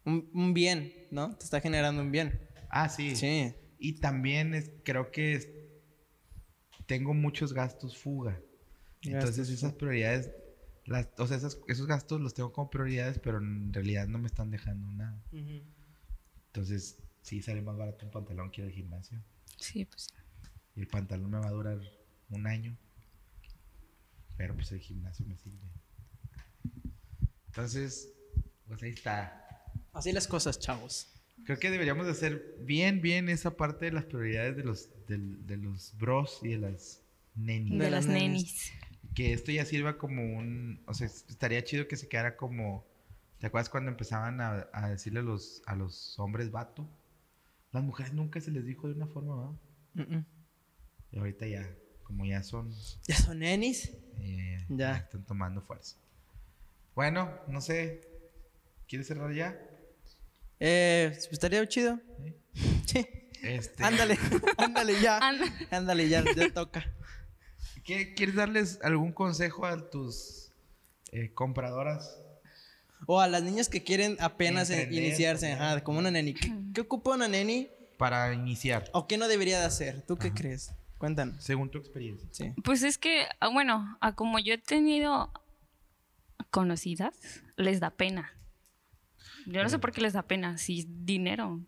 Un, 0.05 0.31
un 0.33 0.55
bien, 0.55 0.95
¿no? 1.11 1.37
Te 1.37 1.45
está 1.45 1.61
generando 1.61 2.01
un 2.01 2.11
bien. 2.13 2.41
Ah, 2.71 2.89
sí. 2.89 3.17
Sí. 3.17 3.53
Y 3.79 3.95
también 4.01 4.55
es- 4.55 4.71
creo 4.85 5.11
que 5.11 5.35
es- 5.35 5.49
tengo 6.87 7.13
muchos 7.13 7.53
gastos 7.53 7.99
fuga. 7.99 8.41
Entonces 9.03 9.49
esas 9.51 9.73
prioridades, 9.75 10.31
las, 10.89 11.09
o 11.19 11.27
sea, 11.27 11.37
esas- 11.37 11.59
esos 11.69 11.87
gastos 11.87 12.21
los 12.21 12.35
tengo 12.35 12.53
como 12.53 12.71
prioridades, 12.71 13.19
pero 13.19 13.39
en 13.39 13.73
realidad 13.73 14.07
no 14.09 14.19
me 14.19 14.27
están 14.27 14.51
dejando 14.51 14.91
nada. 14.93 15.23
Entonces 16.47 16.99
sí 17.23 17.43
sale 17.43 17.63
más 17.63 17.77
barato 17.77 18.05
un 18.07 18.11
pantalón 18.13 18.51
que 18.51 18.63
ir 18.63 18.67
al 18.69 18.73
gimnasio. 18.73 19.19
Sí, 19.59 19.85
pues. 19.85 20.09
Y 20.77 20.81
el 20.81 20.87
pantalón 20.89 21.31
me 21.31 21.39
va 21.39 21.47
a 21.49 21.51
durar 21.51 21.81
un 22.31 22.47
año. 22.47 22.77
Pero 24.37 24.55
pues 24.55 24.71
el 24.73 24.81
gimnasio 24.81 25.27
me 25.27 25.37
sirve. 25.37 25.59
Entonces, 27.49 28.13
pues 28.67 28.83
ahí 28.83 28.91
está. 28.91 29.63
Así 29.93 30.13
las 30.13 30.29
cosas, 30.29 30.59
chavos. 30.59 31.09
Creo 31.45 31.59
que 31.59 31.71
deberíamos 31.71 32.07
de 32.07 32.13
hacer 32.13 32.57
bien, 32.61 33.01
bien 33.01 33.29
esa 33.29 33.57
parte 33.57 33.87
de 33.87 33.93
las 33.93 34.05
prioridades 34.05 34.57
de 34.57 34.65
los, 34.65 34.91
del- 35.07 35.47
de, 35.47 35.57
los 35.57 35.97
bros 35.99 36.41
y 36.43 36.49
de 36.49 36.59
las 36.59 37.01
nenis. 37.35 37.73
De, 37.79 37.85
De 37.85 37.91
las 37.91 38.05
las 38.07 38.15
nenis. 38.15 38.73
Que 39.19 39.33
esto 39.33 39.51
ya 39.51 39.65
sirva 39.65 39.99
como 39.99 40.23
un... 40.23 40.81
O 40.87 40.95
sea, 40.95 41.09
estaría 41.09 41.65
chido 41.65 41.89
que 41.89 41.97
se 41.97 42.07
quedara 42.09 42.37
como... 42.37 42.87
¿Te 43.41 43.49
acuerdas 43.49 43.69
cuando 43.69 43.91
empezaban 43.91 44.41
a, 44.41 44.69
a 44.73 44.91
decirle 44.91 45.19
a 45.19 45.23
los, 45.25 45.61
a 45.67 45.75
los 45.75 46.17
hombres 46.21 46.53
vato? 46.53 46.89
Las 47.73 47.83
mujeres 47.83 48.13
nunca 48.13 48.41
se 48.41 48.53
les 48.53 48.65
dijo 48.65 48.87
de 48.87 48.95
una 48.95 49.09
forma, 49.09 49.35
¿verdad? 49.35 49.57
Mm, 49.95 50.17
mm. 50.19 50.27
Y 51.11 51.19
ahorita 51.19 51.49
ya, 51.49 51.69
como 52.05 52.27
ya 52.27 52.45
son... 52.45 52.73
¿Ya 53.09 53.17
son 53.17 53.41
nenis? 53.41 53.91
eh, 54.21 54.65
Ya. 54.69 54.99
Están 54.99 55.25
tomando 55.25 55.63
fuerza. 55.63 55.97
Bueno, 56.95 57.29
no 57.49 57.61
sé. 57.61 58.01
¿Quieres 58.87 59.09
cerrar 59.09 59.35
ya? 59.35 59.61
Eh, 60.61 61.13
estaría 61.33 61.67
chido. 61.67 61.99
Sí. 62.15 62.37
Sí. 62.87 63.07
Este, 63.43 63.83
Ándale, 63.83 64.17
ándale 64.59 65.01
ya. 65.03 65.19
Ándale 65.73 66.09
ya, 66.09 66.23
ya 66.37 66.53
toca. 66.53 66.95
¿Qué- 67.89 68.15
¿Quieres 68.15 68.35
darles 68.37 68.79
algún 68.83 69.13
consejo 69.13 69.65
a 69.67 69.89
tus 69.91 70.53
eh, 71.11 71.33
compradoras? 71.33 72.21
O 73.07 73.21
a 73.21 73.27
las 73.29 73.43
niñas 73.43 73.69
que 73.69 73.83
quieren 73.83 74.17
apenas 74.21 74.69
Emprender, 74.71 75.03
iniciarse, 75.05 75.53
ajá, 75.53 75.83
como 75.83 75.99
una 76.01 76.11
neni. 76.11 76.35
¿Qué, 76.35 76.53
qué 76.75 76.81
ocupa 76.83 77.15
una 77.15 77.29
neni 77.29 77.69
Para 77.97 78.33
iniciar, 78.35 78.85
o 78.93 79.07
qué 79.07 79.17
no 79.17 79.27
debería 79.27 79.59
de 79.61 79.67
hacer? 79.67 80.03
¿Tú 80.07 80.17
qué 80.19 80.33
crees? 80.33 80.73
Cuéntanos. 80.99 81.43
según 81.45 81.71
tu 81.71 81.79
experiencia. 81.79 82.29
Sí. 82.33 82.53
Pues 82.65 82.83
es 82.83 82.99
que, 82.99 83.25
ah, 83.41 83.49
bueno, 83.49 83.97
a 84.01 84.15
como 84.17 84.39
yo 84.41 84.53
he 84.55 84.59
tenido 84.59 85.33
conocidas, 86.51 87.15
les 87.57 87.79
da 87.81 87.91
pena. 87.91 88.33
Yo 89.47 89.63
no 89.63 89.69
sé 89.69 89.79
por 89.79 89.93
qué 89.93 90.01
les 90.01 90.13
da 90.13 90.23
pena. 90.23 90.59
Si 90.59 90.85
dinero. 90.89 91.61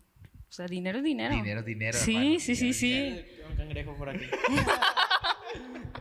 O 0.49 0.51
sea, 0.53 0.67
dinero 0.67 0.97
es 0.99 1.03
dinero. 1.05 1.33
Dinero, 1.33 1.63
dinero. 1.63 1.97
Sí, 1.97 2.15
hermano. 2.15 2.39
sí, 2.41 2.55
sí, 2.55 2.73
sí. 2.73 3.25
Un 3.49 3.55
cangrejo 3.55 3.95
por 3.95 4.09
aquí. 4.09 4.25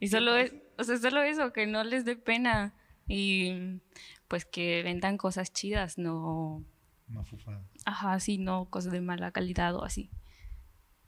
Y 0.00 0.08
solo 0.08 0.36
es, 0.36 0.52
o 0.78 0.84
sea, 0.84 0.98
solo 0.98 1.22
eso, 1.22 1.52
que 1.52 1.66
no 1.66 1.84
les 1.84 2.04
dé 2.04 2.16
pena. 2.16 2.74
Y 3.06 3.80
pues 4.28 4.44
que 4.44 4.82
vendan 4.82 5.16
cosas 5.18 5.52
chidas, 5.52 5.98
no. 5.98 6.64
Mafufada. 7.08 7.62
Ajá, 7.84 8.18
sí, 8.20 8.38
no 8.38 8.66
cosas 8.66 8.92
de 8.92 9.00
mala 9.00 9.30
calidad 9.30 9.74
o 9.74 9.84
así. 9.84 10.10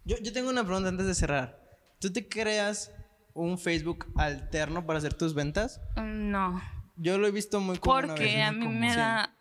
Yo, 0.05 0.17
yo 0.23 0.33
tengo 0.33 0.51
una 0.51 0.65
pregunta 0.65 0.89
antes 0.89 1.07
de 1.07 1.15
cerrar. 1.15 1.61
¿Tú 1.99 2.13
te 2.13 2.29
creas 2.29 2.93
un 3.35 3.59
Facebook 3.59 4.07
alterno 4.17 4.87
para 4.87 4.99
hacer 4.99 5.15
tus 5.15 5.35
ventas? 5.35 5.81
Mm, 5.97 6.31
No. 6.31 6.63
Yo 6.99 7.19
lo 7.19 7.27
he 7.27 7.31
visto 7.31 7.61
muy 7.61 7.77
común 7.79 8.07
Porque 8.07 8.43
a 8.43 8.53
mí 8.53 8.69
me 8.69 8.95
da. 8.95 9.35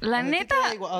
La 0.00 0.22
neta, 0.22 0.54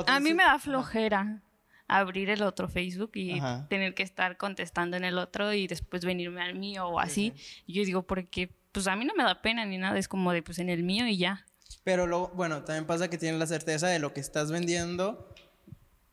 a 0.07 0.19
mí 0.19 0.33
me 0.33 0.43
da 0.43 0.57
flojera 0.57 1.43
abrir 1.87 2.29
el 2.29 2.41
otro 2.41 2.67
Facebook 2.67 3.11
y 3.15 3.39
Ajá. 3.39 3.67
tener 3.69 3.93
que 3.93 4.03
estar 4.03 4.37
contestando 4.37 4.97
en 4.97 5.03
el 5.03 5.17
otro 5.17 5.53
y 5.53 5.67
después 5.67 6.03
venirme 6.05 6.41
al 6.41 6.55
mío 6.55 6.87
o 6.87 6.99
así. 6.99 7.33
Y 7.67 7.73
yo 7.73 7.83
digo, 7.85 8.03
porque 8.03 8.49
pues 8.71 8.87
a 8.87 8.95
mí 8.95 9.05
no 9.05 9.13
me 9.15 9.23
da 9.23 9.41
pena 9.41 9.65
ni 9.65 9.77
nada, 9.77 9.97
es 9.97 10.07
como 10.07 10.31
de 10.33 10.41
pues 10.41 10.59
en 10.59 10.69
el 10.69 10.83
mío 10.83 11.07
y 11.07 11.17
ya. 11.17 11.45
Pero 11.83 12.07
luego, 12.07 12.31
bueno, 12.35 12.63
también 12.63 12.85
pasa 12.85 13.09
que 13.09 13.17
tienes 13.17 13.39
la 13.39 13.47
certeza 13.47 13.87
de 13.87 13.99
lo 13.99 14.13
que 14.13 14.19
estás 14.19 14.51
vendiendo, 14.51 15.33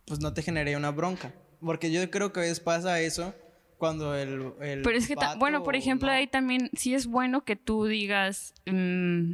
pues 0.06 0.20
no 0.20 0.32
te 0.34 0.42
generaría 0.42 0.76
una 0.76 0.90
bronca. 0.90 1.32
Porque 1.60 1.90
yo 1.90 2.08
creo 2.10 2.32
que 2.32 2.40
a 2.40 2.42
veces 2.42 2.60
pasa 2.60 3.00
eso 3.00 3.34
cuando 3.78 4.14
el. 4.14 4.52
el 4.60 4.82
Pero 4.82 4.98
es 4.98 5.08
que, 5.08 5.16
bueno, 5.38 5.62
por 5.62 5.74
ejemplo, 5.76 6.08
no- 6.08 6.12
ahí 6.14 6.26
también 6.26 6.70
sí 6.74 6.94
es 6.94 7.06
bueno 7.06 7.44
que 7.44 7.56
tú 7.56 7.86
digas 7.86 8.52
mm, 8.66 9.32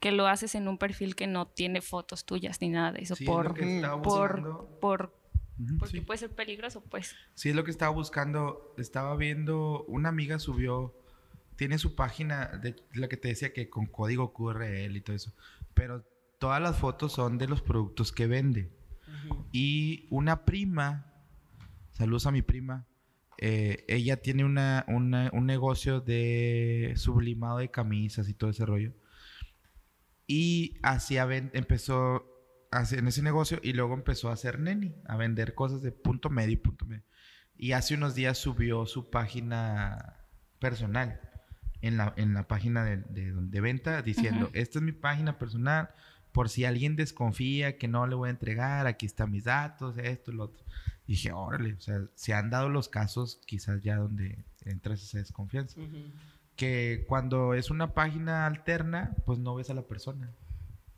que 0.00 0.12
lo 0.12 0.26
haces 0.26 0.54
en 0.54 0.68
un 0.68 0.78
perfil 0.78 1.16
que 1.16 1.26
no 1.26 1.46
tiene 1.46 1.80
fotos 1.80 2.24
tuyas 2.24 2.60
ni 2.60 2.68
nada 2.68 2.92
de 2.92 3.00
eso, 3.02 3.16
Sí, 3.16 3.24
es 3.24 3.28
lo 3.30 3.42
por, 3.42 4.02
por, 4.02 4.78
por, 4.80 5.14
porque 5.78 5.98
sí. 5.98 6.04
puede 6.04 6.18
ser 6.18 6.30
peligroso, 6.30 6.82
pues. 6.90 7.14
Sí, 7.34 7.50
es 7.50 7.54
lo 7.56 7.64
que 7.64 7.70
estaba 7.70 7.92
buscando. 7.92 8.74
Estaba 8.78 9.16
viendo, 9.16 9.84
una 9.84 10.08
amiga 10.08 10.38
subió, 10.38 10.94
tiene 11.56 11.78
su 11.78 11.94
página, 11.94 12.46
de 12.46 12.74
lo 12.92 13.08
que 13.08 13.16
te 13.16 13.28
decía 13.28 13.52
que 13.52 13.68
con 13.70 13.86
código 13.86 14.32
QRL 14.32 14.96
y 14.96 15.00
todo 15.00 15.14
eso. 15.16 15.32
Pero 15.74 16.04
todas 16.38 16.60
las 16.60 16.76
fotos 16.78 17.12
son 17.12 17.38
de 17.38 17.46
los 17.48 17.62
productos 17.62 18.10
que 18.12 18.26
vende. 18.26 18.70
Y 19.52 20.06
una 20.10 20.44
prima, 20.44 21.12
saludos 21.92 22.26
a 22.26 22.32
mi 22.32 22.42
prima, 22.42 22.86
eh, 23.38 23.84
ella 23.88 24.16
tiene 24.18 24.44
una, 24.44 24.84
una- 24.88 25.30
un 25.32 25.46
negocio 25.46 26.00
de 26.00 26.92
sublimado 26.96 27.58
de 27.58 27.70
camisas 27.70 28.28
y 28.28 28.34
todo 28.34 28.50
ese 28.50 28.66
rollo. 28.66 28.92
Y 30.26 30.78
ven- 31.26 31.50
empezó 31.54 32.33
en 32.92 33.06
ese 33.06 33.22
negocio 33.22 33.58
y 33.62 33.72
luego 33.72 33.94
empezó 33.94 34.30
a 34.30 34.34
hacer 34.34 34.58
neni, 34.58 34.94
a 35.06 35.16
vender 35.16 35.54
cosas 35.54 35.82
de 35.82 35.92
punto 35.92 36.30
medio 36.30 36.52
y 36.52 36.56
punto 36.56 36.86
medio. 36.86 37.04
Y 37.56 37.72
hace 37.72 37.94
unos 37.94 38.14
días 38.14 38.38
subió 38.38 38.86
su 38.86 39.10
página 39.10 40.16
personal 40.58 41.20
en 41.82 41.96
la, 41.96 42.12
en 42.16 42.34
la 42.34 42.48
página 42.48 42.84
de, 42.84 42.96
de, 42.96 43.32
de 43.32 43.60
venta 43.60 44.02
diciendo, 44.02 44.50
esta 44.54 44.78
es 44.78 44.82
mi 44.82 44.92
página 44.92 45.38
personal, 45.38 45.90
por 46.32 46.48
si 46.48 46.64
alguien 46.64 46.96
desconfía 46.96 47.78
que 47.78 47.86
no 47.86 48.06
le 48.08 48.16
voy 48.16 48.26
a 48.28 48.30
entregar, 48.30 48.88
aquí 48.88 49.06
están 49.06 49.30
mis 49.30 49.44
datos, 49.44 49.96
esto 49.98 50.32
lo 50.32 50.44
otro. 50.44 50.64
Y 51.06 51.12
dije, 51.12 51.30
órale, 51.30 51.74
o 51.74 51.80
sea, 51.80 52.00
se 52.14 52.34
han 52.34 52.50
dado 52.50 52.68
los 52.68 52.88
casos 52.88 53.40
quizás 53.46 53.82
ya 53.82 53.96
donde 53.96 54.44
entra 54.64 54.94
esa 54.94 55.18
desconfianza. 55.18 55.80
Que 56.56 57.04
cuando 57.06 57.54
es 57.54 57.70
una 57.70 57.94
página 57.94 58.46
alterna, 58.46 59.14
pues 59.26 59.38
no 59.38 59.54
ves 59.54 59.70
a 59.70 59.74
la 59.74 59.82
persona. 59.82 60.32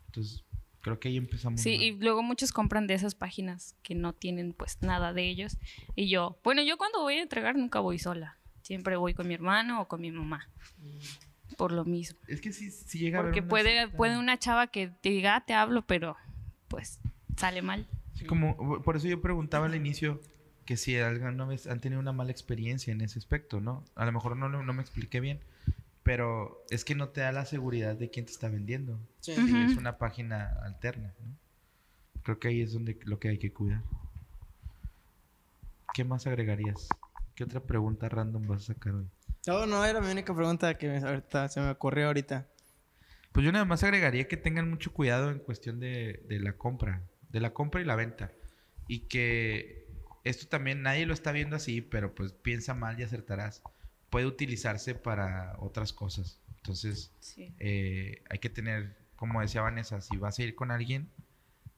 Entonces, 0.07 0.43
creo 0.87 0.99
que 0.99 1.07
ahí 1.09 1.17
empezamos. 1.17 1.61
Sí, 1.61 1.71
mal. 1.77 1.81
y 1.85 1.91
luego 1.93 2.23
muchos 2.23 2.51
compran 2.51 2.87
de 2.87 2.93
esas 2.95 3.15
páginas 3.15 3.75
que 3.83 3.95
no 3.95 4.13
tienen 4.13 4.53
pues 4.53 4.77
nada 4.81 5.13
de 5.13 5.27
ellos. 5.29 5.57
Y 5.95 6.09
yo, 6.09 6.39
bueno, 6.43 6.61
yo 6.63 6.77
cuando 6.77 7.01
voy 7.01 7.15
a 7.15 7.21
entregar 7.21 7.55
nunca 7.55 7.79
voy 7.79 7.99
sola. 7.99 8.37
Siempre 8.61 8.95
voy 8.97 9.13
con 9.13 9.27
mi 9.27 9.33
hermano 9.33 9.81
o 9.81 9.87
con 9.87 10.01
mi 10.01 10.11
mamá. 10.11 10.49
Por 11.57 11.71
lo 11.71 11.85
mismo. 11.85 12.19
Es 12.27 12.41
que 12.41 12.51
sí, 12.51 12.69
sí 12.71 12.99
llega 12.99 13.17
a 13.17 13.21
haber 13.21 13.31
Porque 13.31 13.39
una 13.41 13.49
puede, 13.49 13.71
cierta- 13.71 13.97
puede 13.97 14.17
una 14.17 14.37
chava 14.37 14.67
que 14.67 14.87
te 14.89 15.09
diga, 15.09 15.35
"Ah, 15.37 15.45
te 15.45 15.53
hablo, 15.53 15.85
pero 15.87 16.15
pues 16.67 16.99
sale 17.37 17.61
mal. 17.61 17.87
Sí, 18.13 18.25
como, 18.25 18.81
por 18.83 18.97
eso 18.97 19.07
yo 19.07 19.21
preguntaba 19.21 19.67
al 19.67 19.75
inicio 19.75 20.19
que 20.65 20.75
si 20.75 20.97
alguna 20.97 21.45
vez 21.45 21.65
han 21.67 21.79
tenido 21.79 22.01
una 22.01 22.11
mala 22.11 22.31
experiencia 22.31 22.91
en 22.91 22.99
ese 23.01 23.17
aspecto, 23.19 23.61
¿no? 23.61 23.85
A 23.95 24.05
lo 24.05 24.11
mejor 24.11 24.35
no, 24.35 24.49
no 24.49 24.73
me 24.73 24.81
expliqué 24.81 25.21
bien, 25.21 25.39
pero 26.03 26.63
es 26.69 26.83
que 26.83 26.93
no 26.95 27.09
te 27.09 27.21
da 27.21 27.31
la 27.31 27.45
seguridad 27.45 27.95
de 27.95 28.09
quién 28.09 28.25
te 28.25 28.31
está 28.33 28.49
vendiendo. 28.49 28.99
Sí. 29.27 29.35
Si 29.35 29.41
Ujú. 29.41 29.71
es 29.71 29.75
una 29.77 29.97
página 29.97 30.57
alterna, 30.63 31.13
¿no? 31.19 31.35
Creo 32.23 32.39
que 32.39 32.47
ahí 32.47 32.61
es 32.61 32.71
donde 32.71 32.97
lo 33.03 33.19
que 33.19 33.27
hay 33.27 33.37
que 33.37 33.51
cuidar. 33.51 33.81
¿Qué 35.93 36.05
más 36.05 36.25
agregarías? 36.27 36.97
¿Qué 37.35 37.43
otra 37.43 37.59
pregunta 37.59 38.07
random 38.07 38.47
vas 38.47 38.63
a 38.69 38.73
sacar 38.73 38.93
hoy? 38.93 39.09
No, 39.45 39.65
no, 39.65 39.83
era 39.83 39.99
mi 39.99 40.09
única 40.11 40.33
pregunta 40.33 40.77
que 40.77 40.87
me- 40.87 40.97
ahorita, 40.99 41.49
se 41.49 41.59
me 41.59 41.69
ocurrió 41.69 42.07
ahorita. 42.07 42.47
Pues 43.33 43.45
yo 43.45 43.51
nada 43.51 43.65
más 43.65 43.83
agregaría 43.83 44.29
que 44.29 44.37
tengan 44.37 44.69
mucho 44.69 44.93
cuidado 44.93 45.29
en 45.29 45.39
cuestión 45.39 45.81
de, 45.81 46.23
de 46.29 46.39
la 46.39 46.53
compra, 46.53 47.03
de 47.29 47.41
la 47.41 47.53
compra 47.53 47.81
y 47.81 47.85
la 47.85 47.95
venta. 47.97 48.31
Y 48.87 49.01
que 49.09 49.87
esto 50.23 50.47
también 50.47 50.81
nadie 50.83 51.05
lo 51.05 51.13
está 51.13 51.33
viendo 51.33 51.57
así, 51.57 51.81
pero 51.81 52.15
pues 52.15 52.31
piensa 52.31 52.73
mal 52.73 52.97
y 52.97 53.03
acertarás. 53.03 53.61
Puede 54.09 54.25
utilizarse 54.25 54.95
para 54.95 55.55
otras 55.59 55.91
cosas. 55.91 56.39
Entonces 56.57 57.11
Sí. 57.19 57.53
eh, 57.59 58.23
hay 58.29 58.39
que 58.39 58.49
tener 58.49 58.97
como 59.17 59.41
decía 59.41 59.63
Vanessa, 59.63 60.01
si 60.01 60.17
vas 60.17 60.39
a 60.39 60.43
ir 60.43 60.55
con 60.55 60.71
alguien, 60.71 61.11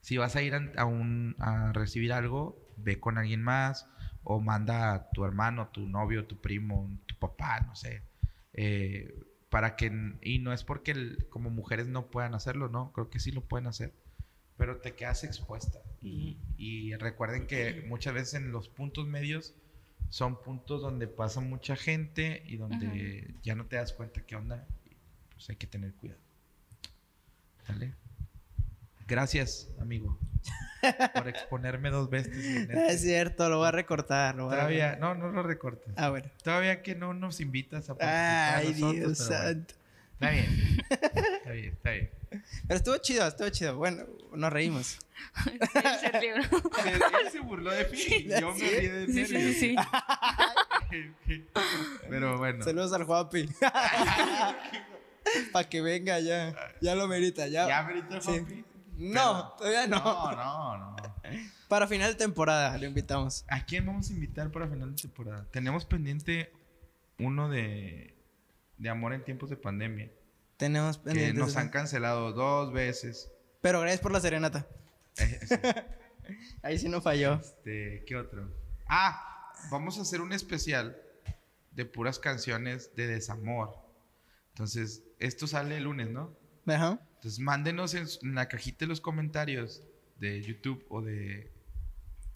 si 0.01 0.17
vas 0.17 0.35
a 0.35 0.41
ir 0.41 0.55
a, 0.55 0.85
un, 0.85 1.35
a 1.39 1.71
recibir 1.73 2.13
algo, 2.13 2.57
ve 2.77 2.99
con 2.99 3.17
alguien 3.17 3.41
más 3.43 3.87
o 4.23 4.39
manda 4.41 4.93
a 4.93 5.11
tu 5.11 5.25
hermano, 5.25 5.69
tu 5.69 5.87
novio, 5.87 6.25
tu 6.25 6.37
primo, 6.39 6.89
tu 7.07 7.15
papá, 7.17 7.61
no 7.61 7.75
sé. 7.75 8.03
eh, 8.53 9.13
para 9.49 9.75
que, 9.75 9.91
y 10.21 10.39
no 10.39 10.53
es 10.53 10.63
porque 10.63 10.91
el- 10.91 11.27
como 11.29 11.49
mujeres 11.49 11.87
no 11.87 12.07
puedan 12.11 12.35
hacerlo, 12.35 12.69
no, 12.69 12.91
creo 12.93 13.09
que 13.09 13.19
sí 13.19 13.31
lo 13.31 13.41
pueden 13.41 13.67
hacer, 13.67 13.93
pero 14.57 14.79
te 14.79 14.95
quedas 14.95 15.23
expuesta. 15.23 15.79
Y, 16.01 16.37
y 16.57 16.95
recuerden 16.95 17.47
que 17.47 17.83
muchas 17.87 18.13
veces 18.13 18.35
en 18.35 18.51
los 18.51 18.69
puntos 18.69 19.07
medios 19.07 19.55
son 20.09 20.41
puntos 20.43 20.81
donde 20.81 21.07
pasa 21.07 21.41
mucha 21.41 21.75
gente 21.75 22.43
y 22.47 22.57
donde 22.57 23.35
ya 23.43 23.55
no 23.55 23.65
te 23.67 23.77
das 23.77 23.93
cuenta 23.93 24.21
qué 24.25 24.35
onda. 24.35 24.67
Pues 25.33 25.49
hay 25.49 25.55
que 25.57 25.67
tener 25.67 25.93
cuidado. 25.95 26.21
¿Sale? 27.69 27.93
Gracias, 29.07 29.69
amigo, 29.81 30.19
por 31.13 31.27
exponerme 31.27 31.89
dos 31.89 32.09
veces. 32.09 32.35
este- 32.37 32.87
Es 32.93 33.01
cierto, 33.01 33.49
lo 33.49 33.57
voy 33.59 33.67
a 33.67 33.71
recortar. 33.71 34.35
Lo 34.35 34.45
voy 34.45 34.53
a- 34.53 34.57
Todavía, 34.57 34.95
no, 34.97 35.15
no 35.15 35.29
lo 35.29 35.41
recortes. 35.43 35.93
Ah, 35.97 36.09
bueno. 36.09 36.29
Todavía 36.43 36.81
que 36.81 36.95
no 36.95 37.13
nos 37.13 37.39
invitas 37.39 37.89
a 37.89 37.95
participar 37.95 38.55
Ay, 38.55 38.67
nosotros, 38.73 38.93
Dios 38.95 39.27
bueno. 39.27 39.43
santo. 39.43 39.73
Está 40.13 40.29
bien. 40.31 40.45
Está 40.89 41.51
bien, 41.51 41.73
está 41.73 41.91
bien. 41.91 42.09
Pero 42.67 42.77
estuvo 42.77 42.97
chido, 42.97 43.25
estuvo 43.27 43.49
chido. 43.49 43.77
Bueno, 43.77 44.03
nos 44.35 44.51
reímos. 44.53 44.99
Él 45.45 47.31
se 47.31 47.39
burló 47.39 47.71
de 47.71 47.87
mí. 47.89 48.27
Yo 48.39 48.53
me 48.53 48.59
ríe 48.69 48.91
de 48.91 49.13
Sí, 49.13 49.25
sí, 49.25 49.53
sí. 49.53 49.75
Pero 52.09 52.37
bueno. 52.37 52.63
Saludos 52.63 52.91
al 52.93 53.03
Juapi. 53.05 53.49
Para 55.53 55.69
que 55.69 55.81
venga 55.81 56.19
ya. 56.19 56.55
Ya 56.81 56.95
lo 56.95 57.07
merita, 57.07 57.47
ya. 57.47 57.67
¿Ya 57.67 57.83
merita 57.83 58.15
el 58.15 58.21
Sí. 58.21 58.65
No, 58.97 59.53
todavía 59.57 59.87
no. 59.87 59.97
No, 59.97 60.77
no, 60.77 60.91
no. 60.91 60.95
Para 61.69 61.87
final 61.87 62.11
de 62.11 62.17
temporada 62.17 62.77
lo 62.77 62.85
invitamos. 62.85 63.45
¿A 63.47 63.65
quién 63.65 63.85
vamos 63.85 64.09
a 64.09 64.13
invitar 64.13 64.51
para 64.51 64.67
final 64.67 64.95
de 64.95 65.01
temporada? 65.01 65.45
Tenemos 65.51 65.85
pendiente 65.85 66.51
uno 67.19 67.47
de, 67.47 68.15
de 68.77 68.89
Amor 68.89 69.13
en 69.13 69.23
tiempos 69.23 69.49
de 69.49 69.55
pandemia. 69.55 70.11
Tenemos 70.57 70.97
Que 70.97 71.05
pendientes 71.05 71.39
nos 71.39 71.55
han 71.55 71.69
cancelado 71.69 72.33
dos 72.33 72.73
veces. 72.73 73.31
Pero 73.61 73.79
gracias 73.81 74.01
por 74.01 74.11
la 74.11 74.19
serenata. 74.19 74.67
Eh, 75.17 75.39
sí. 75.47 75.55
Ahí 76.61 76.77
sí 76.77 76.89
no 76.89 77.01
falló. 77.01 77.35
Este, 77.35 78.03
¿qué 78.05 78.15
otro? 78.17 78.51
Ah, 78.87 79.53
vamos 79.71 79.97
a 79.97 80.01
hacer 80.01 80.21
un 80.21 80.33
especial 80.33 80.97
de 81.71 81.85
puras 81.85 82.19
canciones 82.19 82.95
de 82.95 83.07
desamor. 83.07 83.77
Entonces, 84.49 85.03
esto 85.19 85.47
sale 85.47 85.77
el 85.77 85.83
lunes, 85.83 86.09
¿no? 86.09 86.35
Ajá. 86.65 86.99
Entonces, 87.15 87.39
mándenos 87.39 87.93
en, 87.93 88.07
en 88.23 88.35
la 88.35 88.47
cajita 88.47 88.85
de 88.85 88.87
los 88.87 89.01
comentarios 89.01 89.83
de 90.19 90.41
YouTube 90.41 90.85
o 90.89 91.01
de 91.01 91.51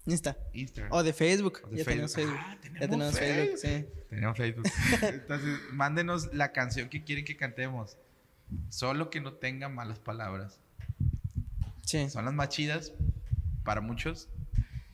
Insta. 0.06 0.38
Instagram. 0.54 0.92
O 0.92 1.04
de 1.04 1.14
Facebook. 1.14 1.62
O 1.64 1.70
de 1.70 1.78
ya 1.78 1.86
tenemos 1.86 2.14
Facebook. 2.14 2.36
Facebook. 2.36 2.46
Ah, 2.46 2.56
ya 2.56 2.88
tenemos 2.88 2.90
tenemos 2.90 3.20
Facebook, 3.20 3.58
sí. 3.58 3.86
Tenemos 4.10 4.38
Facebook. 4.38 4.66
Entonces, 5.02 5.60
mándenos 5.72 6.34
la 6.34 6.52
canción 6.52 6.90
que 6.90 7.04
quieren 7.04 7.24
que 7.24 7.38
cantemos. 7.38 7.98
Solo 8.70 9.10
que 9.10 9.22
no 9.22 9.34
tenga 9.34 9.70
malas 9.70 10.00
palabras. 10.00 10.60
Sí. 11.84 12.10
Son 12.10 12.26
las 12.26 12.34
más 12.34 12.50
chidas 12.50 12.94
para 13.64 13.80
muchos, 13.80 14.30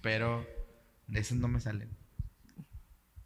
pero 0.01 0.45
de 1.07 1.19
esas 1.19 1.37
no 1.39 1.47
me 1.47 1.59
salen. 1.59 1.89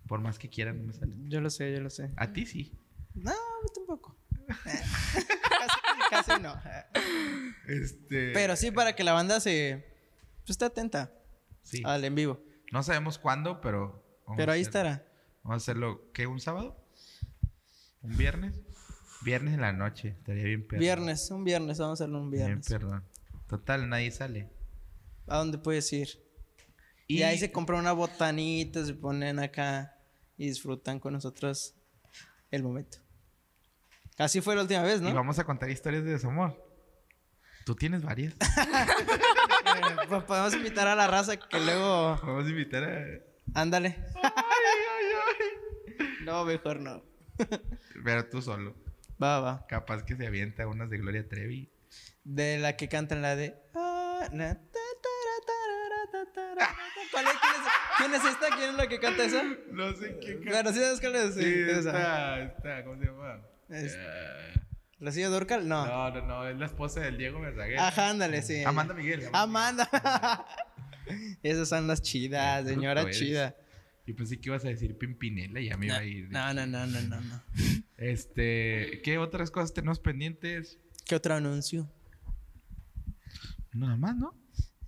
Por 0.08 0.22
más 0.22 0.40
que 0.40 0.50
quieran, 0.50 0.78
no 0.78 0.84
me 0.88 0.94
salen. 0.94 1.30
Yo 1.30 1.42
lo 1.42 1.50
sé, 1.50 1.74
yo 1.74 1.82
lo 1.82 1.90
sé. 1.90 2.12
A 2.16 2.32
ti 2.32 2.46
sí. 2.46 2.72
No, 3.14 3.32
a 3.32 3.64
mí 3.64 3.70
tampoco. 3.76 4.16
casi, 4.64 6.10
casi 6.10 6.42
no. 6.42 6.56
Este. 7.68 8.32
Pero 8.34 8.56
sí 8.56 8.72
para 8.72 8.96
que 8.96 9.04
la 9.04 9.14
banda 9.14 9.40
se... 9.40 9.86
Pues 10.42 10.52
esté 10.52 10.66
atenta 10.66 11.12
Sí. 11.64 11.82
al 11.86 12.04
en 12.04 12.16
vivo. 12.16 12.44
No 12.72 12.84
sabemos 12.84 13.18
cuándo, 13.18 13.62
pero. 13.62 14.04
Pero 14.36 14.52
ahí 14.52 14.62
hacerlo. 14.62 14.90
estará. 14.90 15.08
Vamos 15.44 15.54
a 15.54 15.64
hacerlo. 15.64 16.12
¿Qué? 16.14 16.28
¿Un 16.28 16.40
sábado? 16.42 16.76
¿Un 18.02 18.18
viernes? 18.18 18.54
Viernes 19.22 19.54
en 19.54 19.62
la 19.62 19.72
noche. 19.72 20.10
Estaría 20.10 20.44
bien 20.44 20.68
perro. 20.68 20.80
Viernes, 20.82 21.32
un 21.32 21.44
viernes, 21.46 21.78
vamos 21.80 22.02
a 22.02 22.04
hacerlo 22.04 22.20
un 22.22 22.30
Bien 22.32 22.46
viernes. 22.46 22.68
perdón. 22.68 23.04
Total, 23.48 23.88
nadie 23.88 24.12
sale. 24.12 24.50
¿A 25.28 25.38
dónde 25.38 25.58
puedes 25.58 25.92
ir? 25.94 26.10
Y, 27.08 27.22
ahí 27.24 27.38
se 27.38 27.52
compran 27.52 27.80
una 27.80 27.92
botanita, 27.94 28.86
se 28.86 28.94
ponen 28.94 29.40
acá 29.40 29.98
y 30.38 30.48
disfrutan 30.48 31.00
con 31.00 31.14
nosotros 31.14 31.76
el 32.52 32.64
momento. 32.64 32.98
Así 34.18 34.42
fue 34.42 34.56
la 34.56 34.62
última 34.62 34.84
vez, 34.84 35.02
¿no? 35.02 35.10
Y 35.10 35.14
vamos 35.14 35.40
a 35.40 35.44
contar 35.44 35.70
historias 35.70 36.04
de 36.04 36.12
desamor. 36.12 36.56
Tú 37.66 37.76
tienes 37.76 38.04
varias. 38.04 38.34
Pues 40.08 40.24
podemos 40.26 40.54
invitar 40.54 40.88
a 40.88 40.96
la 40.96 41.08
raza 41.08 41.38
que 41.38 41.60
luego... 41.60 42.20
Vamos 42.22 42.46
a 42.46 42.50
invitar 42.50 42.84
a. 42.84 43.60
Ándale. 43.60 43.98
No, 46.22 46.46
mejor 46.46 46.80
no. 46.80 47.04
Pero 48.04 48.30
tú 48.30 48.42
solo. 48.42 48.76
Va, 49.22 49.40
va. 49.40 49.66
Capaz 49.68 50.04
que 50.04 50.16
se 50.16 50.28
avienta 50.28 50.68
unas 50.68 50.90
de 50.92 50.98
Gloria 51.00 51.28
Trevi. 51.28 51.72
De 52.24 52.60
la 52.60 52.76
que 52.78 52.88
cantan 52.88 53.22
la 53.24 53.36
de... 53.36 53.56
¿Quién, 54.30 54.42
es? 54.42 54.58
quién 57.98 58.14
es 58.14 58.26
esta? 58.26 58.48
¿Quién 58.56 58.70
es 58.72 58.76
la 58.76 58.88
que 58.88 59.00
canta 59.00 59.24
esa? 59.26 59.44
No 59.72 59.94
sé 59.96 60.18
qué. 60.20 60.36
Bueno, 60.46 60.72
sí 60.72 60.80
sabes 60.80 61.00
cuál 61.00 61.16
es. 61.16 61.34
Sí, 61.36 61.42
Sí, 61.44 61.62
esa. 61.70 61.90
está, 61.90 62.42
está, 62.44 62.84
¿cómo 62.84 62.98
se 63.00 63.06
llama? 63.06 63.42
Es- 63.70 63.96
Eh, 63.98 64.60
¿Rocío 65.00 65.30
Durcal? 65.32 65.68
No. 65.68 65.86
no, 65.86 66.12
no, 66.12 66.26
no, 66.28 66.48
es 66.48 66.58
la 66.58 66.66
esposa 66.66 67.02
del 67.02 67.18
Diego 67.18 67.42
Verdaguer. 67.42 67.78
Ajá, 67.80 68.10
ándale, 68.12 68.42
sí. 68.42 68.64
Amanda 68.64 68.94
Miguel. 68.94 69.28
Amanda. 69.34 69.90
Esas 71.44 71.68
son 71.68 71.88
las 71.88 72.02
chidas, 72.02 72.66
señora 72.66 73.02
eres. 73.02 73.18
chida. 73.20 73.56
Yo 74.08 74.16
pensé 74.16 74.40
que 74.40 74.50
ibas 74.50 74.64
a 74.66 74.70
decir 74.70 74.98
Pimpinela 74.98 75.60
y 75.60 75.68
ya 75.70 75.78
me 75.78 75.88
iba 75.88 75.98
a 75.98 76.04
ir. 76.06 76.30
No, 76.30 76.54
no, 76.54 76.66
no, 76.66 76.86
no, 76.88 77.02
no, 77.02 77.20
no. 77.22 77.44
Este, 77.98 79.02
¿qué 79.04 79.18
otras 79.18 79.50
cosas 79.52 79.74
tenemos 79.74 80.00
pendientes? 80.00 80.78
¿Qué 81.06 81.16
otro 81.16 81.36
anuncio? 81.36 81.90
Nada 83.74 83.96
más, 83.96 84.16
¿no? 84.16 84.34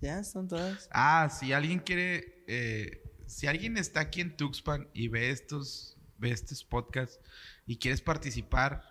Ya, 0.00 0.22
son 0.22 0.48
todas. 0.48 0.88
Ah, 0.92 1.28
si 1.30 1.52
alguien 1.52 1.78
quiere, 1.78 2.44
eh, 2.46 3.02
si 3.26 3.46
alguien 3.46 3.76
está 3.78 4.00
aquí 4.00 4.20
en 4.20 4.36
Tuxpan 4.36 4.88
y 4.92 5.08
ve 5.08 5.30
estos, 5.30 5.96
ve 6.18 6.30
estos 6.30 6.62
podcasts 6.64 7.18
y 7.66 7.78
quieres 7.78 8.00
participar, 8.00 8.82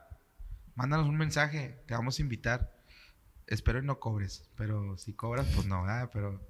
mándanos 0.76 1.08
un 1.08 1.18
mensaje, 1.18 1.80
te 1.88 1.94
vamos 1.94 2.20
a 2.20 2.22
invitar. 2.22 2.76
Espero 3.48 3.80
y 3.80 3.86
no 3.86 4.00
cobres, 4.00 4.44
pero 4.56 4.98
si 4.98 5.14
cobras, 5.14 5.48
pues 5.56 5.68
no, 5.68 5.84
¿verdad? 5.84 6.10
Pero, 6.12 6.42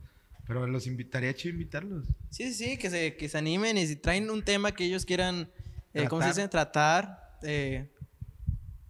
pero 0.48 0.66
los 0.66 0.88
invitaría 0.88 1.34
chido 1.34 1.54
invitarlos. 1.54 2.08
Sí, 2.30 2.54
sí, 2.54 2.78
que 2.78 2.90
se, 2.90 3.16
que 3.18 3.28
se 3.30 3.38
animen 3.38 3.78
y 3.78 3.86
si 3.86 3.96
traen 3.96 4.30
un 4.30 4.44
tema 4.44 4.72
que 4.72 4.86
ellos 4.86 5.06
quieran, 5.06 5.50
eh, 5.94 6.08
¿cómo 6.08 6.22
se 6.22 6.28
Tratar. 6.28 6.36
dice? 6.36 6.48
Tratar, 6.50 7.38
eh, 7.44 7.92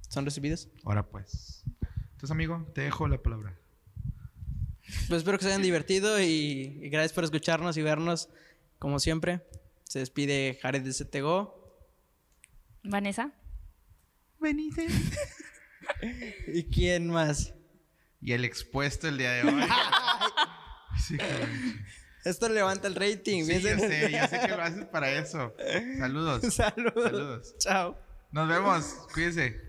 son 0.07 0.23
recibidos. 0.25 0.69
Ahora 0.83 1.03
pues. 1.05 1.63
Entonces, 2.11 2.31
amigo, 2.31 2.65
te 2.73 2.81
dejo 2.81 3.07
la 3.07 3.21
palabra. 3.21 3.57
Pues 5.07 5.20
espero 5.20 5.37
que 5.39 5.43
se 5.43 5.49
hayan 5.49 5.63
divertido 5.63 6.21
y, 6.21 6.79
y 6.82 6.89
gracias 6.89 7.12
por 7.13 7.24
escucharnos 7.24 7.75
y 7.75 7.82
vernos 7.82 8.29
como 8.78 8.99
siempre. 8.99 9.41
Se 9.83 9.99
despide 9.99 10.59
Jared 10.62 10.83
de 10.83 10.91
CTGO. 10.91 11.64
Vanessa. 12.86 13.32
Benítez. 14.39 14.91
¿Y 16.47 16.63
quién 16.66 17.09
más? 17.09 17.53
Y 18.21 18.33
el 18.33 18.45
expuesto 18.45 19.07
el 19.07 19.17
día 19.17 19.32
de 19.32 19.43
hoy. 19.43 19.63
sí. 21.07 21.17
Esto 22.24 22.49
levanta 22.49 22.87
el 22.87 22.95
rating. 22.95 23.43
Sí, 23.45 23.62
ya 23.62 23.75
piensen- 23.75 23.89
sé, 23.89 24.12
ya 24.12 24.28
sé 24.28 24.39
que 24.39 24.47
lo 24.47 24.62
haces 24.62 24.86
para 24.86 25.12
eso. 25.12 25.55
Saludos. 25.99 26.41
Saludos. 26.53 27.03
Saludos. 27.03 27.55
Chao. 27.59 27.97
Nos 28.32 28.49
vemos. 28.49 28.83
Cuídense. 29.13 29.62